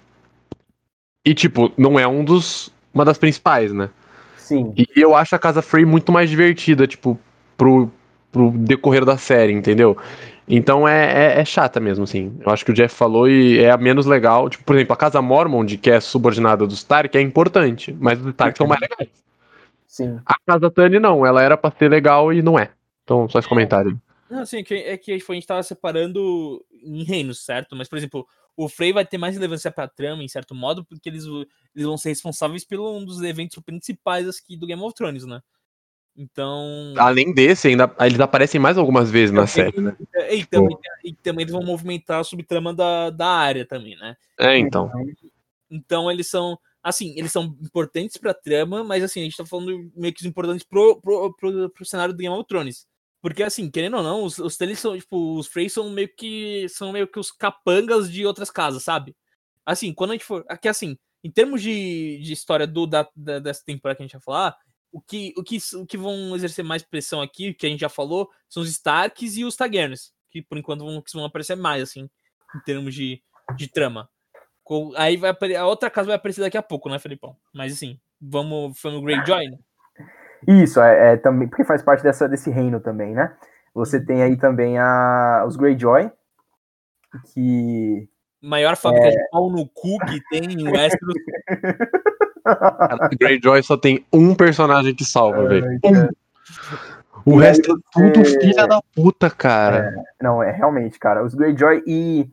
E, 1.26 1.34
tipo, 1.34 1.72
não 1.78 1.98
é 1.98 2.06
um 2.08 2.24
dos. 2.24 2.72
Uma 2.94 3.06
das 3.06 3.18
principais, 3.18 3.72
né? 3.72 3.90
Sim. 4.36 4.74
E 4.76 4.88
eu 4.96 5.16
acho 5.16 5.36
a 5.36 5.40
Casa 5.40 5.62
Frey 5.62 5.86
muito 5.86 6.12
mais 6.12 6.30
divertida, 6.30 6.86
tipo, 6.86 7.18
pro, 7.58 7.90
pro 8.32 8.52
decorrer 8.52 9.06
da 9.06 9.18
série, 9.18 9.54
entendeu? 9.54 9.98
Então 10.48 10.86
é, 10.88 11.38
é, 11.38 11.40
é 11.40 11.46
chata 11.46 11.80
mesmo, 11.80 12.04
assim. 12.04 12.38
Eu 12.46 12.52
acho 12.52 12.66
que 12.66 12.72
o 12.72 12.74
Jeff 12.74 12.94
falou 12.94 13.30
e 13.30 13.60
é 13.60 13.72
a 13.72 13.78
menos 13.78 14.06
legal. 14.06 14.50
Tipo, 14.50 14.66
por 14.66 14.76
exemplo, 14.76 14.94
a 14.94 14.98
Casa 14.98 15.22
Mormont, 15.22 15.78
que 15.78 15.90
é 15.90 16.00
subordinada 16.02 16.68
dos 16.68 16.80
Stark, 16.80 17.18
é 17.18 17.22
importante, 17.22 17.96
mas 18.00 18.20
os 18.20 18.28
Stark 18.28 18.58
são 18.58 18.68
mais 18.68 18.82
legais. 18.82 19.10
Sim. 19.88 20.20
A 20.26 20.36
Casa 20.46 20.70
Tani 20.70 21.00
não, 21.00 21.26
ela 21.26 21.42
era 21.42 21.56
pra 21.56 21.72
ser 21.72 21.90
legal 21.90 22.34
e 22.34 22.42
não 22.42 22.60
é. 22.60 22.72
Então, 23.04 23.30
só 23.30 23.40
esse 23.40 23.48
comentário. 23.48 24.00
Não, 24.30 24.42
assim, 24.42 24.58
é 24.58 24.64
que, 24.64 24.74
é 24.74 24.98
que 24.98 25.18
tipo, 25.18 25.32
a 25.32 25.36
gente 25.36 25.48
tava 25.48 25.64
separando 25.64 26.64
em 26.84 27.04
reinos, 27.04 27.44
certo? 27.44 27.76
Mas, 27.76 27.88
por 27.88 27.98
exemplo, 27.98 28.28
o 28.56 28.70
Frey 28.70 28.94
vai 28.94 29.06
ter 29.06 29.18
mais 29.18 29.36
relevância 29.36 29.72
pra 29.72 29.88
trama, 29.88 30.24
em 30.24 30.28
certo 30.28 30.54
modo, 30.54 30.86
porque 30.86 31.10
eles, 31.10 31.26
eles 31.26 31.88
vão 31.88 31.98
ser 31.98 32.10
responsáveis 32.10 32.64
pelo 32.66 32.98
um 32.98 33.04
dos 33.04 33.22
eventos 33.22 33.62
principais 33.64 34.28
aqui 34.28 34.58
do 34.58 34.68
Game 34.68 34.82
of 34.82 34.94
Thrones, 34.94 35.26
né? 35.26 35.42
Então. 36.16 36.94
Além 36.98 37.34
desse, 37.34 37.68
ainda 37.68 37.94
eles 38.02 38.20
aparecem 38.20 38.62
mais 38.62 38.78
algumas 38.78 39.10
vezes 39.10 39.34
na 39.34 39.48
série, 39.48 39.82
né? 39.82 39.98
E, 40.30 40.42
e 40.42 40.46
também, 40.46 40.78
e 41.04 41.14
também 41.14 41.44
eles 41.44 41.54
vão 41.54 41.64
movimentar 41.64 42.20
a 42.20 42.24
subtrama 42.24 42.74
da, 42.74 43.10
da 43.10 43.28
área 43.28 43.66
também, 43.66 43.96
né? 43.98 44.16
É, 44.40 44.58
então. 44.58 44.92
Então 45.70 46.12
eles 46.12 46.28
são. 46.28 46.58
Assim, 46.84 47.18
eles 47.18 47.32
são 47.32 47.46
importantes 47.62 48.18
pra 48.18 48.34
trama, 48.34 48.84
mas 48.84 49.04
assim, 49.04 49.22
a 49.22 49.24
gente 49.24 49.38
tá 49.38 49.46
falando 49.46 49.90
meio 49.96 50.14
que 50.14 50.20
os 50.20 50.26
importantes 50.26 50.66
pro, 50.66 51.00
pro, 51.02 51.34
pro, 51.34 51.70
pro 51.70 51.86
cenário 51.86 52.14
do 52.14 52.18
Game 52.18 52.36
of 52.36 52.46
Thrones. 52.46 52.86
Porque, 53.24 53.42
assim, 53.42 53.72
querendo 53.72 53.96
ou 53.96 54.04
não, 54.04 54.26
os, 54.26 54.38
os 54.38 54.58
Teles 54.58 54.80
são, 54.80 54.98
tipo, 55.00 55.38
os 55.40 55.48
Freys 55.48 55.72
são 55.72 55.90
meio 55.90 56.14
que. 56.14 56.68
são 56.68 56.92
meio 56.92 57.08
que 57.08 57.18
os 57.18 57.32
capangas 57.32 58.12
de 58.12 58.26
outras 58.26 58.52
casas, 58.52 58.84
sabe? 58.84 59.16
Assim, 59.66 59.94
quando 59.94 60.12
a 60.12 60.14
gente 60.16 60.26
for. 60.26 60.44
Aqui, 60.50 60.68
assim, 60.68 60.98
em 61.24 61.32
termos 61.32 61.62
de, 61.62 62.20
de 62.22 62.34
história 62.34 62.68
do, 62.68 62.86
da, 62.86 63.08
da- 63.16 63.40
dessa 63.40 63.64
temporada 63.66 63.96
que 63.96 64.04
a 64.04 64.06
gente 64.08 64.12
vai 64.14 64.22
falar, 64.22 64.58
o 64.92 65.02
que, 65.02 65.34
o, 65.38 65.44
que, 65.44 65.58
o 65.76 65.86
que 65.86 65.98
vão 65.98 66.36
exercer 66.36 66.66
mais 66.66 66.84
pressão 66.84 67.22
aqui, 67.22 67.54
que 67.54 67.66
a 67.66 67.70
gente 67.70 67.80
já 67.80 67.88
falou, 67.90 68.30
são 68.50 68.62
os 68.62 68.70
Starks 68.70 69.38
e 69.38 69.46
os 69.46 69.56
Targaryens. 69.56 70.12
Que 70.30 70.42
por 70.42 70.58
enquanto 70.58 70.84
vão, 70.84 71.02
vão 71.14 71.24
aparecer 71.26 71.56
mais, 71.56 71.82
assim, 71.82 72.10
em 72.54 72.60
termos 72.66 72.94
de, 72.94 73.24
de 73.56 73.70
trama. 73.70 74.10
Aí 74.98 75.16
vai 75.18 75.34
a 75.56 75.66
outra 75.66 75.90
casa 75.90 76.08
vai 76.08 76.16
aparecer 76.18 76.42
daqui 76.42 76.58
a 76.58 76.62
pouco, 76.64 76.90
né, 76.90 77.00
Felipão? 77.00 77.38
Mas 77.54 77.74
assim, 77.74 78.00
vamos. 78.20 78.78
Foi 78.80 78.92
no 78.92 79.02
Greyjoy, 79.02 79.50
né? 79.50 79.58
Isso, 80.48 80.80
é, 80.82 81.14
é 81.14 81.18
também, 81.18 81.48
porque 81.48 81.64
faz 81.64 81.82
parte 81.82 82.04
dessa, 82.04 82.28
desse 82.28 82.50
reino 82.50 82.80
também, 82.80 83.14
né? 83.14 83.34
Você 83.74 84.00
tem 84.00 84.22
aí 84.22 84.38
também 84.38 84.78
a, 84.78 85.44
os 85.48 85.56
Greyjoy, 85.56 86.12
que 87.34 88.08
Maior 88.44 88.76
fábrica 88.76 89.10
de 89.10 89.30
pau 89.32 89.50
no 89.50 89.66
cu 89.70 89.98
que 90.00 90.20
tem 90.30 90.52
em 90.52 90.70
Westeros. 90.70 91.16
Greyjoy 93.18 93.64
só 93.64 93.78
tem 93.78 94.06
um 94.12 94.36
personagem 94.36 94.94
que 94.94 95.06
salva, 95.06 95.48
velho. 95.48 95.80
Um. 95.86 96.10
O 97.26 97.40
E 97.40 97.42
resto 97.42 97.72
é 97.72 97.76
tudo 97.94 98.26
filha 98.26 98.68
da 98.68 98.82
puta, 98.94 99.30
cara. 99.30 99.96
Não, 100.22 100.44
é 100.44 100.52
realmente, 100.52 101.00
cara. 101.00 101.24
Os 101.24 101.34
Greyjoy 101.34 101.84
e 101.88 102.30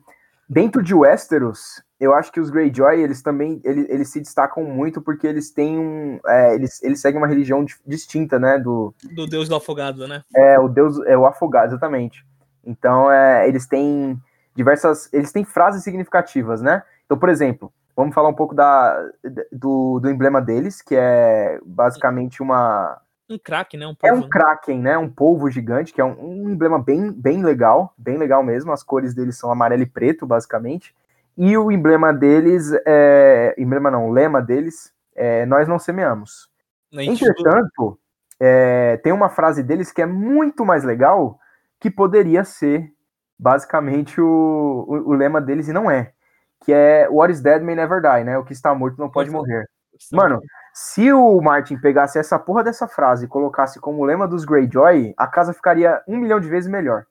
dentro 0.49 0.83
de 0.83 0.93
Westeros, 0.93 1.81
eu 2.01 2.15
acho 2.15 2.31
que 2.31 2.39
os 2.39 2.49
Greyjoy, 2.49 2.99
eles 2.99 3.21
também, 3.21 3.61
eles, 3.63 3.87
eles 3.87 4.09
se 4.09 4.19
destacam 4.19 4.63
muito 4.63 4.99
porque 4.99 5.27
eles 5.27 5.51
têm 5.51 5.77
um, 5.77 6.19
é, 6.25 6.55
eles, 6.55 6.81
eles 6.81 6.99
seguem 6.99 7.19
uma 7.19 7.27
religião 7.27 7.63
di- 7.63 7.75
distinta, 7.85 8.39
né, 8.39 8.57
do, 8.57 8.91
do 9.15 9.27
Deus 9.27 9.47
do 9.47 9.55
Afogado, 9.55 10.07
né? 10.07 10.23
é, 10.35 10.59
o 10.59 10.67
Deus, 10.67 10.99
é 11.05 11.15
o 11.15 11.27
afogado, 11.27 11.71
exatamente. 11.71 12.25
Então, 12.65 13.11
é, 13.11 13.47
eles 13.47 13.67
têm 13.67 14.19
diversas, 14.55 15.13
eles 15.13 15.31
têm 15.31 15.45
frases 15.45 15.83
significativas, 15.83 16.59
né? 16.61 16.81
Então, 17.05 17.17
por 17.19 17.29
exemplo, 17.29 17.71
vamos 17.95 18.15
falar 18.15 18.29
um 18.29 18.33
pouco 18.33 18.55
da, 18.55 18.99
do, 19.51 19.99
do 19.99 20.09
emblema 20.09 20.41
deles, 20.41 20.81
que 20.81 20.95
é 20.95 21.59
basicamente 21.63 22.41
uma, 22.41 22.99
Um 23.29 23.37
craque, 23.37 23.77
né? 23.77 23.87
Um 23.87 23.91
é 23.91 24.09
povo, 24.09 24.25
um 24.25 24.29
kraken, 24.29 24.79
né? 24.79 24.97
Um 24.97 25.09
polvo 25.09 25.49
gigante, 25.49 25.93
que 25.93 26.01
é 26.01 26.03
um, 26.03 26.15
um 26.19 26.49
emblema 26.49 26.77
bem, 26.77 27.11
bem 27.11 27.43
legal, 27.43 27.93
bem 27.97 28.17
legal 28.17 28.43
mesmo. 28.43 28.71
As 28.71 28.83
cores 28.83 29.13
deles 29.13 29.37
são 29.37 29.51
amarelo 29.51 29.83
e 29.83 29.85
preto, 29.85 30.25
basicamente. 30.25 30.93
E 31.43 31.57
o 31.57 31.71
emblema 31.71 32.13
deles 32.13 32.71
é. 32.85 33.55
Emblema 33.57 33.89
não, 33.89 34.07
o 34.07 34.11
lema 34.11 34.39
deles 34.41 34.93
é 35.15 35.43
Nós 35.47 35.67
não 35.67 35.79
semeamos. 35.79 36.49
A 36.93 37.01
gente- 37.01 37.25
Entretanto, 37.25 37.99
é, 38.39 38.97
tem 38.97 39.11
uma 39.11 39.27
frase 39.27 39.63
deles 39.63 39.91
que 39.91 40.01
é 40.03 40.05
muito 40.05 40.63
mais 40.63 40.83
legal, 40.83 41.39
que 41.79 41.89
poderia 41.89 42.43
ser 42.43 42.91
basicamente 43.39 44.21
o, 44.21 44.85
o, 44.87 45.09
o 45.09 45.13
lema 45.13 45.41
deles, 45.41 45.67
e 45.67 45.73
não 45.73 45.89
é. 45.89 46.11
Que 46.63 46.71
é 46.71 47.07
What 47.09 47.33
is 47.33 47.41
dead 47.41 47.63
may 47.63 47.73
never 47.73 47.99
die, 48.01 48.23
né? 48.23 48.37
O 48.37 48.43
que 48.45 48.53
está 48.53 48.75
morto 48.75 48.99
não 48.99 49.09
pode 49.09 49.31
morrer. 49.31 49.65
Mano, 50.15 50.39
se 50.75 51.11
o 51.11 51.41
Martin 51.41 51.77
pegasse 51.77 52.19
essa 52.19 52.37
porra 52.37 52.63
dessa 52.63 52.87
frase 52.87 53.25
e 53.25 53.27
colocasse 53.27 53.79
como 53.79 54.05
lema 54.05 54.27
dos 54.27 54.45
Greyjoy, 54.45 55.13
a 55.17 55.25
casa 55.27 55.53
ficaria 55.53 56.01
um 56.07 56.17
milhão 56.17 56.39
de 56.39 56.47
vezes 56.49 56.69
melhor. 56.69 57.05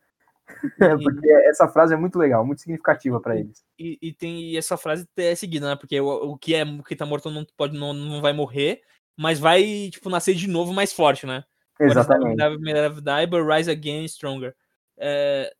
Porque 1.02 1.30
essa 1.48 1.68
frase 1.68 1.94
é 1.94 1.96
muito 1.96 2.18
legal, 2.18 2.44
muito 2.44 2.60
significativa 2.60 3.20
pra 3.20 3.38
eles. 3.38 3.64
E, 3.78 3.98
e 4.00 4.12
tem 4.12 4.40
e 4.40 4.56
essa 4.56 4.76
frase 4.76 5.06
é 5.16 5.34
seguida, 5.34 5.68
né? 5.68 5.76
Porque 5.76 6.00
o, 6.00 6.32
o 6.32 6.38
que 6.38 6.54
é 6.54 6.64
o 6.64 6.82
que 6.82 6.96
tá 6.96 7.06
morto 7.06 7.30
não 7.30 7.44
pode 7.56 7.78
não, 7.78 7.92
não 7.92 8.20
vai 8.20 8.32
morrer, 8.32 8.82
mas 9.16 9.38
vai 9.38 9.90
tipo 9.90 10.08
nascer 10.10 10.34
de 10.34 10.48
novo 10.48 10.72
mais 10.72 10.92
forte, 10.92 11.26
né? 11.26 11.44
Exatamente. 11.78 12.36
Die, 12.36 13.26
but 13.26 13.46
rise 13.46 13.70
again 13.70 14.04
stronger. 14.04 14.54
É, 14.98 15.50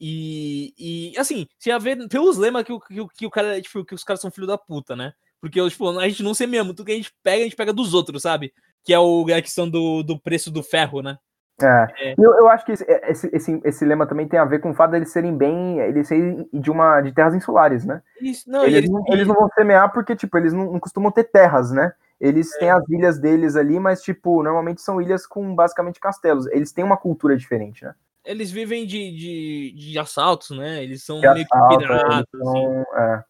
e, 0.00 0.72
e 0.78 1.18
assim, 1.18 1.46
se 1.58 1.70
a 1.70 1.78
ver 1.78 2.08
pelos 2.08 2.36
lemas 2.36 2.64
que, 2.64 2.78
que, 2.80 3.06
que 3.16 3.26
o 3.26 3.30
cara, 3.30 3.60
tipo, 3.60 3.84
que 3.84 3.94
os 3.94 4.04
caras 4.04 4.20
são 4.20 4.30
filho 4.30 4.46
da 4.46 4.56
puta, 4.56 4.94
né? 4.94 5.12
Porque 5.40 5.68
tipo, 5.68 5.98
a 5.98 6.08
gente 6.08 6.22
não 6.22 6.34
semeia 6.34 6.62
muito, 6.62 6.78
tudo 6.78 6.86
que 6.86 6.92
a 6.92 6.96
gente 6.96 7.12
pega, 7.22 7.40
a 7.42 7.44
gente 7.44 7.56
pega 7.56 7.72
dos 7.72 7.94
outros, 7.94 8.22
sabe? 8.22 8.52
Que 8.84 8.92
é 8.92 8.98
o, 8.98 9.26
a 9.26 9.42
questão 9.42 9.68
do, 9.68 10.02
do 10.02 10.18
preço 10.18 10.50
do 10.50 10.62
ferro, 10.62 11.02
né? 11.02 11.18
É. 11.62 11.86
É. 12.10 12.14
Eu, 12.18 12.34
eu 12.38 12.48
acho 12.48 12.64
que 12.64 12.72
esse, 12.72 12.84
esse, 12.88 13.30
esse, 13.32 13.60
esse 13.64 13.84
lema 13.84 14.06
também 14.06 14.28
tem 14.28 14.38
a 14.38 14.44
ver 14.44 14.60
com 14.60 14.70
o 14.70 14.74
fato 14.74 14.92
deles 14.92 15.10
serem 15.10 15.36
bem. 15.36 15.78
Eles 15.80 16.08
serem 16.08 16.48
de 16.52 16.70
uma 16.70 17.00
de 17.00 17.12
terras 17.12 17.34
insulares, 17.34 17.84
né? 17.84 18.02
Isso, 18.20 18.50
não, 18.50 18.64
eles, 18.64 18.76
eles- 18.78 18.90
não, 18.90 19.04
eles 19.08 19.26
não 19.26 19.34
vão 19.34 19.48
semear 19.54 19.92
porque, 19.92 20.14
tipo, 20.14 20.36
eles 20.38 20.52
não, 20.52 20.72
não 20.72 20.80
costumam 20.80 21.10
ter 21.10 21.24
terras, 21.24 21.70
né? 21.70 21.92
Eles 22.20 22.52
É. 22.56 22.58
têm 22.60 22.70
as 22.70 22.88
ilhas 22.88 23.18
deles 23.18 23.56
ali, 23.56 23.78
mas, 23.78 24.02
tipo, 24.02 24.42
normalmente 24.42 24.80
são 24.82 25.00
ilhas 25.00 25.26
com 25.26 25.54
basicamente 25.54 26.00
castelos. 26.00 26.46
Eles 26.48 26.72
têm 26.72 26.84
uma 26.84 26.96
cultura 26.96 27.36
diferente, 27.36 27.84
né? 27.84 27.94
eles 28.24 28.50
vivem 28.50 28.84
de, 28.84 29.10
de, 29.16 29.72
de 29.74 29.98
assaltos, 29.98 30.50
né? 30.50 30.82
Eles 30.84 31.02
são 31.02 31.18
De 31.18 31.32
meio 31.32 31.46
que 31.46 31.54
assalto, 31.56 31.78
piratas, 31.78 32.04
eles 32.34 32.46
assim. 32.48 32.62
são, 32.62 32.82
é. 32.94 33.24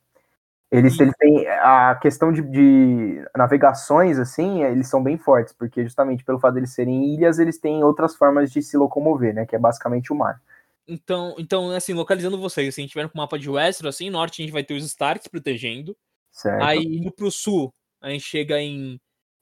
Eles, 0.70 1.00
eles 1.00 1.14
têm 1.16 1.46
a 1.48 1.94
questão 1.94 2.30
de, 2.30 2.42
de 2.42 3.24
navegações, 3.34 4.18
assim, 4.18 4.62
eles 4.62 4.86
são 4.86 5.02
bem 5.02 5.16
fortes, 5.16 5.54
porque 5.54 5.82
justamente 5.82 6.22
pelo 6.22 6.38
fato 6.38 6.54
deles 6.54 6.74
serem 6.74 7.14
ilhas, 7.14 7.38
eles 7.38 7.58
têm 7.58 7.82
outras 7.82 8.14
formas 8.14 8.52
de 8.52 8.62
se 8.62 8.76
locomover, 8.76 9.34
né? 9.34 9.46
Que 9.46 9.56
é 9.56 9.58
basicamente 9.58 10.12
o 10.12 10.16
mar. 10.16 10.42
Então, 10.86 11.34
então, 11.38 11.70
assim, 11.70 11.94
localizando 11.94 12.38
vocês, 12.38 12.68
assim, 12.68 12.82
a 12.82 12.84
gente 12.84 12.92
tiver 12.92 13.08
com 13.08 13.14
o 13.14 13.20
mapa 13.20 13.38
de 13.38 13.48
Westeros, 13.48 13.94
assim, 13.94 14.10
norte 14.10 14.42
a 14.42 14.44
gente 14.44 14.52
vai 14.52 14.62
ter 14.62 14.74
os 14.74 14.84
Starks 14.84 15.26
protegendo. 15.26 15.96
Certo? 16.30 16.62
Aí 16.62 16.84
indo 16.84 17.10
pro 17.12 17.30
sul, 17.30 17.72
a 18.00 18.10
gente 18.10 18.24
chega 18.24 18.60
em 18.60 19.00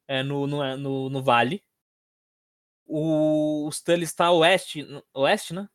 é, 0.09 0.23
no, 0.23 0.47
no, 0.47 0.77
no, 0.77 1.11
no 1.11 1.23
vale. 1.23 1.63
O, 2.87 3.67
os 3.67 3.81
Tully 3.81 4.05
está 4.05 4.31
oeste, 4.31 4.85
no- 4.85 5.03
oeste, 5.15 5.53
né? 5.53 5.69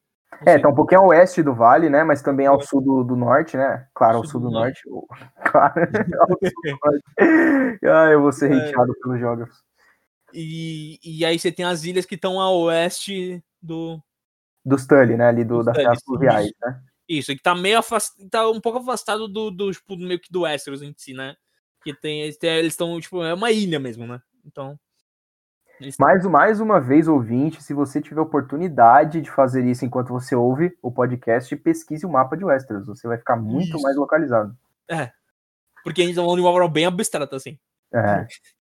É, 0.45 0.57
tá 0.57 0.69
um 0.69 0.75
pouquinho 0.75 1.01
ao 1.01 1.07
oeste 1.07 1.43
do 1.43 1.53
vale, 1.53 1.89
né? 1.89 2.03
Mas 2.03 2.21
também 2.21 2.47
ao 2.47 2.59
sul 2.61 2.81
do, 2.81 3.03
do 3.03 3.15
norte, 3.15 3.55
né? 3.57 3.87
Claro, 3.93 4.17
ao 4.17 4.25
sul 4.25 4.41
do 4.41 4.49
norte. 4.49 4.81
Claro, 5.51 5.81
ao 6.19 6.27
sul 6.27 6.51
do 6.63 6.79
norte. 6.83 7.79
Ah, 7.85 8.09
eu 8.11 8.21
vou 8.21 8.31
ser 8.31 8.51
É. 8.51 8.55
hateado 8.55 8.93
pelos 9.01 9.19
geógrafos. 9.19 9.57
E, 10.33 10.97
e 11.03 11.25
aí 11.25 11.37
você 11.37 11.51
tem 11.51 11.65
as 11.65 11.83
ilhas 11.83 12.05
que 12.05 12.15
estão 12.15 12.39
a 12.39 12.49
oeste 12.51 13.43
do. 13.61 14.01
Dos 14.63 14.85
Tully, 14.87 15.17
né? 15.17 15.27
Ali 15.27 15.43
do, 15.43 15.63
das 15.63 15.75
terras 15.75 15.99
fluviais, 16.03 16.51
né? 16.61 16.81
Isso, 17.07 17.35
que 17.35 17.41
tá 17.41 17.53
meio 17.53 17.79
afastado. 17.79 18.29
Tá 18.29 18.49
um 18.49 18.61
pouco 18.61 18.79
afastado 18.79 19.27
do, 19.27 19.51
do 19.51 19.71
tipo, 19.71 19.97
meio 19.97 20.19
que 20.19 20.31
do 20.31 20.41
Westeros 20.41 20.81
em 20.81 20.93
si, 20.95 21.13
né? 21.13 21.35
Que 21.83 21.93
tem. 21.93 22.21
Eles 22.21 22.37
estão, 22.73 22.99
tipo, 22.99 23.23
é 23.23 23.33
uma 23.33 23.51
ilha 23.51 23.79
mesmo, 23.79 24.07
né? 24.07 24.21
Então. 24.45 24.79
Mais, 25.99 26.25
mais 26.25 26.59
uma 26.61 26.79
vez, 26.79 27.07
ouvinte, 27.07 27.61
se 27.61 27.73
você 27.73 28.01
tiver 28.01 28.21
oportunidade 28.21 29.21
de 29.21 29.31
fazer 29.31 29.65
isso 29.65 29.85
enquanto 29.85 30.09
você 30.09 30.35
ouve 30.35 30.77
o 30.81 30.91
podcast, 30.91 31.55
pesquise 31.57 32.05
o 32.05 32.09
mapa 32.09 32.37
de 32.37 32.45
Westeros. 32.45 32.87
Você 32.87 33.07
vai 33.07 33.17
ficar 33.17 33.35
muito 33.35 33.75
Isso. 33.75 33.81
mais 33.81 33.95
localizado. 33.95 34.55
Porque 35.83 36.01
a 36.01 36.05
gente 36.05 36.15
tá 36.15 36.21
falando 36.21 36.37
de 36.37 36.41
uma 36.43 36.51
obra 36.51 36.67
bem 36.67 36.85
abstrata, 36.85 37.35
assim. 37.35 37.57
É. 37.93 38.27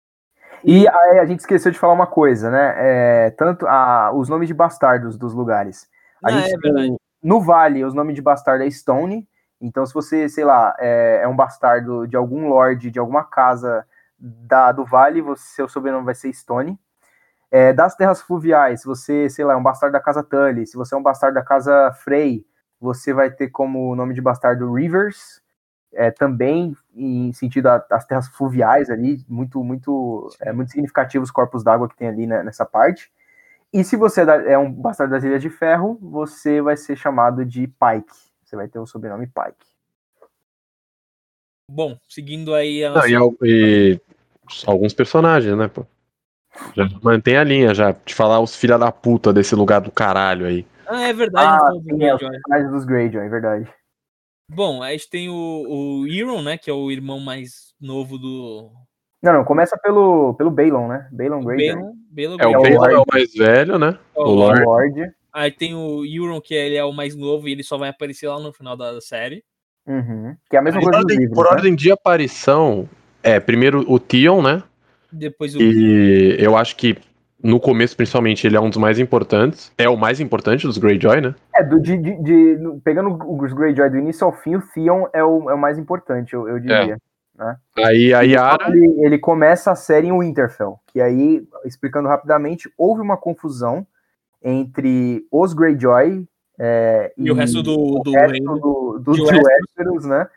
E 0.65 0.87
aí, 0.87 1.19
a 1.19 1.25
gente 1.25 1.41
esqueceu 1.41 1.73
de 1.73 1.77
falar 1.77 1.91
uma 1.91 2.07
coisa, 2.07 2.49
né? 2.49 2.73
É, 2.77 3.31
tanto 3.31 3.67
a, 3.67 4.13
os 4.13 4.29
nomes 4.29 4.47
de 4.47 4.53
bastardos 4.53 5.17
dos 5.17 5.33
lugares. 5.33 5.89
A 6.23 6.29
Ah, 6.29 6.31
gente 6.31 6.55
é 6.55 6.57
tem, 6.57 6.97
no 7.21 7.41
Vale, 7.41 7.83
os 7.83 7.93
nomes 7.93 8.15
de 8.15 8.21
bastardo 8.21 8.63
é 8.63 8.71
Stone. 8.71 9.27
Então, 9.59 9.85
se 9.85 9.93
você, 9.93 10.29
sei 10.29 10.45
lá, 10.45 10.73
é, 10.79 11.19
é 11.23 11.27
um 11.27 11.35
bastardo 11.35 12.07
de 12.07 12.15
algum 12.15 12.47
lord, 12.47 12.89
de 12.89 12.97
alguma 12.97 13.25
casa 13.25 13.85
da, 14.17 14.71
do 14.71 14.85
Vale, 14.85 15.21
você, 15.21 15.43
seu 15.55 15.67
sobrenome 15.67 16.05
vai 16.05 16.15
ser 16.15 16.33
Stone. 16.33 16.79
É, 17.55 17.71
das 17.71 17.95
terras 17.95 18.19
fluviais, 18.19 18.81
se 18.81 18.87
você, 18.87 19.29
sei 19.29 19.45
lá, 19.45 19.53
é 19.53 19.55
um 19.55 19.61
bastardo 19.61 19.93
da 19.93 19.99
casa 19.99 20.23
Tully, 20.23 20.65
se 20.65 20.75
você 20.75 20.95
é 20.95 20.97
um 20.97 21.03
bastardo 21.03 21.35
da 21.35 21.43
casa 21.43 21.93
Frey, 22.03 22.43
você 22.81 23.13
vai 23.13 23.29
ter 23.29 23.49
como 23.49 23.95
nome 23.95 24.15
de 24.15 24.21
bastardo 24.21 24.73
Rivers, 24.73 25.39
é, 25.93 26.09
também 26.09 26.75
em 26.95 27.31
sentido 27.31 27.67
às 27.67 28.07
terras 28.07 28.27
fluviais 28.27 28.89
ali, 28.89 29.23
muito, 29.29 29.63
muito, 29.63 30.29
é, 30.41 30.51
muito 30.51 30.71
significativo 30.71 31.23
os 31.23 31.29
corpos 31.29 31.63
d'água 31.63 31.87
que 31.87 31.95
tem 31.95 32.07
ali 32.07 32.25
né, 32.25 32.41
nessa 32.41 32.65
parte. 32.65 33.11
E 33.71 33.83
se 33.83 33.95
você 33.95 34.21
é 34.21 34.25
da- 34.25 34.43
é 34.49 34.57
um 34.57 34.71
bastardo 34.73 35.13
das 35.13 35.23
Ilhas 35.23 35.41
de 35.41 35.51
Ferro, 35.51 35.99
você 36.01 36.59
vai 36.59 36.75
ser 36.75 36.95
chamado 36.95 37.45
de 37.45 37.67
Pike. 37.67 38.15
Você 38.43 38.55
vai 38.55 38.67
ter 38.67 38.79
o 38.79 38.87
sobrenome 38.87 39.27
Pike. 39.27 39.63
Bom, 41.69 41.99
seguindo 42.09 42.55
aí 42.55 42.83
a 42.83 42.89
Não, 42.89 42.95
nossa. 42.95 43.45
e, 43.45 43.93
e 43.93 44.01
alguns 44.65 44.91
personagens, 44.95 45.55
né, 45.55 45.67
pô? 45.67 45.85
Já 46.75 46.87
mantém 47.01 47.37
a 47.37 47.43
linha, 47.43 47.73
já, 47.73 47.95
de 48.05 48.13
falar 48.13 48.39
os 48.39 48.55
filha 48.55 48.77
da 48.77 48.91
puta 48.91 49.33
desse 49.33 49.55
lugar 49.55 49.81
do 49.81 49.91
caralho 49.91 50.45
aí. 50.45 50.65
Ah, 50.87 51.07
é 51.07 51.13
verdade. 51.13 51.47
Ah, 51.47 51.69
então, 51.75 51.97
sim, 51.97 52.03
é, 52.03 52.15
os 52.15 52.21
personagens 52.21 52.71
dos 52.71 52.85
Greyjoy, 52.85 53.25
é 53.25 53.29
verdade. 53.29 53.67
Bom, 54.49 54.83
a 54.83 54.91
gente 54.91 55.09
tem 55.09 55.29
o, 55.29 55.33
o 55.33 56.07
Euron, 56.07 56.41
né? 56.41 56.57
Que 56.57 56.69
é 56.69 56.73
o 56.73 56.91
irmão 56.91 57.19
mais 57.19 57.73
novo 57.79 58.17
do. 58.17 58.71
Não, 59.21 59.33
não, 59.33 59.43
começa 59.45 59.77
pelo, 59.77 60.33
pelo 60.35 60.51
Balon, 60.51 60.87
né? 60.87 61.07
Balon 61.11 61.43
Greyjoy. 61.43 61.75
Balon. 61.75 61.93
Balon 62.11 62.37
É, 62.39 62.47
o. 62.47 62.61
Balon 62.61 62.85
é 62.85 62.97
o 62.97 63.05
mais 63.11 63.33
velho, 63.33 63.79
né? 63.79 63.97
É 64.15 64.19
o 64.19 64.23
o 64.23 64.31
Lorde. 64.33 64.63
Lorde. 64.63 65.11
Aí 65.31 65.51
tem 65.51 65.73
o 65.73 66.05
Euron, 66.05 66.39
que 66.39 66.53
ele 66.53 66.75
é 66.75 66.83
o 66.83 66.91
mais 66.91 67.15
novo 67.15 67.47
e 67.47 67.53
ele 67.53 67.63
só 67.63 67.77
vai 67.77 67.89
aparecer 67.89 68.27
lá 68.27 68.39
no 68.39 68.53
final 68.53 68.77
da 68.77 68.99
série. 69.01 69.43
Uhum. 69.87 70.35
Que 70.49 70.55
é 70.55 70.59
a 70.59 70.61
mesma 70.61 70.79
Por 70.79 70.85
coisa 70.85 70.99
ordem, 70.99 71.17
livros, 71.17 71.35
por 71.35 71.45
né? 71.45 71.51
ordem 71.51 71.75
de 71.75 71.91
aparição, 71.91 72.87
é 73.21 73.39
primeiro 73.39 73.83
o 73.91 73.99
Tion, 73.99 74.41
né? 74.41 74.63
Depois 75.13 75.55
o. 75.55 75.61
E 75.61 76.35
eu 76.39 76.57
acho 76.57 76.75
que 76.75 76.97
no 77.41 77.59
começo, 77.59 77.95
principalmente, 77.95 78.47
ele 78.47 78.55
é 78.55 78.59
um 78.59 78.69
dos 78.69 78.77
mais 78.77 78.99
importantes. 78.99 79.71
É 79.77 79.89
o 79.89 79.97
mais 79.97 80.19
importante 80.19 80.65
dos 80.65 80.77
Greyjoy, 80.77 81.21
né? 81.21 81.35
É, 81.55 81.63
do, 81.63 81.79
de, 81.79 81.97
de, 81.97 82.15
de- 82.23 82.79
pegando 82.83 83.17
os 83.27 83.53
Greyjoy 83.53 83.89
do 83.89 83.97
início 83.97 84.25
ao 84.25 84.31
fim, 84.31 84.55
o 84.55 84.61
Theon 84.61 85.07
é 85.13 85.23
o, 85.23 85.49
é 85.49 85.53
o 85.53 85.59
mais 85.59 85.77
importante, 85.77 86.33
eu, 86.33 86.47
eu 86.47 86.59
diria. 86.59 86.97
Aí 87.77 88.13
a 88.13 88.21
Yara. 88.21 88.69
Ele, 88.69 89.05
ele 89.05 89.17
começa 89.17 89.71
a 89.71 89.75
série 89.75 90.07
em 90.07 90.17
Winterfell, 90.17 90.79
que 90.87 91.01
aí, 91.01 91.45
explicando 91.65 92.07
rapidamente, 92.07 92.71
houve 92.77 93.01
uma 93.01 93.17
confusão 93.17 93.85
entre 94.41 95.25
os 95.31 95.53
Greyjoy 95.53 96.25
é, 96.59 97.11
E 97.17 97.31
o 97.31 97.33
resto 97.33 97.63
do, 97.63 97.99
do 97.99 98.11
resto 98.11 98.43
do, 98.43 98.99
do, 98.99 99.11
Westeros. 99.11 99.43
Westeros, 99.43 100.05
né? 100.05 100.27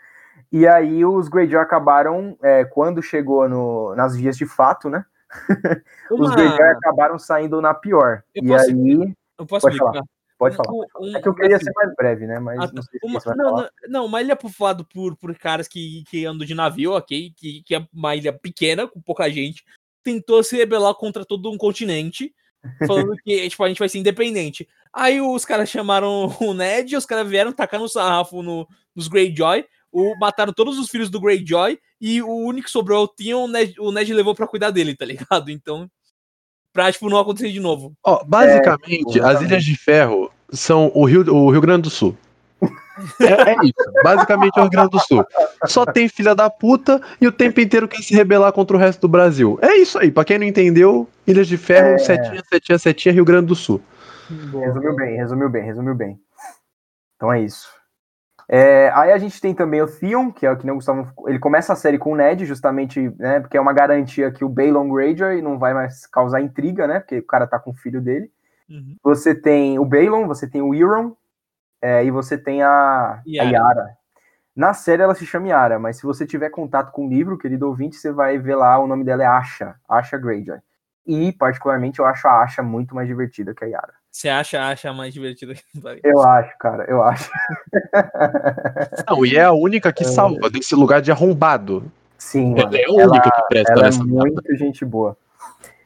E 0.57 0.66
aí 0.66 1.05
os 1.05 1.28
Greyjoy 1.28 1.61
acabaram, 1.61 2.35
é, 2.43 2.65
quando 2.65 3.03
chegou 3.03 3.47
no, 3.47 3.95
nas 3.95 4.16
vias 4.16 4.39
de 4.39 4.47
fato, 4.47 4.89
né? 4.89 5.05
Os 6.11 6.35
Greyjoy 6.35 6.69
acabaram 6.70 7.19
saindo 7.19 7.61
na 7.61 7.74
pior. 7.74 8.23
Eu 8.35 8.43
e 8.43 8.49
posso- 8.49 8.70
aí, 8.70 9.15
Eu 9.39 9.47
posso 9.47 9.66
Pode 9.66 9.77
explicar? 9.77 10.03
Pode 10.39 10.57
falar. 10.57 10.73
Um- 10.73 11.16
É 11.16 11.20
que 11.20 11.28
eu 11.28 11.35
queria 11.35 11.57
assim, 11.57 11.66
ser 11.66 11.73
mais 11.74 11.95
breve, 11.95 12.27
né? 12.27 12.39
Mas 12.39 12.73
não 12.73 12.83
sei 12.83 12.99
se 12.99 13.07
Uma- 13.07 13.20
você 13.20 13.28
vai 13.28 13.37
não, 13.37 13.51
falar. 13.51 13.62
não, 13.62 13.70
não, 14.01 14.07
uma 14.07 14.23
ilha 14.23 14.35
povoada 14.35 14.83
por, 14.85 15.15
por 15.16 15.37
caras 15.37 15.69
que, 15.69 16.05
que 16.09 16.24
andam 16.24 16.47
de 16.47 16.55
navio, 16.55 16.93
ok? 16.93 17.33
Que, 17.37 17.62
que 17.62 17.74
é 17.74 17.87
uma 17.93 18.16
ilha 18.16 18.33
pequena, 18.33 18.87
com 18.89 19.01
pouca 19.01 19.28
gente. 19.31 19.62
Tentou 20.03 20.43
se 20.43 20.57
rebelar 20.57 20.95
contra 20.95 21.23
todo 21.24 21.51
um 21.51 21.59
continente, 21.59 22.35
falando 22.87 23.15
que 23.23 23.47
tipo, 23.51 23.62
a 23.62 23.69
gente 23.69 23.78
vai 23.78 23.91
ser 23.91 23.99
independente. 23.99 24.66
Aí 24.91 25.20
os 25.20 25.45
caras 25.45 25.69
chamaram 25.69 26.35
o 26.41 26.55
Ned, 26.55 26.97
os 26.97 27.05
caras 27.05 27.28
vieram 27.28 27.53
tacar 27.53 27.78
no 27.78 27.89
sarrafo 27.89 28.43
no, 28.43 28.66
nos 28.95 29.09
Greyjoy, 29.09 29.66
o, 29.97 30.18
mataram 30.18 30.52
todos 30.52 30.78
os 30.78 30.90
filhos 30.90 31.09
do 31.09 31.20
Greyjoy, 31.20 31.78
e 32.01 32.20
o 32.20 32.28
único 32.28 32.66
que 32.66 32.70
sobrou 32.70 33.01
é 33.01 33.05
o 33.05 33.09
Theon, 33.09 33.44
o 33.44 33.48
Ned, 33.48 33.74
o 33.81 33.90
Ned 33.90 34.12
levou 34.12 34.35
pra 34.35 34.47
cuidar 34.47 34.70
dele, 34.70 34.94
tá 34.94 35.05
ligado? 35.06 35.51
Então, 35.51 35.89
pra 36.73 36.93
tipo, 36.93 37.09
não 37.09 37.18
acontecer 37.18 37.51
de 37.51 37.60
novo. 37.60 37.94
Ó, 38.05 38.23
basicamente, 38.24 39.09
as 39.09 39.16
exatamente. 39.16 39.44
Ilhas 39.44 39.64
de 39.64 39.77
Ferro 39.77 40.31
são 40.51 40.93
o 40.94 41.05
Rio, 41.06 41.23
o 41.35 41.51
Rio 41.51 41.60
Grande 41.60 41.82
do 41.82 41.90
Sul. 41.90 42.16
É, 43.20 43.51
é 43.51 43.56
isso. 43.62 44.02
Basicamente 44.02 44.56
é 44.56 44.60
o 44.60 44.62
Rio 44.62 44.70
Grande 44.70 44.90
do 44.90 44.98
Sul. 45.01 45.24
Só 45.66 45.85
tem 45.85 46.09
filha 46.09 46.35
da 46.35 46.48
puta 46.48 47.01
e 47.20 47.27
o 47.27 47.32
tempo 47.32 47.60
inteiro 47.60 47.86
quer 47.86 48.02
se 48.02 48.14
rebelar 48.14 48.52
contra 48.52 48.77
o 48.77 48.81
resto 48.81 49.01
do 49.01 49.09
Brasil. 49.09 49.59
É 49.60 49.77
isso 49.77 49.98
aí. 49.98 50.10
Pra 50.10 50.24
quem 50.24 50.39
não 50.39 50.47
entendeu, 50.47 51.09
Ilhas 51.27 51.47
de 51.47 51.56
Ferro, 51.56 51.94
É. 51.94 51.98
setinha, 51.98 52.43
setinha, 52.48 52.78
setinha, 52.78 53.14
Rio 53.14 53.24
Grande 53.24 53.47
do 53.48 53.55
Sul. 53.55 53.81
Resumiu 54.28 54.94
bem, 54.97 55.16
resumiu 55.16 55.48
bem, 55.51 55.64
resumiu 55.64 55.94
bem. 55.94 56.18
Então 57.16 57.32
é 57.32 57.43
isso. 57.43 57.68
É, 58.48 58.90
aí 58.94 59.10
a 59.10 59.18
gente 59.18 59.40
tem 59.40 59.52
também 59.55 59.82
o 59.82 59.86
Theon, 59.86 60.31
que 60.31 60.47
é 60.47 60.51
o 60.51 60.56
que 60.56 60.64
nem 60.64 60.73
o 60.73 60.77
Gustavo. 60.77 61.12
Ele 61.27 61.39
começa 61.39 61.73
a 61.73 61.77
série 61.77 61.98
com 61.98 62.12
o 62.12 62.16
Ned, 62.16 62.44
justamente, 62.44 63.12
né? 63.18 63.40
Porque 63.40 63.56
é 63.56 63.60
uma 63.60 63.73
garantia 63.73 64.31
que 64.31 64.44
o 64.44 64.48
Balon 64.48 64.89
Greyjoy 64.89 65.43
não 65.43 65.59
vai 65.59 65.74
mais 65.74 66.06
causar 66.06 66.40
intriga, 66.40 66.86
né? 66.86 67.01
Porque 67.01 67.18
o 67.18 67.27
cara 67.27 67.47
tá 67.47 67.59
com 67.59 67.70
o 67.70 67.74
filho 67.74 68.01
dele. 68.01 68.31
Uhum. 68.68 68.97
Você 69.02 69.35
tem 69.35 69.78
o 69.78 69.85
Balon, 69.85 70.27
você 70.27 70.48
tem 70.48 70.62
o 70.62 70.74
Euron, 70.74 71.16
é, 71.82 72.05
e 72.05 72.10
você 72.10 72.39
tem 72.39 72.62
a, 72.62 73.20
Yara. 73.27 73.48
a 73.48 73.52
Yara. 73.52 73.97
Na 74.55 74.73
série 74.73 75.02
ela 75.02 75.14
se 75.14 75.27
chama 75.27 75.48
Yara, 75.48 75.78
mas 75.78 75.98
se 75.98 76.05
você 76.05 76.24
tiver 76.24 76.48
contato 76.48 76.90
com 76.90 77.06
o 77.06 77.09
livro, 77.09 77.36
querido 77.36 77.66
ouvinte, 77.66 77.97
você 77.97 78.10
vai 78.10 78.39
ver 78.39 78.56
lá, 78.56 78.78
o 78.78 78.86
nome 78.86 79.05
dela 79.05 79.23
é 79.23 79.27
Asha, 79.27 79.74
Asha 79.89 80.16
Greyjoy. 80.16 80.59
E, 81.06 81.32
particularmente, 81.32 81.98
eu 81.98 82.06
acho 82.06 82.27
a 82.27 82.43
Asha 82.43 82.62
muito 82.62 82.94
mais 82.94 83.06
divertida 83.06 83.55
que 83.55 83.64
a 83.64 83.68
Yara. 83.68 83.94
Você 84.16 84.30
acha, 84.30 84.66
acha 84.66 84.94
mais 84.94 85.12
divertido 85.12 85.52
que 85.55 85.62
Eu 86.02 86.22
acho, 86.22 86.56
cara, 86.59 86.86
eu 86.88 87.02
acho. 87.02 87.30
Não, 89.06 89.26
e 89.26 89.36
é 89.36 89.44
a 89.44 89.52
única 89.52 89.93
que 89.93 90.06
salva 90.06 90.48
desse 90.48 90.74
lugar 90.74 91.02
de 91.02 91.12
arrombado. 91.12 91.93
Sim, 92.16 92.55
mano. 92.55 92.74
Ela 92.74 92.78
é 92.78 92.84
a 92.86 93.09
única 93.09 93.30
que 93.30 93.43
presta 93.47 93.72
Ela 93.74 93.82
é 93.82 93.84
nessa 93.84 94.02
muito 94.02 94.56
gente 94.56 94.86
boa. 94.86 95.18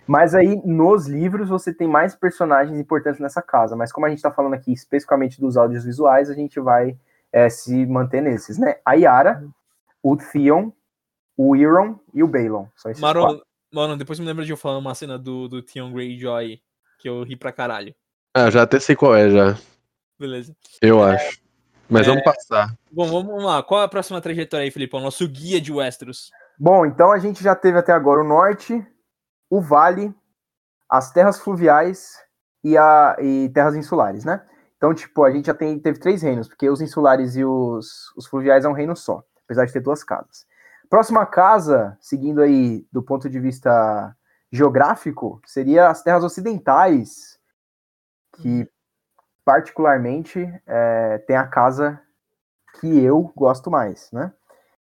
Mas 0.07 0.33
aí, 0.33 0.63
nos 0.65 1.09
livros, 1.09 1.49
você 1.49 1.75
tem 1.75 1.89
mais 1.89 2.15
personagens 2.15 2.79
importantes 2.79 3.21
nessa 3.21 3.43
casa. 3.43 3.75
Mas 3.75 3.91
como 3.91 4.07
a 4.07 4.11
gente 4.11 4.23
tá 4.23 4.31
falando 4.31 4.55
aqui 4.55 4.73
especificamente 4.73 5.41
dos 5.41 5.57
áudios 5.57 5.85
visuais, 5.85 6.31
a 6.31 6.35
gente 6.35 6.61
vai 6.61 6.97
é, 7.33 7.51
se 7.51 7.85
manter 7.85 8.23
nesses, 8.23 8.59
né? 8.59 8.77
A 8.87 8.95
Yara, 8.95 9.45
o 10.01 10.17
Theon, 10.17 10.71
o 11.37 11.57
Euron 11.57 11.99
e 12.15 12.23
o 12.23 12.29
Balon. 12.29 12.69
São 12.77 12.93
esses 12.93 13.03
quatro. 13.03 13.23
Mano, 13.23 13.43
mano, 13.73 13.97
depois 13.97 14.21
me 14.21 14.27
lembra 14.27 14.45
de 14.45 14.53
eu 14.53 14.57
falando 14.57 14.83
uma 14.83 14.95
cena 14.95 15.19
do, 15.19 15.49
do 15.49 15.61
Theon 15.61 15.93
Greyjoy 15.93 16.61
que 16.97 17.09
eu 17.09 17.25
ri 17.25 17.35
pra 17.35 17.51
caralho. 17.51 17.93
Ah, 18.35 18.51
já 18.51 18.63
até 18.63 18.79
sei 18.79 18.95
qual 18.95 19.15
é, 19.15 19.29
já. 19.31 19.59
Beleza. 20.19 20.55
Eu 20.81 21.03
acho. 21.03 21.41
Mas 21.89 22.07
É. 22.07 22.11
vamos 22.11 22.23
passar. 22.23 22.75
Bom, 22.91 23.07
vamos 23.09 23.43
lá. 23.43 23.63
Qual 23.63 23.81
é 23.81 23.85
a 23.85 23.89
próxima 23.89 24.21
trajetória 24.21 24.65
aí, 24.65 24.71
Filipão? 24.71 25.01
Nosso 25.01 25.27
guia 25.29 25.61
de 25.61 25.73
Westeros. 25.73 26.31
Bom, 26.59 26.87
então 26.87 27.11
a 27.11 27.19
gente 27.19 27.43
já 27.43 27.55
teve 27.57 27.79
até 27.79 27.93
agora 27.93 28.21
o 28.21 28.27
norte, 28.29 28.87
o 29.49 29.61
vale, 29.61 30.15
as 30.89 31.11
terras 31.13 31.41
fluviais 31.41 32.13
e, 32.63 32.77
a, 32.77 33.17
e 33.19 33.49
terras 33.53 33.75
insulares, 33.75 34.25
né? 34.25 34.43
Então, 34.77 34.95
tipo, 34.95 35.25
a 35.25 35.31
gente 35.31 35.47
já 35.47 35.55
tem, 35.55 35.79
teve 35.79 35.99
três 35.99 36.23
reinos, 36.23 36.49
porque 36.49 36.69
os 36.69 36.81
insulares 36.81 37.35
e 37.37 37.45
os, 37.45 38.13
os 38.17 38.27
fluviais 38.27 38.65
é 38.65 38.69
um 38.69 38.73
reino 38.73 38.95
só, 38.95 39.23
apesar 39.45 39.65
de 39.65 39.73
ter 39.73 39.81
duas 39.81 40.05
casas. 40.05 40.47
Próxima 40.89 41.25
casa, 41.27 41.97
seguindo 42.01 42.41
aí 42.41 42.87
do 42.93 43.03
ponto 43.03 43.29
de 43.29 43.39
vista 43.41 44.15
geográfico, 44.53 45.41
seria 45.47 45.89
as 45.89 46.03
terras 46.03 46.25
ocidentais, 46.25 47.30
que 48.41 48.69
particularmente 49.45 50.49
é, 50.67 51.19
tem 51.27 51.37
a 51.37 51.47
casa 51.47 52.01
que 52.81 53.03
eu 53.03 53.33
gosto 53.37 53.71
mais, 53.71 54.11
né? 54.13 54.33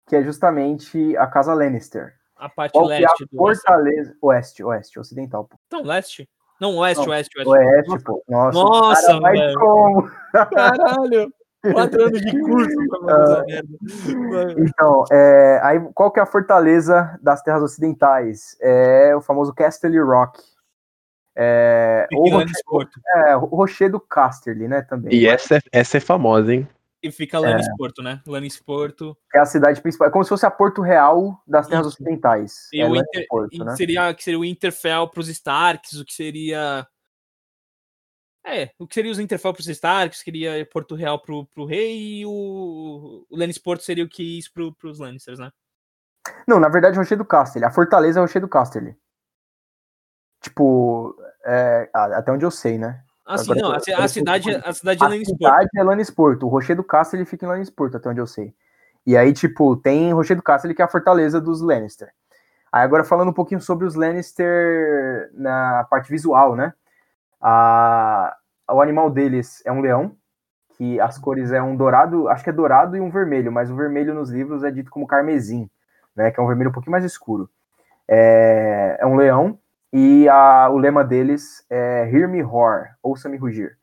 Que 0.07 0.17
é 0.17 0.23
justamente 0.23 1.17
a 1.17 1.27
casa 1.27 1.55
Lannister. 1.55 2.15
A 2.37 2.49
parte 2.49 2.73
Qual 2.73 2.91
é 2.91 2.97
a 2.97 3.01
leste 3.01 3.27
do 3.31 3.43
Westeros. 3.43 3.63
fortaleza? 3.63 4.17
Oeste, 4.23 4.65
oeste, 4.65 4.99
ocidental. 4.99 5.45
Pô. 5.45 5.57
Não, 5.71 5.83
leste? 5.83 6.29
Não, 6.61 6.77
oeste, 6.77 7.05
Não, 7.05 7.13
oeste, 7.13 7.39
oeste. 7.39 7.51
Oeste, 7.51 8.05
pô. 8.05 8.23
Nossa, 8.29 8.59
Nossa, 8.59 9.21
cara, 9.21 9.33
velho. 9.33 9.59
como? 9.59 10.11
Caralho! 10.33 11.35
Quatro 11.73 12.03
anos 12.03 12.21
de 12.21 12.41
curso. 12.41 12.77
Mano. 13.03 14.55
Então, 14.59 15.05
é, 15.13 15.61
aí, 15.63 15.79
qual 15.95 16.11
que 16.11 16.19
é 16.19 16.23
a 16.23 16.27
fortaleza 16.27 17.19
das 17.23 17.43
terras 17.43 17.63
ocidentais? 17.63 18.57
É 18.61 19.15
o 19.15 19.21
famoso 19.21 19.55
Castle 19.55 19.99
Rock. 20.03 20.41
É, 21.43 22.07
ou 22.13 22.25
Fica 22.25 22.37
lá 22.37 22.43
Roche- 22.43 22.53
nesse 22.53 22.65
porto. 22.65 23.01
é, 23.15 23.37
o 23.37 23.41
Rochedo 23.47 23.99
Casterly, 23.99 24.69
né, 24.69 24.83
também. 24.83 25.15
E 25.15 25.27
essa 25.27 25.57
é, 25.57 25.61
essa 25.73 25.97
é 25.97 26.01
famosa, 26.01 26.53
hein? 26.53 26.69
E 27.03 27.11
fica 27.11 27.39
lá 27.39 27.55
nesse 27.55 27.75
porto, 27.79 28.03
né? 28.03 28.21
Lannisporto. 28.27 29.17
É 29.35 29.39
a 29.39 29.47
cidade 29.47 29.81
principal. 29.81 30.09
É 30.09 30.11
como 30.11 30.23
se 30.23 30.29
fosse 30.29 30.45
a 30.45 30.51
Porto 30.51 30.83
Real 30.83 31.43
das 31.47 31.67
terras 31.67 31.87
Isso. 31.87 31.95
ocidentais. 31.95 32.69
E 32.75 32.83
é 32.83 32.87
o 32.87 32.95
Inter, 32.95 33.27
e 33.53 33.65
né? 33.65 33.75
seria, 33.75 34.13
que 34.13 34.23
seria 34.23 34.39
o 34.39 34.45
Interfell 34.45 35.09
pros 35.09 35.29
Starks, 35.29 35.95
o 35.95 36.05
que 36.05 36.13
seria. 36.13 36.87
É, 38.45 38.71
o 38.79 38.87
que 38.87 38.95
seria 38.95 39.11
os 39.11 39.19
Interfell 39.19 39.55
pros 39.55 39.67
Starks, 39.69 40.21
seria 40.21 40.67
Porto 40.71 40.95
Real 40.95 41.19
pro, 41.19 41.47
pro 41.47 41.65
rei, 41.65 42.21
e 42.21 42.27
o, 42.27 43.25
o 43.31 43.37
Lannisport 43.37 43.81
seria 43.81 44.05
o 44.05 44.09
que 44.09 44.39
isso 44.39 44.53
pro, 44.53 44.75
pros 44.75 44.99
Lannisters, 44.99 45.39
né? 45.39 45.51
Não, 46.47 46.61
na 46.61 46.69
verdade, 46.69 46.99
Rochedo 46.99 47.25
Casterly. 47.25 47.65
A 47.65 47.71
fortaleza 47.71 48.19
é 48.19 48.23
Rochedo 48.23 48.47
Casterly. 48.47 48.95
Tipo, 50.41 51.15
é, 51.45 51.89
a- 51.93 52.19
até 52.19 52.33
onde 52.33 52.45
eu 52.45 52.51
sei, 52.51 52.79
né? 52.79 53.01
Assim, 53.27 53.53
Agora 53.53 53.69
não, 53.69 53.77
a, 53.77 53.81
ci- 53.81 53.91
eu 53.91 53.97
a 53.99 54.03
tô 54.03 54.09
cidade, 54.09 54.55
a 54.65 54.73
cidade 54.73 55.03
é 55.03 55.07
A 55.07 55.09
Lannisport. 55.09 55.39
cidade 55.39 55.69
é 55.77 55.83
Lannisport. 55.83 56.43
O 56.43 56.49
Rochedo 56.49 56.83
Casterly 56.83 57.25
fica 57.25 57.45
em 57.45 57.49
Lannisport, 57.49 57.95
até 57.95 58.09
onde 58.09 58.21
eu 58.21 58.27
sei. 58.27 58.55
E 59.07 59.17
aí, 59.17 59.33
tipo, 59.33 59.77
tem 59.77 60.13
Rochedo 60.13 60.43
Casterly, 60.43 60.75
que 60.75 60.83
é 60.83 60.85
a 60.85 60.89
fortaleza 60.89 61.41
dos 61.41 61.61
Lannister. 61.61 62.11
Aí 62.73 62.83
agora 62.83 63.05
falando 63.05 63.29
um 63.29 63.33
pouquinho 63.35 63.61
sobre 63.61 63.87
os 63.87 63.95
Lannister 63.95 65.31
na 65.35 65.87
parte 65.91 66.11
visual, 66.11 66.55
né? 66.57 66.73
A, 67.41 68.37
o 68.71 68.81
animal 68.81 69.11
deles 69.11 69.63
é 69.65 69.73
um 69.73 69.81
leão, 69.81 70.17
que 70.77 71.01
as 71.01 71.19
cores 71.19 71.53
é 71.53 71.61
um 71.63 71.77
dourado, 71.77 72.29
acho 72.29 72.45
que 72.45 72.51
é 72.51 72.53
dourado 72.53 72.97
e 72.97 73.01
um 73.01 73.11
vermelho, 73.11 73.51
mas 73.53 73.71
o 73.71 73.77
vermelho 73.77 74.15
nos 74.15 74.31
livros 74.31 74.63
é 74.65 74.71
dito 74.71 74.91
como 74.91 75.07
carmesim, 75.07 75.69
né? 76.15 76.31
Que 76.31 76.41
é 76.41 76.43
um 76.43 76.47
vermelho 76.47 76.71
um 76.71 76.73
pouquinho 76.73 76.93
mais 76.93 77.05
escuro. 77.05 77.49
É, 78.09 78.97
é 79.01 79.07
um 79.07 79.17
leão, 79.17 79.59
e 79.93 80.29
a- 80.29 80.69
o 80.71 80.79
lema 80.79 81.05
deles 81.05 81.65
é 81.69 82.09
Hear 82.13 82.29
me 82.29 82.41
roar, 82.41 82.97
ouça-me 83.03 83.37
rugir. 83.37 83.77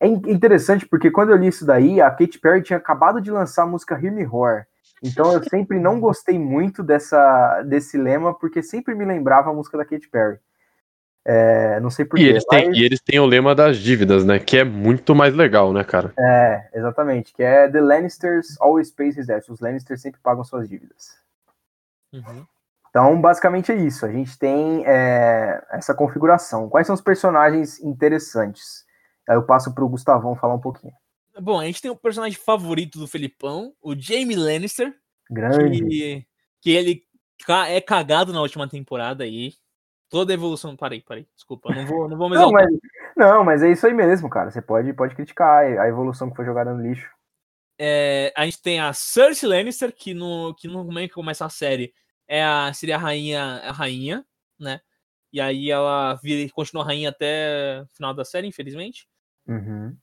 É 0.00 0.06
in- 0.06 0.22
interessante 0.26 0.86
porque 0.86 1.10
quando 1.10 1.30
eu 1.30 1.36
li 1.36 1.46
isso 1.48 1.64
daí, 1.64 2.00
a 2.00 2.10
Katy 2.10 2.38
Perry 2.40 2.62
tinha 2.62 2.76
acabado 2.76 3.20
de 3.20 3.30
lançar 3.30 3.62
a 3.62 3.66
música 3.66 3.94
Hear 3.94 4.12
Me 4.12 4.24
Roar. 4.24 4.66
Então 5.02 5.32
eu 5.32 5.42
sempre 5.44 5.78
não 5.78 6.00
gostei 6.00 6.38
muito 6.38 6.82
dessa, 6.82 7.62
desse 7.62 7.96
lema, 7.98 8.34
porque 8.34 8.62
sempre 8.62 8.94
me 8.94 9.04
lembrava 9.04 9.50
a 9.50 9.54
música 9.54 9.78
da 9.78 9.84
Katy 9.84 10.08
Perry. 10.08 10.38
É, 11.24 11.78
não 11.78 11.88
sei 11.88 12.04
E 12.04 12.08
porquê. 12.08 12.24
eles, 12.24 12.44
têm, 12.44 12.68
mas- 12.68 12.76
e 12.78 12.82
eles 12.82 13.00
têm 13.00 13.20
o 13.20 13.26
lema 13.26 13.54
das 13.54 13.76
dívidas, 13.76 14.24
né? 14.24 14.40
Que 14.40 14.58
é 14.58 14.64
muito 14.64 15.14
mais 15.14 15.34
legal, 15.34 15.72
né, 15.72 15.84
cara? 15.84 16.12
É, 16.18 16.68
exatamente. 16.74 17.32
Que 17.32 17.44
é 17.44 17.68
The 17.68 17.80
Lannisters 17.80 18.56
always 18.60 18.90
pays 18.90 19.16
his 19.16 19.26
debts. 19.28 19.48
Os 19.48 19.60
Lannisters 19.60 20.02
sempre 20.02 20.20
pagam 20.20 20.42
suas 20.42 20.68
dívidas. 20.68 21.16
Uhum. 22.12 22.44
Então, 22.92 23.18
basicamente 23.18 23.72
é 23.72 23.74
isso. 23.74 24.04
A 24.04 24.12
gente 24.12 24.38
tem 24.38 24.84
é, 24.86 25.64
essa 25.70 25.94
configuração. 25.94 26.68
Quais 26.68 26.86
são 26.86 26.92
os 26.92 27.00
personagens 27.00 27.80
interessantes? 27.80 28.84
Aí 29.26 29.34
eu 29.34 29.46
passo 29.46 29.74
pro 29.74 29.88
Gustavão 29.88 30.36
falar 30.36 30.54
um 30.54 30.60
pouquinho. 30.60 30.92
Bom, 31.40 31.58
a 31.58 31.64
gente 31.64 31.80
tem 31.80 31.90
o 31.90 31.96
personagem 31.96 32.38
favorito 32.38 32.98
do 32.98 33.08
Felipão, 33.08 33.72
o 33.80 33.98
Jaime 33.98 34.36
Lannister, 34.36 34.94
Grande. 35.30 35.82
que, 35.88 36.26
que 36.60 36.70
ele 36.70 37.02
é 37.66 37.80
cagado 37.80 38.30
na 38.30 38.42
última 38.42 38.68
temporada 38.68 39.24
aí. 39.24 39.54
Toda 40.10 40.30
a 40.30 40.34
evolução. 40.34 40.76
Parei, 40.76 41.00
parei. 41.00 41.26
Desculpa, 41.34 41.74
não 41.74 41.86
vou, 41.86 42.06
não 42.10 42.18
vou 42.18 42.28
me 42.28 42.36
Não 42.36 42.52
mas, 42.52 42.68
não, 43.16 43.42
mas 43.42 43.62
é 43.62 43.72
isso 43.72 43.86
aí 43.86 43.94
mesmo, 43.94 44.28
cara. 44.28 44.50
Você 44.50 44.60
pode, 44.60 44.92
pode 44.92 45.14
criticar 45.14 45.64
a 45.64 45.88
evolução 45.88 46.28
que 46.28 46.36
foi 46.36 46.44
jogada 46.44 46.74
no 46.74 46.82
lixo. 46.82 47.10
É, 47.78 48.30
a 48.36 48.44
gente 48.44 48.60
tem 48.60 48.80
a 48.80 48.92
Cersei 48.92 49.48
Lannister, 49.48 49.94
que 49.94 50.12
no, 50.12 50.54
que 50.54 50.68
no 50.68 50.84
momento 50.84 51.08
que 51.08 51.14
começa 51.14 51.46
a 51.46 51.48
série 51.48 51.94
é 52.32 52.42
a, 52.42 52.72
seria 52.72 52.96
a 52.96 52.98
rainha, 52.98 53.42
a 53.62 53.72
rainha, 53.72 54.24
né? 54.58 54.80
E 55.30 55.38
aí 55.38 55.70
ela 55.70 56.14
vira, 56.14 56.50
continua 56.50 56.82
rainha 56.82 57.10
até 57.10 57.82
o 57.82 57.86
final 57.94 58.14
da 58.14 58.24
série, 58.24 58.46
infelizmente. 58.46 59.06
Uhum. 59.46 59.94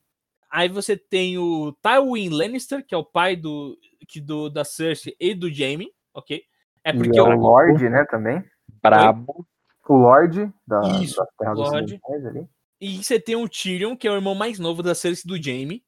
Aí 0.48 0.68
você 0.68 0.96
tem 0.96 1.38
o 1.38 1.72
Tywin 1.82 2.28
Lannister, 2.28 2.86
que 2.86 2.94
é 2.94 2.98
o 2.98 3.04
pai 3.04 3.34
do, 3.34 3.76
que 4.06 4.20
do 4.20 4.48
da 4.48 4.64
Cersei 4.64 5.16
e 5.18 5.34
do 5.34 5.52
Jaime, 5.52 5.92
ok? 6.14 6.40
É 6.84 6.90
E 6.90 6.96
porque 6.96 7.18
é 7.18 7.22
o 7.22 7.30
o, 7.30 7.34
Lorde, 7.36 7.88
né, 7.88 8.04
também. 8.04 8.44
Brabo. 8.80 9.44
O 9.88 9.94
Lorde 9.96 10.52
da, 10.64 11.00
Isso, 11.02 11.16
das 11.16 11.28
terras 11.36 11.58
Lorde. 11.58 12.00
ali. 12.28 12.48
E 12.80 13.02
você 13.02 13.18
tem 13.18 13.34
o 13.34 13.48
Tyrion, 13.48 13.96
que 13.96 14.06
é 14.06 14.10
o 14.10 14.14
irmão 14.14 14.36
mais 14.36 14.60
novo 14.60 14.84
da 14.84 14.94
Cersei 14.94 15.24
e 15.24 15.28
do 15.28 15.42
Jaime. 15.42 15.84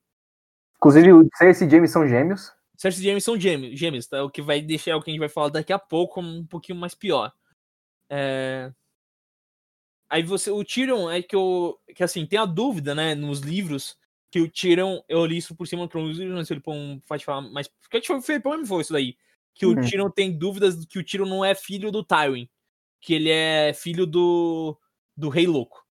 Inclusive, 0.77 1.12
o 1.12 1.28
Cersei 1.36 1.69
e 1.69 1.70
Jaime 1.70 1.86
são 1.86 2.06
gêmeos. 2.06 2.52
Cersei 2.83 3.05
e 3.05 3.07
Jaime 3.07 3.21
são 3.21 3.39
gêmeos, 3.39 3.79
gêmeos, 3.79 4.09
tá? 4.09 4.25
O 4.25 4.31
que 4.31 4.43
vai 4.43 4.61
deixar 4.61 4.97
o 4.97 5.01
que 5.01 5.09
a 5.09 5.13
gente 5.13 5.21
vai 5.21 5.29
falar 5.29 5.51
daqui 5.51 5.73
a 5.73 5.79
pouco 5.79 6.21
um 6.21 6.45
pouquinho 6.45 6.77
mais 6.77 6.97
pior. 6.97 7.33
É... 8.11 8.73
Aí 10.11 10.25
você, 10.25 10.51
o 10.51 10.65
Tyrion 10.65 11.09
é 11.09 11.23
que 11.23 11.37
eu, 11.37 11.79
que 11.95 12.03
assim, 12.03 12.27
tem 12.27 12.41
a 12.41 12.45
dúvida, 12.45 12.93
né, 12.93 13.15
nos 13.15 13.39
livros, 13.39 13.97
que 14.33 14.41
o 14.41 14.51
Tyrion, 14.51 15.01
eu 15.09 15.25
li 15.25 15.37
isso 15.37 15.55
por 15.55 15.69
cima 15.69 15.87
do 15.87 16.15
sei 16.15 16.27
se 16.27 16.43
o 16.43 16.45
Felipão 16.45 17.01
pode 17.07 17.25
falar, 17.25 17.43
mas 17.43 17.69
porque 17.69 18.13
o 18.13 18.21
Felipão 18.21 18.59
me 18.59 18.67
foi 18.67 18.83
isso 18.83 18.93
daí, 18.93 19.17
que 19.55 19.65
Uhum. 19.65 19.73
o 19.73 19.81
Tyrion 19.81 20.11
tem 20.11 20.37
dúvidas 20.37 20.85
que 20.85 20.99
o 20.99 21.05
Tyrion 21.05 21.27
não 21.27 21.45
é 21.45 21.55
filho 21.55 21.93
do 21.93 22.03
Tywin, 22.03 22.49
que 23.01 23.15
ele 23.15 23.31
é 23.31 23.73
filho 23.73 24.07
do, 24.07 24.77
do 25.17 25.29
Rei 25.29 25.47
Louco. 25.47 25.87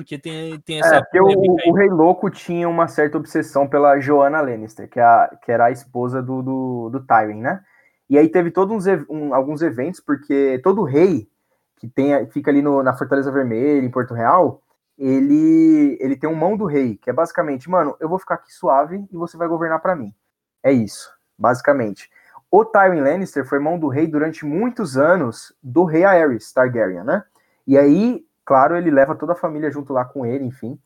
Porque 0.00 0.18
tem, 0.18 0.58
tem 0.60 0.80
essa 0.80 0.96
É, 0.96 1.00
porque 1.02 1.20
o, 1.20 1.56
o 1.68 1.74
Rei 1.74 1.90
Louco 1.90 2.30
tinha 2.30 2.66
uma 2.66 2.88
certa 2.88 3.18
obsessão 3.18 3.68
pela 3.68 4.00
Joanna 4.00 4.40
Lannister, 4.40 4.88
que, 4.88 4.98
é 4.98 5.02
a- 5.02 5.30
que 5.42 5.52
era 5.52 5.66
a 5.66 5.70
esposa 5.70 6.22
do, 6.22 6.40
do, 6.42 6.88
do 6.90 7.00
Tywin, 7.00 7.42
né? 7.42 7.60
E 8.08 8.16
aí 8.18 8.28
teve 8.28 8.50
todos 8.50 8.86
um- 9.08 9.34
alguns 9.34 9.60
eventos, 9.60 10.00
porque 10.00 10.58
todo 10.64 10.82
rei 10.82 11.28
que 11.76 11.86
tem, 11.86 12.26
fica 12.30 12.50
ali 12.50 12.62
no- 12.62 12.82
na 12.82 12.94
Fortaleza 12.96 13.30
Vermelha, 13.30 13.84
em 13.84 13.90
Porto 13.90 14.14
Real, 14.14 14.62
ele, 14.98 15.98
ele 16.00 16.16
tem 16.16 16.28
um 16.28 16.34
mão 16.34 16.56
do 16.56 16.64
rei, 16.64 16.96
que 16.96 17.10
é 17.10 17.12
basicamente, 17.12 17.68
mano, 17.68 17.94
eu 18.00 18.08
vou 18.08 18.18
ficar 18.18 18.36
aqui 18.36 18.52
suave 18.52 19.04
e 19.12 19.16
você 19.16 19.36
vai 19.36 19.48
governar 19.48 19.80
pra 19.80 19.94
mim. 19.94 20.14
É 20.62 20.72
isso, 20.72 21.12
basicamente. 21.38 22.10
O 22.50 22.64
Tywin 22.64 23.00
Lannister 23.00 23.46
foi 23.46 23.58
mão 23.58 23.78
do 23.78 23.88
rei 23.88 24.06
durante 24.06 24.44
muitos 24.46 24.96
anos 24.96 25.54
do 25.62 25.84
rei 25.84 26.04
Aerys 26.04 26.52
Targaryen, 26.52 27.04
né? 27.04 27.22
E 27.66 27.78
aí, 27.78 28.24
claro, 28.50 28.76
ele 28.76 28.90
leva 28.90 29.14
toda 29.14 29.34
a 29.34 29.36
família 29.36 29.70
junto 29.70 29.92
lá 29.92 30.04
com 30.04 30.26
ele, 30.26 30.44
enfim. 30.44 30.76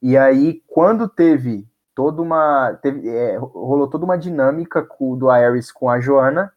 E 0.00 0.16
aí, 0.16 0.62
quando 0.68 1.08
teve 1.08 1.66
toda 1.92 2.22
uma. 2.22 2.78
Teve, 2.80 3.08
é, 3.08 3.36
rolou 3.36 3.90
toda 3.90 4.04
uma 4.04 4.16
dinâmica 4.16 4.82
com, 4.84 5.18
do 5.18 5.28
Aerys 5.28 5.72
com 5.72 5.90
a 5.90 5.98
Joanna, 5.98 6.52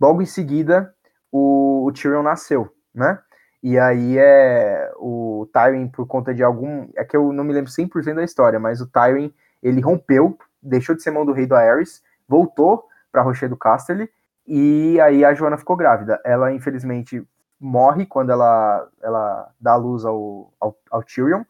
logo 0.00 0.20
em 0.20 0.26
seguida 0.26 0.92
o, 1.30 1.86
o 1.86 1.92
Tyrion 1.92 2.24
nasceu, 2.24 2.74
né? 2.92 3.20
E 3.62 3.78
aí 3.78 4.18
é 4.18 4.90
o 4.96 5.48
Tywin, 5.52 5.86
por 5.86 6.08
conta 6.08 6.34
de 6.34 6.42
algum. 6.42 6.88
É 6.96 7.04
que 7.04 7.16
eu 7.16 7.32
não 7.32 7.44
me 7.44 7.52
lembro 7.52 7.70
100% 7.70 8.16
da 8.16 8.24
história, 8.24 8.58
mas 8.58 8.80
o 8.80 8.88
Tywin 8.88 9.32
ele 9.62 9.80
rompeu, 9.80 10.36
deixou 10.60 10.96
de 10.96 11.04
ser 11.04 11.12
mão 11.12 11.24
do 11.24 11.32
rei 11.32 11.46
do 11.46 11.54
Aerys, 11.54 12.02
voltou 12.26 12.82
para 13.12 13.22
Rocher 13.22 13.48
do 13.48 13.56
Casterly, 13.56 14.10
e 14.44 15.00
aí 15.00 15.24
a 15.24 15.32
Joanna 15.34 15.56
ficou 15.56 15.76
grávida. 15.76 16.20
Ela, 16.24 16.52
infelizmente, 16.52 17.24
morre 17.60 18.06
quando 18.06 18.30
ela, 18.30 18.88
ela 19.02 19.50
dá 19.60 19.76
luz 19.76 20.04
ao, 20.04 20.52
ao, 20.58 20.76
ao 20.90 21.02
Tyrion. 21.02 21.44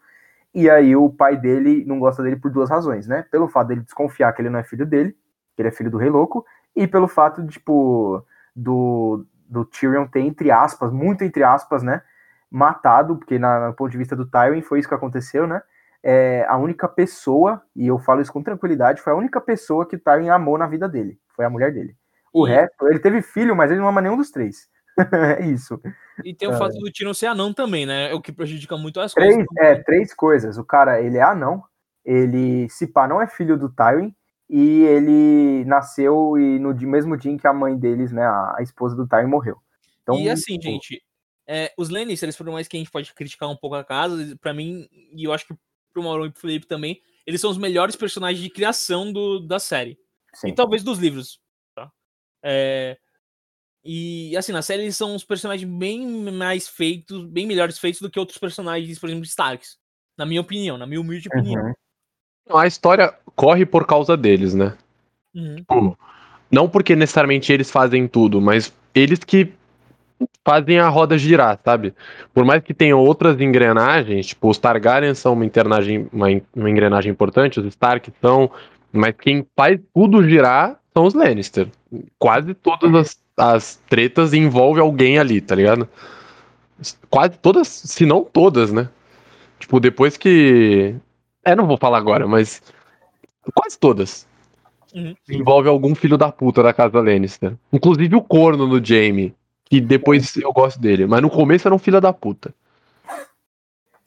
E 0.52 0.68
aí 0.68 0.96
o 0.96 1.08
pai 1.08 1.36
dele 1.36 1.84
não 1.86 2.00
gosta 2.00 2.22
dele 2.22 2.36
por 2.36 2.50
duas 2.50 2.68
razões, 2.68 3.06
né? 3.06 3.24
Pelo 3.30 3.48
fato 3.48 3.68
dele 3.68 3.82
desconfiar 3.82 4.32
que 4.32 4.42
ele 4.42 4.50
não 4.50 4.58
é 4.58 4.64
filho 4.64 4.84
dele, 4.84 5.16
que 5.54 5.62
ele 5.62 5.68
é 5.68 5.72
filho 5.72 5.90
do 5.90 5.98
Rei 5.98 6.10
Louco, 6.10 6.44
e 6.74 6.88
pelo 6.88 7.06
fato 7.06 7.42
de, 7.42 7.52
tipo, 7.52 8.24
do, 8.54 9.24
do 9.48 9.64
Tyrion 9.64 10.06
ter, 10.06 10.20
entre 10.20 10.50
aspas, 10.50 10.92
muito 10.92 11.22
entre 11.22 11.44
aspas, 11.44 11.82
né? 11.82 12.02
Matado, 12.50 13.16
porque 13.16 13.38
na, 13.38 13.68
no 13.68 13.74
ponto 13.74 13.92
de 13.92 13.98
vista 13.98 14.16
do 14.16 14.26
Tywin 14.26 14.62
foi 14.62 14.80
isso 14.80 14.88
que 14.88 14.94
aconteceu, 14.94 15.46
né? 15.46 15.62
É, 16.02 16.44
a 16.48 16.56
única 16.56 16.88
pessoa, 16.88 17.62
e 17.76 17.86
eu 17.86 17.98
falo 17.98 18.20
isso 18.20 18.32
com 18.32 18.42
tranquilidade, 18.42 19.02
foi 19.02 19.12
a 19.12 19.16
única 19.16 19.40
pessoa 19.40 19.86
que 19.86 19.94
o 19.94 20.00
Tywin 20.00 20.30
amou 20.30 20.58
na 20.58 20.66
vida 20.66 20.88
dele. 20.88 21.16
Foi 21.36 21.44
a 21.44 21.50
mulher 21.50 21.72
dele. 21.72 21.94
O 22.32 22.44
resto, 22.44 22.88
ele 22.88 22.98
teve 22.98 23.22
filho, 23.22 23.54
mas 23.54 23.70
ele 23.70 23.80
não 23.80 23.88
ama 23.88 24.00
nenhum 24.00 24.16
dos 24.16 24.30
três. 24.30 24.68
É 25.12 25.46
isso. 25.46 25.80
E 26.24 26.34
tem 26.34 26.48
o 26.48 26.52
É. 26.52 26.58
fato 26.58 26.78
do 26.78 26.90
Tyrion 26.90 27.14
ser 27.14 27.26
anão 27.26 27.52
também, 27.52 27.86
né? 27.86 28.10
É 28.10 28.14
o 28.14 28.20
que 28.20 28.32
prejudica 28.32 28.76
muito 28.76 29.00
as 29.00 29.12
Três, 29.14 29.34
coisas. 29.34 29.56
é, 29.58 29.74
três 29.82 30.14
coisas. 30.14 30.58
O 30.58 30.64
cara, 30.64 31.00
ele 31.00 31.16
é 31.16 31.22
anão, 31.22 31.62
ele, 32.04 32.68
se 32.68 32.86
pá, 32.86 33.06
não 33.08 33.20
é 33.20 33.26
filho 33.26 33.58
do 33.58 33.68
Tywin, 33.68 34.14
e 34.48 34.82
ele 34.82 35.64
nasceu 35.64 36.36
e 36.38 36.58
no 36.58 36.74
mesmo 36.74 37.16
dia 37.16 37.30
em 37.30 37.36
que 37.36 37.46
a 37.46 37.52
mãe 37.52 37.76
deles, 37.78 38.12
né, 38.12 38.24
a, 38.24 38.56
a 38.58 38.62
esposa 38.62 38.96
do 38.96 39.06
Tywin 39.06 39.26
morreu. 39.28 39.56
Então, 40.02 40.16
e 40.16 40.28
assim, 40.28 40.58
tipo, 40.58 40.64
gente, 40.64 41.02
é, 41.46 41.72
os 41.76 41.88
Lannisters, 41.88 42.36
por 42.36 42.46
mais 42.46 42.66
que 42.68 42.76
a 42.76 42.80
gente 42.80 42.90
pode 42.90 43.12
criticar 43.14 43.48
um 43.48 43.56
pouco 43.56 43.76
a 43.76 43.84
casa, 43.84 44.36
pra 44.40 44.52
mim, 44.52 44.88
e 45.14 45.24
eu 45.24 45.32
acho 45.32 45.46
que 45.46 45.54
pro 45.92 46.02
Mauro 46.02 46.26
e 46.26 46.30
pro 46.30 46.40
Felipe 46.40 46.66
também, 46.66 47.00
eles 47.26 47.40
são 47.40 47.50
os 47.50 47.58
melhores 47.58 47.96
personagens 47.96 48.42
de 48.42 48.50
criação 48.50 49.12
do, 49.12 49.40
da 49.40 49.58
série. 49.58 49.98
sim. 50.34 50.48
E 50.48 50.54
talvez 50.54 50.82
dos 50.82 50.98
livros. 50.98 51.40
Tá? 51.74 51.90
É, 52.42 52.98
e 53.84 54.36
assim, 54.36 54.52
na 54.52 54.62
série 54.62 54.82
eles 54.82 54.96
são 54.96 55.14
uns 55.14 55.24
personagens 55.24 55.68
bem 55.68 56.06
mais 56.32 56.68
feitos, 56.68 57.24
bem 57.24 57.46
melhores 57.46 57.78
feitos 57.78 58.00
do 58.00 58.10
que 58.10 58.18
outros 58.18 58.38
personagens, 58.38 58.98
por 58.98 59.08
exemplo, 59.08 59.22
de 59.22 59.30
Starks. 59.30 59.78
Na 60.18 60.26
minha 60.26 60.40
opinião, 60.40 60.76
na 60.76 60.86
minha 60.86 61.00
humilde 61.00 61.28
opinião. 61.28 61.62
Uhum. 62.48 62.56
A 62.56 62.66
história 62.66 63.14
corre 63.34 63.64
por 63.64 63.86
causa 63.86 64.16
deles, 64.16 64.54
né? 64.54 64.76
Uhum. 65.34 65.56
Tipo, 65.56 65.98
não 66.50 66.68
porque 66.68 66.94
necessariamente 66.94 67.52
eles 67.52 67.70
fazem 67.70 68.06
tudo, 68.06 68.40
mas 68.40 68.72
eles 68.94 69.20
que 69.20 69.52
fazem 70.44 70.78
a 70.78 70.88
roda 70.88 71.16
girar, 71.16 71.58
sabe? 71.64 71.94
Por 72.34 72.44
mais 72.44 72.62
que 72.62 72.74
tenham 72.74 72.98
outras 72.98 73.40
engrenagens, 73.40 74.26
tipo, 74.26 74.48
os 74.50 74.58
Targaryen 74.58 75.14
são 75.14 75.32
uma, 75.32 75.44
internagem, 75.44 76.08
uma, 76.12 76.26
uma 76.54 76.70
engrenagem 76.70 77.10
importante, 77.10 77.60
os 77.60 77.66
Stark 77.66 78.12
são, 78.20 78.50
mas 78.92 79.14
quem 79.18 79.46
faz 79.56 79.80
tudo 79.94 80.22
girar 80.28 80.78
são 80.92 81.04
os 81.06 81.14
Lannister. 81.14 81.68
Quase 82.18 82.52
todas 82.54 82.94
as, 82.94 83.22
as 83.40 83.76
tretas 83.88 84.32
envolvem 84.32 84.82
alguém 84.82 85.18
ali, 85.18 85.40
tá 85.40 85.54
ligado? 85.54 85.88
Quase 87.08 87.38
todas, 87.38 87.68
se 87.68 88.06
não 88.06 88.24
todas, 88.24 88.72
né? 88.72 88.88
Tipo, 89.58 89.80
depois 89.80 90.16
que. 90.16 90.94
É, 91.44 91.54
não 91.54 91.66
vou 91.66 91.76
falar 91.76 91.98
agora, 91.98 92.26
mas. 92.26 92.62
Quase 93.54 93.78
todas 93.78 94.28
Uhum. 94.94 95.14
envolve 95.28 95.68
algum 95.68 95.94
filho 95.94 96.18
da 96.18 96.32
puta 96.32 96.62
da 96.62 96.72
casa 96.72 97.00
Lannister. 97.00 97.54
Inclusive 97.72 98.16
o 98.16 98.22
corno 98.22 98.66
no 98.66 98.84
Jaime, 98.84 99.34
que 99.64 99.80
depois 99.80 100.36
eu 100.36 100.52
gosto 100.52 100.80
dele, 100.80 101.06
mas 101.06 101.22
no 101.22 101.30
começo 101.30 101.68
era 101.68 101.74
um 101.74 101.78
filho 101.78 102.00
da 102.00 102.12
puta. 102.12 102.52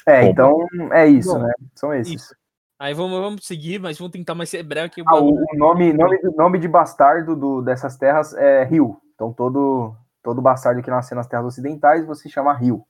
É, 0.06 0.24
Bom. 0.24 0.30
então 0.30 0.68
é 0.92 1.08
isso, 1.08 1.34
Bom, 1.34 1.44
né? 1.44 1.54
São 1.74 1.94
esses. 1.94 2.14
Isso. 2.14 2.36
Aí 2.78 2.94
vamos, 2.94 3.18
vamos 3.18 3.46
seguir, 3.46 3.80
mas 3.80 3.98
vamos 3.98 4.12
tentar 4.12 4.36
mais 4.36 4.50
ser 4.50 4.62
breve 4.64 4.88
aqui. 4.88 5.02
Ah, 5.08 5.16
o, 5.16 5.30
o 5.30 5.58
nome, 5.58 5.94
nome, 5.94 6.18
nome 6.36 6.60
de 6.60 6.68
bastardo 6.68 7.36
do, 7.36 7.62
dessas 7.62 7.96
terras 7.96 8.34
é 8.34 8.66
Rio. 8.66 8.98
Então 9.24 9.32
todo, 9.32 9.96
todo 10.22 10.42
bastardo 10.42 10.82
que 10.84 10.90
nasceu 10.90 11.16
nas 11.16 11.28
terras 11.28 11.46
ocidentais 11.46 12.06
você 12.06 12.28
chama 12.28 12.54
Rio. 12.54 12.86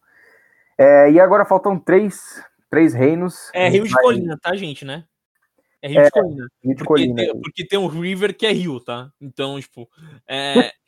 É, 0.75 1.11
e 1.11 1.19
agora 1.19 1.45
faltam 1.45 1.77
três, 1.77 2.43
três 2.71 2.95
reinos. 2.95 3.51
É 3.53 3.69
Rio 3.69 3.87
de 3.87 3.93
Colina, 3.93 4.35
tá, 4.41 4.55
gente, 4.55 4.83
né? 4.83 5.03
É 5.79 5.87
Rio 5.87 6.03
de 6.03 6.09
Colina. 6.09 6.47
Rio 6.63 6.75
de 6.75 6.83
Porque, 6.83 6.85
Colina. 6.85 7.15
tem, 7.15 7.41
porque 7.41 7.67
tem 7.67 7.77
um 7.77 7.85
River 7.85 8.35
que 8.35 8.47
é 8.47 8.51
Rio, 8.51 8.79
tá? 8.79 9.11
Então, 9.21 9.59
tipo. 9.59 9.87
É, 10.27 10.71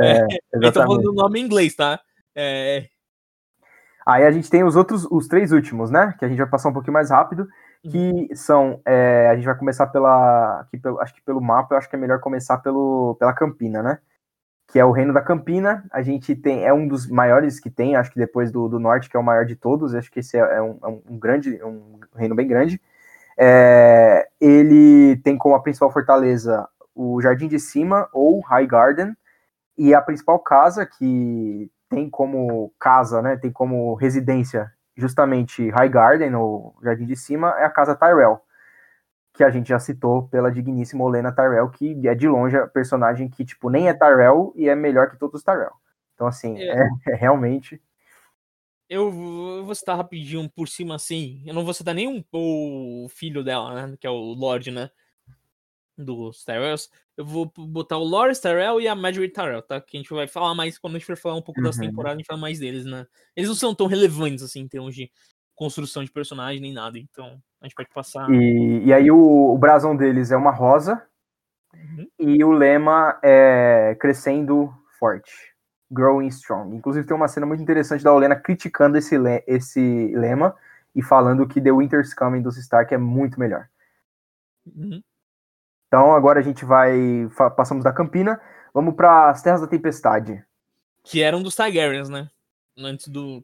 É, 0.00 0.20
ele 0.20 0.28
tá 0.28 0.58
exatamente. 0.58 0.74
falando 0.74 1.10
o 1.10 1.14
nome 1.14 1.40
em 1.40 1.44
inglês, 1.44 1.74
tá? 1.74 2.00
É, 2.32 2.86
Aí 4.06 4.24
a 4.24 4.30
gente 4.30 4.48
tem 4.48 4.62
os 4.62 4.76
outros, 4.76 5.04
os 5.10 5.26
três 5.26 5.50
últimos, 5.52 5.90
né? 5.90 6.14
Que 6.18 6.24
a 6.24 6.28
gente 6.28 6.38
vai 6.38 6.48
passar 6.48 6.68
um 6.68 6.72
pouquinho 6.72 6.94
mais 6.94 7.10
rápido. 7.10 7.48
Que 7.82 8.34
são. 8.34 8.80
é, 8.84 9.28
a 9.30 9.34
gente 9.34 9.44
vai 9.44 9.56
começar 9.56 9.86
pela. 9.86 10.60
Aqui 10.60 10.78
pelo, 10.78 11.00
acho 11.00 11.14
que 11.14 11.22
pelo 11.22 11.40
mapa, 11.40 11.74
eu 11.74 11.78
acho 11.78 11.88
que 11.88 11.96
é 11.96 11.98
melhor 11.98 12.20
começar 12.20 12.58
pelo, 12.58 13.16
pela 13.18 13.32
Campina, 13.32 13.82
né? 13.82 13.98
Que 14.68 14.78
é 14.78 14.84
o 14.84 14.90
Reino 14.90 15.12
da 15.12 15.22
Campina. 15.22 15.84
A 15.92 16.02
gente 16.02 16.34
tem. 16.34 16.64
É 16.64 16.72
um 16.72 16.88
dos 16.88 17.08
maiores 17.08 17.60
que 17.60 17.70
tem, 17.70 17.96
acho 17.96 18.10
que 18.10 18.18
depois 18.18 18.50
do, 18.50 18.68
do 18.68 18.78
norte, 18.78 19.08
que 19.08 19.16
é 19.16 19.20
o 19.20 19.24
maior 19.24 19.46
de 19.46 19.56
todos. 19.56 19.94
Acho 19.94 20.10
que 20.10 20.20
esse 20.20 20.36
é, 20.36 20.40
é 20.40 20.62
um, 20.62 20.78
é 20.82 20.88
um 20.88 21.18
grande. 21.18 21.62
um 21.64 22.00
reino 22.16 22.34
bem 22.34 22.48
grande. 22.48 22.80
É, 23.38 24.28
ele 24.40 25.16
tem 25.18 25.38
como 25.38 25.54
a 25.54 25.62
principal 25.62 25.92
fortaleza 25.92 26.68
o 26.94 27.22
Jardim 27.22 27.46
de 27.46 27.60
Cima 27.60 28.08
ou 28.12 28.40
High 28.40 28.66
Garden. 28.66 29.16
E 29.76 29.94
a 29.94 30.02
principal 30.02 30.40
casa 30.40 30.84
que 30.84 31.70
tem 31.88 32.10
como 32.10 32.72
casa, 32.78 33.22
né, 33.22 33.36
tem 33.36 33.52
como 33.52 33.94
residência 33.94 34.72
justamente 34.98 35.70
High 35.70 35.88
Garden, 35.88 36.34
ou 36.34 36.76
Jardim 36.82 37.06
de 37.06 37.16
Cima, 37.16 37.54
é 37.58 37.64
a 37.64 37.70
casa 37.70 37.94
Tyrell, 37.94 38.40
que 39.32 39.44
a 39.44 39.50
gente 39.50 39.68
já 39.68 39.78
citou 39.78 40.28
pela 40.28 40.50
digníssima 40.50 41.04
Olena 41.04 41.32
Tyrell, 41.32 41.70
que 41.70 42.06
é 42.08 42.14
de 42.14 42.28
longe 42.28 42.56
a 42.56 42.66
personagem 42.66 43.28
que, 43.30 43.44
tipo, 43.44 43.70
nem 43.70 43.88
é 43.88 43.94
Tyrell 43.94 44.52
e 44.56 44.68
é 44.68 44.74
melhor 44.74 45.08
que 45.10 45.16
todos 45.16 45.36
os 45.40 45.44
Tyrell. 45.44 45.72
Então, 46.14 46.26
assim, 46.26 46.58
É. 46.58 46.82
é, 46.82 46.88
é 47.08 47.14
realmente... 47.14 47.80
eu 48.90 49.10
vou 49.10 49.56
eu 49.58 49.64
vou 49.64 49.74
citar 49.74 49.96
rapidinho 49.96 50.50
por 50.50 50.66
cima 50.68 50.94
assim. 50.96 51.42
Eu 51.46 51.54
não 51.54 51.64
vou 51.64 51.74
citar 51.74 51.94
nem 51.94 52.08
um, 52.08 52.24
o 52.32 53.06
filho 53.08 53.44
dela, 53.44 53.86
né? 53.86 53.96
Que 54.00 54.06
é 54.06 54.10
o 54.10 54.34
Lorde, 54.34 54.70
né? 54.70 54.90
Dos 55.98 56.44
Tyrells. 56.44 56.88
Eu 57.16 57.24
vou 57.24 57.52
botar 57.56 57.98
o 57.98 58.04
Loras 58.04 58.38
Tyrell 58.40 58.80
e 58.80 58.86
a 58.86 58.94
Marjorie 58.94 59.28
Tyrell, 59.32 59.60
tá? 59.62 59.80
Que 59.80 59.96
a 59.96 60.00
gente 60.00 60.10
vai 60.14 60.28
falar 60.28 60.54
mais 60.54 60.78
quando 60.78 60.94
a 60.94 60.98
gente 60.98 61.06
for 61.06 61.16
falar 61.16 61.34
um 61.36 61.42
pouco 61.42 61.60
das 61.60 61.76
Uhum. 61.76 61.86
temporadas, 61.86 62.14
a 62.14 62.18
gente 62.18 62.26
fala 62.26 62.40
mais 62.40 62.60
deles, 62.60 62.84
né? 62.84 63.04
Eles 63.34 63.48
não 63.48 63.56
são 63.56 63.74
tão 63.74 63.86
relevantes 63.88 64.42
assim 64.44 64.60
em 64.60 64.68
termos 64.68 64.94
de 64.94 65.10
construção 65.56 66.04
de 66.04 66.10
personagem 66.12 66.60
nem 66.60 66.72
nada. 66.72 66.98
Então 66.98 67.42
a 67.60 67.66
gente 67.66 67.74
pode 67.74 67.88
passar. 67.92 68.30
E, 68.30 68.84
e 68.84 68.92
aí 68.92 69.10
o, 69.10 69.18
o 69.52 69.58
brasão 69.58 69.96
deles 69.96 70.30
é 70.30 70.36
uma 70.36 70.52
rosa 70.52 71.02
Uhum. 71.74 72.08
e 72.18 72.42
o 72.44 72.52
lema 72.52 73.18
é 73.22 73.96
crescendo 74.00 74.72
forte. 74.98 75.30
growing 75.90 76.28
strong. 76.28 76.74
Inclusive 76.76 77.06
tem 77.06 77.16
uma 77.16 77.28
cena 77.28 77.46
muito 77.46 77.62
interessante 77.62 78.04
da 78.04 78.12
Olena 78.12 78.36
criticando 78.36 78.96
esse, 78.98 79.16
le 79.18 79.42
esse 79.46 80.12
lema 80.14 80.54
e 80.94 81.02
falando 81.02 81.46
que 81.48 81.60
The 81.60 81.72
Winter's 81.72 82.12
Coming 82.14 82.42
dos 82.42 82.56
Stark 82.58 82.92
é 82.94 82.98
muito 82.98 83.38
melhor. 83.40 83.68
Uhum. 84.66 85.02
Então 85.88 86.14
agora 86.14 86.38
a 86.38 86.42
gente 86.42 86.64
vai 86.64 87.28
passamos 87.56 87.82
da 87.82 87.92
Campina, 87.92 88.40
vamos 88.72 88.94
para 88.94 89.30
as 89.30 89.42
Terras 89.42 89.60
da 89.60 89.66
Tempestade, 89.66 90.44
que 91.02 91.22
eram 91.22 91.42
dos 91.42 91.56
Targaryens, 91.56 92.08
né? 92.08 92.28
Antes 92.76 93.08
do 93.08 93.42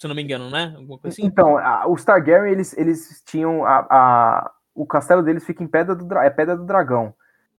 se 0.00 0.06
eu 0.06 0.08
não 0.08 0.16
me 0.16 0.22
engano, 0.22 0.48
né? 0.48 0.74
Assim. 1.04 1.26
Então, 1.26 1.58
a, 1.58 1.86
os 1.86 2.02
Targaryen, 2.02 2.50
eles, 2.50 2.74
eles 2.78 3.22
tinham 3.26 3.66
a, 3.66 3.86
a, 3.90 4.50
o 4.74 4.86
castelo 4.86 5.22
deles 5.22 5.44
fica 5.44 5.62
em 5.62 5.66
Pedra 5.66 5.94
do, 5.94 6.18
é 6.18 6.30
Pedra 6.30 6.56
do 6.56 6.64
Dragão. 6.64 7.14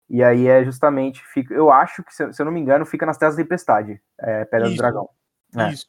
E 0.08 0.24
aí 0.24 0.48
é 0.48 0.64
justamente, 0.64 1.22
fica, 1.22 1.52
eu 1.52 1.70
acho 1.70 2.02
que, 2.02 2.14
se, 2.14 2.32
se 2.32 2.40
eu 2.40 2.46
não 2.46 2.52
me 2.52 2.58
engano, 2.58 2.86
fica 2.86 3.04
nas 3.04 3.18
Terras 3.18 3.36
da 3.36 3.42
Tempestade, 3.42 4.00
é, 4.18 4.46
Pedra 4.46 4.68
Isso. 4.68 4.76
do 4.76 4.78
Dragão. 4.78 5.10
É. 5.54 5.70
Isso. 5.70 5.86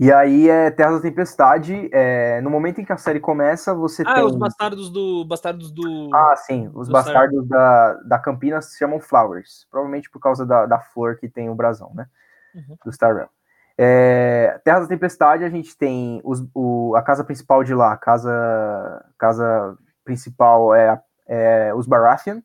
E 0.00 0.10
aí 0.10 0.48
é 0.48 0.70
Terra 0.70 0.92
da 0.92 1.00
Tempestade, 1.00 1.90
é, 1.92 2.40
no 2.40 2.48
momento 2.48 2.80
em 2.80 2.84
que 2.86 2.92
a 2.92 2.96
série 2.96 3.20
começa, 3.20 3.74
você 3.74 4.02
ah, 4.06 4.14
tem... 4.14 4.24
os 4.24 4.34
bastardos 4.34 4.88
do... 4.88 5.26
Bastardos 5.26 5.70
do... 5.70 6.08
Ah, 6.14 6.34
sim, 6.36 6.70
os 6.72 6.88
do 6.88 6.92
bastardos 6.92 7.46
da, 7.46 7.92
da 8.04 8.18
Campina 8.18 8.62
se 8.62 8.78
chamam 8.78 8.98
Flowers, 8.98 9.66
provavelmente 9.70 10.08
por 10.08 10.18
causa 10.18 10.46
da, 10.46 10.64
da 10.64 10.80
flor 10.80 11.16
que 11.16 11.28
tem 11.28 11.50
o 11.50 11.54
brasão, 11.54 11.92
né? 11.94 12.06
Uhum. 12.54 12.78
Do 12.82 12.90
Star 12.90 13.14
Realm. 13.14 13.28
É, 13.76 14.58
Terra 14.64 14.80
da 14.80 14.86
Tempestade, 14.86 15.44
a 15.44 15.50
gente 15.50 15.76
tem 15.76 16.22
os, 16.24 16.48
o, 16.54 16.96
a 16.96 17.02
casa 17.02 17.22
principal 17.22 17.62
de 17.62 17.74
lá, 17.74 17.92
a 17.92 17.98
casa, 17.98 19.04
casa 19.18 19.76
principal 20.02 20.74
é, 20.74 20.98
é 21.28 21.74
os 21.74 21.86
Baratheon, 21.86 22.40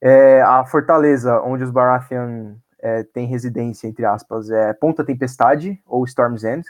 é, 0.00 0.40
a 0.40 0.64
fortaleza 0.64 1.38
onde 1.42 1.64
os 1.64 1.70
Baratheon 1.70 2.54
é, 2.84 3.02
têm 3.02 3.26
residência, 3.26 3.88
entre 3.88 4.04
aspas, 4.04 4.50
é 4.50 4.74
Ponta 4.74 5.02
Tempestade, 5.02 5.80
ou 5.86 6.04
Storm's 6.04 6.44
End, 6.44 6.68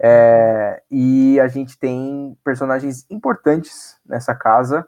é, 0.00 0.80
e 0.88 1.40
a 1.40 1.48
gente 1.48 1.76
tem 1.76 2.38
personagens 2.44 3.04
importantes 3.10 3.98
nessa 4.06 4.32
casa, 4.32 4.86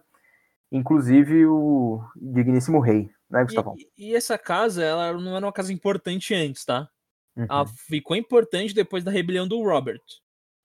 inclusive 0.71 1.45
o 1.47 2.01
digníssimo 2.17 2.79
rei, 2.79 3.11
né, 3.29 3.43
Gustavo? 3.43 3.75
E, 3.77 4.11
e, 4.11 4.15
essa 4.15 4.39
casa, 4.39 4.85
ela 4.85 5.13
não 5.15 5.37
era 5.37 5.45
uma 5.45 5.53
casa 5.53 5.73
importante 5.73 6.33
antes, 6.33 6.65
tá? 6.65 6.89
Uhum. 7.37 7.47
Ela 7.51 7.67
ficou 7.67 8.17
importante 8.17 8.73
depois 8.73 9.03
da 9.03 9.11
rebelião 9.11 9.49
do 9.49 9.61
Robert, 9.65 10.01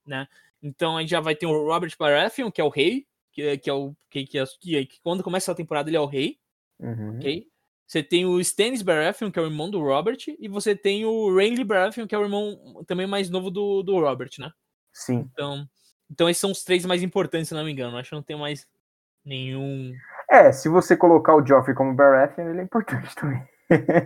né? 0.05 0.27
Então 0.61 0.95
a 0.95 1.01
gente 1.01 1.09
já 1.09 1.19
vai 1.19 1.35
ter 1.35 1.47
o 1.47 1.65
Robert 1.65 1.91
Baratheon, 1.97 2.51
que 2.51 2.61
é 2.61 2.63
o 2.63 2.69
rei, 2.69 3.07
que, 3.31 3.57
que 3.57 3.69
é 3.69 3.73
o 3.73 3.95
que, 4.11 4.27
que, 4.27 4.37
é, 4.37 4.45
que, 4.59 4.85
que 4.85 5.01
quando 5.01 5.23
começa 5.23 5.51
a 5.51 5.55
temporada 5.55 5.89
ele 5.89 5.97
é 5.97 6.01
o 6.01 6.05
rei, 6.05 6.37
Uhum. 6.79 7.17
ok? 7.17 7.47
Você 7.87 8.03
tem 8.03 8.25
o 8.25 8.39
Stannis 8.41 8.81
Baratheon, 8.81 9.31
que 9.31 9.39
é 9.39 9.41
o 9.41 9.45
irmão 9.45 9.71
do 9.71 9.79
Robert, 9.79 10.17
e 10.37 10.49
você 10.49 10.75
tem 10.75 11.05
o 11.05 11.33
Renly 11.33 11.63
Baratheon, 11.63 12.05
que 12.05 12.13
é 12.13 12.17
o 12.17 12.23
irmão 12.23 12.83
também 12.85 13.07
mais 13.07 13.29
novo 13.29 13.49
do, 13.49 13.81
do 13.81 13.97
Robert, 13.97 14.31
né? 14.37 14.51
Sim. 14.91 15.29
Então, 15.31 15.65
então 16.11 16.29
esses 16.29 16.41
são 16.41 16.51
os 16.51 16.63
três 16.65 16.85
mais 16.85 17.01
importantes, 17.01 17.47
se 17.47 17.53
não 17.53 17.63
me 17.63 17.71
engano. 17.71 17.97
Acho 17.97 18.09
que 18.09 18.15
não 18.15 18.21
tem 18.21 18.37
mais 18.37 18.67
nenhum. 19.23 19.93
É, 20.29 20.51
se 20.51 20.67
você 20.67 20.97
colocar 20.97 21.33
o 21.33 21.45
Joffrey 21.45 21.73
como 21.73 21.95
Baratheon, 21.95 22.49
ele 22.49 22.59
é 22.59 22.63
importante 22.63 23.13
também. 23.15 23.41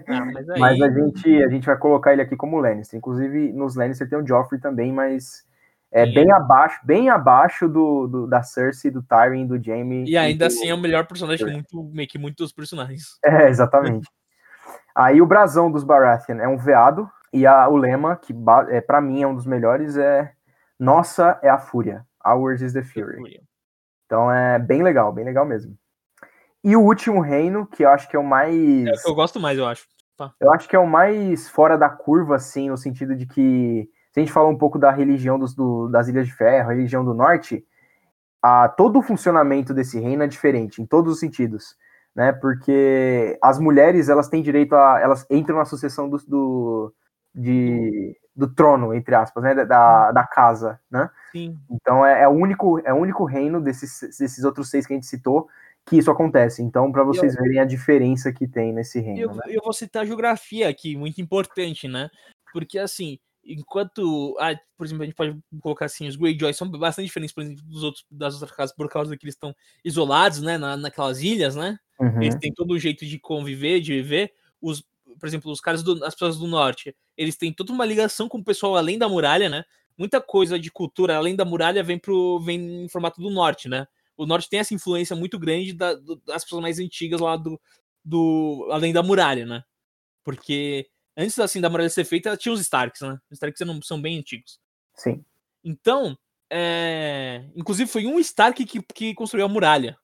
Ah, 0.08 0.26
mas, 0.26 0.50
aí... 0.50 0.60
mas 0.60 0.82
a 0.82 0.90
gente, 0.92 1.44
a 1.44 1.50
gente 1.50 1.66
vai 1.66 1.78
colocar 1.78 2.14
ele 2.14 2.22
aqui 2.22 2.36
como 2.36 2.60
Lannister. 2.60 3.00
Inclusive, 3.00 3.52
nos 3.52 3.76
Lannister 3.76 4.08
tem 4.08 4.20
o 4.20 4.28
Joffrey 4.28 4.62
também, 4.62 4.94
mas 4.94 5.44
é 5.92 6.06
Sim. 6.06 6.14
bem 6.14 6.32
abaixo, 6.32 6.80
bem 6.84 7.10
abaixo 7.10 7.68
do, 7.68 8.08
do 8.08 8.28
da 8.28 8.42
Cersei, 8.42 8.90
do 8.90 9.04
Tyrion, 9.04 9.46
do 9.46 9.62
Jaime. 9.62 10.10
E 10.10 10.18
ainda 10.18 10.46
do... 10.46 10.48
assim 10.48 10.70
é 10.70 10.74
o 10.74 10.78
melhor 10.78 11.06
personagem 11.06 11.46
que 11.46 11.54
muito, 11.54 11.84
meio 11.94 12.08
que 12.08 12.18
muitos 12.18 12.52
personagens. 12.52 13.20
É, 13.26 13.50
exatamente. 13.50 14.08
Aí 14.96 15.22
o 15.22 15.26
brasão 15.26 15.72
dos 15.72 15.84
Baratheon 15.84 16.40
é 16.40 16.48
um 16.48 16.58
veado, 16.58 17.10
e 17.34 17.46
a, 17.46 17.68
o 17.68 17.78
lema, 17.78 18.16
que 18.16 18.34
é, 18.70 18.82
para 18.82 19.02
mim 19.02 19.22
é 19.22 19.28
um 19.28 19.36
dos 19.36 19.46
melhores, 19.46 19.98
é 19.98 20.34
Nossa 20.80 21.40
é 21.42 21.50
a 21.50 21.58
Fúria. 21.58 22.06
Ours 22.26 22.62
is 22.62 22.74
the 22.74 22.84
Fury. 22.84 23.42
Então 24.06 24.32
é 24.32 24.60
bem 24.60 24.84
legal, 24.84 25.12
bem 25.12 25.26
legal 25.26 25.46
mesmo. 25.46 25.78
E 26.64 26.76
o 26.76 26.82
último 26.82 27.22
reino, 27.22 27.66
que 27.66 27.84
eu 27.84 27.90
acho 27.90 28.08
que 28.08 28.16
é 28.16 28.20
o 28.20 28.24
mais. 28.24 28.54
É 28.86 29.10
eu 29.10 29.16
gosto 29.16 29.40
mais, 29.40 29.58
eu 29.58 29.66
acho. 29.66 29.88
Tá. 30.16 30.32
Eu 30.40 30.54
acho 30.54 30.68
que 30.70 30.76
é 30.76 30.80
o 30.80 30.86
mais 30.86 31.50
fora 31.50 31.78
da 31.78 31.90
curva, 31.90 32.36
assim, 32.36 32.70
no 32.70 32.78
sentido 32.78 33.16
de 33.16 33.26
que. 33.26 33.90
Se 34.12 34.20
a 34.20 34.24
gente 34.24 34.32
falar 34.32 34.50
um 34.50 34.58
pouco 34.58 34.78
da 34.78 34.92
religião 34.92 35.40
dos, 35.40 35.56
do, 35.56 35.88
das 35.88 36.08
Ilhas 36.08 36.28
de 36.28 36.34
Ferro, 36.34 36.70
a 36.70 36.74
religião 36.74 37.04
do 37.04 37.14
Norte, 37.14 37.66
a, 38.42 38.68
todo 38.68 39.00
o 39.00 39.02
funcionamento 39.02 39.74
desse 39.74 40.00
reino 40.00 40.24
é 40.24 40.28
diferente, 40.28 40.82
em 40.82 40.86
todos 40.86 41.14
os 41.14 41.20
sentidos. 41.20 41.76
Né? 42.14 42.34
Porque 42.34 43.38
as 43.42 43.58
mulheres, 43.58 44.10
elas 44.10 44.28
têm 44.28 44.42
direito 44.42 44.76
a. 44.76 45.00
Elas 45.00 45.26
entram 45.30 45.58
na 45.58 45.66
sucessão 45.66 46.10
do, 46.10 46.18
do, 46.28 46.94
de, 47.34 48.18
do 48.36 48.54
trono, 48.54 48.94
entre 48.94 49.16
aspas, 49.16 49.42
né? 49.42 49.56
Da, 49.66 50.12
da 50.12 50.28
casa, 50.28 50.78
né? 50.92 51.10
Sim. 51.32 51.58
Então 51.70 52.06
é, 52.06 52.24
é, 52.24 52.28
o 52.28 52.32
único, 52.32 52.80
é 52.80 52.94
o 52.94 52.98
único 52.98 53.24
reino 53.24 53.62
desses, 53.62 54.02
desses 54.20 54.44
outros 54.44 54.70
seis 54.70 54.86
que 54.86 54.92
a 54.92 54.96
gente 54.98 55.08
citou 55.08 55.48
que 55.86 55.98
isso 55.98 56.12
acontece. 56.12 56.62
Então, 56.62 56.92
para 56.92 57.04
vocês 57.04 57.36
eu, 57.36 57.42
verem 57.42 57.60
a 57.60 57.66
diferença 57.66 58.32
que 58.32 58.48
tem 58.48 58.74
nesse 58.74 59.00
reino. 59.00 59.20
Eu, 59.20 59.34
né? 59.34 59.42
eu 59.48 59.62
vou 59.64 59.74
citar 59.74 60.04
a 60.04 60.06
geografia 60.06 60.70
aqui, 60.70 60.96
muito 60.96 61.22
importante, 61.22 61.88
né? 61.88 62.10
Porque 62.54 62.78
assim, 62.78 63.18
enquanto, 63.44 64.36
ah, 64.40 64.56
por 64.78 64.86
exemplo, 64.86 65.04
a 65.04 65.06
gente 65.06 65.16
pode 65.16 65.38
colocar 65.62 65.86
assim, 65.86 66.08
os 66.08 66.16
Greyjoy 66.16 66.54
são 66.54 66.70
bastante 66.70 67.08
diferentes, 67.08 67.34
por 67.34 67.44
exemplo, 67.44 67.64
dos 67.64 67.84
outros, 67.84 68.06
das 68.10 68.36
outras 68.36 68.52
casas, 68.52 68.76
por 68.76 68.90
causa 68.90 69.16
que 69.18 69.26
eles 69.26 69.36
estão 69.36 69.56
isolados, 69.84 70.42
né, 70.42 70.58
na, 70.58 70.78
naquelas 70.78 71.22
ilhas, 71.22 71.56
né? 71.56 71.78
Uhum. 72.00 72.22
Eles 72.22 72.36
têm 72.36 72.54
todo 72.54 72.72
o 72.72 72.80
jeito 72.80 73.06
de 73.06 73.20
conviver, 73.20 73.80
de 73.80 73.94
viver. 73.94 74.34
Os, 74.62 74.84
por 75.20 75.28
exemplo, 75.28 75.52
os 75.52 75.60
caras, 75.60 75.84
do, 75.84 76.04
as 76.04 76.14
pessoas 76.14 76.38
do 76.38 76.48
norte, 76.48 76.96
eles 77.18 77.36
têm 77.36 77.54
toda 77.54 77.72
uma 77.72 77.86
ligação 77.86 78.28
com 78.28 78.40
o 78.40 78.44
pessoal 78.44 78.78
além 78.78 78.98
da 78.98 79.10
muralha, 79.10 79.50
né? 79.50 79.64
Muita 79.98 80.22
coisa 80.22 80.60
de 80.60 80.72
cultura 80.72 81.18
além 81.18 81.36
da 81.36 81.46
muralha 81.46 81.84
vem 81.84 82.00
pro, 82.00 82.40
vem 82.40 82.86
em 82.86 82.90
formato 82.90 83.22
do 83.22 83.30
norte, 83.30 83.68
né? 83.68 83.88
O 84.18 84.26
norte 84.26 84.50
tem 84.50 84.60
essa 84.60 84.74
influência 84.74 85.16
muito 85.16 85.38
grande 85.38 85.74
da, 85.74 85.94
do, 85.94 86.16
das 86.26 86.44
pessoas 86.44 86.62
mais 86.62 86.80
antigas 86.80 87.20
lá 87.20 87.36
do, 87.36 87.60
do 88.04 88.68
além 88.72 88.94
da 88.94 89.04
muralha, 89.04 89.46
né? 89.46 89.64
Porque 90.24 90.88
antes 91.18 91.38
assim 91.40 91.62
da 91.62 91.70
muralha 91.70 91.90
ser 91.90 92.06
feita, 92.06 92.36
tinha 92.38 92.54
os 92.54 92.62
Starks, 92.62 93.02
né? 93.02 93.20
Os 93.30 93.36
Starks 93.38 93.58
são, 93.58 93.82
são 93.82 94.02
bem 94.02 94.18
antigos. 94.18 94.60
Sim. 94.96 95.24
Então, 95.64 96.18
é... 96.50 97.46
inclusive 97.56 97.90
foi 97.90 98.06
um 98.06 98.20
Stark 98.20 98.66
que, 98.66 98.82
que 98.94 99.14
construiu 99.14 99.46
a 99.46 99.50
muralha. 99.50 99.98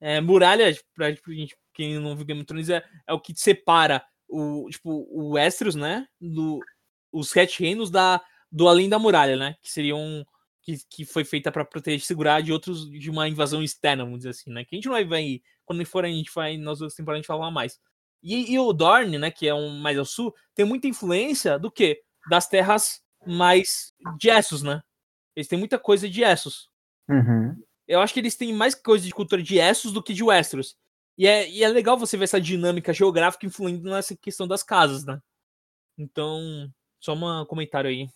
É, 0.00 0.20
muralha, 0.20 0.76
pra 0.94 1.10
gente, 1.10 1.56
quem 1.72 1.98
não 1.98 2.14
viu 2.14 2.26
Game 2.26 2.40
of 2.40 2.46
Thrones, 2.46 2.68
é, 2.68 2.84
é 3.06 3.12
o 3.12 3.20
que 3.20 3.34
separa 3.34 4.04
o, 4.28 4.68
tipo, 4.70 4.90
o 5.10 5.30
Westeros, 5.30 5.74
né? 5.74 6.06
Do, 6.20 6.60
os 7.12 7.30
sete 7.30 7.62
reinos 7.62 7.90
da, 7.90 8.20
do 8.50 8.68
além 8.68 8.88
da 8.88 8.98
muralha, 8.98 9.36
né? 9.36 9.56
Que 9.62 9.70
seriam 9.70 10.26
que, 10.62 10.78
que 10.90 11.04
foi 11.04 11.24
feita 11.24 11.52
para 11.52 11.64
proteger 11.64 12.00
e 12.00 12.04
segurar 12.04 12.42
de 12.42 12.52
outros 12.52 12.88
de 12.90 13.10
uma 13.10 13.28
invasão 13.28 13.62
externa, 13.62 14.04
vamos 14.04 14.20
dizer 14.20 14.30
assim, 14.30 14.50
né? 14.50 14.64
Que 14.64 14.74
a 14.74 14.76
gente 14.76 14.86
não 14.86 14.94
vai 14.94 15.04
ver 15.04 15.42
quando 15.64 15.84
for 15.86 16.04
a 16.04 16.08
gente 16.08 16.30
vai 16.34 16.56
nas 16.56 16.80
outras 16.80 16.94
temporadas 16.94 17.18
a 17.18 17.22
gente 17.22 17.26
falar 17.26 17.50
mais. 17.50 17.78
E, 18.24 18.54
e, 18.54 18.58
o 18.58 18.72
Dorne, 18.72 19.18
né, 19.18 19.30
que 19.30 19.46
é 19.46 19.54
um 19.54 19.78
mais 19.78 19.98
ao 19.98 20.04
sul, 20.06 20.34
tem 20.54 20.64
muita 20.64 20.88
influência 20.88 21.58
do 21.58 21.70
que 21.70 22.00
das 22.30 22.48
terras 22.48 23.02
mais 23.26 23.92
de 24.18 24.30
Essos, 24.30 24.62
né? 24.62 24.80
Eles 25.36 25.46
têm 25.46 25.58
muita 25.58 25.78
coisa 25.78 26.08
de 26.08 26.24
Essos. 26.24 26.70
Uhum. 27.06 27.54
Eu 27.86 28.00
acho 28.00 28.14
que 28.14 28.20
eles 28.20 28.34
têm 28.34 28.50
mais 28.54 28.74
coisa 28.74 29.04
de 29.04 29.12
cultura 29.12 29.42
de 29.42 29.58
Essos 29.58 29.92
do 29.92 30.02
que 30.02 30.14
de 30.14 30.24
Westeros. 30.24 30.74
E 31.18 31.26
é, 31.26 31.48
e 31.48 31.62
é 31.62 31.68
legal 31.68 31.98
você 31.98 32.16
ver 32.16 32.24
essa 32.24 32.40
dinâmica 32.40 32.94
geográfica 32.94 33.44
influindo 33.44 33.90
nessa 33.90 34.16
questão 34.16 34.48
das 34.48 34.62
casas, 34.62 35.04
né? 35.04 35.20
Então, 35.98 36.40
só 36.98 37.12
um 37.12 37.44
comentário 37.44 37.90
aí. 37.90 38.08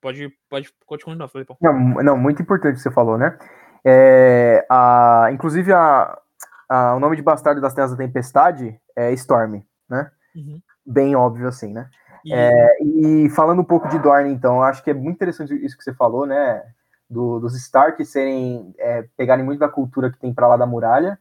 Pode, 0.00 0.28
pode, 0.50 0.68
pode 0.86 1.04
continuar, 1.04 1.28
Felipão. 1.28 1.56
Não, 1.60 2.02
não, 2.02 2.18
muito 2.18 2.42
importante 2.42 2.74
o 2.74 2.76
que 2.76 2.82
você 2.82 2.90
falou, 2.90 3.16
né? 3.16 3.38
É, 3.86 4.66
a, 4.68 5.28
inclusive, 5.32 5.72
a, 5.72 6.20
a, 6.68 6.94
o 6.94 7.00
nome 7.00 7.16
de 7.16 7.22
bastardo 7.22 7.60
das 7.60 7.74
Terras 7.74 7.90
da 7.90 7.96
Tempestade 7.96 8.78
é 8.96 9.12
Storm, 9.12 9.62
né? 9.88 10.10
Uhum. 10.34 10.60
Bem 10.84 11.16
óbvio 11.16 11.48
assim, 11.48 11.72
né? 11.72 11.88
E... 12.24 12.32
É, 12.32 12.82
e 12.82 13.28
falando 13.30 13.60
um 13.60 13.64
pouco 13.64 13.88
de 13.88 13.98
Dorne, 13.98 14.32
então, 14.32 14.62
acho 14.62 14.82
que 14.82 14.90
é 14.90 14.94
muito 14.94 15.16
interessante 15.16 15.54
isso 15.64 15.76
que 15.76 15.84
você 15.84 15.92
falou, 15.92 16.26
né? 16.26 16.62
Do, 17.08 17.38
dos 17.38 17.54
Stark 17.54 18.02
serem, 18.04 18.74
é, 18.78 19.06
pegarem 19.16 19.44
muito 19.44 19.60
da 19.60 19.68
cultura 19.68 20.10
que 20.10 20.18
tem 20.18 20.32
para 20.32 20.48
lá 20.48 20.56
da 20.56 20.66
muralha, 20.66 21.18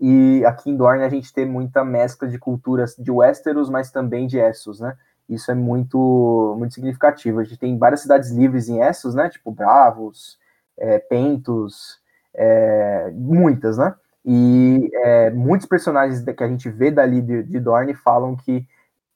e 0.00 0.44
aqui 0.44 0.70
em 0.70 0.76
Dorne 0.76 1.04
a 1.04 1.08
gente 1.08 1.32
tem 1.32 1.46
muita 1.46 1.84
mescla 1.84 2.28
de 2.28 2.38
culturas 2.38 2.94
de 2.96 3.10
Westeros, 3.10 3.70
mas 3.70 3.90
também 3.90 4.26
de 4.26 4.38
Essos, 4.38 4.80
né? 4.80 4.96
Isso 5.28 5.50
é 5.50 5.54
muito, 5.54 6.54
muito 6.58 6.74
significativo. 6.74 7.40
A 7.40 7.44
gente 7.44 7.58
tem 7.58 7.76
várias 7.78 8.00
cidades 8.00 8.30
livres 8.30 8.68
em 8.68 8.80
Essos, 8.80 9.14
né? 9.14 9.28
Tipo 9.28 9.50
Bravos, 9.50 10.38
é, 10.78 10.98
Pentos, 10.98 12.00
é, 12.34 13.10
muitas, 13.14 13.78
né? 13.78 13.94
E 14.26 14.90
é, 14.92 15.30
muitos 15.30 15.68
personagens 15.68 16.22
que 16.24 16.42
a 16.42 16.48
gente 16.48 16.68
vê 16.68 16.90
dali 16.90 17.22
de, 17.22 17.44
de 17.44 17.60
Dorne 17.60 17.94
falam 17.94 18.34
que 18.34 18.66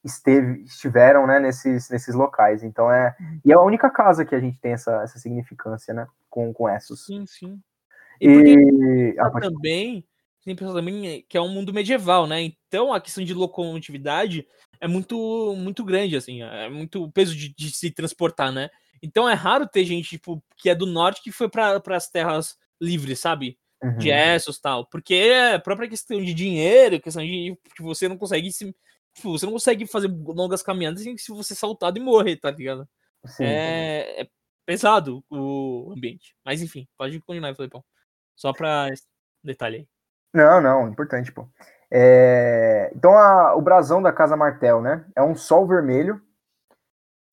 esteve, 0.05 0.63
estiveram 0.63 1.27
né, 1.27 1.41
nesses, 1.41 1.91
nesses 1.91 2.15
locais. 2.15 2.63
Então 2.63 2.93
é. 2.93 3.17
E 3.45 3.51
é 3.51 3.55
a 3.55 3.61
única 3.61 3.91
casa 3.91 4.25
que 4.25 4.35
a 4.35 4.41
gente 4.41 4.59
tem 4.61 4.73
essa, 4.73 5.03
essa 5.03 5.19
significância, 5.19 5.93
né? 5.93 6.07
Com, 6.29 6.53
com 6.53 6.69
Essos. 6.69 7.07
Sim, 7.07 7.27
sim. 7.27 7.61
E, 8.21 8.29
e 8.29 9.17
ah, 9.19 9.31
também 9.31 10.05
tem 10.45 10.57
pensar 10.57 10.73
também 10.73 11.25
que 11.29 11.37
é 11.37 11.41
um 11.41 11.49
mundo 11.49 11.73
medieval, 11.73 12.27
né? 12.27 12.43
Então 12.43 12.93
a 12.93 13.01
questão 13.01 13.25
de 13.25 13.35
locomotividade 13.35 14.47
é 14.81 14.89
muito 14.89 15.55
muito 15.57 15.85
grande, 15.85 16.17
assim, 16.17 16.43
é 16.43 16.69
muito 16.69 17.11
peso 17.11 17.37
de, 17.37 17.55
de 17.55 17.71
se 17.71 17.91
transportar, 17.91 18.51
né? 18.51 18.71
Então 19.03 19.29
é 19.29 19.35
raro 19.35 19.67
ter 19.67 19.85
gente 19.85 20.11
tipo, 20.11 20.43
que 20.57 20.71
é 20.71 20.75
do 20.75 20.87
norte 20.87 21.23
que 21.23 21.33
foi 21.33 21.49
para 21.49 21.81
as 21.89 22.09
terras 22.09 22.57
livres, 22.81 23.19
sabe? 23.19 23.59
Uhum. 23.83 23.97
De 23.99 24.11
Essos 24.11 24.57
e 24.57 24.61
tal. 24.61 24.87
Porque 24.87 25.15
é 25.15 25.55
a 25.55 25.59
própria 25.61 25.89
questão 25.89 26.21
de 26.23 26.35
dinheiro, 26.35 27.01
questão 27.01 27.23
de 27.25 27.57
que 27.75 27.83
você 27.83 28.09
não 28.09 28.19
consegue 28.19 28.53
se. 28.53 28.75
Tipo, 29.15 29.33
você 29.33 29.47
não 29.47 29.53
consegue 29.55 29.87
fazer 29.87 30.09
longas 30.09 30.63
caminhadas 30.63 31.03
sem 31.03 31.17
se 31.19 31.33
você 31.33 31.55
saltado 31.55 31.99
e 31.99 32.03
morrer, 32.03 32.37
tá 32.37 32.51
ligado? 32.51 32.89
Sim. 33.27 33.45
É, 33.45 34.23
é 34.23 34.29
pesado 34.67 35.25
o 35.31 35.93
ambiente. 35.97 36.35
Mas 36.45 36.63
enfim, 36.63 36.87
pode 36.97 37.19
continuar, 37.21 37.55
Felipão. 37.57 37.83
Só 38.37 38.53
pra 38.53 38.89
detalhe 39.43 39.77
aí. 39.79 39.89
Não, 40.33 40.61
não, 40.61 40.89
importante, 40.89 41.33
pô. 41.33 41.49
É, 41.91 42.93
Então, 42.95 43.13
a- 43.19 43.57
o 43.57 43.61
brasão 43.61 44.01
da 44.01 44.13
Casa 44.13 44.37
Martel, 44.37 44.81
né? 44.81 45.05
É 45.17 45.23
um 45.23 45.35
sol 45.35 45.67
vermelho 45.67 46.23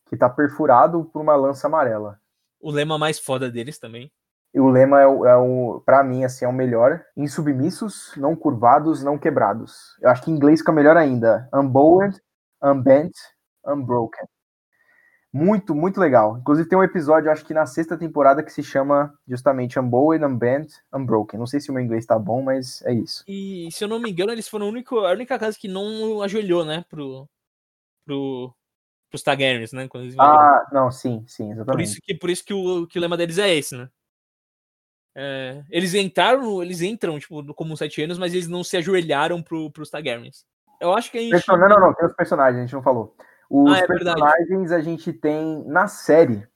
que 0.10 0.18
tá 0.18 0.28
perfurado 0.30 1.06
por 1.06 1.22
uma 1.22 1.36
lança 1.36 1.68
amarela. 1.68 2.20
O 2.60 2.72
lema 2.72 2.98
mais 2.98 3.20
foda 3.20 3.52
deles 3.52 3.78
também. 3.78 4.12
E 4.58 4.60
o 4.60 4.70
lema 4.72 5.00
é 5.00 5.06
o, 5.06 5.24
é 5.24 5.38
o 5.38 5.84
para 5.86 6.04
mim, 6.04 6.24
assim, 6.24 6.44
é 6.44 6.48
o 6.48 6.52
melhor. 6.52 7.06
Insubmissos, 7.16 8.12
não 8.18 8.36
curvados, 8.36 9.04
não 9.04 9.16
quebrados. 9.16 9.96
Eu 10.02 10.10
acho 10.10 10.24
que 10.24 10.32
em 10.32 10.34
inglês 10.34 10.62
fica 10.62 10.72
melhor 10.72 10.98
ainda. 10.98 11.48
Unbowed, 11.54 12.20
unbent, 12.64 13.12
unbroken. 13.64 14.26
Muito, 15.32 15.76
muito 15.76 16.00
legal. 16.00 16.40
Inclusive 16.40 16.68
tem 16.68 16.76
um 16.76 16.84
episódio, 16.84 17.30
acho 17.30 17.46
que 17.46 17.54
na 17.54 17.68
sexta 17.68 17.96
temporada, 17.96 18.42
que 18.42 18.52
se 18.52 18.64
chama 18.64 19.14
justamente 19.28 19.80
Unbowed, 19.80 20.26
Unbent, 20.26 20.72
Unbroken. 20.92 21.40
Não 21.40 21.46
sei 21.46 21.60
se 21.60 21.70
o 21.70 21.74
meu 21.76 21.84
inglês 21.84 22.08
tá 22.08 22.18
bom, 22.18 22.42
mas 22.42 22.82
é 22.82 22.94
isso. 22.94 23.24
E 23.28 23.70
se 23.72 23.84
eu 23.84 23.88
não 23.88 24.00
me 24.00 24.10
engano, 24.10 24.32
eles 24.32 24.48
foram 24.48 24.66
a 24.66 24.70
única, 24.70 24.96
a 24.96 25.12
única 25.12 25.38
casa 25.38 25.56
que 25.56 25.68
não 25.68 26.24
ajoelhou, 26.24 26.66
né? 26.66 26.84
Pro. 26.90 27.30
pro 28.04 28.52
pros 29.10 29.22
Targaryens, 29.22 29.72
né? 29.72 29.88
Quando 29.88 30.04
eles 30.04 30.16
invadiram. 30.16 30.40
Ah, 30.40 30.68
não, 30.72 30.92
sim, 30.92 31.24
sim, 31.28 31.46
Por 31.46 31.54
exatamente. 31.54 31.90
isso 31.90 32.02
que, 32.02 32.16
por 32.16 32.30
isso 32.30 32.44
que, 32.44 32.54
o, 32.54 32.88
que 32.88 32.98
o 32.98 33.02
lema 33.02 33.16
deles 33.16 33.38
é 33.38 33.54
esse, 33.56 33.78
né? 33.78 33.88
É, 35.20 35.64
eles 35.72 35.96
entraram, 35.96 36.62
eles 36.62 36.84
entram, 36.84 37.18
tipo, 37.18 37.44
como 37.56 37.76
sete 37.76 38.04
anos, 38.04 38.20
mas 38.20 38.36
eles 38.36 38.48
não 38.48 38.64
se 38.64 38.78
ajoelharam 38.78 39.42
pro, 39.42 39.72
pros 39.72 39.90
Targaryens. 39.90 40.46
Eu 40.80 40.94
acho 40.94 41.12
que 41.12 41.18
a 41.18 41.22
gente. 41.22 41.32
Person- 41.32 41.58
Não, 41.58 41.68
não, 41.68 41.80
não, 41.80 41.94
tem 41.96 42.06
os 42.06 42.14
personagens, 42.14 42.58
a 42.60 42.62
gente 42.62 42.74
não 42.76 42.84
falou. 42.84 43.16
Os 43.50 43.74
Ah, 43.74 43.80
é 43.80 43.88
verdade. 43.88 44.22
personagens 44.22 44.72
a 44.72 44.80
gente 44.80 45.12
tem 45.12 45.64
na 45.66 45.88
série. 45.88 46.48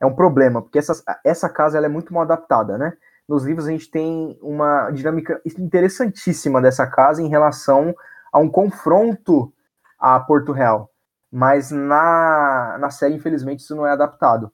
É 0.00 0.06
um 0.06 0.14
problema, 0.14 0.60
porque 0.60 0.78
essa, 0.78 1.00
essa 1.24 1.48
casa 1.48 1.76
ela 1.76 1.86
é 1.86 1.88
muito 1.88 2.12
mal 2.12 2.24
adaptada, 2.24 2.76
né? 2.76 2.94
Nos 3.28 3.44
livros 3.44 3.68
a 3.68 3.70
gente 3.70 3.88
tem 3.88 4.36
uma 4.42 4.90
dinâmica 4.90 5.40
interessantíssima 5.46 6.60
dessa 6.60 6.86
casa 6.88 7.22
em 7.22 7.28
relação 7.28 7.94
a 8.32 8.40
um 8.40 8.48
confronto 8.48 9.52
a 10.00 10.18
Porto 10.18 10.50
Real. 10.50 10.90
Mas 11.30 11.70
na, 11.70 12.76
na 12.80 12.90
série, 12.90 13.14
infelizmente, 13.14 13.60
isso 13.60 13.76
não 13.76 13.86
é 13.86 13.92
adaptado. 13.92 14.50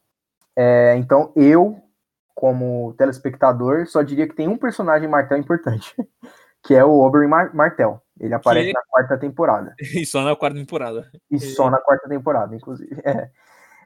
É, 0.55 0.95
então, 0.99 1.33
eu, 1.35 1.81
como 2.37 2.95
telespectador, 2.99 3.87
só 3.87 4.03
diria 4.03 4.29
que 4.29 4.35
tem 4.37 4.47
um 4.47 4.59
personagem 4.59 5.09
Martel 5.09 5.39
importante, 5.39 5.97
que 6.63 6.75
é 6.75 6.85
o 6.85 7.01
Oberyn 7.01 7.29
Mar- 7.29 7.55
Martel. 7.55 8.01
Ele 8.21 8.35
aparece 8.35 8.69
Que- 8.69 8.73
na 8.75 8.83
quarta 8.89 9.19
temporada. 9.19 9.75
E 9.95 10.05
só 10.07 10.23
na 10.23 10.37
quarta 10.37 10.55
temporada. 10.57 11.11
E 11.31 11.41
só 11.41 11.71
na 11.71 11.79
quarta 11.79 12.09
temporada, 12.09 12.55
inclusive. 12.55 12.95
É, 13.05 13.31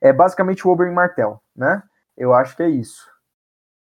é 0.03 0.13
basicamente 0.13 0.67
o 0.67 0.71
Oberyn 0.71 0.93
Martel, 0.93 1.41
né? 1.55 1.83
Eu 2.17 2.35
acho 2.35 2.57
que 2.57 2.63
é 2.63 2.69
isso. 2.69 3.09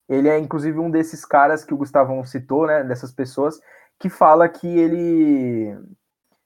Ele 0.08 0.28
é, 0.30 0.38
inclusive, 0.38 0.78
um 0.80 0.90
desses 0.92 1.26
caras 1.26 1.64
que 1.66 1.74
o 1.74 1.78
Gustavão 1.78 2.24
citou, 2.24 2.68
né? 2.68 2.84
Dessas 2.84 3.12
pessoas, 3.12 3.60
que 4.00 4.08
fala 4.10 4.48
que 4.50 4.68
ele 4.68 5.78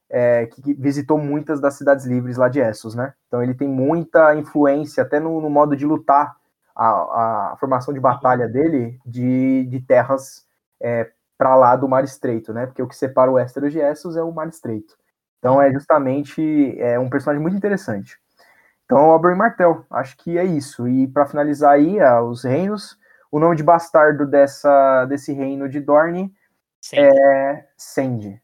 é, 0.10 0.46
que 0.46 0.74
visitou 0.76 1.18
muitas 1.18 1.60
das 1.60 1.74
cidades 1.76 2.06
livres 2.06 2.38
lá 2.38 2.48
de 2.48 2.60
Essos, 2.60 2.94
né? 2.96 3.14
Então 3.28 3.42
ele 3.44 3.54
tem 3.54 3.68
muita 3.68 4.36
influência, 4.36 5.02
até 5.04 5.20
no, 5.20 5.42
no 5.42 5.50
modo 5.50 5.76
de 5.76 5.86
lutar, 5.86 6.36
a, 6.76 7.52
a 7.52 7.58
formação 7.60 7.94
de 7.94 8.00
batalha 8.00 8.48
dele 8.48 9.00
de, 9.06 9.66
de 9.66 9.80
terras 9.82 10.46
é, 10.82 11.12
para 11.38 11.56
lá 11.56 11.76
do 11.76 11.88
Mar 11.88 12.04
Estreito, 12.04 12.54
né? 12.54 12.66
Porque 12.66 12.82
o 12.82 12.88
que 12.88 12.96
separa 12.96 13.30
o 13.30 13.36
Westeros 13.36 13.72
de 13.72 13.80
Essos 13.80 14.16
é 14.16 14.24
o 14.24 14.32
Mar 14.32 14.48
Estreito. 14.48 14.96
Então 15.40 15.62
é 15.62 15.72
justamente 15.72 16.80
é 16.80 16.98
um 16.98 17.10
personagem 17.10 17.42
muito 17.42 17.58
interessante. 17.58 18.18
Então 18.86 18.98
é 18.98 19.02
o 19.02 19.16
Oberyn 19.16 19.36
Martel, 19.36 19.86
acho 19.92 20.16
que 20.18 20.38
é 20.38 20.44
isso. 20.44 20.88
E 20.88 21.08
para 21.08 21.26
finalizar 21.26 21.74
aí 21.74 22.00
ah, 22.00 22.22
os 22.22 22.44
reinos, 22.44 22.98
o 23.32 23.40
nome 23.40 23.56
de 23.56 23.64
bastardo 23.64 24.26
dessa, 24.26 25.06
desse 25.06 25.34
reino 25.34 25.68
de 25.68 25.80
Dorne 25.80 26.34
Sim. 26.80 26.98
é 26.98 27.68
Send. 27.78 28.42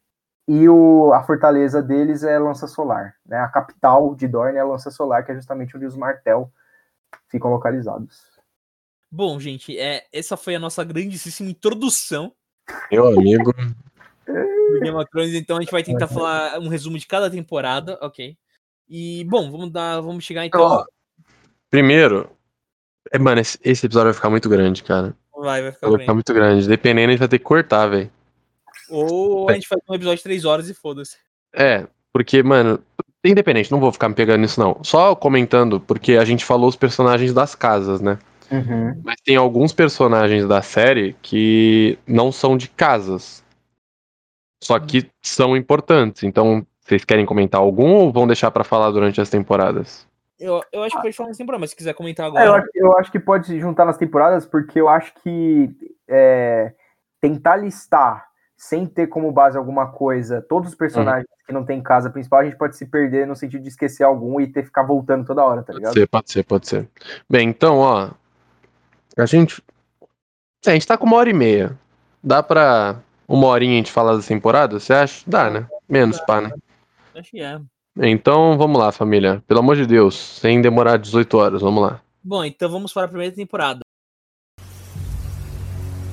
E 0.48 0.68
o, 0.68 1.14
a 1.14 1.22
fortaleza 1.24 1.82
deles 1.82 2.24
é 2.24 2.40
Lança 2.40 2.68
Solar. 2.68 3.16
Né? 3.26 3.38
A 3.38 3.48
capital 3.48 4.16
de 4.16 4.28
Dorne 4.28 4.58
é 4.58 4.64
Lança 4.64 4.90
Solar, 4.90 5.24
que 5.24 5.32
é 5.32 5.36
justamente 5.36 5.78
onde 5.78 5.86
os 5.86 5.96
Martel 5.96 6.52
ficam 7.30 7.52
localizados. 7.52 8.22
Bom, 9.12 9.40
gente, 9.40 9.78
é, 9.78 10.06
essa 10.14 10.38
foi 10.38 10.56
a 10.56 10.60
nossa 10.60 10.84
grandíssima 10.84 11.50
introdução 11.50 12.34
Meu 12.92 13.08
amigo. 13.08 13.54
do 13.54 14.80
Game 14.82 14.96
of 14.96 15.10
Thrones, 15.10 15.34
então 15.34 15.58
a 15.58 15.62
gente 15.62 15.72
vai 15.72 15.84
tentar 15.84 16.08
falar 16.08 16.60
um 16.60 16.68
resumo 16.68 16.98
de 16.98 17.08
cada 17.08 17.30
temporada, 17.30 17.98
ok? 18.02 18.38
E, 18.88 19.24
bom, 19.26 19.52
vamos 19.52 19.72
dar, 19.72 20.02
vamos 20.02 20.24
chegar 20.24 20.46
então. 20.46 20.62
Ó, 20.62 20.86
primeiro, 21.70 22.30
é, 23.12 23.18
mano, 23.18 23.42
esse, 23.42 23.58
esse 23.64 23.86
episódio 23.86 24.08
vai 24.08 24.14
ficar 24.14 24.30
muito 24.30 24.50
grande, 24.50 24.84
cara. 24.84 25.16
Vai, 25.36 25.62
vai 25.62 25.72
ficar 25.72 25.90
Vai 25.90 26.00
ficar 26.00 26.14
muito 26.14 26.34
grande. 26.34 26.68
Dependendo, 26.68 27.08
a 27.08 27.12
gente 27.12 27.20
vai 27.20 27.28
ter 27.28 27.40
que 27.40 27.46
cortar, 27.46 27.88
velho. 27.88 28.12
Ou 28.90 29.50
a 29.50 29.54
gente 29.54 29.68
faz 29.68 29.82
um 29.88 29.96
episódio 29.96 30.18
de 30.18 30.24
três 30.24 30.46
horas 30.46 30.70
e 30.70 30.74
foda-se. 30.74 31.18
É, 31.54 31.88
porque, 32.12 32.44
mano, 32.44 32.84
independente, 33.26 33.72
não 33.72 33.80
vou 33.80 33.92
ficar 33.92 34.10
me 34.10 34.16
pegando 34.16 34.42
nisso, 34.42 34.60
não. 34.60 34.82
Só 34.84 35.16
comentando, 35.16 35.80
porque 35.80 36.14
a 36.14 36.26
gente 36.26 36.46
falou 36.46 36.70
os 36.70 36.76
personagens 36.76 37.34
das 37.34 37.56
casas, 37.56 38.00
né? 38.02 38.18
Mas 39.04 39.18
tem 39.24 39.36
alguns 39.36 39.72
personagens 39.72 40.48
da 40.48 40.62
série 40.62 41.16
que 41.22 42.00
não 42.08 42.32
são 42.32 42.58
de 42.58 42.68
casas. 42.70 43.44
Só 44.64 44.80
que 44.80 45.10
são 45.22 45.56
importantes. 45.56 46.24
Então, 46.24 46.66
vocês 46.82 47.06
querem 47.06 47.26
comentar 47.26 47.62
algum 47.62 47.94
ou 47.94 48.12
vão 48.12 48.26
deixar 48.26 48.50
pra 48.52 48.64
falar 48.64 48.92
durante 48.92 49.22
as 49.22 49.30
temporadas? 49.30 50.08
Eu, 50.40 50.62
eu 50.72 50.84
acho 50.84 50.96
que 50.96 51.02
pode 51.02 51.16
falar 51.16 51.30
nesse 51.30 51.40
temporada, 51.40 51.60
mas 51.60 51.70
se 51.72 51.76
quiser 51.76 51.94
comentar 51.94 52.26
É, 52.26 52.30
eu, 52.30 52.34
agora. 52.34 52.62
acho, 52.62 52.70
eu 52.74 52.98
acho 52.98 53.12
que 53.12 53.20
pode 53.20 53.48
se 53.48 53.60
juntar 53.60 53.86
nas 53.86 53.98
temporadas, 53.98 54.46
porque 54.46 54.80
eu 54.80 54.88
acho 54.88 55.14
que 55.22 55.70
é, 56.08 56.74
tentar 57.22 57.58
listar 57.58 58.29
sem 58.60 58.86
ter 58.86 59.08
como 59.08 59.32
base 59.32 59.58
alguma 59.58 59.88
coisa 59.88 60.42
todos 60.42 60.70
os 60.70 60.76
personagens 60.76 61.26
que 61.48 61.54
não 61.54 61.64
tem 61.64 61.82
casa 61.82 62.10
principal, 62.10 62.42
a 62.42 62.44
gente 62.44 62.58
pode 62.58 62.76
se 62.76 62.86
perder 62.86 63.26
no 63.26 63.34
sentido 63.34 63.64
de 63.64 63.70
esquecer 63.70 64.04
algum 64.04 64.40
e 64.42 64.48
ter 64.48 64.64
que 64.64 64.68
ficar 64.68 64.84
voltando 64.84 65.26
toda 65.26 65.44
hora, 65.44 65.62
tá 65.62 65.68
Pode 65.68 65.78
ligado? 65.80 65.94
ser, 65.94 66.08
pode 66.08 66.32
ser, 66.32 66.44
pode 66.44 66.68
ser. 66.68 66.90
Bem, 67.30 67.48
então, 67.48 67.78
ó. 67.78 68.12
A 69.18 69.26
gente. 69.26 69.64
É, 70.66 70.72
a 70.72 70.74
gente 70.74 70.86
tá 70.86 70.98
com 70.98 71.06
uma 71.06 71.16
hora 71.16 71.30
e 71.30 71.34
meia. 71.34 71.80
Dá 72.22 72.44
pra 72.44 72.98
uma 73.28 73.48
horinha 73.48 73.74
a 73.74 73.78
gente 73.78 73.94
falar 73.94 74.16
das 74.16 74.28
temporadas? 74.28 74.84
Você 74.84 74.94
acha? 74.94 75.24
Dá, 75.26 75.50
né? 75.50 75.66
Menos 75.88 76.20
pá, 76.20 76.42
né? 76.42 76.52
Acho 77.16 77.32
que 77.32 77.42
é. 77.42 77.60
Então, 77.98 78.58
vamos 78.58 78.78
lá, 78.78 78.92
família. 78.92 79.42
Pelo 79.48 79.62
amor 79.62 79.78
de 79.78 79.88
Deus, 79.88 80.16
sem 80.16 80.62
demorar 80.62 80.98
18 80.98 81.38
horas, 81.38 81.62
vamos 81.62 81.82
lá. 81.82 82.02
Bom, 82.22 82.44
então 82.44 82.70
vamos 82.70 82.92
para 82.92 83.06
a 83.06 83.08
primeira 83.08 83.34
temporada. 83.34 83.80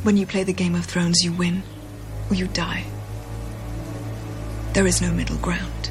When 0.04 0.16
you 0.16 0.26
play 0.26 0.44
the 0.44 0.52
Game 0.52 0.78
of 0.78 0.86
Thrones, 0.86 1.24
you 1.24 1.34
win 1.36 1.62
or 2.30 2.34
you 2.34 2.46
die. 2.48 2.84
There 4.72 4.86
is 4.86 5.00
no 5.00 5.10
middle 5.12 5.38
ground. 5.38 5.90